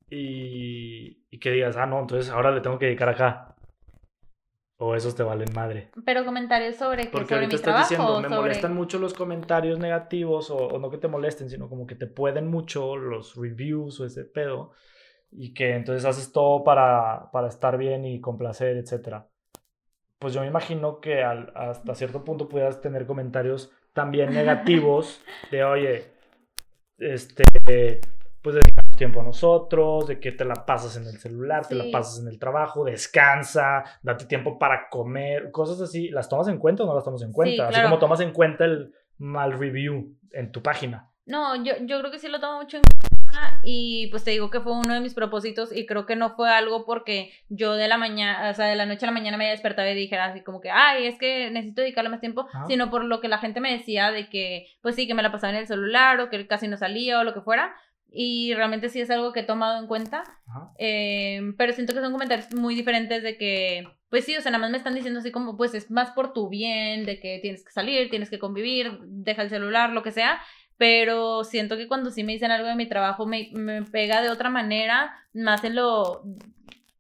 y, 0.10 1.26
y 1.30 1.40
que 1.40 1.52
digas, 1.52 1.78
ah, 1.78 1.86
no, 1.86 2.00
entonces 2.00 2.32
ahora 2.32 2.52
le 2.52 2.62
tengo 2.62 2.80
que 2.80 2.86
dedicar 2.88 3.10
acá. 3.10 3.56
O 4.82 4.96
esos 4.96 5.14
te 5.14 5.24
valen 5.24 5.50
madre. 5.54 5.90
Pero 6.06 6.24
comentarios 6.24 6.78
sobre 6.78 7.06
que 7.08 7.12
Porque 7.12 7.28
sobre 7.36 7.48
mi 7.48 7.56
estás 7.56 7.62
trabajo. 7.64 7.90
diciendo, 7.90 8.22
me 8.22 8.30
sobre... 8.30 8.42
molestan 8.42 8.74
mucho 8.74 8.98
los 8.98 9.14
comentarios 9.14 9.78
negativos, 9.78 10.50
o, 10.52 10.56
o 10.58 10.80
no 10.80 10.90
que 10.90 10.98
te 10.98 11.10
molesten, 11.10 11.50
sino 11.50 11.68
como 11.68 11.86
que 11.86 11.96
te 11.96 12.08
pueden 12.08 12.48
mucho 12.48 12.96
los 12.96 13.36
reviews 13.36 14.00
o 14.00 14.06
ese 14.06 14.24
pedo, 14.24 14.72
y 15.32 15.54
que 15.54 15.76
entonces 15.76 16.06
haces 16.06 16.32
todo 16.32 16.64
para, 16.64 17.30
para 17.34 17.50
estar 17.50 17.78
bien 17.78 18.06
y 18.06 18.22
complacer, 18.22 18.78
etc. 18.78 19.26
Pues 20.18 20.34
yo 20.34 20.40
me 20.42 20.48
imagino 20.48 21.02
que 21.02 21.24
al- 21.24 21.52
hasta 21.56 21.94
cierto 21.94 22.24
punto 22.24 22.48
pudieras 22.48 22.80
tener 22.80 23.06
comentarios 23.06 23.74
también 23.92 24.34
negativos 24.34 25.22
de, 25.52 25.66
oye, 25.66 26.06
este, 27.00 28.00
pues 28.42 28.56
tiempo 29.00 29.22
a 29.22 29.24
nosotros, 29.24 30.06
de 30.08 30.20
que 30.20 30.32
te 30.32 30.46
la 30.46 30.66
pasas 30.68 30.96
en 30.98 31.08
el 31.08 31.18
celular, 31.18 31.66
te 31.68 31.74
la 31.74 31.86
Sí. 31.86 31.92
pasas 31.92 32.20
en 32.22 32.28
el 32.28 32.38
trabajo, 32.38 32.86
descansa, 32.86 33.84
date 34.04 34.26
tiempo 34.26 34.60
para 34.60 34.90
comer, 34.90 35.50
cosas 35.52 35.82
así. 35.82 36.10
¿Las 36.10 36.30
tomas 36.30 36.48
en 36.50 36.60
cuenta 36.60 36.84
o 36.84 36.86
no 36.86 36.94
las 36.94 37.04
tomas 37.04 37.24
en 37.24 37.32
cuenta? 37.32 37.64
Así 37.64 37.74
claro. 37.74 37.90
como 37.90 38.00
tomas 38.00 38.20
en 38.20 38.32
cuenta 38.32 38.66
el 38.66 38.94
mal 39.18 39.54
review 39.58 40.16
en 40.34 40.52
tu 40.52 40.62
página. 40.62 41.10
No, 41.26 41.56
yo, 41.64 41.74
yo 41.82 42.00
creo 42.00 42.12
que 42.12 42.18
sí 42.20 42.28
lo 42.28 42.40
tomo 42.40 42.60
mucho 42.62 42.78
en 42.78 42.84
cuenta 42.84 43.60
y 43.64 44.08
pues 44.08 44.24
te 44.24 44.32
digo 44.32 44.50
que 44.50 44.60
fue 44.62 44.72
uno 44.74 44.96
de 44.96 45.02
mis 45.02 45.14
propósitos 45.14 45.72
y 45.76 45.86
creo 45.86 46.08
que 46.08 46.16
no 46.16 46.32
fue 46.36 46.50
algo 46.50 46.84
porque 46.86 47.32
yo 47.50 47.74
de 47.74 47.88
la 47.88 47.98
mañana, 47.98 48.50
o 48.50 48.54
sea, 48.56 48.66
de 48.66 48.76
la 48.76 48.88
noche 48.88 49.06
a 49.06 49.10
la 49.10 49.12
mañana 49.12 49.38
me 49.38 49.44
haya 49.46 49.52
despertado 49.52 49.88
y 49.88 49.94
dijera 49.94 50.26
así 50.26 50.42
como 50.44 50.60
que, 50.60 50.72
ay, 50.72 51.06
es 51.06 51.20
que 51.20 51.52
necesito 51.52 51.82
dedicarle 51.82 52.10
más 52.10 52.22
tiempo, 52.22 52.48
Ajá. 52.52 52.66
sino 52.66 52.90
por 52.90 53.04
lo 53.06 53.22
que 53.22 53.28
la 53.28 53.38
gente 53.38 53.60
me 53.62 53.72
decía 53.72 54.10
de 54.12 54.30
que, 54.30 54.66
pues 54.82 54.96
sí, 54.96 55.06
que 55.08 55.14
me 55.14 55.22
la 55.22 55.32
pasaba 55.32 55.54
en 55.54 55.60
el 55.60 55.68
celular 55.68 56.20
o 56.20 56.30
que 56.32 56.48
casi 56.48 56.68
no 56.68 56.78
salía 56.78 57.20
o 57.20 57.24
lo 57.24 57.36
que 57.36 57.42
fuera. 57.42 57.76
Y 58.12 58.54
realmente 58.56 58.90
sí 58.90 59.00
es 59.02 59.10
algo 59.10 59.34
que 59.34 59.42
he 59.42 59.44
tomado 59.44 59.80
en 59.80 59.88
cuenta. 59.88 60.24
Eh, 60.78 61.54
pero 61.58 61.74
siento 61.74 61.94
que 61.94 62.02
son 62.02 62.12
comentarios 62.12 62.54
muy 62.54 62.76
diferentes 62.76 63.22
de 63.22 63.38
que, 63.38 63.88
pues 64.10 64.26
sí, 64.26 64.36
o 64.36 64.42
sea, 64.42 64.52
nada 64.52 64.62
más 64.62 64.72
me 64.72 64.78
están 64.78 64.96
diciendo 64.96 65.20
así 65.20 65.32
como, 65.32 65.58
pues 65.58 65.74
es 65.76 65.92
más 65.92 66.12
por 66.12 66.34
tu 66.34 66.50
bien, 66.50 67.06
de 67.06 67.20
que 67.20 67.40
tienes 67.42 67.64
que 67.64 67.72
salir, 67.72 68.10
tienes 68.10 68.30
que 68.30 68.40
convivir, 68.40 69.00
deja 69.04 69.44
el 69.44 69.50
celular, 69.50 69.92
lo 69.92 70.04
que 70.04 70.12
sea. 70.12 70.42
Pero 70.78 71.44
siento 71.44 71.78
que 71.78 71.88
cuando 71.88 72.10
sí 72.10 72.24
me 72.24 72.32
dicen 72.32 72.52
algo 72.52 72.68
de 72.68 72.76
mi 72.76 72.88
trabajo 72.88 73.26
me, 73.26 73.50
me 73.54 73.84
pega 73.84 74.22
de 74.22 74.30
otra 74.30 74.50
manera, 74.50 75.14
más 75.34 75.64
en 75.64 75.76
lo, 75.76 76.24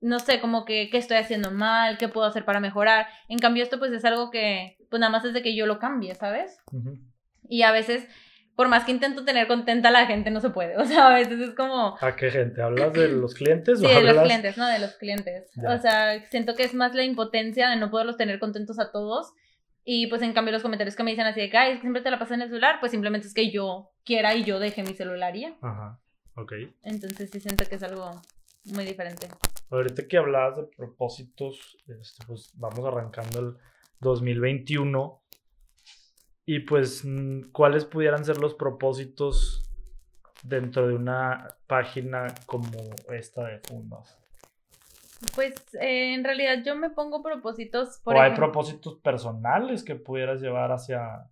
no 0.01 0.19
sé, 0.19 0.39
como 0.39 0.65
que 0.65 0.89
qué 0.89 0.97
estoy 0.97 1.17
haciendo 1.17 1.51
mal, 1.51 1.97
qué 1.97 2.07
puedo 2.07 2.27
hacer 2.27 2.45
para 2.45 2.59
mejorar. 2.59 3.07
En 3.27 3.39
cambio, 3.39 3.63
esto 3.63 3.79
pues 3.79 3.91
es 3.91 4.05
algo 4.05 4.31
que, 4.31 4.77
pues 4.89 4.99
nada 4.99 5.11
más 5.11 5.25
es 5.25 5.33
de 5.33 5.41
que 5.41 5.55
yo 5.55 5.65
lo 5.65 5.79
cambie, 5.79 6.13
¿sabes? 6.15 6.57
Ujú. 6.71 6.99
Y 7.47 7.63
a 7.63 7.71
veces, 7.71 8.07
por 8.59 8.67
más 8.67 8.83
que 8.83 8.91
intento 8.91 9.23
tener 9.23 9.47
contenta 9.47 9.87
a 9.87 9.91
la 9.91 10.05
gente, 10.05 10.31
no 10.31 10.41
se 10.41 10.49
puede. 10.49 10.75
O 10.83 10.83
sea, 10.83 11.07
a 11.07 11.15
veces 11.15 11.39
es 11.39 11.55
como, 11.55 11.95
¿A 12.01 12.17
qué 12.17 12.29
gente? 12.29 12.61
¿Hablas 12.61 12.91
de 12.91 13.07
los 13.07 13.33
clientes 13.33 13.79
Sí, 13.79 13.85
o 13.85 13.87
de 13.87 13.95
hablas? 13.95 14.15
los 14.15 14.23
clientes, 14.25 14.57
no 14.57 14.67
de 14.67 14.79
los 14.79 14.95
clientes. 14.95 15.49
Ya. 15.55 15.75
O 15.75 15.77
sea, 15.77 16.29
siento 16.29 16.55
que 16.55 16.63
es 16.63 16.73
más 16.73 16.93
la 16.93 17.05
impotencia 17.05 17.69
de 17.69 17.77
no 17.77 17.89
poderlos 17.89 18.17
tener 18.17 18.37
contentos 18.37 18.77
a 18.77 18.91
todos. 18.91 19.31
Y 19.85 20.07
pues 20.07 20.21
en 20.23 20.33
cambio 20.33 20.51
los 20.51 20.61
comentarios 20.61 20.97
que 20.97 21.03
me 21.03 21.11
dicen 21.11 21.25
así 21.25 21.39
de 21.39 21.49
que, 21.49 21.55
ay, 21.57 21.71
es 21.71 21.75
que 21.77 21.83
siempre 21.83 22.01
te 22.01 22.11
la 22.11 22.19
pasas 22.19 22.35
en 22.35 22.41
el 22.41 22.49
celular, 22.49 22.81
pues 22.81 22.91
simplemente 22.91 23.27
es 23.27 23.33
que 23.33 23.49
yo 23.49 23.91
quiera 24.03 24.35
y 24.35 24.43
yo 24.43 24.59
deje 24.59 24.83
mi 24.83 24.93
celular 24.93 25.33
y 25.37 25.43
ya. 25.43 25.55
Ajá, 25.61 25.97
ok. 26.35 26.51
Entonces 26.83 27.29
sí 27.31 27.39
siento 27.39 27.63
que 27.63 27.75
es 27.75 27.83
algo 27.83 28.11
muy 28.65 28.83
diferente. 28.83 29.29
Ahorita 29.71 30.05
que 30.05 30.17
hablabas 30.17 30.57
de 30.57 30.63
propósitos, 30.63 31.77
este, 31.87 32.25
pues 32.27 32.51
vamos 32.55 32.85
arrancando 32.85 33.39
el 33.39 33.57
2021. 34.01 35.21
Y 36.51 36.61
pues, 36.61 37.05
mm, 37.05 37.51
¿cuáles 37.51 37.85
pudieran 37.85 38.25
ser 38.25 38.37
los 38.37 38.55
propósitos 38.55 39.61
dentro 40.41 40.87
de 40.87 40.95
una 40.95 41.47
página 41.67 42.25
como 42.47 42.71
esta 43.13 43.45
de 43.45 43.59
fundas? 43.59 44.19
Pues 45.35 45.53
eh, 45.79 46.15
en 46.15 46.23
realidad 46.23 46.63
yo 46.65 46.75
me 46.75 46.89
pongo 46.89 47.21
propósitos 47.21 47.99
por 48.03 48.15
¿O 48.15 48.21
hay 48.21 48.33
propósitos 48.33 48.95
personales 48.95 49.83
que 49.83 49.93
pudieras 49.93 50.41
llevar 50.41 50.71
hacia, 50.71 51.29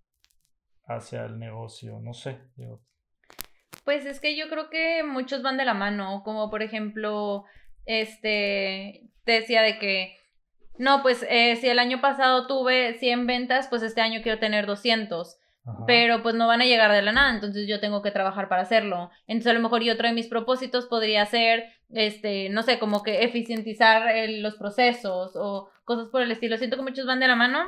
hacia 0.85 1.25
el 1.25 1.39
negocio? 1.39 1.99
No 1.99 2.13
sé. 2.13 2.37
digo, 2.55 2.83
Pues 3.85 4.05
es 4.05 4.19
que 4.19 4.37
yo 4.37 4.47
creo 4.49 4.69
que 4.69 5.01
muchos 5.01 5.41
van 5.41 5.57
de 5.57 5.65
la 5.65 5.73
mano, 5.73 6.21
como 6.23 6.51
por 6.51 6.61
ejemplo, 6.61 7.43
este, 7.87 9.09
te 9.23 9.31
decía 9.31 9.63
de 9.63 9.79
que, 9.79 10.16
no, 10.77 11.01
pues 11.01 11.25
eh, 11.29 11.55
si 11.57 11.67
el 11.69 11.79
año 11.79 12.01
pasado 12.01 12.47
tuve 12.47 12.97
100 12.99 13.27
ventas, 13.27 13.67
pues 13.67 13.81
este 13.83 14.01
año 14.01 14.21
quiero 14.21 14.39
tener 14.39 14.65
200, 14.65 15.37
ajá. 15.65 15.83
pero 15.85 16.21
pues 16.23 16.35
no 16.35 16.47
van 16.47 16.61
a 16.61 16.65
llegar 16.65 16.91
de 16.91 17.01
la 17.01 17.11
nada, 17.11 17.33
entonces 17.33 17.67
yo 17.67 17.79
tengo 17.79 18.01
que 18.01 18.11
trabajar 18.11 18.47
para 18.49 18.61
hacerlo. 18.61 19.09
Entonces 19.27 19.51
a 19.51 19.53
lo 19.53 19.61
mejor 19.61 19.83
y 19.83 19.89
otro 19.89 20.07
de 20.07 20.13
mis 20.13 20.27
propósitos 20.27 20.85
podría 20.85 21.25
ser, 21.25 21.65
este, 21.89 22.49
no 22.49 22.63
sé, 22.63 22.79
como 22.79 23.03
que 23.03 23.23
eficientizar 23.23 24.07
el- 24.15 24.41
los 24.41 24.55
procesos 24.55 25.31
o 25.35 25.69
cosas 25.85 26.09
por 26.09 26.21
el 26.21 26.31
estilo. 26.31 26.57
Siento 26.57 26.75
que 26.77 26.83
muchos 26.83 27.05
van 27.05 27.19
de 27.19 27.27
la 27.27 27.35
mano. 27.35 27.65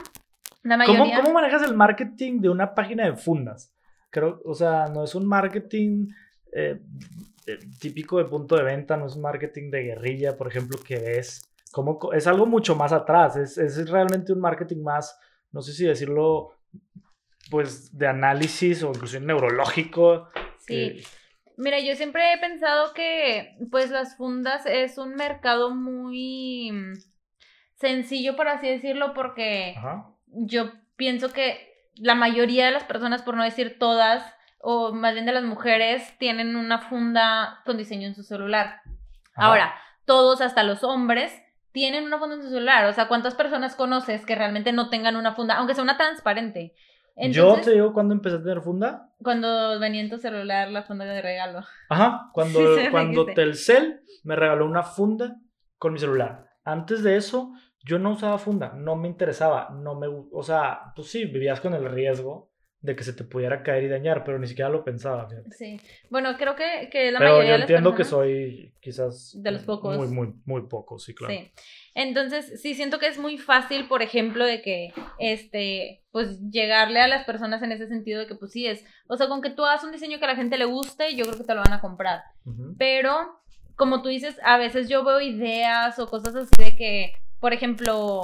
La 0.64 0.78
¿Cómo, 0.86 1.00
mayoría. 1.00 1.22
¿Cómo 1.22 1.34
manejas 1.34 1.64
el 1.64 1.74
marketing 1.76 2.42
de 2.42 2.50
una 2.50 2.76
página 2.76 3.06
de 3.06 3.16
fundas? 3.16 3.74
Creo, 4.10 4.42
o 4.44 4.54
sea, 4.54 4.88
no 4.94 5.04
es 5.04 5.16
un 5.16 5.26
marketing 5.26 6.08
eh, 6.52 6.80
eh, 7.48 7.60
típico 7.80 8.18
de 8.18 8.26
punto 8.26 8.56
de 8.58 8.64
venta, 8.64 8.98
no 8.98 9.06
es 9.08 9.16
un 9.16 9.22
marketing 9.22 9.70
de 9.72 9.84
guerrilla, 9.84 10.36
por 10.36 10.48
ejemplo, 10.48 10.78
que 10.86 10.98
ves. 10.98 11.49
¿Cómo 11.72 12.00
co- 12.00 12.14
es 12.14 12.26
algo 12.28 12.46
mucho 12.46 12.76
más 12.76 12.92
atrás, 12.94 13.36
es, 13.36 13.58
es 13.58 13.90
realmente 13.90 14.34
un 14.34 14.40
marketing 14.40 14.82
más, 14.84 15.20
no 15.52 15.62
sé 15.62 15.74
si 15.74 15.86
decirlo, 15.86 16.52
pues 17.52 17.96
de 17.98 18.08
análisis 18.08 18.84
o 18.84 18.90
incluso 18.90 19.20
neurológico. 19.20 20.30
Sí. 20.60 20.66
que- 20.68 21.04
Mira, 21.58 21.80
yo 21.80 21.94
siempre 21.96 22.32
he 22.34 22.38
pensado 22.38 22.94
que 22.94 23.58
pues 23.70 23.90
las 23.92 24.16
fundas 24.16 24.66
es 24.66 24.98
un 24.98 25.16
mercado 25.16 25.76
muy 25.76 26.72
mm, 26.72 26.94
sencillo, 27.76 28.36
por 28.36 28.48
así 28.48 28.68
decirlo, 28.70 29.14
porque 29.14 29.76
Ajá. 29.78 30.06
yo 30.28 30.72
pienso 30.96 31.32
que 31.34 31.68
la 31.96 32.16
mayoría 32.16 32.66
de 32.68 32.72
las 32.72 32.86
personas, 32.86 33.24
por 33.24 33.36
no 33.36 33.44
decir 33.44 33.78
todas, 33.78 34.24
o 34.62 34.94
más 34.94 35.14
bien 35.14 35.26
de 35.26 35.34
las 35.34 35.44
mujeres, 35.44 36.18
tienen 36.18 36.56
una 36.56 36.80
funda 36.80 37.62
con 37.66 37.78
diseño 37.78 38.08
en 38.08 38.16
su 38.16 38.24
celular. 38.24 38.82
ajá. 39.36 39.48
Ahora, 39.48 39.74
todos, 40.06 40.40
hasta 40.42 40.64
los 40.64 40.84
hombres, 40.86 41.34
tienen 41.72 42.06
una 42.06 42.20
funda 42.20 42.36
en 42.36 42.44
su 42.44 42.50
celular. 42.50 42.86
O 42.86 42.94
sea, 42.94 43.08
¿cuántas 43.08 43.36
personas 43.36 43.76
conoces 43.76 44.26
que 44.26 44.36
realmente 44.36 44.72
no 44.72 44.90
tengan 44.90 45.16
una 45.16 45.36
funda, 45.36 45.56
aunque 45.56 45.76
sea 45.76 45.84
una 45.84 45.98
transparente? 45.98 46.74
Yo 47.16 47.44
Entonces, 47.44 47.66
te 47.66 47.72
digo 47.74 47.92
cuando 47.94 48.14
empecé 48.14 48.38
a 48.38 48.42
tener 48.42 48.62
funda. 48.62 49.10
cuando 49.22 49.78
venía 49.80 50.02
en 50.02 50.10
tu 50.10 50.18
celular 50.18 50.70
la 50.70 50.84
funda 50.84 51.04
de 51.06 51.22
regalo. 51.22 51.62
Ajá, 51.90 52.30
cuando, 52.34 52.60
Sí, 52.78 52.88
cuando 52.90 53.22
dijiste. 53.26 53.42
Telcel 53.42 54.02
me 54.24 54.36
regaló 54.36 54.66
una 54.66 54.84
funda 54.84 55.36
con 55.78 55.94
mi 55.94 56.00
celular. 56.00 56.46
Antes 56.64 57.04
de 57.04 57.18
eso, 57.18 57.52
yo 57.84 58.00
no 58.00 58.12
usaba 58.12 58.38
funda, 58.38 58.74
no 58.76 58.96
me 58.96 59.08
interesaba, 59.08 59.70
no 59.72 59.96
me, 59.96 60.08
o 60.08 60.44
sea, 60.44 60.94
pues 60.96 61.10
sí, 61.10 61.26
vivías 61.26 61.60
con 61.60 61.74
el 61.74 61.90
riesgo 61.90 62.49
de 62.82 62.96
que 62.96 63.04
se 63.04 63.12
te 63.12 63.26
pudiera 63.26 63.62
caer 63.62 63.84
y 63.84 63.90
dañar, 63.90 64.24
pero 64.24 64.40
ni 64.40 64.48
siquiera 64.48 64.70
lo 64.70 64.86
pensaba, 64.86 65.28
fíjate. 65.28 65.52
Sí. 65.52 65.82
Bueno, 66.10 66.38
creo 66.38 66.56
que, 66.56 66.90
que 66.90 67.12
la 67.12 67.20
Pero 67.20 67.32
mayoría 67.32 67.50
yo 67.50 67.54
de 67.54 67.60
las 67.60 67.70
entiendo 67.70 67.94
que 67.94 68.06
soy 68.06 68.74
quizás 68.80 69.36
De 69.42 69.52
los 69.52 69.64
pocos. 69.64 69.98
Muy, 69.98 70.08
muy, 70.08 70.34
muy 70.46 70.62
poco, 70.68 70.98
sí, 70.98 71.14
claro. 71.14 71.34
Sí. 71.34 71.52
Entonces, 71.94 72.62
sí 72.62 72.76
siento 72.76 72.98
que 72.98 73.08
es 73.08 73.18
muy 73.18 73.38
fácil, 73.38 73.88
por 73.90 74.02
ejemplo, 74.02 74.46
de 74.46 74.62
que, 74.62 74.94
este, 75.18 76.04
pues, 76.12 76.40
llegarle 76.50 77.02
a 77.02 77.10
las 77.10 77.26
personas 77.26 77.62
en 77.64 77.74
ese 77.74 77.88
sentido 77.88 78.22
de 78.22 78.28
que, 78.28 78.36
pues, 78.36 78.54
sí 78.54 78.66
es, 78.66 78.86
o 79.08 79.18
sea, 79.18 79.28
con 79.28 79.42
que 79.42 79.50
tú 79.50 79.66
hagas 79.66 79.84
un 79.84 79.92
diseño 79.92 80.18
que 80.20 80.26
a 80.26 80.30
la 80.30 80.36
gente 80.38 80.58
le 80.58 80.66
guste, 80.66 81.16
yo 81.16 81.26
creo 81.26 81.38
que 81.38 81.44
te 81.44 81.56
lo 81.56 81.62
van 81.62 81.74
a 81.74 81.82
comprar. 81.82 82.22
Pero, 82.78 83.42
como 83.76 84.02
tú 84.02 84.08
dices, 84.08 84.38
a 84.44 84.58
veces 84.58 84.88
yo 84.88 85.04
veo 85.04 85.20
ideas 85.20 86.00
o 86.00 86.10
cosas 86.10 86.34
así 86.36 86.64
de 86.64 86.78
que, 86.78 87.14
por 87.42 87.52
ejemplo, 87.52 88.22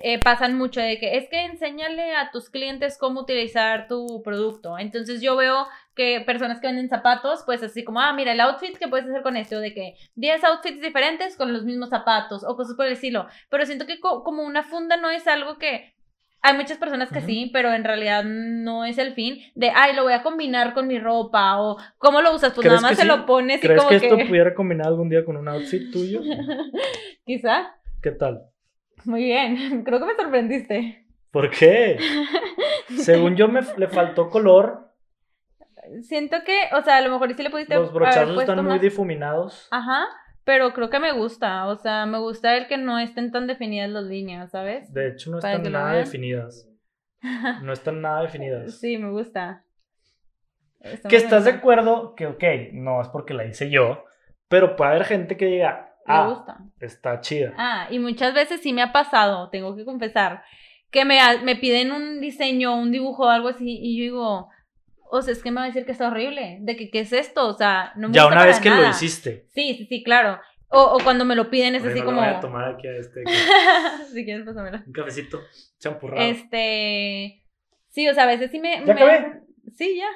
eh, 0.00 0.22
pasan 0.22 0.56
mucho 0.56 0.80
de 0.80 0.98
que 0.98 1.16
es 1.16 1.28
que 1.28 1.44
enséñale 1.44 2.14
a 2.14 2.30
tus 2.30 2.50
clientes 2.50 2.96
cómo 2.98 3.20
utilizar 3.20 3.88
tu 3.88 4.22
producto. 4.22 4.78
Entonces 4.78 5.20
yo 5.20 5.36
veo 5.36 5.66
que 5.94 6.20
personas 6.20 6.60
que 6.60 6.68
venden 6.68 6.88
zapatos, 6.88 7.42
pues 7.44 7.62
así 7.62 7.82
como, 7.84 8.00
ah, 8.00 8.12
mira, 8.12 8.32
el 8.32 8.40
outfit 8.40 8.76
que 8.78 8.86
puedes 8.88 9.06
hacer 9.08 9.22
con 9.22 9.36
esto, 9.36 9.58
de 9.58 9.74
que 9.74 9.94
10 10.14 10.44
outfits 10.44 10.80
diferentes 10.80 11.36
con 11.36 11.52
los 11.52 11.64
mismos 11.64 11.88
zapatos 11.90 12.44
o 12.44 12.54
cosas 12.56 12.76
por 12.76 12.86
el 12.86 12.92
estilo. 12.92 13.26
Pero 13.50 13.66
siento 13.66 13.86
que 13.86 13.98
co- 13.98 14.22
como 14.22 14.44
una 14.44 14.62
funda 14.62 14.96
no 14.96 15.10
es 15.10 15.26
algo 15.26 15.58
que... 15.58 15.94
Hay 16.40 16.54
muchas 16.54 16.78
personas 16.78 17.10
que 17.10 17.20
sí, 17.20 17.50
pero 17.52 17.72
en 17.74 17.82
realidad 17.82 18.22
no 18.24 18.84
es 18.84 18.96
el 18.98 19.12
fin 19.12 19.40
de, 19.56 19.72
ay, 19.74 19.96
lo 19.96 20.04
voy 20.04 20.12
a 20.12 20.22
combinar 20.22 20.72
con 20.72 20.86
mi 20.86 21.00
ropa 21.00 21.60
o 21.60 21.76
¿cómo 21.98 22.22
lo 22.22 22.32
usas? 22.32 22.52
Pues 22.54 22.64
¿Crees 22.64 22.80
nada 22.80 22.90
más 22.92 22.96
se 22.96 23.02
sí? 23.02 23.08
lo 23.08 23.26
pones 23.26 23.58
y 23.58 23.66
¿Crees 23.66 23.78
como 23.80 23.90
que 23.90 23.98
que... 23.98 24.06
esto 24.06 24.28
pudiera 24.28 24.54
combinar 24.54 24.86
algún 24.86 25.08
día 25.08 25.24
con 25.24 25.36
un 25.36 25.48
outfit 25.48 25.90
tuyo? 25.92 26.20
Quizá. 27.26 27.74
¿Qué 28.00 28.12
tal? 28.12 28.44
Muy 29.04 29.24
bien. 29.24 29.82
Creo 29.84 29.98
que 29.98 30.06
me 30.06 30.14
sorprendiste. 30.14 31.06
¿Por 31.30 31.50
qué? 31.50 31.98
Según 32.98 33.36
yo, 33.36 33.48
me 33.48 33.60
le 33.76 33.88
faltó 33.88 34.30
color. 34.30 34.92
Siento 36.02 36.38
que, 36.44 36.58
o 36.76 36.82
sea, 36.82 36.96
a 36.98 37.00
lo 37.00 37.10
mejor 37.10 37.34
sí 37.34 37.42
le 37.42 37.50
pudiste 37.50 37.74
Los 37.74 37.92
brochazos 37.92 38.38
están 38.40 38.56
muy 38.58 38.74
más- 38.74 38.80
difuminados. 38.80 39.68
Ajá, 39.70 40.06
pero 40.44 40.72
creo 40.74 40.90
que 40.90 41.00
me 41.00 41.12
gusta. 41.12 41.66
O 41.66 41.76
sea, 41.76 42.04
me 42.06 42.18
gusta 42.18 42.56
el 42.56 42.66
que 42.66 42.76
no 42.76 42.98
estén 42.98 43.30
tan 43.32 43.46
definidas 43.46 43.88
las 43.90 44.04
líneas, 44.04 44.50
¿sabes? 44.50 44.92
De 44.92 45.08
hecho, 45.08 45.30
no 45.30 45.38
Para 45.40 45.54
están 45.56 45.72
nada 45.72 45.92
definidas. 45.94 46.68
No 47.62 47.72
están 47.72 48.00
nada 48.00 48.22
definidas. 48.22 48.78
Sí, 48.78 48.96
me 48.96 49.10
gusta. 49.10 49.64
Está 50.80 51.08
Que 51.08 51.16
estás 51.16 51.44
de 51.44 51.50
acuerdo 51.50 52.14
que, 52.14 52.26
ok, 52.26 52.44
no 52.72 53.00
es 53.02 53.08
porque 53.08 53.34
la 53.34 53.44
hice 53.44 53.68
yo, 53.70 54.04
pero 54.48 54.76
puede 54.76 54.90
haber 54.92 55.04
gente 55.04 55.36
que 55.36 55.46
diga, 55.46 55.87
Me 56.08 56.14
ah, 56.14 56.26
gusta. 56.28 56.58
está 56.80 57.20
chida. 57.20 57.52
Ah, 57.56 57.86
y 57.90 57.98
muchas 57.98 58.34
veces 58.34 58.60
sí 58.60 58.72
me 58.72 58.82
ha 58.82 58.92
pasado, 58.92 59.50
tengo 59.50 59.76
que 59.76 59.84
confesar, 59.84 60.42
que 60.90 61.04
me, 61.04 61.18
me 61.44 61.56
piden 61.56 61.92
un 61.92 62.20
diseño, 62.20 62.74
un 62.76 62.90
dibujo 62.90 63.24
o 63.24 63.28
algo 63.28 63.48
así, 63.48 63.78
y 63.80 63.98
yo 63.98 64.02
digo, 64.04 64.48
o 65.10 65.22
sea, 65.22 65.32
es 65.32 65.42
que 65.42 65.50
me 65.50 65.56
va 65.56 65.64
a 65.64 65.66
decir 65.66 65.84
que 65.84 65.92
está 65.92 66.08
horrible, 66.08 66.58
de 66.60 66.76
que 66.76 66.90
qué 66.90 67.00
es 67.00 67.12
esto, 67.12 67.46
o 67.46 67.52
sea, 67.54 67.92
no 67.96 68.08
me 68.08 68.14
ya 68.14 68.22
gusta 68.22 68.26
una 68.26 68.36
para 68.36 68.46
vez 68.46 68.60
que 68.60 68.70
lo 68.70 68.88
hiciste. 68.88 69.46
Sí, 69.50 69.74
sí, 69.76 69.86
sí, 69.86 70.02
claro. 70.02 70.40
O, 70.70 70.80
o 70.82 70.98
cuando 71.02 71.24
me 71.24 71.34
lo 71.34 71.48
piden 71.48 71.74
es 71.74 71.82
Oye, 71.82 71.92
así 71.92 72.02
como... 72.02 72.20
voy 72.20 72.28
a 72.28 72.40
tomar 72.40 72.74
aquí 72.74 72.86
a 72.86 72.96
este 72.96 73.24
si 74.12 74.24
quieres, 74.24 74.44
pásamelo. 74.44 74.80
un 74.86 74.92
cafecito 74.92 75.40
champurrado. 75.78 76.20
Este. 76.22 77.42
Sí, 77.88 78.06
o 78.06 78.12
sea, 78.12 78.24
a 78.24 78.26
veces 78.26 78.50
sí 78.50 78.60
me. 78.60 78.74
¿Ya 78.80 78.84
me- 78.84 78.92
acabé? 78.92 79.40
Sí, 79.74 79.96
ya. 79.96 80.08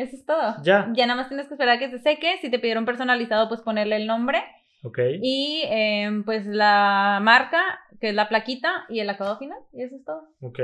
Eso 0.00 0.14
es 0.14 0.24
todo. 0.24 0.56
Ya. 0.62 0.90
Ya 0.94 1.06
nada 1.06 1.16
más 1.20 1.28
tienes 1.28 1.48
que 1.48 1.54
esperar 1.54 1.76
a 1.76 1.78
que 1.80 1.90
se 1.90 1.98
seque. 1.98 2.38
Si 2.40 2.50
te 2.50 2.58
pidieron 2.60 2.84
personalizado, 2.84 3.48
pues 3.48 3.62
ponerle 3.62 3.96
el 3.96 4.06
nombre. 4.06 4.44
Ok. 4.86 5.00
Y 5.20 5.64
em, 5.66 6.22
pues 6.22 6.46
la 6.46 7.18
marca, 7.20 7.80
que 8.00 8.10
es 8.10 8.14
la 8.14 8.28
plaquita, 8.28 8.86
y 8.88 9.00
el 9.00 9.10
acabado 9.10 9.36
final. 9.36 9.58
Y 9.72 9.82
eso 9.82 9.96
es 9.96 10.04
todo. 10.04 10.28
Ok. 10.40 10.60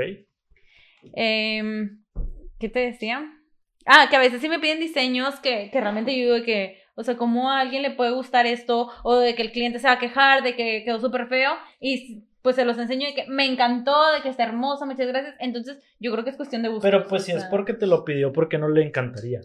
Em, 1.13 2.01
¿Qué 2.57 2.69
te 2.69 2.79
decía? 2.79 3.29
Ah, 3.85 4.07
que 4.09 4.15
a 4.15 4.19
veces 4.19 4.39
sí 4.39 4.47
me 4.47 4.59
piden 4.59 4.79
diseños 4.79 5.41
que, 5.41 5.69
que 5.71 5.81
realmente 5.81 6.17
yo 6.17 6.33
digo 6.33 6.45
que, 6.45 6.77
o 6.95 7.03
sea, 7.03 7.17
¿cómo 7.17 7.51
a 7.51 7.59
alguien 7.59 7.81
le 7.81 7.91
puede 7.91 8.11
gustar 8.11 8.45
esto? 8.45 8.89
O 9.03 9.17
de 9.17 9.35
que 9.35 9.41
el 9.41 9.51
cliente 9.51 9.79
se 9.79 9.87
va 9.87 9.93
a 9.93 9.99
quejar, 9.99 10.41
de 10.41 10.55
que 10.55 10.83
quedó 10.85 11.01
súper 11.01 11.27
feo. 11.27 11.51
Y 11.81 12.23
pues 12.41 12.55
se 12.55 12.63
los 12.63 12.77
enseño 12.77 13.07
de 13.07 13.15
que 13.15 13.25
me 13.27 13.45
encantó, 13.45 14.13
de 14.13 14.21
que 14.21 14.29
está 14.29 14.43
hermoso, 14.43 14.85
muchas 14.85 15.07
gracias. 15.07 15.35
Entonces, 15.39 15.83
yo 15.99 16.13
creo 16.13 16.23
que 16.23 16.29
es 16.29 16.37
cuestión 16.37 16.61
de 16.61 16.69
gustos. 16.69 16.89
Pero 16.89 17.05
pues 17.07 17.25
si 17.25 17.33
es 17.33 17.43
porque 17.45 17.73
te 17.73 17.87
lo 17.87 18.05
pidió, 18.05 18.31
porque 18.31 18.57
no 18.57 18.69
le 18.69 18.85
encantaría. 18.85 19.41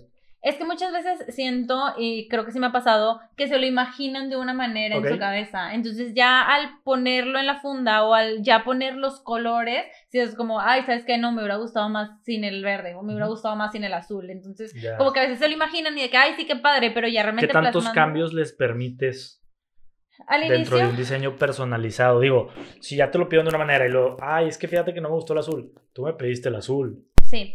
Es 0.49 0.57
que 0.57 0.64
muchas 0.64 0.92
veces 0.92 1.34
siento, 1.34 1.78
y 1.99 2.26
creo 2.28 2.44
que 2.46 2.53
sí 2.53 2.59
me 2.59 2.68
ha 2.68 2.72
pasado, 2.72 3.20
que 3.36 3.49
se 3.49 3.59
lo 3.59 3.66
imaginan 3.66 4.30
de 4.30 4.36
una 4.36 4.55
manera 4.55 4.96
en 4.96 5.03
su 5.03 5.18
cabeza. 5.18 5.74
Entonces 5.74 6.14
ya 6.14 6.40
al 6.40 6.80
ponerlo 6.84 7.38
en 7.38 7.46
la 7.46 7.61
funda 7.61 8.05
o 8.05 8.14
al 8.14 8.42
ya 8.42 8.64
poner 8.64 8.94
los 8.96 9.20
colores, 9.20 9.84
si 10.09 10.18
es 10.20 10.34
como, 10.34 10.61
ay, 10.61 10.82
¿sabes 10.86 11.05
qué? 11.05 11.18
No, 11.18 11.32
me 11.32 11.42
hubiera 11.42 11.57
gustado 11.57 11.88
más 11.90 12.11
sin 12.24 12.44
el 12.44 12.62
verde 12.64 12.94
o 12.94 13.03
me 13.03 13.12
hubiera 13.12 13.26
gustado 13.26 13.57
más 13.57 13.72
sin 13.72 13.84
el 13.84 13.92
azul. 13.92 14.30
Entonces, 14.30 14.72
como 14.96 15.12
que 15.12 15.20
a 15.20 15.22
veces 15.24 15.38
se 15.38 15.49
lo 15.49 15.55
imaginan 15.55 15.99
y 15.99 16.03
de 16.03 16.09
que, 16.11 16.16
ay, 16.16 16.32
sí, 16.36 16.46
qué 16.46 16.57
padre, 16.57 16.92
pero 16.92 17.09
ya 17.09 17.20
¿Qué 17.20 17.24
realmente 17.24 17.49
tantos 17.53 17.84
plasmando- 17.84 17.94
cambios 17.94 18.32
les 18.32 18.53
permites 18.53 19.44
Al 20.26 20.40
dentro 20.40 20.57
inicio, 20.57 20.78
de 20.78 20.86
un 20.86 20.96
diseño 20.96 21.36
personalizado? 21.36 22.20
Digo, 22.20 22.49
si 22.80 22.96
ya 22.96 23.11
te 23.11 23.18
lo 23.18 23.28
pidieron 23.28 23.44
de 23.44 23.51
una 23.57 23.64
manera 23.66 23.86
y 23.86 23.90
lo, 23.90 24.16
ay, 24.22 24.49
es 24.49 24.57
que 24.57 24.66
fíjate 24.66 24.94
que 24.94 25.01
no 25.03 25.11
me 25.11 25.14
gustó 25.16 25.34
el 25.34 25.40
azul. 25.40 25.72
Tú 25.92 26.05
me 26.05 26.14
pediste 26.14 26.49
el 26.49 26.55
azul. 26.57 27.05
sí. 27.22 27.55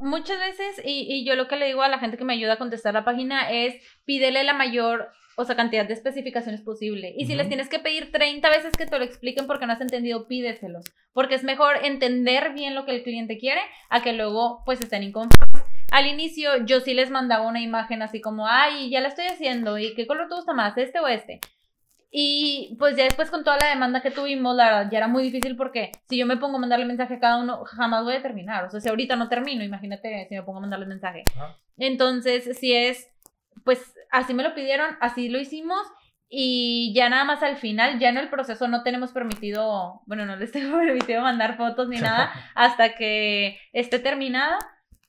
Muchas 0.00 0.38
veces, 0.38 0.82
y, 0.84 1.06
y 1.08 1.24
yo 1.24 1.36
lo 1.36 1.48
que 1.48 1.56
le 1.56 1.66
digo 1.66 1.82
a 1.82 1.88
la 1.88 1.98
gente 1.98 2.16
que 2.16 2.24
me 2.24 2.34
ayuda 2.34 2.54
a 2.54 2.58
contestar 2.58 2.94
la 2.94 3.04
página 3.04 3.50
es 3.50 3.74
pídele 4.04 4.44
la 4.44 4.54
mayor, 4.54 5.08
o 5.36 5.44
sea, 5.44 5.56
cantidad 5.56 5.86
de 5.86 5.94
especificaciones 5.94 6.62
posible. 6.62 7.14
Y 7.16 7.26
si 7.26 7.34
les 7.34 7.48
tienes 7.48 7.68
que 7.68 7.78
pedir 7.78 8.10
30 8.12 8.48
veces 8.50 8.76
que 8.76 8.86
te 8.86 8.98
lo 8.98 9.04
expliquen 9.04 9.46
porque 9.46 9.66
no 9.66 9.72
has 9.72 9.80
entendido, 9.80 10.26
pídeselos. 10.26 10.84
Porque 11.12 11.36
es 11.36 11.44
mejor 11.44 11.76
entender 11.84 12.52
bien 12.54 12.74
lo 12.74 12.84
que 12.84 12.94
el 12.94 13.02
cliente 13.02 13.38
quiere 13.38 13.60
a 13.88 14.02
que 14.02 14.12
luego 14.12 14.62
pues 14.64 14.80
estén 14.80 15.02
inconformes. 15.02 15.62
Al 15.90 16.06
inicio 16.08 16.64
yo 16.66 16.80
sí 16.80 16.92
les 16.92 17.10
mandaba 17.10 17.46
una 17.46 17.60
imagen 17.60 18.02
así 18.02 18.20
como, 18.20 18.48
ay, 18.48 18.90
ya 18.90 19.00
la 19.00 19.08
estoy 19.08 19.26
haciendo, 19.26 19.78
¿y 19.78 19.94
qué 19.94 20.06
color 20.06 20.28
te 20.28 20.34
gusta 20.34 20.52
más, 20.52 20.76
este 20.76 20.98
o 20.98 21.06
este? 21.06 21.40
Y 22.16 22.76
pues 22.78 22.96
ya 22.96 23.02
después 23.02 23.28
con 23.28 23.42
toda 23.42 23.56
la 23.56 23.70
demanda 23.70 24.00
que 24.00 24.12
tuvimos, 24.12 24.54
la 24.54 24.66
verdad, 24.66 24.88
ya 24.92 24.98
era 24.98 25.08
muy 25.08 25.24
difícil 25.24 25.56
porque 25.56 25.90
si 26.08 26.16
yo 26.16 26.26
me 26.26 26.36
pongo 26.36 26.58
a 26.58 26.60
mandarle 26.60 26.84
mensaje 26.84 27.14
a 27.14 27.18
cada 27.18 27.38
uno, 27.38 27.64
jamás 27.64 28.04
voy 28.04 28.14
a 28.14 28.22
terminar. 28.22 28.64
O 28.66 28.70
sea, 28.70 28.78
si 28.78 28.88
ahorita 28.88 29.16
no 29.16 29.28
termino, 29.28 29.64
imagínate 29.64 30.24
si 30.28 30.36
me 30.36 30.44
pongo 30.44 30.58
a 30.58 30.60
mandarle 30.60 30.86
mensaje. 30.86 31.24
Ajá. 31.34 31.58
Entonces, 31.76 32.56
si 32.56 32.72
es, 32.72 33.10
pues 33.64 33.96
así 34.12 34.32
me 34.32 34.44
lo 34.44 34.54
pidieron, 34.54 34.96
así 35.00 35.28
lo 35.28 35.40
hicimos. 35.40 35.84
Y 36.28 36.92
ya 36.94 37.08
nada 37.08 37.24
más 37.24 37.42
al 37.42 37.56
final, 37.56 37.98
ya 37.98 38.10
en 38.10 38.18
el 38.18 38.28
proceso 38.28 38.68
no 38.68 38.84
tenemos 38.84 39.10
permitido, 39.10 40.02
bueno, 40.06 40.24
no 40.24 40.36
les 40.36 40.52
tengo 40.52 40.78
permitido 40.78 41.20
mandar 41.20 41.56
fotos 41.56 41.88
ni 41.88 41.96
nada 41.96 42.30
hasta 42.54 42.94
que 42.94 43.58
esté 43.72 43.98
terminada. 43.98 44.58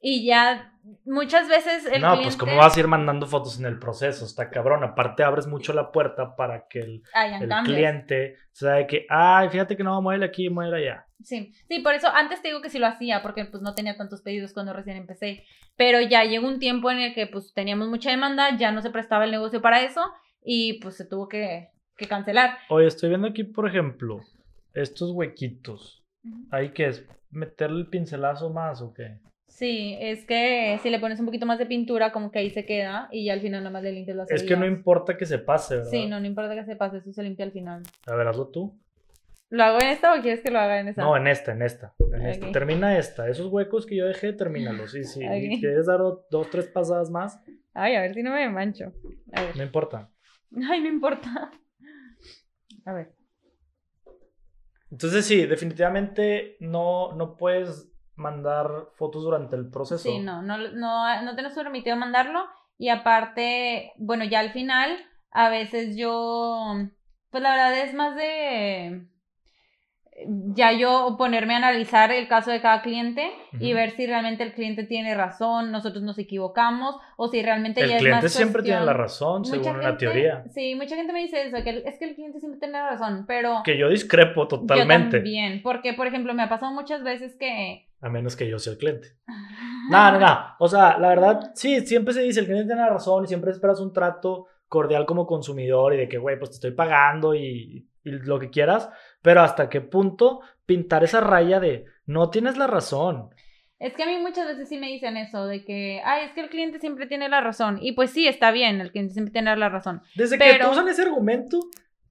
Y 0.01 0.25
ya 0.25 0.74
muchas 1.05 1.47
veces 1.47 1.85
el 1.85 2.01
no, 2.01 2.13
cliente... 2.13 2.23
pues 2.23 2.37
cómo 2.37 2.57
vas 2.57 2.75
a 2.75 2.79
ir 2.79 2.87
mandando 2.87 3.25
fotos 3.27 3.59
en 3.59 3.65
el 3.65 3.79
proceso, 3.79 4.25
está 4.25 4.49
cabrón. 4.49 4.83
Aparte 4.83 5.23
abres 5.23 5.47
mucho 5.47 5.73
la 5.73 5.91
puerta 5.91 6.35
para 6.35 6.67
que 6.67 6.79
el, 6.79 7.03
el 7.41 7.49
cliente 7.63 8.35
sabe 8.51 8.87
que, 8.87 9.05
ay, 9.09 9.49
fíjate 9.49 9.75
que 9.75 9.83
no, 9.83 10.01
muévele 10.01 10.25
aquí, 10.25 10.49
muévele 10.49 10.77
allá. 10.77 11.07
Sí, 11.21 11.53
sí, 11.67 11.79
por 11.79 11.93
eso 11.93 12.07
antes 12.13 12.41
te 12.41 12.49
digo 12.49 12.61
que 12.61 12.69
sí 12.69 12.77
lo 12.77 12.87
hacía, 12.87 13.21
porque 13.21 13.45
pues 13.45 13.63
no 13.63 13.73
tenía 13.73 13.97
tantos 13.97 14.21
pedidos 14.21 14.53
cuando 14.53 14.73
recién 14.73 14.97
empecé, 14.97 15.43
pero 15.75 16.01
ya 16.01 16.23
llegó 16.23 16.47
un 16.47 16.59
tiempo 16.59 16.91
en 16.91 16.99
el 16.99 17.13
que 17.13 17.25
pues 17.27 17.53
teníamos 17.53 17.87
mucha 17.87 18.11
demanda, 18.11 18.57
ya 18.57 18.71
no 18.71 18.81
se 18.81 18.89
prestaba 18.89 19.25
el 19.25 19.31
negocio 19.31 19.61
para 19.61 19.81
eso 19.81 20.01
y 20.43 20.79
pues 20.81 20.97
se 20.97 21.05
tuvo 21.05 21.27
que, 21.27 21.69
que 21.97 22.07
cancelar. 22.07 22.57
Oye, 22.69 22.87
estoy 22.87 23.09
viendo 23.09 23.27
aquí, 23.27 23.43
por 23.43 23.67
ejemplo, 23.67 24.19
estos 24.73 25.11
huequitos. 25.11 26.03
¿Ahí 26.51 26.71
qué 26.73 26.87
es? 26.87 27.07
¿Meterle 27.29 27.79
el 27.79 27.87
pincelazo 27.87 28.49
más 28.49 28.81
o 28.81 28.93
qué? 28.93 29.19
Sí, 29.55 29.95
es 30.01 30.25
que 30.25 30.77
si 30.83 30.89
le 30.89 30.99
pones 30.99 31.17
un 31.21 31.25
poquito 31.25 31.45
más 31.45 31.57
de 31.57 31.65
pintura 31.65 32.11
como 32.11 32.29
que 32.29 32.39
ahí 32.39 32.49
se 32.49 32.65
queda 32.65 33.07
y 33.09 33.23
ya 33.25 33.31
al 33.33 33.39
final 33.39 33.61
nada 33.63 33.71
más 33.71 33.83
le 33.83 33.93
limpias 33.93 34.17
las 34.17 34.29
Es 34.29 34.43
que 34.43 34.57
no 34.57 34.65
importa 34.65 35.15
que 35.15 35.25
se 35.25 35.39
pase, 35.39 35.77
¿verdad? 35.77 35.91
Sí, 35.91 36.07
no, 36.07 36.19
no 36.19 36.25
importa 36.25 36.53
que 36.55 36.65
se 36.65 36.75
pase, 36.75 36.97
eso 36.97 37.13
se 37.13 37.23
limpia 37.23 37.45
al 37.45 37.53
final. 37.53 37.81
A 38.05 38.15
ver, 38.15 38.27
hazlo 38.27 38.49
tú. 38.49 38.77
¿Lo 39.49 39.63
hago 39.63 39.79
en 39.79 39.87
esta 39.87 40.13
o 40.13 40.21
quieres 40.21 40.41
que 40.41 40.51
lo 40.51 40.59
haga 40.59 40.81
en 40.81 40.89
esa? 40.89 41.01
No, 41.01 41.15
en 41.15 41.27
esta, 41.27 41.53
en 41.53 41.61
esta. 41.61 41.93
en 42.13 42.25
esta. 42.25 42.51
Termina 42.51 42.97
esta. 42.97 43.29
Esos 43.29 43.47
huecos 43.47 43.85
que 43.85 43.95
yo 43.95 44.05
dejé, 44.07 44.33
termínalos. 44.33 44.91
Sí, 44.91 45.05
sí. 45.05 45.21
¿Quieres 45.61 45.85
dar 45.85 45.99
do- 45.99 46.25
dos, 46.29 46.49
tres 46.49 46.67
pasadas 46.67 47.09
más? 47.09 47.39
Ay, 47.73 47.95
a 47.95 48.01
ver 48.01 48.13
si 48.13 48.23
no 48.23 48.31
me 48.33 48.49
mancho. 48.49 48.91
A 49.31 49.41
ver. 49.41 49.55
No 49.55 49.63
importa. 49.63 50.09
Ay, 50.69 50.81
no 50.81 50.89
importa. 50.89 51.49
A 52.83 52.91
ver. 52.93 53.13
Entonces 54.91 55.25
sí, 55.25 55.45
definitivamente 55.45 56.57
no, 56.59 57.13
no 57.15 57.37
puedes 57.37 57.89
mandar 58.15 58.69
fotos 58.95 59.23
durante 59.23 59.55
el 59.55 59.69
proceso. 59.69 60.03
Sí, 60.09 60.19
no, 60.19 60.41
no, 60.41 60.57
no, 60.57 61.21
no 61.23 61.35
tenemos 61.35 61.57
permitido 61.57 61.95
mandarlo. 61.95 62.45
Y 62.77 62.89
aparte, 62.89 63.93
bueno, 63.97 64.25
ya 64.25 64.39
al 64.39 64.51
final, 64.51 64.97
a 65.31 65.49
veces 65.49 65.95
yo, 65.95 66.75
pues 67.29 67.41
la 67.43 67.51
verdad 67.51 67.77
es 67.79 67.93
más 67.93 68.15
de 68.15 69.07
ya 70.53 70.71
yo 70.71 71.15
ponerme 71.17 71.55
a 71.55 71.57
analizar 71.57 72.09
el 72.09 72.29
caso 72.29 72.49
de 72.49 72.61
cada 72.61 72.81
cliente 72.81 73.29
y 73.59 73.65
Ujú. 73.67 73.75
ver 73.75 73.91
si 73.91 74.05
realmente 74.07 74.43
el 74.43 74.53
cliente 74.53 74.85
tiene 74.85 75.13
razón, 75.13 75.71
nosotros 75.73 76.03
nos 76.03 76.17
equivocamos 76.17 76.95
o 77.17 77.27
si 77.27 77.41
realmente 77.43 77.81
El 77.81 77.89
ya 77.89 77.95
es 77.97 78.01
cliente 78.01 78.23
más 78.23 78.31
siempre 78.33 78.63
tiene 78.63 78.79
la 78.85 78.93
razón, 78.93 79.41
Mucha 79.41 79.51
según 79.51 79.81
gente- 79.81 79.97
teoría. 79.97 80.45
Sí, 80.53 80.73
mucha 80.75 80.95
gente 80.95 81.11
me 81.11 81.19
dice 81.19 81.41
eso, 81.45 81.61
que 81.65 81.69
el- 81.69 81.83
es 81.85 81.99
que 81.99 82.05
el 82.05 82.15
cliente 82.15 82.39
siempre 82.39 82.59
tiene 82.61 82.77
la 82.77 82.91
razón, 82.91 83.25
pero 83.27 83.61
Que 83.65 83.77
yo 83.77 83.89
discrepo 83.89 84.43
yo 84.43 84.47
totalmente. 84.47 85.17
también, 85.17 85.61
porque 85.61 85.93
por 85.93 86.07
ejemplo 86.07 86.33
me 86.33 86.43
ha 86.43 86.49
pasado 86.49 86.71
muchas 86.71 87.03
veces 87.03 87.35
que... 87.37 87.89
A 88.05 88.09
menos 88.09 88.35
que 88.35 88.47
yo 88.47 88.59
sea 88.59 88.73
el 88.73 88.79
cliente. 88.79 89.07
No, 89.89 90.11
no, 90.11 90.19
no. 90.19 90.37
O 90.57 90.67
sea, 90.67 90.97
la 90.97 91.09
verdad, 91.09 91.51
sí, 91.53 91.79
siempre 91.81 92.11
se 92.11 92.21
dice, 92.21 92.39
el 92.39 92.47
cliente 92.47 92.65
tiene 92.65 92.81
la 92.81 92.89
razón 92.89 93.23
y 93.23 93.27
siempre 93.27 93.51
esperas 93.51 93.79
un 93.79 93.93
trato 93.93 94.47
cordial 94.67 95.05
como 95.05 95.27
consumidor 95.27 95.93
y 95.93 95.97
de 95.97 96.09
que, 96.09 96.17
güey, 96.17 96.39
pues 96.39 96.49
te 96.49 96.55
estoy 96.55 96.71
pagando 96.71 97.35
y, 97.35 97.87
y 98.03 98.09
lo 98.11 98.39
que 98.39 98.49
quieras, 98.49 98.89
pero 99.21 99.41
hasta 99.41 99.69
qué 99.69 99.81
punto 99.81 100.41
pintar 100.65 101.03
esa 101.03 101.21
raya 101.21 101.59
de 101.59 101.85
no 102.07 102.31
tienes 102.31 102.57
la 102.57 102.65
razón. 102.65 103.29
Es 103.77 103.93
que 103.93 104.01
a 104.01 104.07
mí 104.07 104.17
muchas 104.17 104.47
veces 104.47 104.67
sí 104.69 104.77
me 104.77 104.87
dicen 104.87 105.17
eso, 105.17 105.45
de 105.45 105.63
que, 105.63 106.01
ay, 106.03 106.25
es 106.25 106.31
que 106.31 106.41
el 106.41 106.49
cliente 106.49 106.79
siempre 106.79 107.05
tiene 107.05 107.29
la 107.29 107.41
razón. 107.41 107.77
Y 107.79 107.91
pues 107.91 108.09
sí, 108.09 108.27
está 108.27 108.49
bien, 108.49 108.81
el 108.81 108.91
cliente 108.91 109.13
siempre 109.13 109.33
tiene 109.33 109.55
la 109.55 109.69
razón. 109.69 110.01
Desde 110.15 110.39
que 110.39 110.45
Pero- 110.45 110.65
te 110.65 110.71
usan 110.71 110.87
ese 110.87 111.03
argumento 111.03 111.59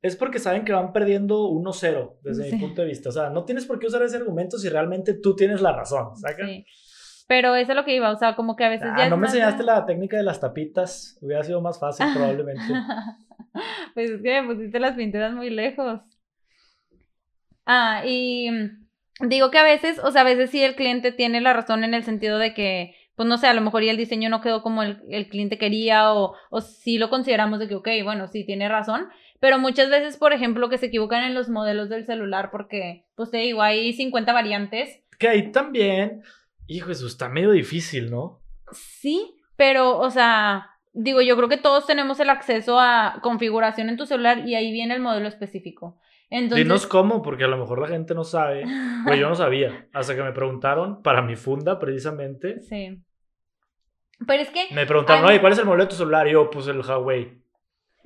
es 0.05 0.17
porque 0.17 0.39
saben 0.39 0.65
que 0.67 0.73
van 0.75 0.93
perdiendo 0.93 1.49
1-0 1.49 2.19
desde 2.23 2.45
Sí. 2.45 2.55
mi 2.57 2.61
punto 2.61 2.83
de 2.83 2.89
vista. 2.89 3.09
O 3.09 3.13
sea, 3.13 3.31
no 3.31 3.45
tienes 3.45 3.65
por 3.65 3.79
qué 3.79 3.87
usar 3.87 4.03
ese 4.03 4.17
argumento 4.19 4.59
si 4.59 4.69
realmente 4.69 5.15
tú 5.15 5.35
tienes 5.35 5.63
la 5.63 5.73
razón. 5.73 6.15
¿saca? 6.17 6.47
Sí. 6.47 6.67
Pero 7.27 7.55
eso 7.57 7.73
es 7.73 7.77
lo 7.77 7.87
que 7.87 7.95
iba, 7.97 8.11
o 8.11 8.17
sea, 8.19 8.37
como 8.37 8.55
que 8.55 8.65
a 8.65 8.69
veces 8.69 8.87
Ah, 8.93 8.97
ya... 8.99 9.09
no 9.09 9.17
me 9.17 9.23
más 9.23 9.31
enseñaste 9.35 9.63
la 9.63 9.87
técnica 9.87 10.19
de 10.19 10.23
las 10.25 10.41
tapitas. 10.41 11.17
Hubiera 11.23 11.43
sido 11.43 11.63
más 11.63 11.81
fácil 11.81 12.05
probablemente. 12.15 12.63
pues 13.95 14.11
es 14.11 14.21
que 14.23 14.43
me 14.43 14.55
pusiste 14.55 14.79
las 14.79 14.95
pinturas 14.95 15.33
muy 15.33 15.49
lejos. 15.49 16.01
Ah, 17.67 18.03
y 18.07 18.51
digo 19.21 19.51
que 19.51 19.59
a 19.59 19.65
veces, 19.65 19.99
o 20.05 20.11
sea, 20.11 20.21
a 20.21 20.25
veces 20.25 20.51
sí 20.51 20.63
el 20.63 20.75
cliente 20.77 21.13
tiene 21.13 21.41
la 21.41 21.53
razón 21.55 21.83
en 21.83 21.95
el 21.95 22.05
sentido 22.05 22.37
de 22.39 22.53
que, 22.53 22.95
pues 23.17 23.27
no 23.29 23.39
sé, 23.39 23.47
a 23.47 23.55
lo 23.55 23.61
mejor 23.63 23.83
ya 23.83 23.91
el 23.93 23.97
diseño 23.97 24.29
no 24.29 24.41
quedó 24.43 24.63
como 24.63 24.83
el, 24.83 25.01
el 25.09 25.29
cliente 25.29 25.57
quería 25.57 26.13
o, 26.13 26.35
o 26.51 26.61
sí 26.61 26.99
lo 26.99 27.09
consideramos 27.09 27.59
de 27.59 27.69
que, 27.69 27.75
ok, 27.77 27.89
bueno, 28.03 28.27
sí 28.29 28.45
tiene 28.45 28.69
razón, 28.69 29.09
pero 29.45 29.59
muchas 29.59 29.91
veces, 29.91 30.17
por 30.17 30.33
ejemplo, 30.33 30.71
que 30.71 30.79
se 30.79 30.87
equivocan 30.87 31.23
en 31.23 31.35
los 31.35 31.51
modelos 31.51 31.91
del 31.91 32.07
celular 32.07 32.51
porque, 32.51 33.05
pues 33.15 33.31
te 33.31 33.37
digo, 33.37 33.61
hay 33.61 33.93
50 33.93 34.33
variantes. 34.33 35.03
Que 35.19 35.29
ahí 35.29 35.53
también, 35.53 36.23
hijo, 36.67 36.91
eso 36.91 37.07
está 37.07 37.29
medio 37.29 37.51
difícil, 37.51 38.11
¿no? 38.11 38.41
Sí, 38.73 39.37
pero, 39.55 39.99
o 39.99 40.09
sea, 40.09 40.71
digo, 40.95 41.21
yo 41.21 41.37
creo 41.37 41.51
que 41.51 41.59
todos 41.59 41.87
tenemos 41.87 42.21
el 42.21 42.31
acceso 42.31 42.81
a 42.81 43.19
configuración 43.21 43.91
en 43.91 43.99
tu 43.99 44.07
celular 44.07 44.49
y 44.49 44.55
ahí 44.55 44.73
viene 44.73 44.95
el 44.95 45.03
modelo 45.03 45.29
específico. 45.29 46.01
Entonces, 46.31 46.65
Dinos 46.65 46.87
cómo, 46.87 47.21
porque 47.21 47.45
a 47.45 47.49
lo 47.49 47.59
mejor 47.59 47.83
la 47.83 47.89
gente 47.89 48.15
no 48.15 48.25
sabe. 48.25 48.65
Pero 49.05 49.15
yo 49.15 49.29
no 49.29 49.35
sabía. 49.35 49.89
Hasta 49.93 50.17
que 50.17 50.23
me 50.23 50.33
preguntaron 50.33 51.03
para 51.03 51.21
mi 51.21 51.37
funda, 51.37 51.79
precisamente. 51.79 52.61
Sí. 52.61 52.99
Pero 54.27 54.43
es 54.43 54.49
que 54.49 54.75
Me 54.75 54.87
preguntaron, 54.87 55.25
Ay, 55.25 55.33
oye, 55.33 55.41
¿cuál 55.43 55.53
es 55.53 55.59
el 55.59 55.67
modelo 55.67 55.85
de 55.85 55.91
tu 55.91 55.97
celular? 55.97 56.27
Y 56.29 56.33
yo, 56.33 56.49
pues 56.49 56.67
el 56.67 56.81
Huawei. 56.81 57.44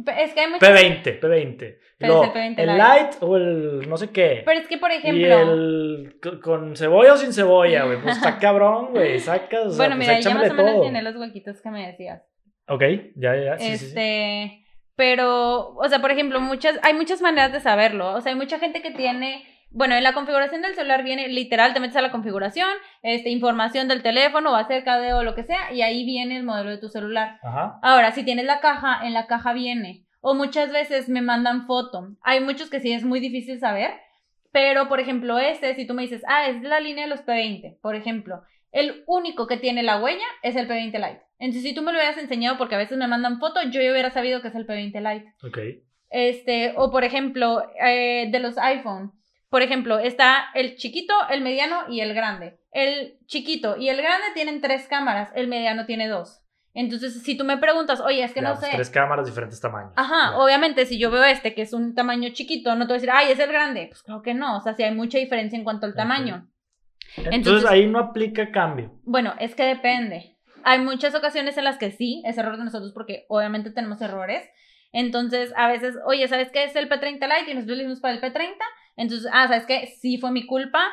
Es 0.07 0.33
que 0.33 0.41
hay 0.41 0.51
muchas... 0.51 0.69
P20, 0.69 1.21
P20. 1.21 1.77
Pero 1.99 2.23
el 2.25 2.31
P20 2.31 2.55
el 2.59 2.79
light. 2.79 3.11
o 3.21 3.37
el 3.37 3.89
no 3.89 3.97
sé 3.97 4.11
qué. 4.11 4.43
Pero 4.45 4.61
es 4.61 4.69
que, 4.69 4.79
por 4.79 4.93
y 4.93 4.95
ejemplo... 4.95 5.41
el 5.53 6.19
co- 6.23 6.41
con 6.41 6.77
cebolla 6.77 7.15
o 7.15 7.17
sin 7.17 7.33
cebolla, 7.33 7.85
güey. 7.85 8.01
Pues 8.01 8.17
está 8.17 8.39
cabrón, 8.41 8.91
güey. 8.93 9.19
Sacas. 9.19 9.67
o 9.67 9.71
sea, 9.71 9.77
bueno, 9.89 9.97
pues 9.97 10.09
mira, 10.09 10.21
ya 10.21 10.35
más 10.35 10.51
o 10.51 10.55
menos 10.55 10.73
todo. 10.75 10.83
tiene 10.83 11.03
los 11.03 11.17
huequitos 11.17 11.61
que 11.61 11.71
me 11.71 11.87
decías. 11.89 12.23
Ok, 12.69 12.83
ya, 13.17 13.35
ya. 13.35 13.59
Sí, 13.59 13.65
sí, 13.73 13.79
sí. 13.79 13.87
este, 13.87 14.65
pero, 14.95 15.71
o 15.75 15.89
sea, 15.89 16.01
por 16.01 16.11
ejemplo, 16.13 16.41
muchas, 16.41 16.79
hay 16.83 16.95
muchas 16.95 17.21
maneras 17.21 17.53
de 17.53 17.61
saberlo. 17.61 18.15
O 18.15 18.21
sea, 18.21 18.31
hay 18.33 18.39
mucha 18.39 18.59
gente 18.59 18.83
que 18.83 18.91
tiene, 18.93 19.45
bueno, 19.71 19.95
en 19.95 20.03
la 20.03 20.15
configuración 20.15 20.63
del 20.63 20.75
celular 20.75 21.03
viene 21.03 21.29
literal, 21.29 21.75
te 21.75 21.81
metes 21.81 21.97
a 21.97 22.03
la 22.03 22.11
configuración, 22.11 22.69
este, 23.03 23.31
información 23.31 23.89
del 23.89 24.03
teléfono 24.03 24.53
o 24.53 24.57
acerca 24.57 24.99
de 24.99 25.13
o 25.13 25.23
lo 25.23 25.35
que 25.35 25.45
sea, 25.45 25.73
y 25.73 25.83
ahí 25.83 26.05
viene 26.05 26.37
el 26.37 26.45
modelo 26.45 26.71
de 26.71 26.79
tu 26.79 26.89
celular. 26.89 27.39
Ajá. 27.43 27.79
Ahora, 27.83 28.13
si 28.13 28.25
tienes 28.25 28.47
la 28.47 28.61
caja, 28.61 29.07
en 29.07 29.15
la 29.15 29.27
caja 29.27 29.53
viene. 29.53 30.05
O 30.21 30.35
muchas 30.35 30.73
veces 30.73 31.09
me 31.09 31.23
mandan 31.23 31.67
foto. 31.67 32.17
Hay 32.23 32.41
muchos 32.41 32.71
que 32.71 32.81
sí 32.81 32.93
es 32.93 33.05
muy 33.05 33.21
difícil 33.21 33.61
saber. 33.61 33.93
Pero, 34.51 34.89
por 34.89 34.99
ejemplo, 35.01 35.39
este, 35.39 35.75
si 35.75 35.87
tú 35.87 35.95
me 35.95 36.03
dices, 36.03 36.23
ah, 36.27 36.49
es 36.49 36.63
la 36.63 36.81
línea 36.81 37.05
de 37.05 37.11
los 37.11 37.25
P20, 37.25 37.79
por 37.81 37.95
ejemplo, 37.95 38.43
el 38.73 39.05
único 39.07 39.47
que 39.47 39.57
tiene 39.57 39.83
la 39.83 40.03
huella 40.03 40.25
es 40.43 40.57
el 40.57 40.69
P20 40.69 40.93
Lite. 40.93 41.23
Entonces, 41.39 41.63
si 41.63 41.75
tú 41.75 41.83
me 41.83 41.93
lo 41.93 41.99
hubieras 41.99 42.19
enseñado, 42.19 42.59
porque 42.59 42.75
a 42.75 42.79
veces 42.79 42.99
me 42.99 43.07
mandan 43.07 43.39
foto, 43.39 43.61
yo 43.65 43.81
ya 43.81 43.93
hubiera 43.93 44.11
sabido 44.11 44.41
que 44.41 44.49
es 44.49 44.55
el 44.55 44.67
P20 44.67 45.13
Lite. 45.13 45.35
Ok. 45.47 45.59
Este, 46.11 46.73
o 46.77 46.91
por 46.91 47.05
ejemplo, 47.05 47.63
eh, 47.81 48.29
de 48.31 48.41
los 48.41 48.57
iPhone. 48.59 49.13
Por 49.51 49.63
ejemplo, 49.63 49.99
está 49.99 50.47
el 50.55 50.77
chiquito, 50.77 51.15
el 51.31 51.41
mediano 51.43 51.85
y 51.89 52.01
el 52.01 52.13
grande. 52.15 52.59
El 52.71 53.19
chiquito 53.27 53.77
y 53.79 53.89
el 53.89 53.97
grande 53.97 54.27
tienen 54.35 54.61
tres 54.61 54.87
cámaras, 54.89 55.31
el 55.35 55.49
mediano 55.49 55.87
tiene 55.87 56.07
dos. 56.09 56.43
Entonces, 56.75 57.23
si 57.23 57.37
tú 57.37 57.45
me 57.45 57.57
preguntas, 57.57 57.99
oye, 58.01 58.23
es 58.23 58.33
que 58.33 58.41
Ya, 58.43 58.51
no 58.51 58.55
pues, 58.57 58.67
sé. 58.71 58.77
Tres 58.77 58.91
cámaras, 58.91 59.27
diferentes 59.27 59.61
tamaños. 59.61 59.93
Ajá, 59.97 60.33
Ya. 60.33 60.39
obviamente, 60.39 60.85
si 60.87 60.99
yo 60.99 61.11
veo 61.11 61.25
este 61.25 61.55
que 61.55 61.63
es 61.63 61.73
un 61.73 61.95
tamaño 61.95 62.29
chiquito, 62.33 62.75
no 62.75 62.87
te 62.87 62.93
voy 62.93 62.99
a 62.99 63.01
decir, 63.01 63.11
ay, 63.11 63.33
es 63.33 63.39
el 63.39 63.49
grande. 63.51 63.87
Pues 63.89 64.03
claro 64.03 64.23
que 64.23 64.35
no, 64.35 64.59
o 64.59 64.61
sea, 64.61 64.75
si 64.75 64.83
hay 64.83 64.95
mucha 64.95 65.19
diferencia 65.19 65.57
en 65.57 65.65
cuanto 65.65 65.87
al 65.87 65.95
tamaño. 65.95 66.47
Entonces, 67.17 67.35
entonces- 67.35 67.71
ahí 67.71 67.87
no 67.87 67.99
aplica 67.99 68.53
cambio. 68.53 68.93
Bueno, 69.05 69.35
es 69.41 69.55
que 69.55 69.65
depende. 69.65 70.37
Hay 70.63 70.79
muchas 70.81 71.15
ocasiones 71.15 71.57
en 71.57 71.65
las 71.65 71.79
que 71.79 71.91
sí, 71.91 72.23
es 72.27 72.37
error 72.37 72.59
de 72.59 72.65
nosotros 72.65 72.93
porque 72.93 73.25
obviamente 73.29 73.71
tenemos 73.71 74.01
errores. 74.03 74.49
Entonces, 74.93 75.53
a 75.57 75.69
veces, 75.69 75.97
oye, 76.07 76.29
¿sabes 76.29 76.51
qué 76.51 76.65
es 76.65 76.77
el 76.77 76.89
P30 76.89 77.27
Lite? 77.27 77.51
Y 77.51 77.55
nosotros 77.55 77.77
le 77.79 77.85
dimos 77.85 78.01
para 78.01 78.15
el 78.15 78.21
P30. 78.21 78.55
Entonces, 78.99 79.31
ah, 79.33 79.49
¿sabes 79.49 79.65
qué? 79.65 79.87
Sí 80.01 80.19
fue 80.19 80.31
mi 80.31 80.47
culpa, 80.47 80.85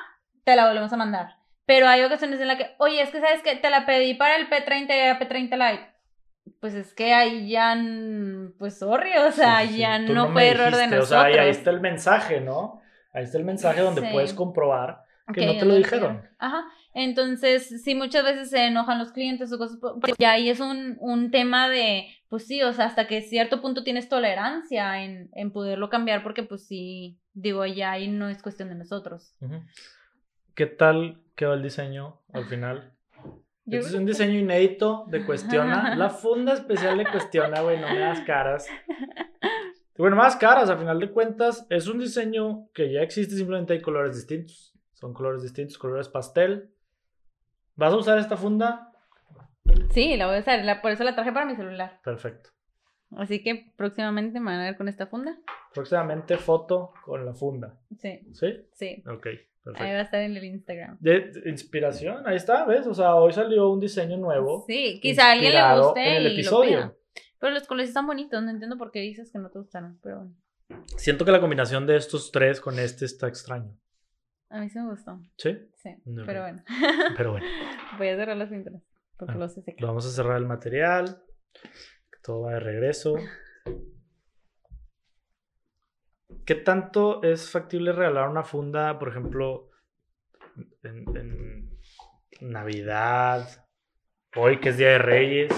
te 0.45 0.55
la 0.55 0.67
volvemos 0.67 0.93
a 0.93 0.97
mandar. 0.97 1.35
Pero 1.65 1.87
hay 1.87 2.03
ocasiones 2.03 2.39
en 2.39 2.47
las 2.47 2.57
que, 2.57 2.75
oye, 2.77 3.01
es 3.01 3.09
que 3.09 3.19
¿sabes 3.19 3.41
qué? 3.43 3.55
Te 3.55 3.69
la 3.69 3.85
pedí 3.85 4.13
para 4.13 4.35
el 4.37 4.49
P30 4.49 4.87
y 4.89 4.91
era 4.99 5.19
P30 5.19 5.71
Lite. 5.71 5.91
Pues 6.61 6.75
es 6.75 6.93
que 6.93 7.13
ahí 7.13 7.49
ya, 7.49 7.75
pues 8.59 8.77
sorry, 8.77 9.17
o 9.17 9.31
sea, 9.31 9.61
Sí, 9.61 9.67
sí, 9.67 9.73
sí. 9.73 9.79
ya 9.79 10.05
Tú 10.05 10.13
no, 10.13 10.31
fue 10.31 10.49
error 10.49 10.75
de 10.75 10.87
nosotros. 10.87 11.03
O 11.03 11.07
sea, 11.07 11.31
y 11.31 11.37
ahí 11.39 11.49
está 11.49 11.71
el 11.71 11.81
mensaje, 11.81 12.39
¿no? 12.39 12.81
Ahí 13.13 13.23
está 13.23 13.39
el 13.39 13.45
mensaje 13.45 13.81
donde 13.81 14.01
Sí. 14.01 14.07
puedes 14.11 14.33
comprobar 14.33 15.03
que 15.33 15.45
no 15.45 15.57
te 15.57 15.65
lo 15.65 15.73
dijeron. 15.73 16.29
Ajá. 16.37 16.65
Entonces, 16.97 17.83
sí, 17.83 17.93
muchas 17.93 18.23
veces 18.23 18.49
se 18.49 18.67
enojan 18.67 18.99
los 18.99 19.11
clientes 19.11 19.51
o 19.51 19.57
cosas, 19.57 19.77
porque 19.81 20.13
ya 20.17 20.31
ahí 20.31 20.49
es 20.49 20.61
un, 20.61 20.95
un 21.01 21.29
tema 21.29 21.67
de, 21.67 22.07
pues 22.29 22.47
sí, 22.47 22.63
o 22.63 22.71
sea, 22.71 22.85
hasta 22.85 23.05
que 23.05 23.21
cierto 23.21 23.61
punto 23.61 23.83
tienes 23.83 24.07
tolerancia 24.07 25.03
en, 25.03 25.29
en 25.33 25.51
poderlo 25.51 25.89
cambiar, 25.89 26.23
porque 26.23 26.43
pues 26.43 26.65
sí, 26.65 27.19
digo, 27.33 27.65
ya 27.65 27.91
ahí 27.91 28.07
no 28.07 28.29
es 28.29 28.41
cuestión 28.41 28.69
de 28.69 28.75
nosotros. 28.75 29.35
¿Qué 30.55 30.67
tal 30.67 31.21
quedó 31.35 31.53
el 31.53 31.63
diseño 31.63 32.21
al 32.31 32.45
final? 32.45 32.93
Yo 33.65 33.79
Este 33.79 33.89
es 33.89 33.95
un 33.95 34.05
diseño 34.05 34.39
inédito 34.39 35.05
de 35.09 35.25
Cuestiona. 35.25 35.95
La 35.97 36.09
funda 36.09 36.53
especial 36.53 36.97
de 36.97 37.11
Cuestiona, 37.11 37.59
güey, 37.59 37.77
no 37.77 37.89
me 37.89 37.99
das 37.99 38.21
caras. 38.21 38.67
Bueno, 39.97 40.15
más 40.15 40.37
caras, 40.37 40.69
a 40.69 40.77
final 40.77 40.99
de 40.99 41.11
cuentas, 41.11 41.67
es 41.69 41.87
un 41.87 41.99
diseño 41.99 42.69
que 42.73 42.89
ya 42.89 43.01
existe, 43.01 43.35
simplemente 43.35 43.73
hay 43.73 43.81
colores 43.81 44.15
distintos. 44.15 44.73
Son 44.93 45.13
colores 45.13 45.41
distintos, 45.41 45.77
colores 45.77 46.07
pastel. 46.07 46.69
¿Vas 47.75 47.93
a 47.93 47.97
usar 47.97 48.17
esta 48.19 48.37
funda? 48.37 48.91
Sí, 49.91 50.15
la 50.17 50.27
voy 50.27 50.37
a 50.37 50.39
usar, 50.39 50.63
la- 50.63 50.81
por 50.81 50.91
eso 50.91 51.03
la 51.03 51.15
traje 51.15 51.31
para 51.31 51.45
mi 51.45 51.55
celular. 51.55 51.99
Perfecto. 52.03 52.49
Así 53.17 53.41
que 53.43 53.71
próximamente 53.77 54.39
me 54.39 54.51
van 54.51 54.59
a 54.61 54.63
ver 54.65 54.77
con 54.77 54.87
esta 54.87 55.07
funda. 55.07 55.37
Próximamente 55.73 56.37
foto 56.37 56.93
con 57.03 57.25
la 57.25 57.33
funda. 57.33 57.77
Sí, 57.97 58.19
¿Sí? 58.33 58.65
sí. 58.73 59.03
Ok, 59.07 59.25
Ahí 59.27 59.37
perfecto. 59.63 59.83
va 59.93 59.99
a 59.99 60.01
estar 60.01 60.21
en 60.21 60.37
el 60.37 60.43
Instagram. 60.43 60.97
De, 60.99 61.31
de 61.31 61.49
inspiración, 61.49 62.23
ahí 62.27 62.35
está, 62.35 62.65
¿ves? 62.65 62.87
O 62.87 62.93
sea, 62.93 63.15
hoy 63.15 63.31
salió 63.33 63.69
un 63.69 63.79
diseño 63.79 64.17
nuevo. 64.17 64.63
Sí, 64.67 64.99
quizá 65.01 65.29
a 65.29 65.31
alguien 65.33 65.53
le 65.53 65.79
guste 65.81 65.99
en 66.01 66.15
el 66.15 66.21
y 66.21 66.25
lo 66.27 66.33
episodio. 66.33 66.77
pida. 66.77 66.93
Pero 67.39 67.53
los 67.53 67.67
colores 67.67 67.89
están 67.89 68.07
bonitos, 68.07 68.41
no 68.43 68.49
entiendo 68.49 68.77
por 68.77 68.91
qué 68.91 68.99
dices 69.01 69.31
que 69.31 69.37
no 69.39 69.49
te 69.49 69.59
gustaron, 69.59 69.99
pero 70.01 70.17
bueno. 70.17 70.33
Siento 70.97 71.25
que 71.25 71.31
la 71.31 71.39
combinación 71.41 71.85
de 71.85 71.95
estos 71.97 72.31
tres 72.31 72.59
con 72.59 72.79
este 72.79 73.05
está 73.05 73.27
extraño. 73.27 73.71
A 74.55 74.59
mí 74.61 74.69
sí 74.69 74.79
me 74.79 74.89
gustó. 74.89 75.19
¿Sí? 75.37 75.57
Sí, 75.75 75.89
No, 76.05 76.23
pero 76.25 76.41
bueno. 76.41 76.63
bueno. 76.67 77.15
Pero 77.17 77.31
bueno, 77.31 77.45
Voy 77.97 78.07
a 78.07 78.15
cerrar 78.15 78.37
las 78.37 78.49
pinturas 78.49 78.81
porque 79.17 79.33
Ah, 79.33 79.37
los 79.37 79.55
lo 79.79 79.87
vamos 79.87 80.05
a 80.05 80.09
cerrar 80.09 80.37
el 80.37 80.45
material. 80.45 81.21
Todo 82.23 82.41
va 82.43 82.53
de 82.53 82.59
regreso. 82.61 83.15
¿Qué 86.45 86.55
tanto 86.55 87.23
es 87.23 87.49
factible 87.51 87.91
regalar 87.91 88.29
una 88.29 88.43
funda, 88.43 88.97
por 88.99 89.09
ejemplo, 89.09 89.69
en, 90.83 91.05
en 91.17 91.69
Navidad, 92.51 93.47
hoy 94.35 94.59
que 94.59 94.69
es 94.69 94.77
Día 94.77 94.89
de 94.89 94.97
Reyes, 94.99 95.53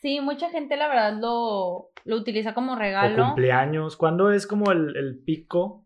Sí, 0.00 0.20
mucha 0.20 0.50
gente 0.50 0.76
la 0.76 0.86
verdad 0.88 1.14
lo, 1.18 1.90
lo 2.04 2.16
utiliza 2.16 2.52
como 2.52 2.72
o 2.74 2.76
regalo. 2.76 3.24
cumpleaños? 3.24 3.96
¿Cuándo 3.96 4.30
es 4.32 4.46
como 4.46 4.70
el, 4.70 4.94
el 4.98 5.18
pico, 5.24 5.83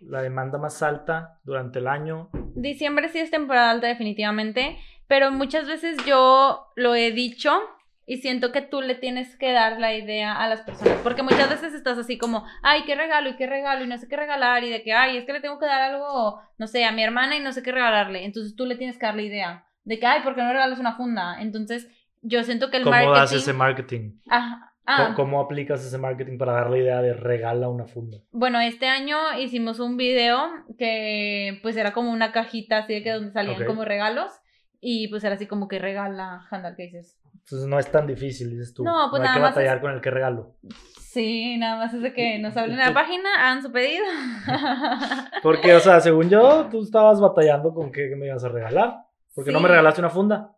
la 0.00 0.22
demanda 0.22 0.58
más 0.58 0.82
alta 0.82 1.38
durante 1.44 1.78
el 1.78 1.88
año? 1.88 2.30
Diciembre 2.54 3.08
sí 3.08 3.18
es 3.18 3.30
temporada 3.30 3.70
alta 3.70 3.86
definitivamente, 3.86 4.78
pero 5.06 5.30
muchas 5.30 5.66
veces 5.66 5.96
yo 6.06 6.66
lo 6.76 6.94
he 6.94 7.12
dicho 7.12 7.58
y 8.06 8.18
siento 8.18 8.52
que 8.52 8.62
tú 8.62 8.80
le 8.80 8.94
tienes 8.94 9.36
que 9.36 9.52
dar 9.52 9.78
la 9.78 9.94
idea 9.94 10.32
a 10.34 10.48
las 10.48 10.62
personas, 10.62 10.98
porque 11.02 11.22
muchas 11.22 11.50
veces 11.50 11.74
estás 11.74 11.98
así 11.98 12.16
como, 12.16 12.44
ay, 12.62 12.84
qué 12.86 12.94
regalo 12.94 13.28
y 13.28 13.36
qué 13.36 13.46
regalo 13.46 13.84
y 13.84 13.86
no 13.86 13.98
sé 13.98 14.08
qué 14.08 14.16
regalar 14.16 14.64
y 14.64 14.70
de 14.70 14.82
que, 14.82 14.94
ay, 14.94 15.18
es 15.18 15.26
que 15.26 15.34
le 15.34 15.40
tengo 15.40 15.58
que 15.58 15.66
dar 15.66 15.82
algo, 15.82 16.40
no 16.56 16.66
sé, 16.66 16.84
a 16.86 16.92
mi 16.92 17.02
hermana 17.04 17.36
y 17.36 17.40
no 17.40 17.52
sé 17.52 17.62
qué 17.62 17.70
regalarle. 17.70 18.24
Entonces 18.24 18.56
tú 18.56 18.64
le 18.64 18.76
tienes 18.76 18.96
que 18.98 19.04
dar 19.06 19.14
la 19.14 19.22
idea 19.22 19.66
de 19.84 19.98
que, 19.98 20.06
ay, 20.06 20.22
¿por 20.22 20.34
qué 20.34 20.42
no 20.42 20.52
regalas 20.52 20.78
una 20.78 20.96
funda? 20.96 21.40
Entonces 21.40 21.86
yo 22.22 22.42
siento 22.44 22.70
que 22.70 22.78
el 22.78 22.84
¿Cómo 22.84 22.92
marketing... 22.96 23.14
das 23.20 23.32
ese 23.32 23.52
marketing? 23.52 24.12
Ajá, 24.28 24.56
¿Cómo- 24.58 24.68
ah, 24.88 25.12
¿Cómo 25.14 25.40
aplicas 25.40 25.84
ese 25.84 25.98
marketing 25.98 26.38
para 26.38 26.52
dar 26.54 26.70
la 26.70 26.78
idea 26.78 27.00
de 27.02 27.12
regala 27.12 27.68
una 27.68 27.84
funda? 27.86 28.18
Bueno, 28.32 28.58
este 28.60 28.86
año 28.88 29.16
hicimos 29.38 29.78
un 29.80 29.96
video 29.96 30.48
que 30.78 31.58
pues 31.62 31.76
era 31.76 31.92
como 31.92 32.10
una 32.10 32.32
cajita 32.32 32.78
así 32.78 32.94
de 32.94 33.02
que 33.02 33.12
donde 33.12 33.30
salían 33.32 33.60
Ok. 33.62 33.66
como 33.66 33.84
regalos 33.84 34.32
y 34.80 35.08
pues 35.08 35.22
era 35.24 35.34
así 35.34 35.46
como 35.46 35.68
que 35.68 35.78
regala, 35.78 36.40
Handal, 36.50 36.74
¿qué 36.76 36.84
dices? 36.84 37.20
Entonces 37.34 37.68
no 37.68 37.78
es 37.78 37.90
tan 37.90 38.06
difícil, 38.06 38.50
dices 38.50 38.74
tú. 38.74 38.84
No, 38.84 39.08
pues 39.10 39.20
hay 39.20 39.26
nada 39.26 39.36
que 39.36 39.40
más 39.42 39.50
batallar 39.54 39.76
es- 39.76 39.82
con 39.82 39.92
el 39.92 40.00
que 40.00 40.10
regalo. 40.10 40.56
Sí, 41.00 41.56
nada 41.56 41.76
más 41.76 41.94
es 41.94 42.02
de 42.02 42.12
que 42.12 42.38
nos 42.38 42.56
hablen 42.56 42.78
en 42.78 42.86
la 42.86 42.94
página, 42.94 43.28
hagan 43.38 43.62
su 43.62 43.72
pedido. 43.72 44.04
Porque, 45.42 45.74
o 45.74 45.80
sea, 45.80 46.00
según 46.00 46.28
yo, 46.28 46.68
tú 46.70 46.82
estabas 46.82 47.20
batallando 47.20 47.72
con 47.72 47.90
qué 47.92 48.14
me 48.16 48.26
ibas 48.26 48.44
a 48.44 48.48
regalar. 48.48 48.96
Porque 49.34 49.52
no 49.52 49.60
me 49.60 49.66
Sí. 49.66 49.70
regalaste 49.70 50.00
una 50.00 50.10
funda. 50.10 50.52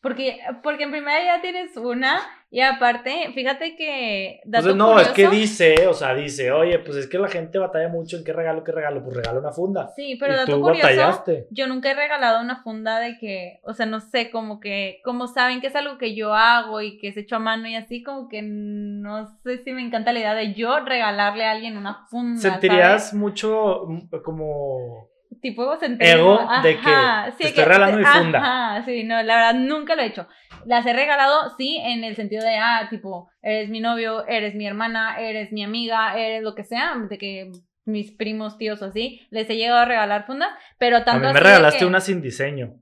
Porque, 0.00 0.38
porque 0.62 0.84
en 0.84 0.90
primera 0.90 1.22
ya 1.24 1.40
tienes 1.40 1.76
una 1.76 2.20
y 2.50 2.60
aparte, 2.62 3.30
fíjate 3.34 3.76
que... 3.76 4.40
dato 4.46 4.70
Entonces, 4.70 4.76
no, 4.76 4.98
es 4.98 5.08
que 5.08 5.28
dice, 5.28 5.86
o 5.86 5.92
sea, 5.92 6.14
dice, 6.14 6.50
oye, 6.50 6.78
pues 6.78 6.96
es 6.96 7.06
que 7.06 7.18
la 7.18 7.28
gente 7.28 7.58
batalla 7.58 7.90
mucho 7.90 8.16
en 8.16 8.24
qué 8.24 8.32
regalo, 8.32 8.64
qué 8.64 8.72
regalo. 8.72 9.04
Pues 9.04 9.16
regala 9.16 9.40
una 9.40 9.52
funda. 9.52 9.90
Sí, 9.94 10.16
pero 10.18 10.32
y 10.32 10.36
dato 10.36 10.52
tú 10.52 10.62
curioso, 10.62 10.86
batallaste. 10.86 11.46
yo 11.50 11.66
nunca 11.66 11.90
he 11.90 11.94
regalado 11.94 12.40
una 12.40 12.62
funda 12.62 13.00
de 13.00 13.18
que, 13.18 13.60
o 13.64 13.74
sea, 13.74 13.84
no 13.84 14.00
sé, 14.00 14.30
como 14.30 14.60
que, 14.60 15.00
como 15.04 15.26
saben 15.26 15.60
que 15.60 15.66
es 15.66 15.76
algo 15.76 15.98
que 15.98 16.14
yo 16.14 16.32
hago 16.32 16.80
y 16.80 16.96
que 16.98 17.08
es 17.08 17.16
hecho 17.18 17.36
a 17.36 17.40
mano 17.40 17.68
y 17.68 17.74
así, 17.74 18.02
como 18.02 18.30
que 18.30 18.40
no 18.42 19.26
sé 19.42 19.58
si 19.58 19.72
me 19.72 19.82
encanta 19.82 20.12
la 20.12 20.20
idea 20.20 20.34
de 20.34 20.54
yo 20.54 20.80
regalarle 20.80 21.44
a 21.44 21.50
alguien 21.50 21.76
una 21.76 22.06
funda. 22.08 22.40
Sentirías 22.40 23.08
¿sabes? 23.08 23.14
mucho 23.14 23.84
mm, 23.86 24.22
como. 24.24 25.10
Tipo 25.40 25.62
egocentrismo. 25.62 26.14
ego 26.40 26.48
de 26.62 26.78
que 26.80 26.90
Ajá, 26.90 27.24
te 27.26 27.30
sí, 27.32 27.48
estoy 27.48 27.52
que- 27.64 27.68
regalando 27.68 27.98
mi 27.98 28.04
funda. 28.04 28.38
Ajá, 28.38 28.84
sí, 28.84 29.04
no, 29.04 29.22
la 29.22 29.36
verdad 29.36 29.54
nunca 29.54 29.94
lo 29.96 30.02
he 30.02 30.06
hecho. 30.06 30.28
Las 30.66 30.84
he 30.86 30.92
regalado, 30.92 31.54
sí, 31.56 31.76
en 31.82 32.04
el 32.04 32.16
sentido 32.16 32.44
de, 32.44 32.56
ah, 32.56 32.86
tipo, 32.90 33.30
eres 33.42 33.68
mi 33.70 33.80
novio, 33.80 34.26
eres 34.26 34.54
mi 34.54 34.66
hermana, 34.66 35.18
eres 35.20 35.52
mi 35.52 35.62
amiga, 35.64 36.18
eres 36.18 36.42
lo 36.42 36.54
que 36.54 36.64
sea, 36.64 36.94
de 37.08 37.16
que 37.18 37.50
mis 37.84 38.10
primos, 38.12 38.58
tíos 38.58 38.82
o 38.82 38.86
así, 38.86 39.26
les 39.30 39.48
he 39.48 39.56
llegado 39.56 39.80
a 39.80 39.84
regalar 39.86 40.26
fundas, 40.26 40.50
pero 40.78 40.98
A 40.98 41.04
tanto 41.04 41.26
mí 41.28 41.32
me 41.34 41.40
regalaste 41.40 41.78
que- 41.80 41.86
una 41.86 42.00
sin 42.00 42.20
diseño. 42.20 42.74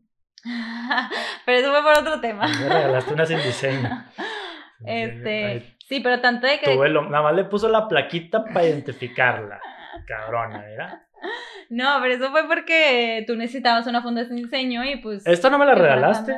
pero 1.45 1.59
eso 1.59 1.71
fue 1.71 1.83
por 1.83 1.99
otro 1.99 2.21
tema. 2.21 2.45
A 2.45 2.49
mí 2.49 2.55
me 2.61 2.69
regalaste 2.69 3.13
una 3.15 3.27
sin 3.27 3.39
diseño. 3.39 3.89
Este, 4.85 5.75
sí, 5.89 6.01
pero 6.01 6.21
tanto 6.21 6.47
de 6.47 6.59
que 6.61 6.75
tuve 6.75 6.91
lo- 6.91 7.09
nada 7.09 7.23
más 7.23 7.35
le 7.35 7.45
puso 7.45 7.67
la 7.69 7.89
plaquita 7.89 8.45
para 8.45 8.67
identificarla. 8.67 9.59
Cabrona, 10.07 10.59
¿verdad? 10.61 11.01
No, 11.71 11.99
pero 12.01 12.15
eso 12.15 12.31
fue 12.31 12.47
porque 12.47 13.25
tú 13.27 13.37
necesitabas 13.37 13.87
una 13.87 14.03
funda 14.03 14.25
sin 14.25 14.37
diseño 14.37 14.85
y 14.85 14.97
pues 14.97 15.27
¿Esta 15.27 15.51
no 15.51 15.59
me 15.59 15.67
la 15.67 15.75
regalaste? 15.75 16.35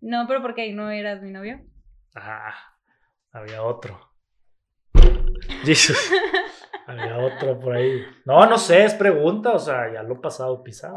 No, 0.00 0.26
pero 0.26 0.42
porque 0.42 0.62
ahí 0.62 0.72
no 0.72 0.90
eras 0.90 1.22
mi 1.22 1.30
novio. 1.30 1.60
Ah, 2.14 2.54
había 3.32 3.62
otro. 3.62 3.98
Jesus. 5.64 5.98
Había 6.88 7.18
otro 7.18 7.58
por 7.58 7.74
ahí. 7.74 8.00
No, 8.24 8.46
no 8.46 8.58
sé, 8.58 8.84
es 8.84 8.94
pregunta, 8.94 9.50
o 9.50 9.58
sea, 9.58 9.92
ya 9.92 10.04
lo 10.04 10.20
pasado 10.20 10.62
pisado. 10.62 10.94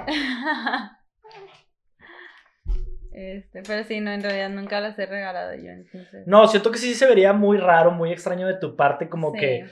Este, 3.11 3.63
pero 3.63 3.83
sí, 3.83 3.99
no, 3.99 4.11
en 4.11 4.21
realidad 4.21 4.49
nunca 4.49 4.79
las 4.79 4.97
he 4.99 5.05
regalado 5.07 5.55
yo, 5.55 5.71
entonces. 5.71 6.27
No, 6.27 6.47
siento 6.47 6.71
que 6.71 6.77
sí 6.77 6.93
se 6.93 7.07
vería 7.07 7.33
muy 7.33 7.57
raro, 7.57 7.89
muy 7.91 8.11
extraño 8.11 8.45
de 8.45 8.57
tu 8.57 8.75
parte, 8.75 9.09
como 9.09 9.31
Sí. 9.33 9.39
que, 9.39 9.65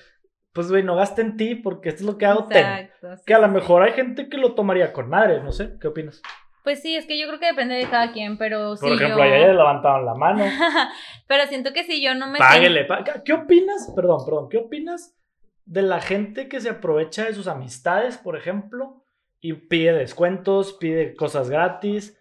pues, 0.57 0.71
güey, 0.71 0.81
no 0.81 0.95
gaste 0.95 1.21
en 1.21 1.37
ti 1.37 1.53
porque 1.53 1.89
esto 1.89 2.01
es 2.01 2.07
lo 2.07 2.17
que 2.17 2.25
hago, 2.25 2.45
ten. 2.45 2.65
Exacto, 2.65 3.17
sí, 3.17 3.23
Que 3.27 3.35
a 3.35 3.37
lo 3.37 3.47
mejor 3.47 3.83
hay 3.83 3.91
gente 3.91 4.27
que 4.27 4.37
lo 4.37 4.55
tomaría 4.55 4.91
con 4.91 5.07
madre, 5.07 5.39
no 5.39 5.51
sé, 5.51 5.77
¿qué 5.79 5.87
opinas? 5.87 6.19
Pues 6.63 6.81
sí, 6.81 6.95
es 6.95 7.05
que 7.05 7.19
yo 7.19 7.27
creo 7.27 7.39
que 7.39 7.45
depende 7.45 7.75
de 7.75 7.87
cada 7.87 8.11
quien, 8.11 8.39
pero 8.39 8.73
Por 8.81 8.93
ejemplo, 8.93 9.17
yo... 9.17 9.21
ayer 9.21 9.53
levantaron 9.53 10.03
la 10.03 10.15
mano. 10.15 10.45
pero 11.27 11.45
siento 11.45 11.73
que 11.73 11.83
si 11.83 12.01
yo 12.01 12.15
no 12.15 12.25
me 12.25 12.39
Páguele. 12.39 12.87
¿Qué 13.23 13.33
opinas? 13.33 13.93
Perdón, 13.95 14.25
perdón. 14.25 14.49
¿Qué 14.49 14.57
opinas 14.57 15.15
de 15.65 15.83
la 15.83 16.01
gente 16.01 16.47
que 16.47 16.59
se 16.59 16.71
aprovecha 16.71 17.25
de 17.25 17.35
sus 17.35 17.45
amistades, 17.45 18.17
por 18.17 18.35
ejemplo, 18.35 19.05
y 19.39 19.53
pide 19.53 19.93
descuentos, 19.93 20.73
pide 20.73 21.15
cosas 21.15 21.51
gratis? 21.51 22.19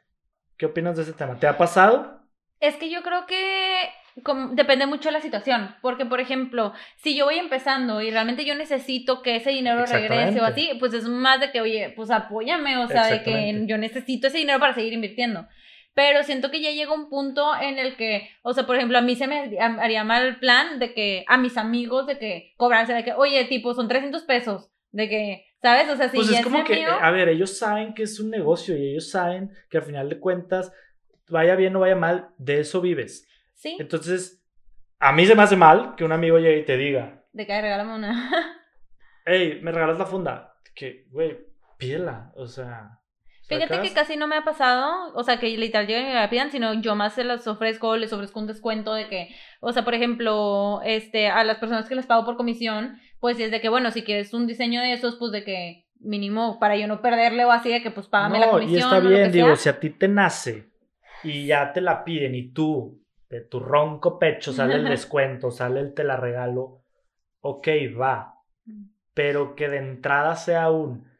¿Qué 0.59 0.66
opinas 0.66 0.97
de 0.97 1.05
ese 1.05 1.14
tema? 1.14 1.41
¿Te 1.41 1.47
ha 1.47 1.57
pasado? 1.57 2.20
Es 2.61 2.76
que 2.76 2.91
yo 2.91 3.03
creo 3.03 3.24
que 3.24 3.89
como- 4.23 4.49
depende 4.55 4.87
mucho 4.87 5.09
de 5.09 5.12
la 5.12 5.21
situación, 5.21 5.75
porque 5.83 6.07
por 6.07 6.21
ejemplo, 6.21 6.73
si 6.97 7.17
yo 7.17 7.27
voy 7.27 7.37
empezando 7.39 8.01
y 8.01 8.11
realmente 8.11 8.45
yo 8.45 8.55
necesito 8.55 9.21
que 9.23 9.37
ese 9.37 9.51
dinero 9.51 9.81
regrese 10.01 10.41
o 10.41 10.45
así, 10.45 10.71
pues 10.79 10.95
es 10.95 11.05
más 11.09 11.41
de 11.41 11.51
que, 11.53 11.61
oye, 11.61 11.93
pues 11.95 12.11
apóyame, 12.11 12.77
o 12.79 12.87
sea, 12.89 13.03
de 13.07 13.23
que 13.23 13.31
yo 13.67 13.79
necesito 13.79 14.27
ese 14.29 14.39
dinero 14.39 14.59
para 14.61 14.75
seguir 14.75 14.93
invirtiendo. 14.93 15.47
Pero 15.95 16.23
siento 16.25 16.51
que 16.51 16.61
ya 16.61 16.71
llega 16.73 16.93
un 16.93 17.09
punto 17.09 17.51
en 17.61 17.79
el 17.79 17.97
que, 17.97 18.29
o 18.43 18.53
sea, 18.53 18.67
por 18.67 18.77
ejemplo, 18.77 18.99
a 18.99 19.03
mí 19.03 19.17
se 19.17 19.27
me 19.27 19.59
ha- 19.59 19.83
haría 19.83 20.05
mal 20.05 20.27
el 20.27 20.37
plan 20.37 20.79
de 20.79 20.93
que 20.93 21.25
a 21.27 21.39
mis 21.39 21.57
amigos 21.57 22.07
de 22.07 22.19
que 22.19 22.53
cobranse, 22.59 22.93
de 22.93 23.03
que, 23.05 23.12
oye, 23.14 23.45
tipo, 23.47 23.73
son 23.75 23.89
300 23.89 24.23
pesos, 24.25 24.71
de 24.93 25.09
que, 25.09 25.47
¿sabes? 25.62 25.89
O 25.89 25.97
sea, 25.97 26.09
si 26.11 26.17
pues 26.17 26.29
ya 26.29 26.39
es 26.41 26.45
como 26.45 26.64
que, 26.64 26.75
amigo- 26.85 26.99
a 27.01 27.11
ver, 27.11 27.29
ellos 27.31 27.57
saben 27.59 27.95
que 27.95 28.03
es 28.03 28.21
un 28.21 28.31
negocio 28.31 28.77
y 28.77 28.91
ellos 28.91 29.11
saben 29.11 29.51
que 29.71 29.79
al 29.79 29.85
final 29.85 30.09
de 30.11 30.19
cuentas, 30.21 30.71
vaya 31.29 31.57
bien 31.57 31.75
o 31.77 31.81
vaya 31.81 31.97
mal, 31.97 32.29
de 32.39 32.61
eso 32.61 32.81
vives. 32.83 33.27
Sí, 33.57 33.77
Entonces, 33.81 34.43
a 35.01 35.13
mí 35.13 35.27
se 35.27 35.35
me 35.35 35.43
hace 35.43 35.57
mal 35.57 35.95
que 35.97 36.05
un 36.05 36.13
amigo 36.13 36.39
llegue 36.39 36.61
y 36.61 36.65
te 36.65 36.77
diga, 36.77 37.25
de 37.33 37.47
que 37.47 37.53
"Ay, 37.53 37.63
regálame 37.63 37.95
una. 37.97 38.31
hey, 39.27 39.59
¿me 39.63 39.73
regalas 39.73 39.99
la 39.99 40.07
funda? 40.07 40.55
Que, 40.75 41.07
güey, 41.11 41.37
pídela, 41.79 42.33
o 42.37 42.47
sea... 42.47 43.01
Fíjate 43.49 43.81
que 43.81 43.93
casi 43.93 44.17
no 44.17 44.27
me 44.27 44.35
ha 44.37 44.43
pasado, 44.43 45.13
o 45.15 45.23
sea, 45.23 45.39
que 45.39 45.49
literal 45.57 45.87
lleguen 45.87 46.07
y 46.07 46.09
me 46.09 46.15
la 46.15 46.29
pidan, 46.29 46.51
sino 46.51 46.75
yo 46.83 46.97
más 46.97 47.15
se 47.15 47.23
las 47.23 47.47
ofrezco, 47.47 47.97
les 47.97 48.13
ofrezco 48.13 48.41
un 48.41 48.49
descuento 48.49 48.93
de 48.93 49.07
que, 49.09 49.29
o 49.61 49.73
sea, 49.73 49.85
por 49.85 49.95
ejemplo, 49.95 50.81
este, 50.85 51.29
a 51.29 51.45
las 51.45 51.59
personas 51.59 51.89
que 51.89 51.95
les 51.95 52.07
pago 52.07 52.25
por 52.25 52.37
comisión, 52.37 52.99
pues 53.21 53.39
es 53.39 53.53
de 53.53 53.61
que, 53.61 53.69
bueno, 53.69 53.93
si 53.93 54.03
quieres 54.03 54.35
un 54.35 54.49
diseño 54.49 54.81
de 54.81 54.95
esos, 54.95 55.15
pues 55.15 55.31
de 55.31 55.45
que 55.45 55.87
mínimo 56.01 56.59
para 56.59 56.77
yo 56.77 56.89
no 56.89 57.01
perderle 57.01 57.45
o 57.45 57.53
así, 57.53 57.71
de 57.71 57.83
que 57.83 57.93
pues 57.93 58.09
págame 58.09 58.41
la 58.41 58.51
comisión. 58.51 58.75
y 58.75 58.83
está 58.83 58.99
o 58.99 59.01
lo 59.01 59.11
bien, 59.11 59.23
que 59.27 59.31
digo, 59.31 59.47
sea. 59.55 59.57
si 59.57 59.69
a 59.69 59.79
ti 59.81 59.91
te 59.91 60.09
nace 60.09 60.69
y 61.23 61.47
ya 61.47 61.73
te 61.73 61.81
la 61.81 62.03
piden 62.05 62.35
y 62.35 62.53
tú, 62.53 63.01
de 63.29 63.41
tu 63.41 63.61
ronco 63.61 64.18
pecho, 64.18 64.53
sale 64.53 64.74
el 64.74 64.85
descuento, 64.89 65.51
sale 65.51 65.81
el 65.81 65.95
te 65.95 66.05
la 66.05 66.16
regalo, 66.16 66.83
ok, 67.41 67.68
va. 68.01 68.35
Pero 69.14 69.55
que 69.55 69.68
de 69.68 69.79
entrada 69.79 70.37
sea 70.37 70.70
un... 70.70 71.11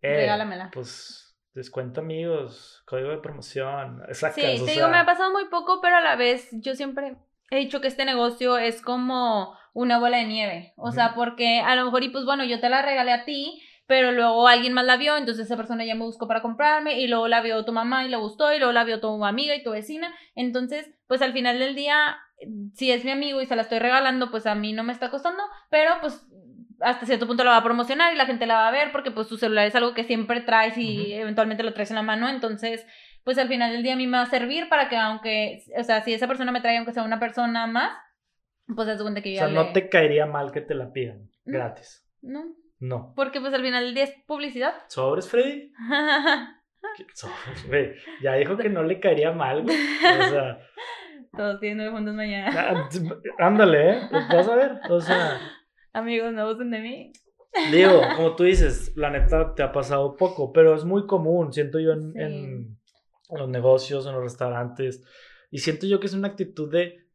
eh, 0.00 0.16
Regálamela. 0.16 0.70
Pues 0.72 1.36
descuento 1.54 2.00
amigos, 2.00 2.82
código 2.86 3.10
de 3.10 3.18
promoción, 3.18 4.02
exacto. 4.08 4.40
Sí, 4.40 4.64
te 4.64 4.72
digo, 4.72 4.88
me 4.88 4.96
ha 4.98 5.04
pasado 5.06 5.32
muy 5.32 5.46
poco, 5.46 5.80
pero 5.82 5.96
a 5.96 6.00
la 6.00 6.16
vez 6.16 6.48
yo 6.52 6.74
siempre 6.74 7.16
he 7.50 7.56
dicho 7.58 7.80
que 7.80 7.88
este 7.88 8.04
negocio 8.04 8.56
es 8.58 8.80
como 8.80 9.54
una 9.74 9.98
bola 9.98 10.18
de 10.18 10.24
nieve. 10.24 10.72
O 10.76 10.92
sea, 10.92 11.14
porque 11.14 11.60
a 11.60 11.74
lo 11.76 11.84
mejor, 11.84 12.02
y 12.04 12.08
pues 12.10 12.24
bueno, 12.24 12.44
yo 12.44 12.60
te 12.60 12.68
la 12.70 12.82
regalé 12.82 13.12
a 13.12 13.24
ti, 13.24 13.60
pero 13.86 14.12
luego 14.12 14.48
alguien 14.48 14.72
más 14.72 14.84
la 14.86 14.96
vio, 14.96 15.16
entonces 15.16 15.46
esa 15.46 15.56
persona 15.56 15.84
ya 15.84 15.94
me 15.94 16.04
buscó 16.04 16.26
para 16.28 16.40
comprarme, 16.40 17.00
y 17.00 17.08
luego 17.08 17.28
la 17.28 17.42
vio 17.42 17.64
tu 17.64 17.72
mamá 17.72 18.04
y 18.04 18.08
le 18.08 18.16
gustó, 18.16 18.52
y 18.54 18.58
luego 18.58 18.72
la 18.72 18.84
vio 18.84 19.00
tu 19.00 19.24
amiga 19.24 19.54
y 19.54 19.62
tu 19.62 19.70
vecina. 19.72 20.14
Entonces, 20.34 20.90
pues 21.12 21.20
al 21.20 21.34
final 21.34 21.58
del 21.58 21.74
día, 21.74 22.16
si 22.72 22.90
es 22.90 23.04
mi 23.04 23.10
amigo 23.10 23.42
y 23.42 23.46
se 23.46 23.54
la 23.54 23.60
estoy 23.60 23.80
regalando, 23.80 24.30
pues 24.30 24.46
a 24.46 24.54
mí 24.54 24.72
no 24.72 24.82
me 24.82 24.94
está 24.94 25.10
costando, 25.10 25.42
pero 25.68 25.90
pues 26.00 26.26
hasta 26.80 27.04
cierto 27.04 27.26
punto 27.26 27.44
la 27.44 27.50
va 27.50 27.56
a 27.58 27.62
promocionar 27.62 28.14
y 28.14 28.16
la 28.16 28.24
gente 28.24 28.46
la 28.46 28.54
va 28.54 28.68
a 28.68 28.70
ver 28.72 28.92
porque 28.92 29.10
pues 29.10 29.28
tu 29.28 29.36
celular 29.36 29.66
es 29.66 29.74
algo 29.74 29.92
que 29.92 30.04
siempre 30.04 30.40
traes 30.40 30.78
y 30.78 31.12
eventualmente 31.12 31.62
lo 31.64 31.74
traes 31.74 31.90
en 31.90 31.96
la 31.96 32.02
mano, 32.02 32.30
entonces 32.30 32.86
pues 33.24 33.36
al 33.36 33.48
final 33.48 33.72
del 33.72 33.82
día 33.82 33.92
a 33.92 33.96
mí 33.96 34.06
me 34.06 34.16
va 34.16 34.22
a 34.22 34.30
servir 34.30 34.70
para 34.70 34.88
que 34.88 34.96
aunque, 34.96 35.62
o 35.78 35.84
sea, 35.84 36.02
si 36.02 36.14
esa 36.14 36.26
persona 36.26 36.50
me 36.50 36.62
trae 36.62 36.78
aunque 36.78 36.92
sea 36.94 37.02
una 37.02 37.20
persona 37.20 37.66
más, 37.66 37.92
pues 38.74 38.88
se 38.88 39.02
cuenta 39.02 39.20
que 39.20 39.28
O 39.28 39.32
yo 39.34 39.38
sea, 39.40 39.48
ya 39.48 39.54
no 39.54 39.72
te 39.74 39.90
caería 39.90 40.24
mal 40.24 40.50
que 40.50 40.62
te 40.62 40.74
la 40.74 40.90
pidan 40.92 41.28
No. 41.44 41.58
gratis. 41.58 42.08
No, 42.22 42.44
No. 42.80 43.12
porque 43.14 43.38
pues 43.42 43.52
al 43.52 43.60
final 43.62 43.84
del 43.84 43.94
día 43.94 44.04
es 44.04 44.14
publicidad. 44.26 44.72
¿Sobres, 44.88 45.28
Freddy? 45.28 45.72
¿Qué 46.96 47.04
sobres, 47.14 47.66
güey? 47.68 47.92
Ya 48.22 48.32
dijo 48.34 48.56
que 48.56 48.68
no 48.68 48.82
le 48.82 48.98
caería 48.98 49.30
mal, 49.32 49.62
güey. 49.62 49.76
O 49.76 50.28
sea, 50.30 50.58
Todos 51.34 51.60
tienen 51.60 51.78
nueve 51.78 51.92
juntos 51.92 52.14
mañana. 52.14 52.50
ah, 52.72 52.88
ándale, 53.38 53.90
¿eh? 53.90 54.00
Vas 54.30 54.48
a 54.48 54.54
ver. 54.54 54.80
O 54.90 55.00
sea, 55.00 55.40
Amigos, 55.94 56.32
no 56.32 56.48
usen 56.50 56.70
de 56.70 56.80
mí. 56.80 57.12
Digo, 57.70 58.00
como 58.16 58.34
tú 58.36 58.44
dices, 58.44 58.92
la 58.96 59.10
neta 59.10 59.54
te 59.54 59.62
ha 59.62 59.72
pasado 59.72 60.16
poco, 60.16 60.52
pero 60.52 60.74
es 60.74 60.84
muy 60.84 61.06
común, 61.06 61.52
siento 61.52 61.78
yo, 61.80 61.92
en, 61.92 62.12
Sí. 62.12 62.18
en 62.20 62.78
los 63.38 63.48
negocios, 63.48 64.06
en 64.06 64.12
los 64.12 64.22
restaurantes, 64.22 65.02
y 65.50 65.58
siento 65.58 65.86
yo 65.86 66.00
que 66.00 66.06
es 66.06 66.14
una 66.14 66.28
actitud 66.28 66.70
de, 66.70 67.06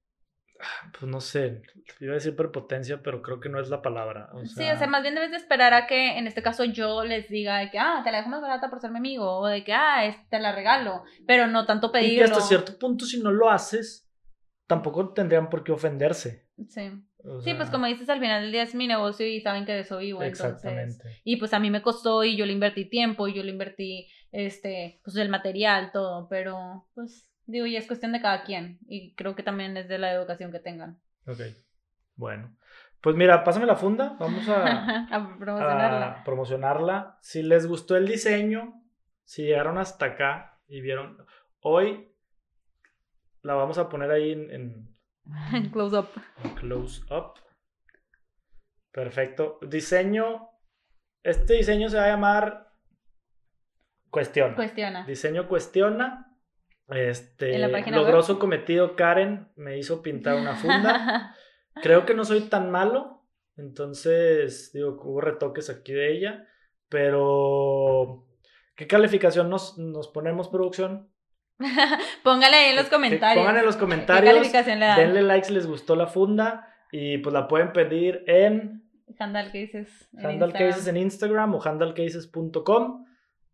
ah, 0.59 0.91
pues 0.99 1.11
no 1.11 1.22
sé, 1.22 1.61
iba 1.99 2.11
a 2.13 2.15
decir 2.15 2.36
prepotencia, 2.36 3.01
pero 3.03 3.22
creo 3.22 3.39
que 3.39 3.49
no 3.49 3.59
es 3.59 3.70
la 3.70 3.82
palabra. 3.84 4.30
O 4.34 4.43
sí, 4.45 4.63
o 4.63 4.78
sea, 4.78 4.88
más 4.88 5.01
bien 5.03 5.13
debes 5.15 5.32
de 5.32 5.38
esperar 5.38 5.74
a 5.76 5.86
que 5.88 6.18
en 6.18 6.26
este 6.28 6.41
caso 6.43 6.63
yo 6.65 7.03
les 7.03 7.30
diga 7.30 7.57
de 7.59 7.70
que, 7.72 7.78
ah, 7.80 8.01
te 8.03 8.11
la 8.11 8.18
dejo 8.18 8.30
más 8.30 8.41
barata 8.41 8.70
por 8.70 8.80
ser 8.80 8.89
mi 8.91 8.97
amigo, 8.97 9.39
o 9.39 9.47
de 9.47 9.63
que, 9.63 9.74
ah, 9.74 10.05
es- 10.05 10.28
te 10.30 10.39
la 10.39 10.53
regalo, 10.53 11.03
pero 11.28 11.45
no 11.47 11.65
tanto 11.68 11.88
y 11.88 11.91
que 11.91 11.97
pedirlo. 11.99 12.26
hasta 12.26 12.41
cierto 12.41 12.78
punto, 12.80 13.05
si 13.05 13.22
no 13.22 13.32
lo 13.32 13.49
haces, 13.49 14.06
tampoco 14.68 15.13
tendrían 15.13 15.49
por 15.49 15.63
qué 15.63 15.72
ofenderse. 15.72 16.45
Sí. 16.70 16.91
O 17.24 17.41
Sí, 17.41 17.53
pues 17.55 17.70
como 17.70 17.88
dices, 17.88 18.07
al 18.09 18.20
final 18.20 18.43
del 18.43 18.51
día 18.51 18.63
es 18.63 18.76
mi 18.76 18.88
negocio 18.88 19.26
y 19.26 19.41
saben 19.41 19.65
que 19.65 19.74
de 19.74 19.80
eso 19.80 19.97
vivo, 19.97 20.22
entonces... 20.22 20.55
Exactamente. 20.55 21.22
Y 21.24 21.38
pues 21.38 21.53
a 21.53 21.59
mí 21.59 21.72
me 21.72 21.82
costó 21.82 22.24
y 22.24 22.38
yo 22.38 22.45
le 22.45 22.53
invertí 22.53 22.86
tiempo 22.86 23.28
y 23.28 23.34
yo 23.34 23.43
le 23.43 23.51
invertí, 23.51 24.07
este, 24.32 25.01
pues 25.03 25.18
el 25.18 25.30
material, 25.30 25.91
todo, 25.91 26.30
pero 26.30 26.88
pues 26.93 27.30
digo, 27.45 27.65
ya 27.65 27.80
es 27.80 27.88
cuestión 27.88 28.11
de 28.11 28.22
cada 28.22 28.43
quien 28.43 28.80
y 28.88 29.13
creo 29.15 29.36
que 29.36 29.43
también 29.43 29.76
es 29.76 29.88
de 29.88 29.97
la 29.97 30.13
educación 30.13 30.51
que 30.51 30.59
tengan. 30.59 30.99
Ok, 31.26 31.41
bueno. 32.15 32.55
Pues 33.01 33.15
mira, 33.15 33.43
pásame 33.43 33.65
la 33.65 33.76
funda, 33.76 34.15
vamos 34.20 34.47
a... 34.47 35.07
a 35.15 35.38
promocionarla. 35.38 36.07
a 36.07 36.24
promocionarla. 36.24 37.18
Si 37.22 37.43
les 37.43 37.68
gustó 37.68 37.95
el 37.95 38.07
diseño, 38.07 38.82
si 39.24 39.43
llegaron 39.43 39.78
hasta 39.78 40.05
acá 40.05 40.61
y 40.68 40.82
vieron, 40.82 41.18
hoy 41.59 42.11
la 43.47 43.55
vamos 43.55 43.77
a 43.77 43.87
poner 43.89 44.11
ahí 44.11 44.31
en, 44.33 44.51
en- 45.55 45.69
Close 45.71 45.97
up. 45.97 46.07
en 46.43 46.55
close 46.55 47.01
up. 47.13 47.33
Perfecto. 48.91 49.59
Diseño, 49.67 50.49
este 51.23 51.53
diseño 51.55 51.89
se 51.89 51.97
va 51.97 52.05
a 52.05 52.09
llamar 52.09 52.67
Cuestiona. 54.09 54.55
Cuestiona. 54.55 55.05
Diseño 55.05 55.47
Cuestiona. 55.47 56.23
Este, 56.89 57.53
En 57.53 57.61
la 57.61 57.69
página 57.71 57.97
logró 57.97 58.17
web. 58.17 58.23
su 58.23 58.39
cometido 58.39 58.95
Karen, 58.95 59.49
me 59.55 59.77
hizo 59.77 60.01
pintar 60.01 60.35
una 60.35 60.55
funda. 60.55 61.35
Creo 61.83 62.05
que 62.05 62.13
no 62.13 62.23
soy 62.23 62.41
tan 62.49 62.71
malo. 62.71 63.25
Entonces, 63.57 64.71
digo, 64.73 64.97
hubo 65.03 65.19
retoques 65.21 65.69
aquí 65.69 65.91
de 65.93 66.11
ella. 66.13 66.47
Pero, 66.89 68.25
¿qué 68.75 68.87
calificación 68.87 69.49
nos, 69.49 69.77
nos 69.77 70.07
ponemos, 70.07 70.47
producción? 70.47 71.11
Póngale 72.23 72.55
ahí 72.55 72.69
en 72.71 72.75
los 72.75 72.85
Que- 72.85 72.89
que 72.91 72.95
comentarios. 72.95 73.43
Pongan 73.45 73.59
en 73.59 73.65
los 73.65 73.75
¿Qué 73.75 73.79
comentarios. 73.81 74.33
calificación 74.33 74.79
le 74.79 74.85
dan? 74.85 74.97
Denle 74.99 75.21
like 75.23 75.45
si 75.47 75.53
les 75.53 75.67
gustó 75.67 75.95
la 75.95 76.07
funda. 76.07 76.67
Y 76.91 77.17
pues 77.17 77.33
la 77.33 77.47
pueden 77.47 77.73
pedir 77.73 78.23
en 78.27 78.83
Handle 79.19 79.45
Cases. 79.45 80.09
Instagram. 80.13 80.51
Cases 80.51 80.87
en 80.87 80.97
Instagram 80.97 81.55
o 81.55 81.61
handlecases.com. 81.61 83.05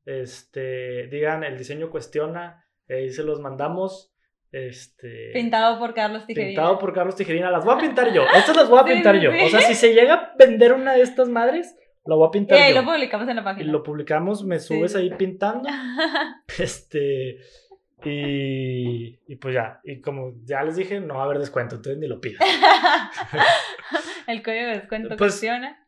Este, 0.05 1.07
digan, 1.07 1.43
el 1.43 1.57
diseño 1.57 1.89
cuestiona. 1.89 2.65
Ahí 2.89 3.09
se 3.11 3.23
los 3.23 3.39
mandamos. 3.39 4.11
Este, 4.51 5.31
Pintado 5.33 5.79
por 5.79 5.95
Carlos 5.95 6.27
Tijerina. 6.27 6.49
Pintado 6.49 6.77
por 6.77 6.93
Carlos 6.93 7.15
Tijerina. 7.15 7.49
Las 7.49 7.65
voy 7.65 7.73
a 7.75 7.77
pintar 7.79 8.13
yo. 8.13 8.23
Estas 8.35 8.55
las 8.55 8.69
voy 8.69 8.79
a 8.79 8.83
pintar 8.85 9.15
sí, 9.15 9.21
yo. 9.23 9.31
sí. 9.31 9.39
O 9.45 9.49
sea, 9.49 9.61
si 9.61 9.73
se 9.73 9.93
llega 9.93 10.13
a 10.13 10.33
vender 10.37 10.73
una 10.73 10.93
de 10.93 11.01
estas 11.01 11.27
madres, 11.29 11.75
la 12.05 12.15
voy 12.15 12.25
a 12.27 12.29
Y 12.29 12.31
pintar 12.33 12.57
ahí 12.59 12.73
yo. 12.73 12.81
lo 12.81 12.87
publicamos 12.91 13.27
en 13.29 13.35
la 13.37 13.41
y 13.41 13.45
página. 13.45 13.71
lo 13.71 13.81
publicamos, 13.81 14.43
me 14.45 14.59
subes 14.59 14.91
sí, 14.91 14.97
ahí 14.99 15.09
pintando. 15.17 15.67
Este. 16.59 17.37
Y, 18.09 19.19
y 19.27 19.35
pues 19.37 19.53
ya. 19.53 19.79
Y 19.83 20.01
como 20.01 20.33
ya 20.43 20.63
les 20.63 20.75
dije, 20.75 20.99
no 20.99 21.15
va 21.15 21.21
a 21.21 21.25
haber 21.25 21.39
descuento, 21.39 21.75
entonces 21.75 21.99
ni 21.99 22.07
lo 22.07 22.19
pidan. 22.19 22.39
El 24.27 24.41
código 24.41 24.67
de 24.67 24.73
descuento 24.73 25.09
Pues, 25.09 25.17
cuestiona. 25.17 25.79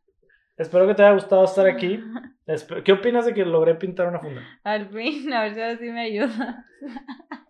Espero 0.57 0.88
que 0.88 0.93
te 0.93 1.03
haya 1.03 1.13
gustado 1.13 1.43
estar 1.43 1.68
aquí. 1.68 1.99
¿Qué 2.86 2.91
opinas 2.91 3.26
de 3.26 3.34
que 3.34 3.45
logré 3.45 3.76
pintar 3.76 4.07
una 4.07 4.20
funda? 4.20 4.41
Al 4.63 4.89
fin, 4.89 5.32
a 5.34 5.43
ver 5.43 5.53
si 5.53 5.61
ahora 5.61 5.78
sí 5.78 5.86
me 5.89 6.01
ayuda. 6.01 6.66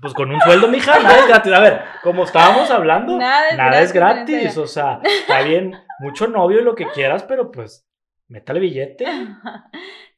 Pues 0.00 0.14
con 0.14 0.30
un 0.30 0.40
sueldo, 0.40 0.68
mija, 0.68 0.96
nada 1.02 1.18
es 1.18 1.26
gratis. 1.26 1.52
A 1.52 1.58
ver, 1.58 1.80
como 2.04 2.22
estábamos 2.22 2.70
hablando, 2.70 3.18
Nada 3.18 3.48
es 3.48 3.56
nada 3.56 3.80
es 3.80 3.92
gratis, 3.92 4.42
gratis. 4.42 4.58
O 4.58 4.68
sea, 4.68 5.00
está 5.02 5.42
bien 5.42 5.74
mucho 5.98 6.28
novio 6.28 6.60
y 6.60 6.62
lo 6.62 6.76
que 6.76 6.86
quieras, 6.94 7.24
pero 7.24 7.50
pues, 7.50 7.84
métale 8.28 8.60
billete. 8.60 9.04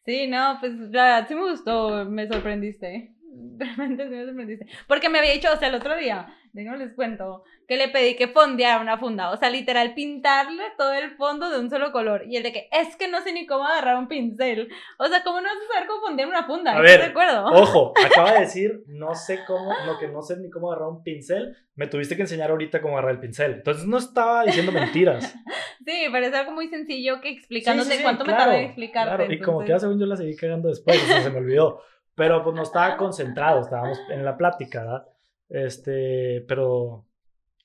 Sí, 0.04 0.26
no, 0.26 0.58
pues 0.60 0.74
la 0.74 1.04
verdad 1.04 1.28
sí 1.28 1.34
me 1.34 1.50
gustó, 1.50 2.04
me 2.04 2.28
sorprendiste. 2.28 3.14
Realmente 3.60 4.04
me 4.06 4.24
sorprendiste. 4.26 4.66
Porque 4.86 5.08
me 5.08 5.18
había 5.18 5.32
dicho, 5.32 5.48
o 5.52 5.56
sea, 5.56 5.68
el 5.68 5.74
otro 5.74 5.96
día, 5.96 6.26
déjenme 6.52 6.78
les 6.78 6.94
cuento, 6.94 7.44
que 7.68 7.76
le 7.76 7.88
pedí 7.88 8.16
que 8.16 8.26
fondeara 8.28 8.80
una 8.80 8.98
funda. 8.98 9.30
O 9.30 9.36
sea, 9.36 9.50
literal, 9.50 9.94
pintarle 9.94 10.64
todo 10.76 10.92
el 10.92 11.10
fondo 11.16 11.50
de 11.50 11.60
un 11.60 11.70
solo 11.70 11.92
color. 11.92 12.24
Y 12.26 12.36
el 12.36 12.42
de 12.42 12.52
que, 12.52 12.68
es 12.72 12.96
que 12.96 13.06
no 13.08 13.20
sé 13.20 13.32
ni 13.32 13.46
cómo 13.46 13.64
agarrar 13.66 13.96
un 13.96 14.08
pincel. 14.08 14.68
O 14.98 15.06
sea, 15.06 15.22
¿cómo 15.22 15.40
no 15.40 15.48
vas 15.48 15.56
a 15.56 15.72
saber 15.74 15.88
cómo 15.88 16.00
fondear 16.06 16.28
una 16.28 16.44
funda? 16.46 16.72
A 16.72 16.74
¿Estás 16.76 16.90
ver, 16.90 17.00
de 17.00 17.06
acuerdo? 17.10 17.44
Ojo, 17.46 17.92
acaba 18.04 18.32
de 18.32 18.40
decir, 18.40 18.82
no 18.88 19.14
sé 19.14 19.40
cómo, 19.46 19.72
lo 19.86 19.98
que 19.98 20.08
no 20.08 20.22
sé 20.22 20.36
ni 20.38 20.50
cómo 20.50 20.72
agarrar 20.72 20.88
un 20.88 21.02
pincel. 21.02 21.56
Me 21.76 21.86
tuviste 21.86 22.16
que 22.16 22.22
enseñar 22.22 22.50
ahorita 22.50 22.80
cómo 22.82 22.94
agarrar 22.94 23.14
el 23.14 23.20
pincel. 23.20 23.52
Entonces 23.54 23.86
no 23.86 23.98
estaba 23.98 24.44
diciendo 24.44 24.72
mentiras. 24.72 25.34
Sí, 25.82 26.08
pero 26.12 26.26
es 26.26 26.34
algo 26.34 26.52
muy 26.52 26.68
sencillo 26.68 27.22
que 27.22 27.30
explicándote 27.30 27.88
Sí, 27.88 27.92
sí, 27.92 27.98
sí, 27.98 28.02
cuánto 28.04 28.24
me 28.26 28.32
claro, 28.32 28.44
tardé 28.50 28.58
en 28.58 28.64
explicarte. 28.66 29.16
claro. 29.16 29.32
Y 29.32 29.38
como 29.40 29.60
que 29.60 29.64
entonces- 29.64 29.68
ya 29.68 29.78
según 29.80 29.98
yo 29.98 30.04
la 30.06 30.16
seguí 30.16 30.36
cagando 30.36 30.68
después, 30.68 31.02
o 31.02 31.06
sea, 31.06 31.22
se 31.22 31.30
me 31.30 31.38
olvidó. 31.38 31.80
Pero 32.20 32.44
pues 32.44 32.54
no 32.54 32.64
estaba 32.64 32.98
concentrado, 32.98 33.62
estábamos 33.62 33.98
en 34.10 34.26
la 34.26 34.36
plática, 34.36 34.80
¿verdad? 34.80 35.06
Este, 35.48 36.44
pero 36.46 37.06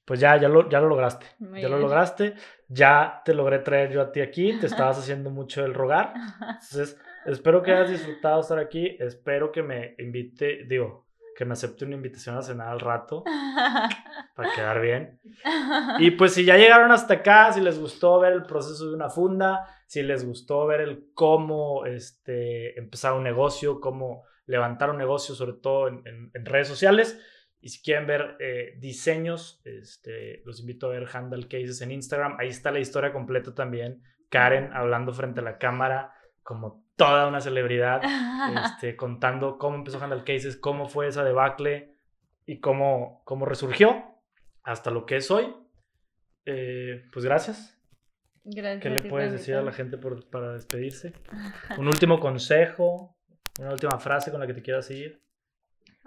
pues 0.05 0.21
ya, 0.21 0.37
ya 0.37 0.47
lo, 0.47 0.69
ya 0.69 0.79
lo 0.79 0.87
lograste. 0.87 1.25
Muy 1.39 1.61
ya 1.61 1.67
lo 1.67 1.75
bien. 1.75 1.89
lograste. 1.89 2.35
Ya 2.69 3.21
te 3.25 3.33
logré 3.33 3.59
traer 3.59 3.91
yo 3.91 4.01
a 4.01 4.13
ti 4.13 4.21
aquí. 4.21 4.57
Te 4.57 4.67
estabas 4.67 4.97
haciendo 4.97 5.29
mucho 5.29 5.65
el 5.65 5.73
rogar. 5.73 6.13
Entonces, 6.39 6.97
espero 7.25 7.61
que 7.61 7.73
hayas 7.73 7.89
disfrutado 7.89 8.39
estar 8.39 8.57
aquí. 8.57 8.95
Espero 8.97 9.51
que 9.51 9.61
me 9.61 9.93
invite, 9.97 10.63
digo, 10.65 11.05
que 11.35 11.43
me 11.43 11.51
acepte 11.51 11.83
una 11.83 11.95
invitación 11.95 12.37
a 12.37 12.41
cenar 12.41 12.69
al 12.69 12.79
rato 12.79 13.25
para 14.37 14.53
quedar 14.55 14.79
bien. 14.79 15.19
Y 15.99 16.11
pues 16.11 16.33
si 16.33 16.45
ya 16.45 16.55
llegaron 16.55 16.93
hasta 16.93 17.15
acá, 17.15 17.51
si 17.51 17.59
les 17.59 17.77
gustó 17.77 18.21
ver 18.21 18.31
el 18.31 18.43
proceso 18.43 18.87
de 18.87 18.95
una 18.95 19.09
funda, 19.09 19.67
si 19.85 20.01
les 20.01 20.25
gustó 20.25 20.65
ver 20.65 20.79
el 20.79 21.09
cómo 21.13 21.85
este, 21.85 22.79
empezar 22.79 23.11
un 23.11 23.23
negocio, 23.23 23.81
cómo 23.81 24.23
levantar 24.47 24.89
un 24.89 24.97
negocio, 24.97 25.35
sobre 25.35 25.53
todo 25.53 25.87
en, 25.87 26.01
en- 26.05 26.31
en 26.33 26.45
redes 26.45 26.67
sociales, 26.67 27.19
y 27.61 27.69
si 27.69 27.81
quieren 27.81 28.05
ver 28.05 28.37
eh, 28.39 28.75
diseños, 28.79 29.61
este, 29.65 30.41
los 30.45 30.59
invito 30.59 30.85
a 30.87 30.89
ver 30.91 31.07
Handle 31.11 31.47
Cases 31.47 31.81
en 31.81 31.91
Instagram. 31.91 32.37
Ahí 32.39 32.49
está 32.49 32.71
la 32.71 32.79
historia 32.79 33.11
completa 33.11 33.55
también. 33.55 34.03
Karen 34.29 34.71
hablando 34.73 35.13
frente 35.13 35.39
a 35.39 35.43
la 35.43 35.57
cámara 35.57 36.11
como 36.43 36.85
toda 36.95 37.27
una 37.27 37.41
celebridad, 37.41 38.01
este, 38.65 38.95
contando 38.95 39.57
cómo 39.57 39.77
empezó 39.77 40.03
Handle 40.03 40.23
Cases, 40.23 40.57
cómo 40.57 40.87
fue 40.87 41.07
esa 41.07 41.23
debacle 41.23 41.95
y 42.45 42.59
cómo, 42.59 43.23
cómo 43.25 43.45
resurgió 43.47 44.03
hasta 44.61 44.91
lo 44.91 45.05
que 45.07 45.15
es 45.17 45.31
hoy. 45.31 45.51
Eh, 46.45 47.05
pues 47.11 47.25
gracias. 47.25 47.71
Gracias 48.43 48.83
¿Qué 48.83 48.89
le 48.91 49.01
puedes 49.09 49.31
decir 49.31 49.55
a 49.55 49.63
la 49.63 49.71
gente 49.71 49.97
por- 49.97 50.29
para 50.29 50.53
despedirse? 50.53 51.13
Un 51.79 51.87
último 51.87 52.19
consejo, 52.19 53.14
una 53.59 53.71
última 53.71 53.97
frase 53.99 54.31
con 54.31 54.39
la 54.39 54.47
que 54.47 54.53
te 54.53 54.61
quieras 54.61 54.85
seguir. 54.85 55.21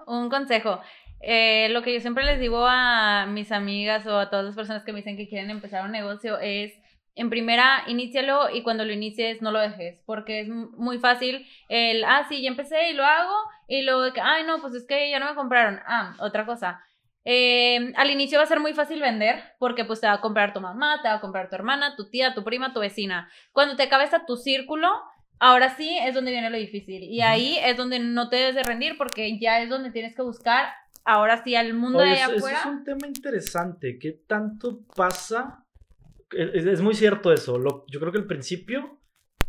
Un 0.06 0.28
consejo. 0.30 0.80
Eh, 1.20 1.68
lo 1.70 1.82
que 1.82 1.92
yo 1.92 2.00
siempre 2.00 2.24
les 2.24 2.38
digo 2.38 2.64
a 2.66 3.26
mis 3.26 3.50
amigas 3.50 4.06
o 4.06 4.18
a 4.18 4.30
todas 4.30 4.44
las 4.44 4.54
personas 4.54 4.84
que 4.84 4.92
me 4.92 4.98
dicen 4.98 5.16
que 5.16 5.28
quieren 5.28 5.50
empezar 5.50 5.84
un 5.84 5.92
negocio 5.92 6.38
es, 6.38 6.72
en 7.16 7.30
primera, 7.30 7.82
inícialo 7.88 8.50
y 8.50 8.62
cuando 8.62 8.84
lo 8.84 8.92
inicies 8.92 9.42
no 9.42 9.50
lo 9.50 9.58
dejes, 9.58 10.00
porque 10.06 10.40
es 10.40 10.48
muy 10.48 10.98
fácil 10.98 11.46
el, 11.68 12.04
ah, 12.04 12.24
sí, 12.28 12.42
ya 12.42 12.48
empecé 12.48 12.90
y 12.90 12.94
lo 12.94 13.04
hago, 13.04 13.34
y 13.66 13.82
luego, 13.82 14.12
ay, 14.22 14.44
no, 14.44 14.60
pues 14.60 14.74
es 14.74 14.86
que 14.86 15.10
ya 15.10 15.18
no 15.18 15.26
me 15.26 15.34
compraron. 15.34 15.80
Ah, 15.86 16.14
otra 16.20 16.46
cosa. 16.46 16.80
Eh, 17.24 17.92
al 17.96 18.10
inicio 18.10 18.38
va 18.38 18.44
a 18.44 18.48
ser 18.48 18.60
muy 18.60 18.72
fácil 18.72 19.00
vender 19.02 19.42
porque 19.58 19.84
pues 19.84 20.00
te 20.00 20.06
va 20.06 20.14
a 20.14 20.20
comprar 20.20 20.54
tu 20.54 20.60
mamá, 20.60 21.02
te 21.02 21.08
va 21.08 21.14
a 21.14 21.20
comprar 21.20 21.50
tu 21.50 21.56
hermana, 21.56 21.94
tu 21.96 22.08
tía, 22.08 22.32
tu 22.34 22.44
prima, 22.44 22.72
tu 22.72 22.80
vecina. 22.80 23.28
Cuando 23.52 23.76
te 23.76 23.82
acabes 23.82 24.14
a 24.14 24.24
tu 24.24 24.36
círculo, 24.36 24.88
ahora 25.40 25.76
sí 25.76 25.96
es 26.02 26.14
donde 26.14 26.30
viene 26.30 26.50
lo 26.50 26.56
difícil. 26.58 27.02
Y 27.02 27.20
ahí 27.22 27.58
es 27.62 27.76
donde 27.76 27.98
no 27.98 28.28
te 28.28 28.36
debes 28.36 28.54
de 28.54 28.62
rendir 28.64 28.96
porque 28.98 29.38
ya 29.38 29.60
es 29.62 29.68
donde 29.68 29.90
tienes 29.90 30.14
que 30.14 30.22
buscar 30.22 30.66
ahora 31.04 31.42
sí 31.42 31.54
al 31.54 31.74
mundo 31.74 31.98
Oye, 32.00 32.08
de 32.10 32.14
allá 32.16 32.24
eso, 32.24 32.32
eso 32.34 32.38
afuera. 32.46 32.58
es 32.60 32.66
un 32.66 32.84
tema 32.84 33.06
interesante. 33.06 33.98
¿Qué 33.98 34.12
tanto 34.26 34.80
pasa? 34.94 35.64
Es, 36.30 36.66
es 36.66 36.80
muy 36.82 36.94
cierto 36.94 37.32
eso. 37.32 37.58
Lo- 37.58 37.84
yo 37.88 38.00
creo 38.00 38.12
que 38.12 38.18
el 38.18 38.26
principio 38.26 39.00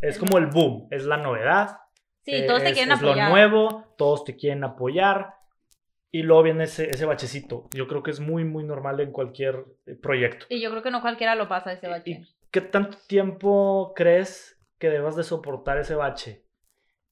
es 0.02 0.18
como 0.18 0.38
el 0.38 0.48
boom, 0.48 0.88
es 0.92 1.06
la 1.06 1.18
novedad. 1.18 1.78
Sí, 2.24 2.32
eh, 2.36 2.44
todos 2.48 2.62
te 2.62 2.70
es- 2.70 2.74
quieren 2.76 2.94
es 2.94 3.00
apoyar. 3.00 3.28
lo 3.28 3.30
nuevo, 3.36 3.94
todos 3.98 4.24
te 4.24 4.36
quieren 4.36 4.64
apoyar. 4.64 5.34
Y 6.12 6.24
luego 6.24 6.42
viene 6.44 6.64
ese, 6.64 6.90
ese 6.90 7.06
bachecito. 7.06 7.68
Yo 7.72 7.88
creo 7.88 8.02
que 8.02 8.12
es 8.12 8.20
muy, 8.20 8.44
muy 8.44 8.64
normal 8.64 9.00
en 9.00 9.12
cualquier 9.12 9.66
eh, 9.86 9.96
proyecto. 9.96 10.46
Y 10.50 10.60
yo 10.62 10.72
creo 10.72 10.82
que 10.82 10.90
no 10.92 11.02
cualquiera 11.02 11.36
lo 11.36 11.48
pasa 11.48 11.72
ese 11.74 11.88
bache. 11.88 12.10
¿Y 12.12 12.28
qué 12.52 12.62
tanto 12.62 12.98
tiempo 13.08 13.94
crees 13.96 14.59
que 14.80 14.90
debas 14.90 15.16
de 15.16 15.24
soportar 15.24 15.78
ese 15.78 15.96
bache? 15.96 16.50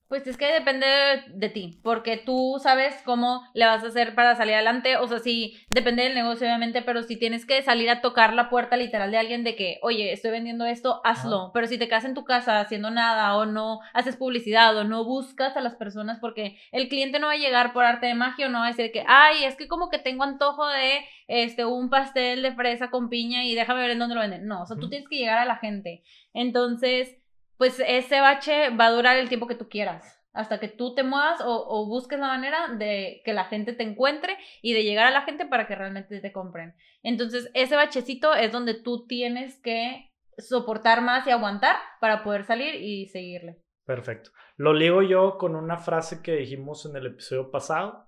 Pues 0.07 0.25
es 0.25 0.37
que 0.37 0.53
depende 0.53 0.87
de, 0.87 1.23
de 1.33 1.49
ti, 1.49 1.81
porque 1.83 2.15
tú 2.15 2.61
sabes 2.63 2.95
cómo 3.03 3.41
le 3.53 3.65
vas 3.65 3.83
a 3.83 3.87
hacer 3.87 4.15
para 4.15 4.35
salir 4.35 4.53
adelante, 4.53 4.95
o 4.95 5.05
sea, 5.05 5.19
sí, 5.19 5.57
depende 5.69 6.03
del 6.03 6.15
negocio 6.15 6.47
obviamente, 6.47 6.81
pero 6.81 7.03
si 7.03 7.19
tienes 7.19 7.45
que 7.45 7.61
salir 7.61 7.89
a 7.89 7.99
tocar 7.99 8.33
la 8.33 8.49
puerta 8.49 8.77
literal 8.77 9.11
de 9.11 9.17
alguien 9.17 9.43
de 9.43 9.57
que, 9.57 9.79
oye, 9.81 10.13
estoy 10.13 10.31
vendiendo 10.31 10.63
esto, 10.65 11.01
hazlo, 11.03 11.51
pero 11.53 11.67
si 11.67 11.77
te 11.77 11.89
quedas 11.89 12.05
en 12.05 12.13
tu 12.13 12.23
casa 12.23 12.61
haciendo 12.61 12.89
nada 12.89 13.35
o 13.35 13.45
no 13.45 13.81
haces 13.93 14.15
publicidad 14.15 14.77
o 14.77 14.85
no 14.85 15.03
buscas 15.03 15.57
a 15.57 15.61
las 15.61 15.75
personas 15.75 16.19
porque 16.21 16.57
el 16.71 16.87
cliente 16.87 17.19
no 17.19 17.27
va 17.27 17.33
a 17.33 17.37
llegar 17.37 17.73
por 17.73 17.83
arte 17.83 18.05
de 18.05 18.15
magia 18.15 18.47
o 18.47 18.49
no 18.49 18.59
va 18.59 18.67
a 18.67 18.71
decir 18.71 18.93
que, 18.93 19.03
ay, 19.05 19.43
es 19.43 19.57
que 19.57 19.67
como 19.67 19.89
que 19.89 19.99
tengo 19.99 20.23
antojo 20.23 20.65
de 20.69 21.01
este 21.27 21.65
un 21.65 21.89
pastel 21.89 22.43
de 22.43 22.55
fresa 22.55 22.89
con 22.91 23.09
piña 23.09 23.43
y 23.43 23.55
déjame 23.55 23.81
ver 23.81 23.91
en 23.91 23.99
dónde 23.99 24.15
lo 24.15 24.21
venden. 24.21 24.47
No, 24.47 24.61
o 24.61 24.65
sea, 24.65 24.77
tú 24.77 24.87
tienes 24.87 25.09
que 25.09 25.17
llegar 25.17 25.37
a 25.37 25.45
la 25.45 25.57
gente. 25.57 26.01
Entonces, 26.33 27.17
pues 27.57 27.81
ese 27.85 28.21
bache 28.21 28.69
va 28.69 28.87
a 28.87 28.91
durar 28.91 29.17
el 29.17 29.29
tiempo 29.29 29.47
que 29.47 29.55
tú 29.55 29.67
quieras, 29.69 30.19
hasta 30.33 30.59
que 30.59 30.67
tú 30.67 30.93
te 30.93 31.03
muevas 31.03 31.41
o, 31.43 31.87
busques 31.87 32.19
la 32.19 32.27
manera 32.27 32.75
de 32.77 33.21
que 33.25 33.33
la 33.33 33.45
gente 33.45 33.73
te 33.73 33.83
encuentre 33.83 34.37
y 34.61 34.73
de 34.73 34.83
llegar 34.83 35.07
a 35.07 35.11
la 35.11 35.23
gente 35.23 35.45
para 35.45 35.67
que 35.67 35.75
realmente 35.75 36.19
te 36.19 36.31
compren. 36.31 36.75
Entonces, 37.03 37.49
ese 37.53 37.75
bachecito 37.75 38.33
es 38.35 38.51
donde 38.51 38.75
tú 38.75 39.07
tienes 39.07 39.59
que 39.61 40.11
soportar 40.37 41.01
más 41.01 41.25
y 41.25 41.31
aguantar 41.31 41.75
para 41.99 42.23
poder 42.23 42.43
salir 42.43 42.75
y 42.75 43.07
seguirle. 43.07 43.63
Perfecto. 43.85 44.31
Lo 44.57 44.73
ligo 44.73 45.01
yo 45.01 45.37
con 45.37 45.55
una 45.55 45.77
frase 45.77 46.21
que 46.21 46.33
dijimos 46.33 46.85
en 46.85 46.95
el 46.95 47.07
episodio 47.07 47.49
pasado, 47.49 48.07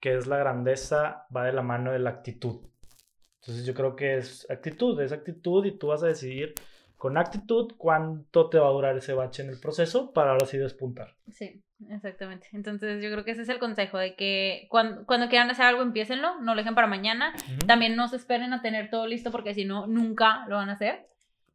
que 0.00 0.16
es 0.16 0.26
la 0.26 0.36
grandeza 0.36 1.26
va 1.34 1.44
de 1.44 1.52
la 1.52 1.62
mano 1.62 1.92
de 1.92 2.00
la 2.00 2.10
actitud. 2.10 2.66
Entonces 3.40 3.64
yo 3.64 3.72
creo 3.72 3.96
que 3.96 4.16
es 4.16 4.48
actitud, 4.50 5.00
es 5.00 5.12
actitud 5.12 5.64
y 5.64 5.78
tú 5.78 5.88
vas 5.88 6.02
a 6.02 6.08
decidir 6.08 6.54
con 7.02 7.18
actitud 7.18 7.72
cuánto 7.76 8.48
te 8.48 8.60
va 8.60 8.68
a 8.68 8.70
durar 8.70 8.96
ese 8.96 9.12
bache 9.12 9.42
en 9.42 9.48
el 9.48 9.58
proceso 9.58 10.12
para 10.12 10.30
ahora 10.30 10.46
sí 10.46 10.56
despuntar. 10.56 11.16
Sí, 11.32 11.60
exactamente. 11.90 12.46
Entonces, 12.52 13.02
yo 13.02 13.10
creo 13.10 13.24
que 13.24 13.32
ese 13.32 13.42
es 13.42 13.48
el 13.48 13.58
consejo 13.58 13.98
de 13.98 14.14
que 14.14 14.68
cuando, 14.70 15.04
cuando 15.04 15.28
quieran 15.28 15.50
hacer 15.50 15.66
algo, 15.66 15.82
empiecenlo, 15.82 16.40
no 16.42 16.54
lo 16.54 16.60
dejen 16.60 16.76
para 16.76 16.86
mañana. 16.86 17.34
También 17.66 17.96
no 17.96 18.06
se 18.06 18.14
esperen 18.14 18.52
a 18.52 18.62
tener 18.62 18.88
todo 18.88 19.08
listo 19.08 19.32
porque 19.32 19.52
si 19.52 19.64
no, 19.64 19.88
nunca 19.88 20.46
lo 20.46 20.54
van 20.54 20.68
a 20.68 20.74
hacer. 20.74 21.08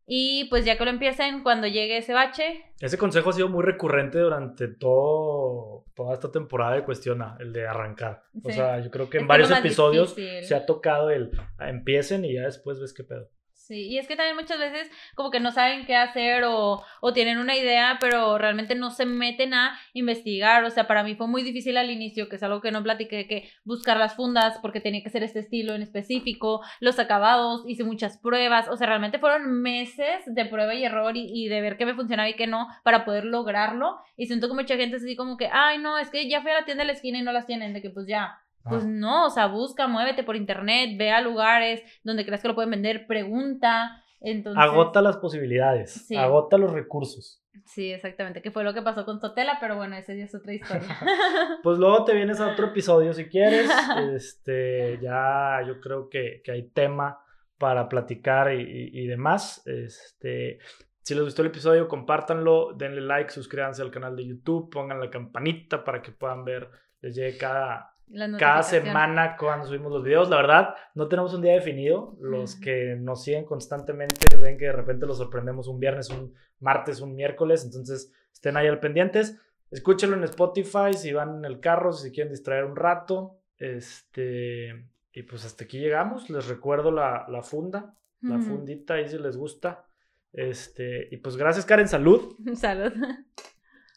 Y 0.05 0.49
pues 0.49 0.65
ya 0.65 0.77
que 0.77 0.83
lo 0.83 0.89
empiecen, 0.89 1.43
cuando 1.43 1.65
llegue 1.65 1.95
ese 1.95 2.13
bache, 2.13 2.65
Ese 2.81 2.97
consejo 2.97 3.29
ha 3.29 3.33
sido 3.33 3.47
muy 3.47 3.63
recurrente 3.63 4.19
durante 4.19 4.67
todo, 4.67 5.85
toda 5.95 6.13
esta 6.13 6.29
temporada 6.29 6.75
de 6.75 6.83
Cuestiona, 6.83 7.37
el 7.39 7.53
de 7.53 7.65
arrancar. 7.65 8.23
O 8.43 8.51
sea, 8.51 8.81
yo 8.81 8.91
creo 8.91 9.09
que 9.09 9.19
en 9.19 9.23
es 9.23 9.27
varios 9.29 9.51
episodios 9.51 10.13
difícil. 10.13 10.43
se 10.43 10.55
ha 10.55 10.65
tocado 10.65 11.09
el 11.09 11.31
ah, 11.57 11.69
empiecen 11.69 12.25
y 12.25 12.33
ya 12.33 12.41
después 12.41 12.81
ves 12.81 12.93
qué 12.93 13.05
pedo. 13.05 13.29
Sí, 13.67 13.89
y 13.89 13.97
es 13.97 14.07
que 14.07 14.15
también 14.15 14.37
muchas 14.37 14.59
veces 14.59 14.89
como 15.13 15.29
que 15.29 15.41
no 15.41 15.51
saben 15.51 15.85
qué 15.85 15.93
hacer 15.97 16.45
o, 16.45 16.81
o 17.01 17.11
tienen 17.11 17.37
una 17.37 17.57
idea, 17.57 17.97
pero 17.99 18.37
realmente 18.37 18.75
no 18.75 18.91
se 18.91 19.05
meten 19.05 19.53
a 19.53 19.77
investigar. 19.91 20.63
O 20.63 20.69
sea, 20.69 20.87
para 20.87 21.03
mí 21.03 21.15
fue 21.15 21.27
muy 21.27 21.43
difícil 21.43 21.75
al 21.75 21.91
inicio, 21.91 22.29
que 22.29 22.37
es 22.37 22.43
algo 22.43 22.61
que 22.61 22.71
no 22.71 22.81
platiqué, 22.81 23.27
que 23.27 23.51
buscar 23.65 23.97
las 23.97 24.15
fundas 24.15 24.57
porque 24.61 24.79
tenía 24.79 25.03
que 25.03 25.09
ser 25.09 25.21
este 25.23 25.39
estilo 25.39 25.75
en 25.75 25.81
específico, 25.81 26.61
los 26.79 26.97
acabados, 26.97 27.65
hice 27.67 27.83
muchas 27.83 28.17
pruebas. 28.17 28.69
O 28.69 28.77
sea, 28.77 28.87
realmente 28.87 29.19
fueron 29.19 29.61
meses 29.61 30.23
de 30.25 30.45
prueba 30.45 30.73
y 30.73 30.85
error 30.85 31.17
y, 31.17 31.29
y 31.29 31.49
de 31.49 31.59
ver 31.59 31.75
qué 31.75 31.85
me 31.85 31.93
funcionaba 31.93 32.29
y 32.29 32.35
qué 32.35 32.47
no 32.47 32.69
para 32.85 33.03
poder 33.03 33.25
lograrlo. 33.25 33.97
Y 34.15 34.27
siento 34.27 34.47
que 34.47 34.53
mucha 34.53 34.77
gente 34.77 34.95
es 34.95 35.03
así 35.03 35.17
como 35.17 35.35
que, 35.35 35.49
ay, 35.51 35.79
no, 35.79 35.97
es 35.97 36.09
que 36.09 36.29
ya 36.29 36.41
fui 36.41 36.51
a 36.51 36.61
la 36.61 36.65
tienda 36.65 36.83
de 36.83 36.87
la 36.87 36.93
esquina 36.93 37.17
y 37.17 37.21
no 37.21 37.33
las 37.33 37.45
tienen, 37.45 37.73
de 37.73 37.81
que 37.81 37.89
pues 37.89 38.07
ya, 38.07 38.39
pues 38.69 38.85
no, 38.85 39.25
o 39.27 39.29
sea, 39.29 39.47
busca, 39.47 39.87
muévete 39.87 40.23
por 40.23 40.35
internet, 40.35 40.91
ve 40.97 41.11
a 41.11 41.21
lugares 41.21 41.81
donde 42.03 42.25
creas 42.25 42.41
que 42.41 42.47
lo 42.47 42.55
pueden 42.55 42.71
vender, 42.71 43.07
pregunta. 43.07 44.03
Entonces, 44.19 44.61
Agota 44.63 45.01
las 45.01 45.17
posibilidades, 45.17 45.91
Sí. 46.07 46.15
agota 46.15 46.57
los 46.57 46.71
recursos. 46.71 47.43
Sí, 47.65 47.91
exactamente, 47.91 48.41
que 48.41 48.51
fue 48.51 48.63
lo 48.63 48.73
que 48.73 48.81
pasó 48.81 49.03
con 49.05 49.19
Totela, 49.19 49.57
pero 49.59 49.75
bueno, 49.77 49.95
esa 49.95 50.13
ya 50.13 50.23
es 50.25 50.33
otra 50.35 50.53
historia. 50.53 50.87
Pues 51.63 51.77
luego 51.79 52.03
te 52.05 52.13
vienes 52.13 52.39
a 52.39 52.51
otro 52.51 52.67
episodio 52.67 53.13
si 53.13 53.25
quieres. 53.27 53.69
Este, 54.15 54.99
ya 55.01 55.59
yo 55.67 55.79
creo 55.81 56.09
que, 56.09 56.41
que 56.43 56.51
hay 56.51 56.69
tema 56.69 57.19
para 57.57 57.89
platicar 57.89 58.53
y, 58.53 58.61
y- 58.61 59.03
y 59.03 59.07
demás. 59.07 59.61
Este, 59.67 60.59
si 61.01 61.13
les 61.15 61.23
gustó 61.23 61.41
el 61.41 61.49
episodio, 61.49 61.87
compártanlo, 61.87 62.73
denle 62.73 63.01
like, 63.01 63.31
suscríbanse 63.31 63.81
al 63.81 63.91
canal 63.91 64.15
de 64.15 64.27
YouTube, 64.27 64.69
pongan 64.71 64.99
la 64.99 65.09
campanita 65.09 65.83
para 65.83 66.01
que 66.01 66.11
puedan 66.11 66.43
ver, 66.45 66.69
les 67.01 67.15
llegue 67.15 67.37
cada, 67.37 67.95
cada 68.37 68.63
semana 68.63 69.35
cuando 69.37 69.67
subimos 69.67 69.91
los 69.91 70.03
videos. 70.03 70.29
La 70.29 70.37
verdad, 70.37 70.75
no 70.95 71.07
tenemos 71.07 71.33
un 71.33 71.41
día 71.41 71.53
definido. 71.53 72.15
Los 72.19 72.55
que 72.55 72.95
nos 72.95 73.23
siguen 73.23 73.45
constantemente 73.45 74.35
ven 74.37 74.57
que 74.57 74.65
de 74.65 74.71
repente 74.71 75.05
los 75.05 75.17
sorprendemos 75.17 75.67
un 75.67 75.79
viernes, 75.79 76.09
un 76.09 76.33
martes, 76.59 77.01
un 77.01 77.15
miércoles. 77.15 77.63
Entonces, 77.63 78.13
estén 78.31 78.57
ahí 78.57 78.67
al 78.67 78.79
pendientes. 78.79 79.39
Escúchenlo 79.71 80.15
en 80.15 80.23
Spotify 80.23 80.93
si 80.93 81.11
van 81.11 81.37
en 81.37 81.45
el 81.45 81.59
carro, 81.59 81.91
si 81.91 82.07
se 82.07 82.11
quieren 82.13 82.31
distraer 82.31 82.65
un 82.65 82.75
rato. 82.75 83.39
Este, 83.57 84.87
y 85.11 85.23
pues 85.23 85.45
hasta 85.45 85.65
aquí 85.65 85.79
llegamos. 85.79 86.29
Les 86.29 86.47
recuerdo 86.47 86.91
la, 86.91 87.25
la 87.27 87.41
funda, 87.41 87.95
la 88.21 88.39
fundita 88.39 88.95
ahí 88.95 89.09
si 89.09 89.17
les 89.17 89.35
gusta. 89.35 89.85
Este, 90.31 91.09
y 91.11 91.17
pues 91.17 91.35
gracias, 91.35 91.65
Karen. 91.65 91.87
Salud. 91.87 92.35
Salud. 92.55 92.93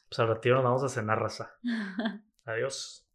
Pues 0.09 0.19
al 0.19 0.29
ratito 0.29 0.55
nos 0.57 0.65
vamos 0.65 0.83
a 0.83 0.89
cenar, 0.89 1.21
raza. 1.21 1.53
Adiós. 2.45 3.07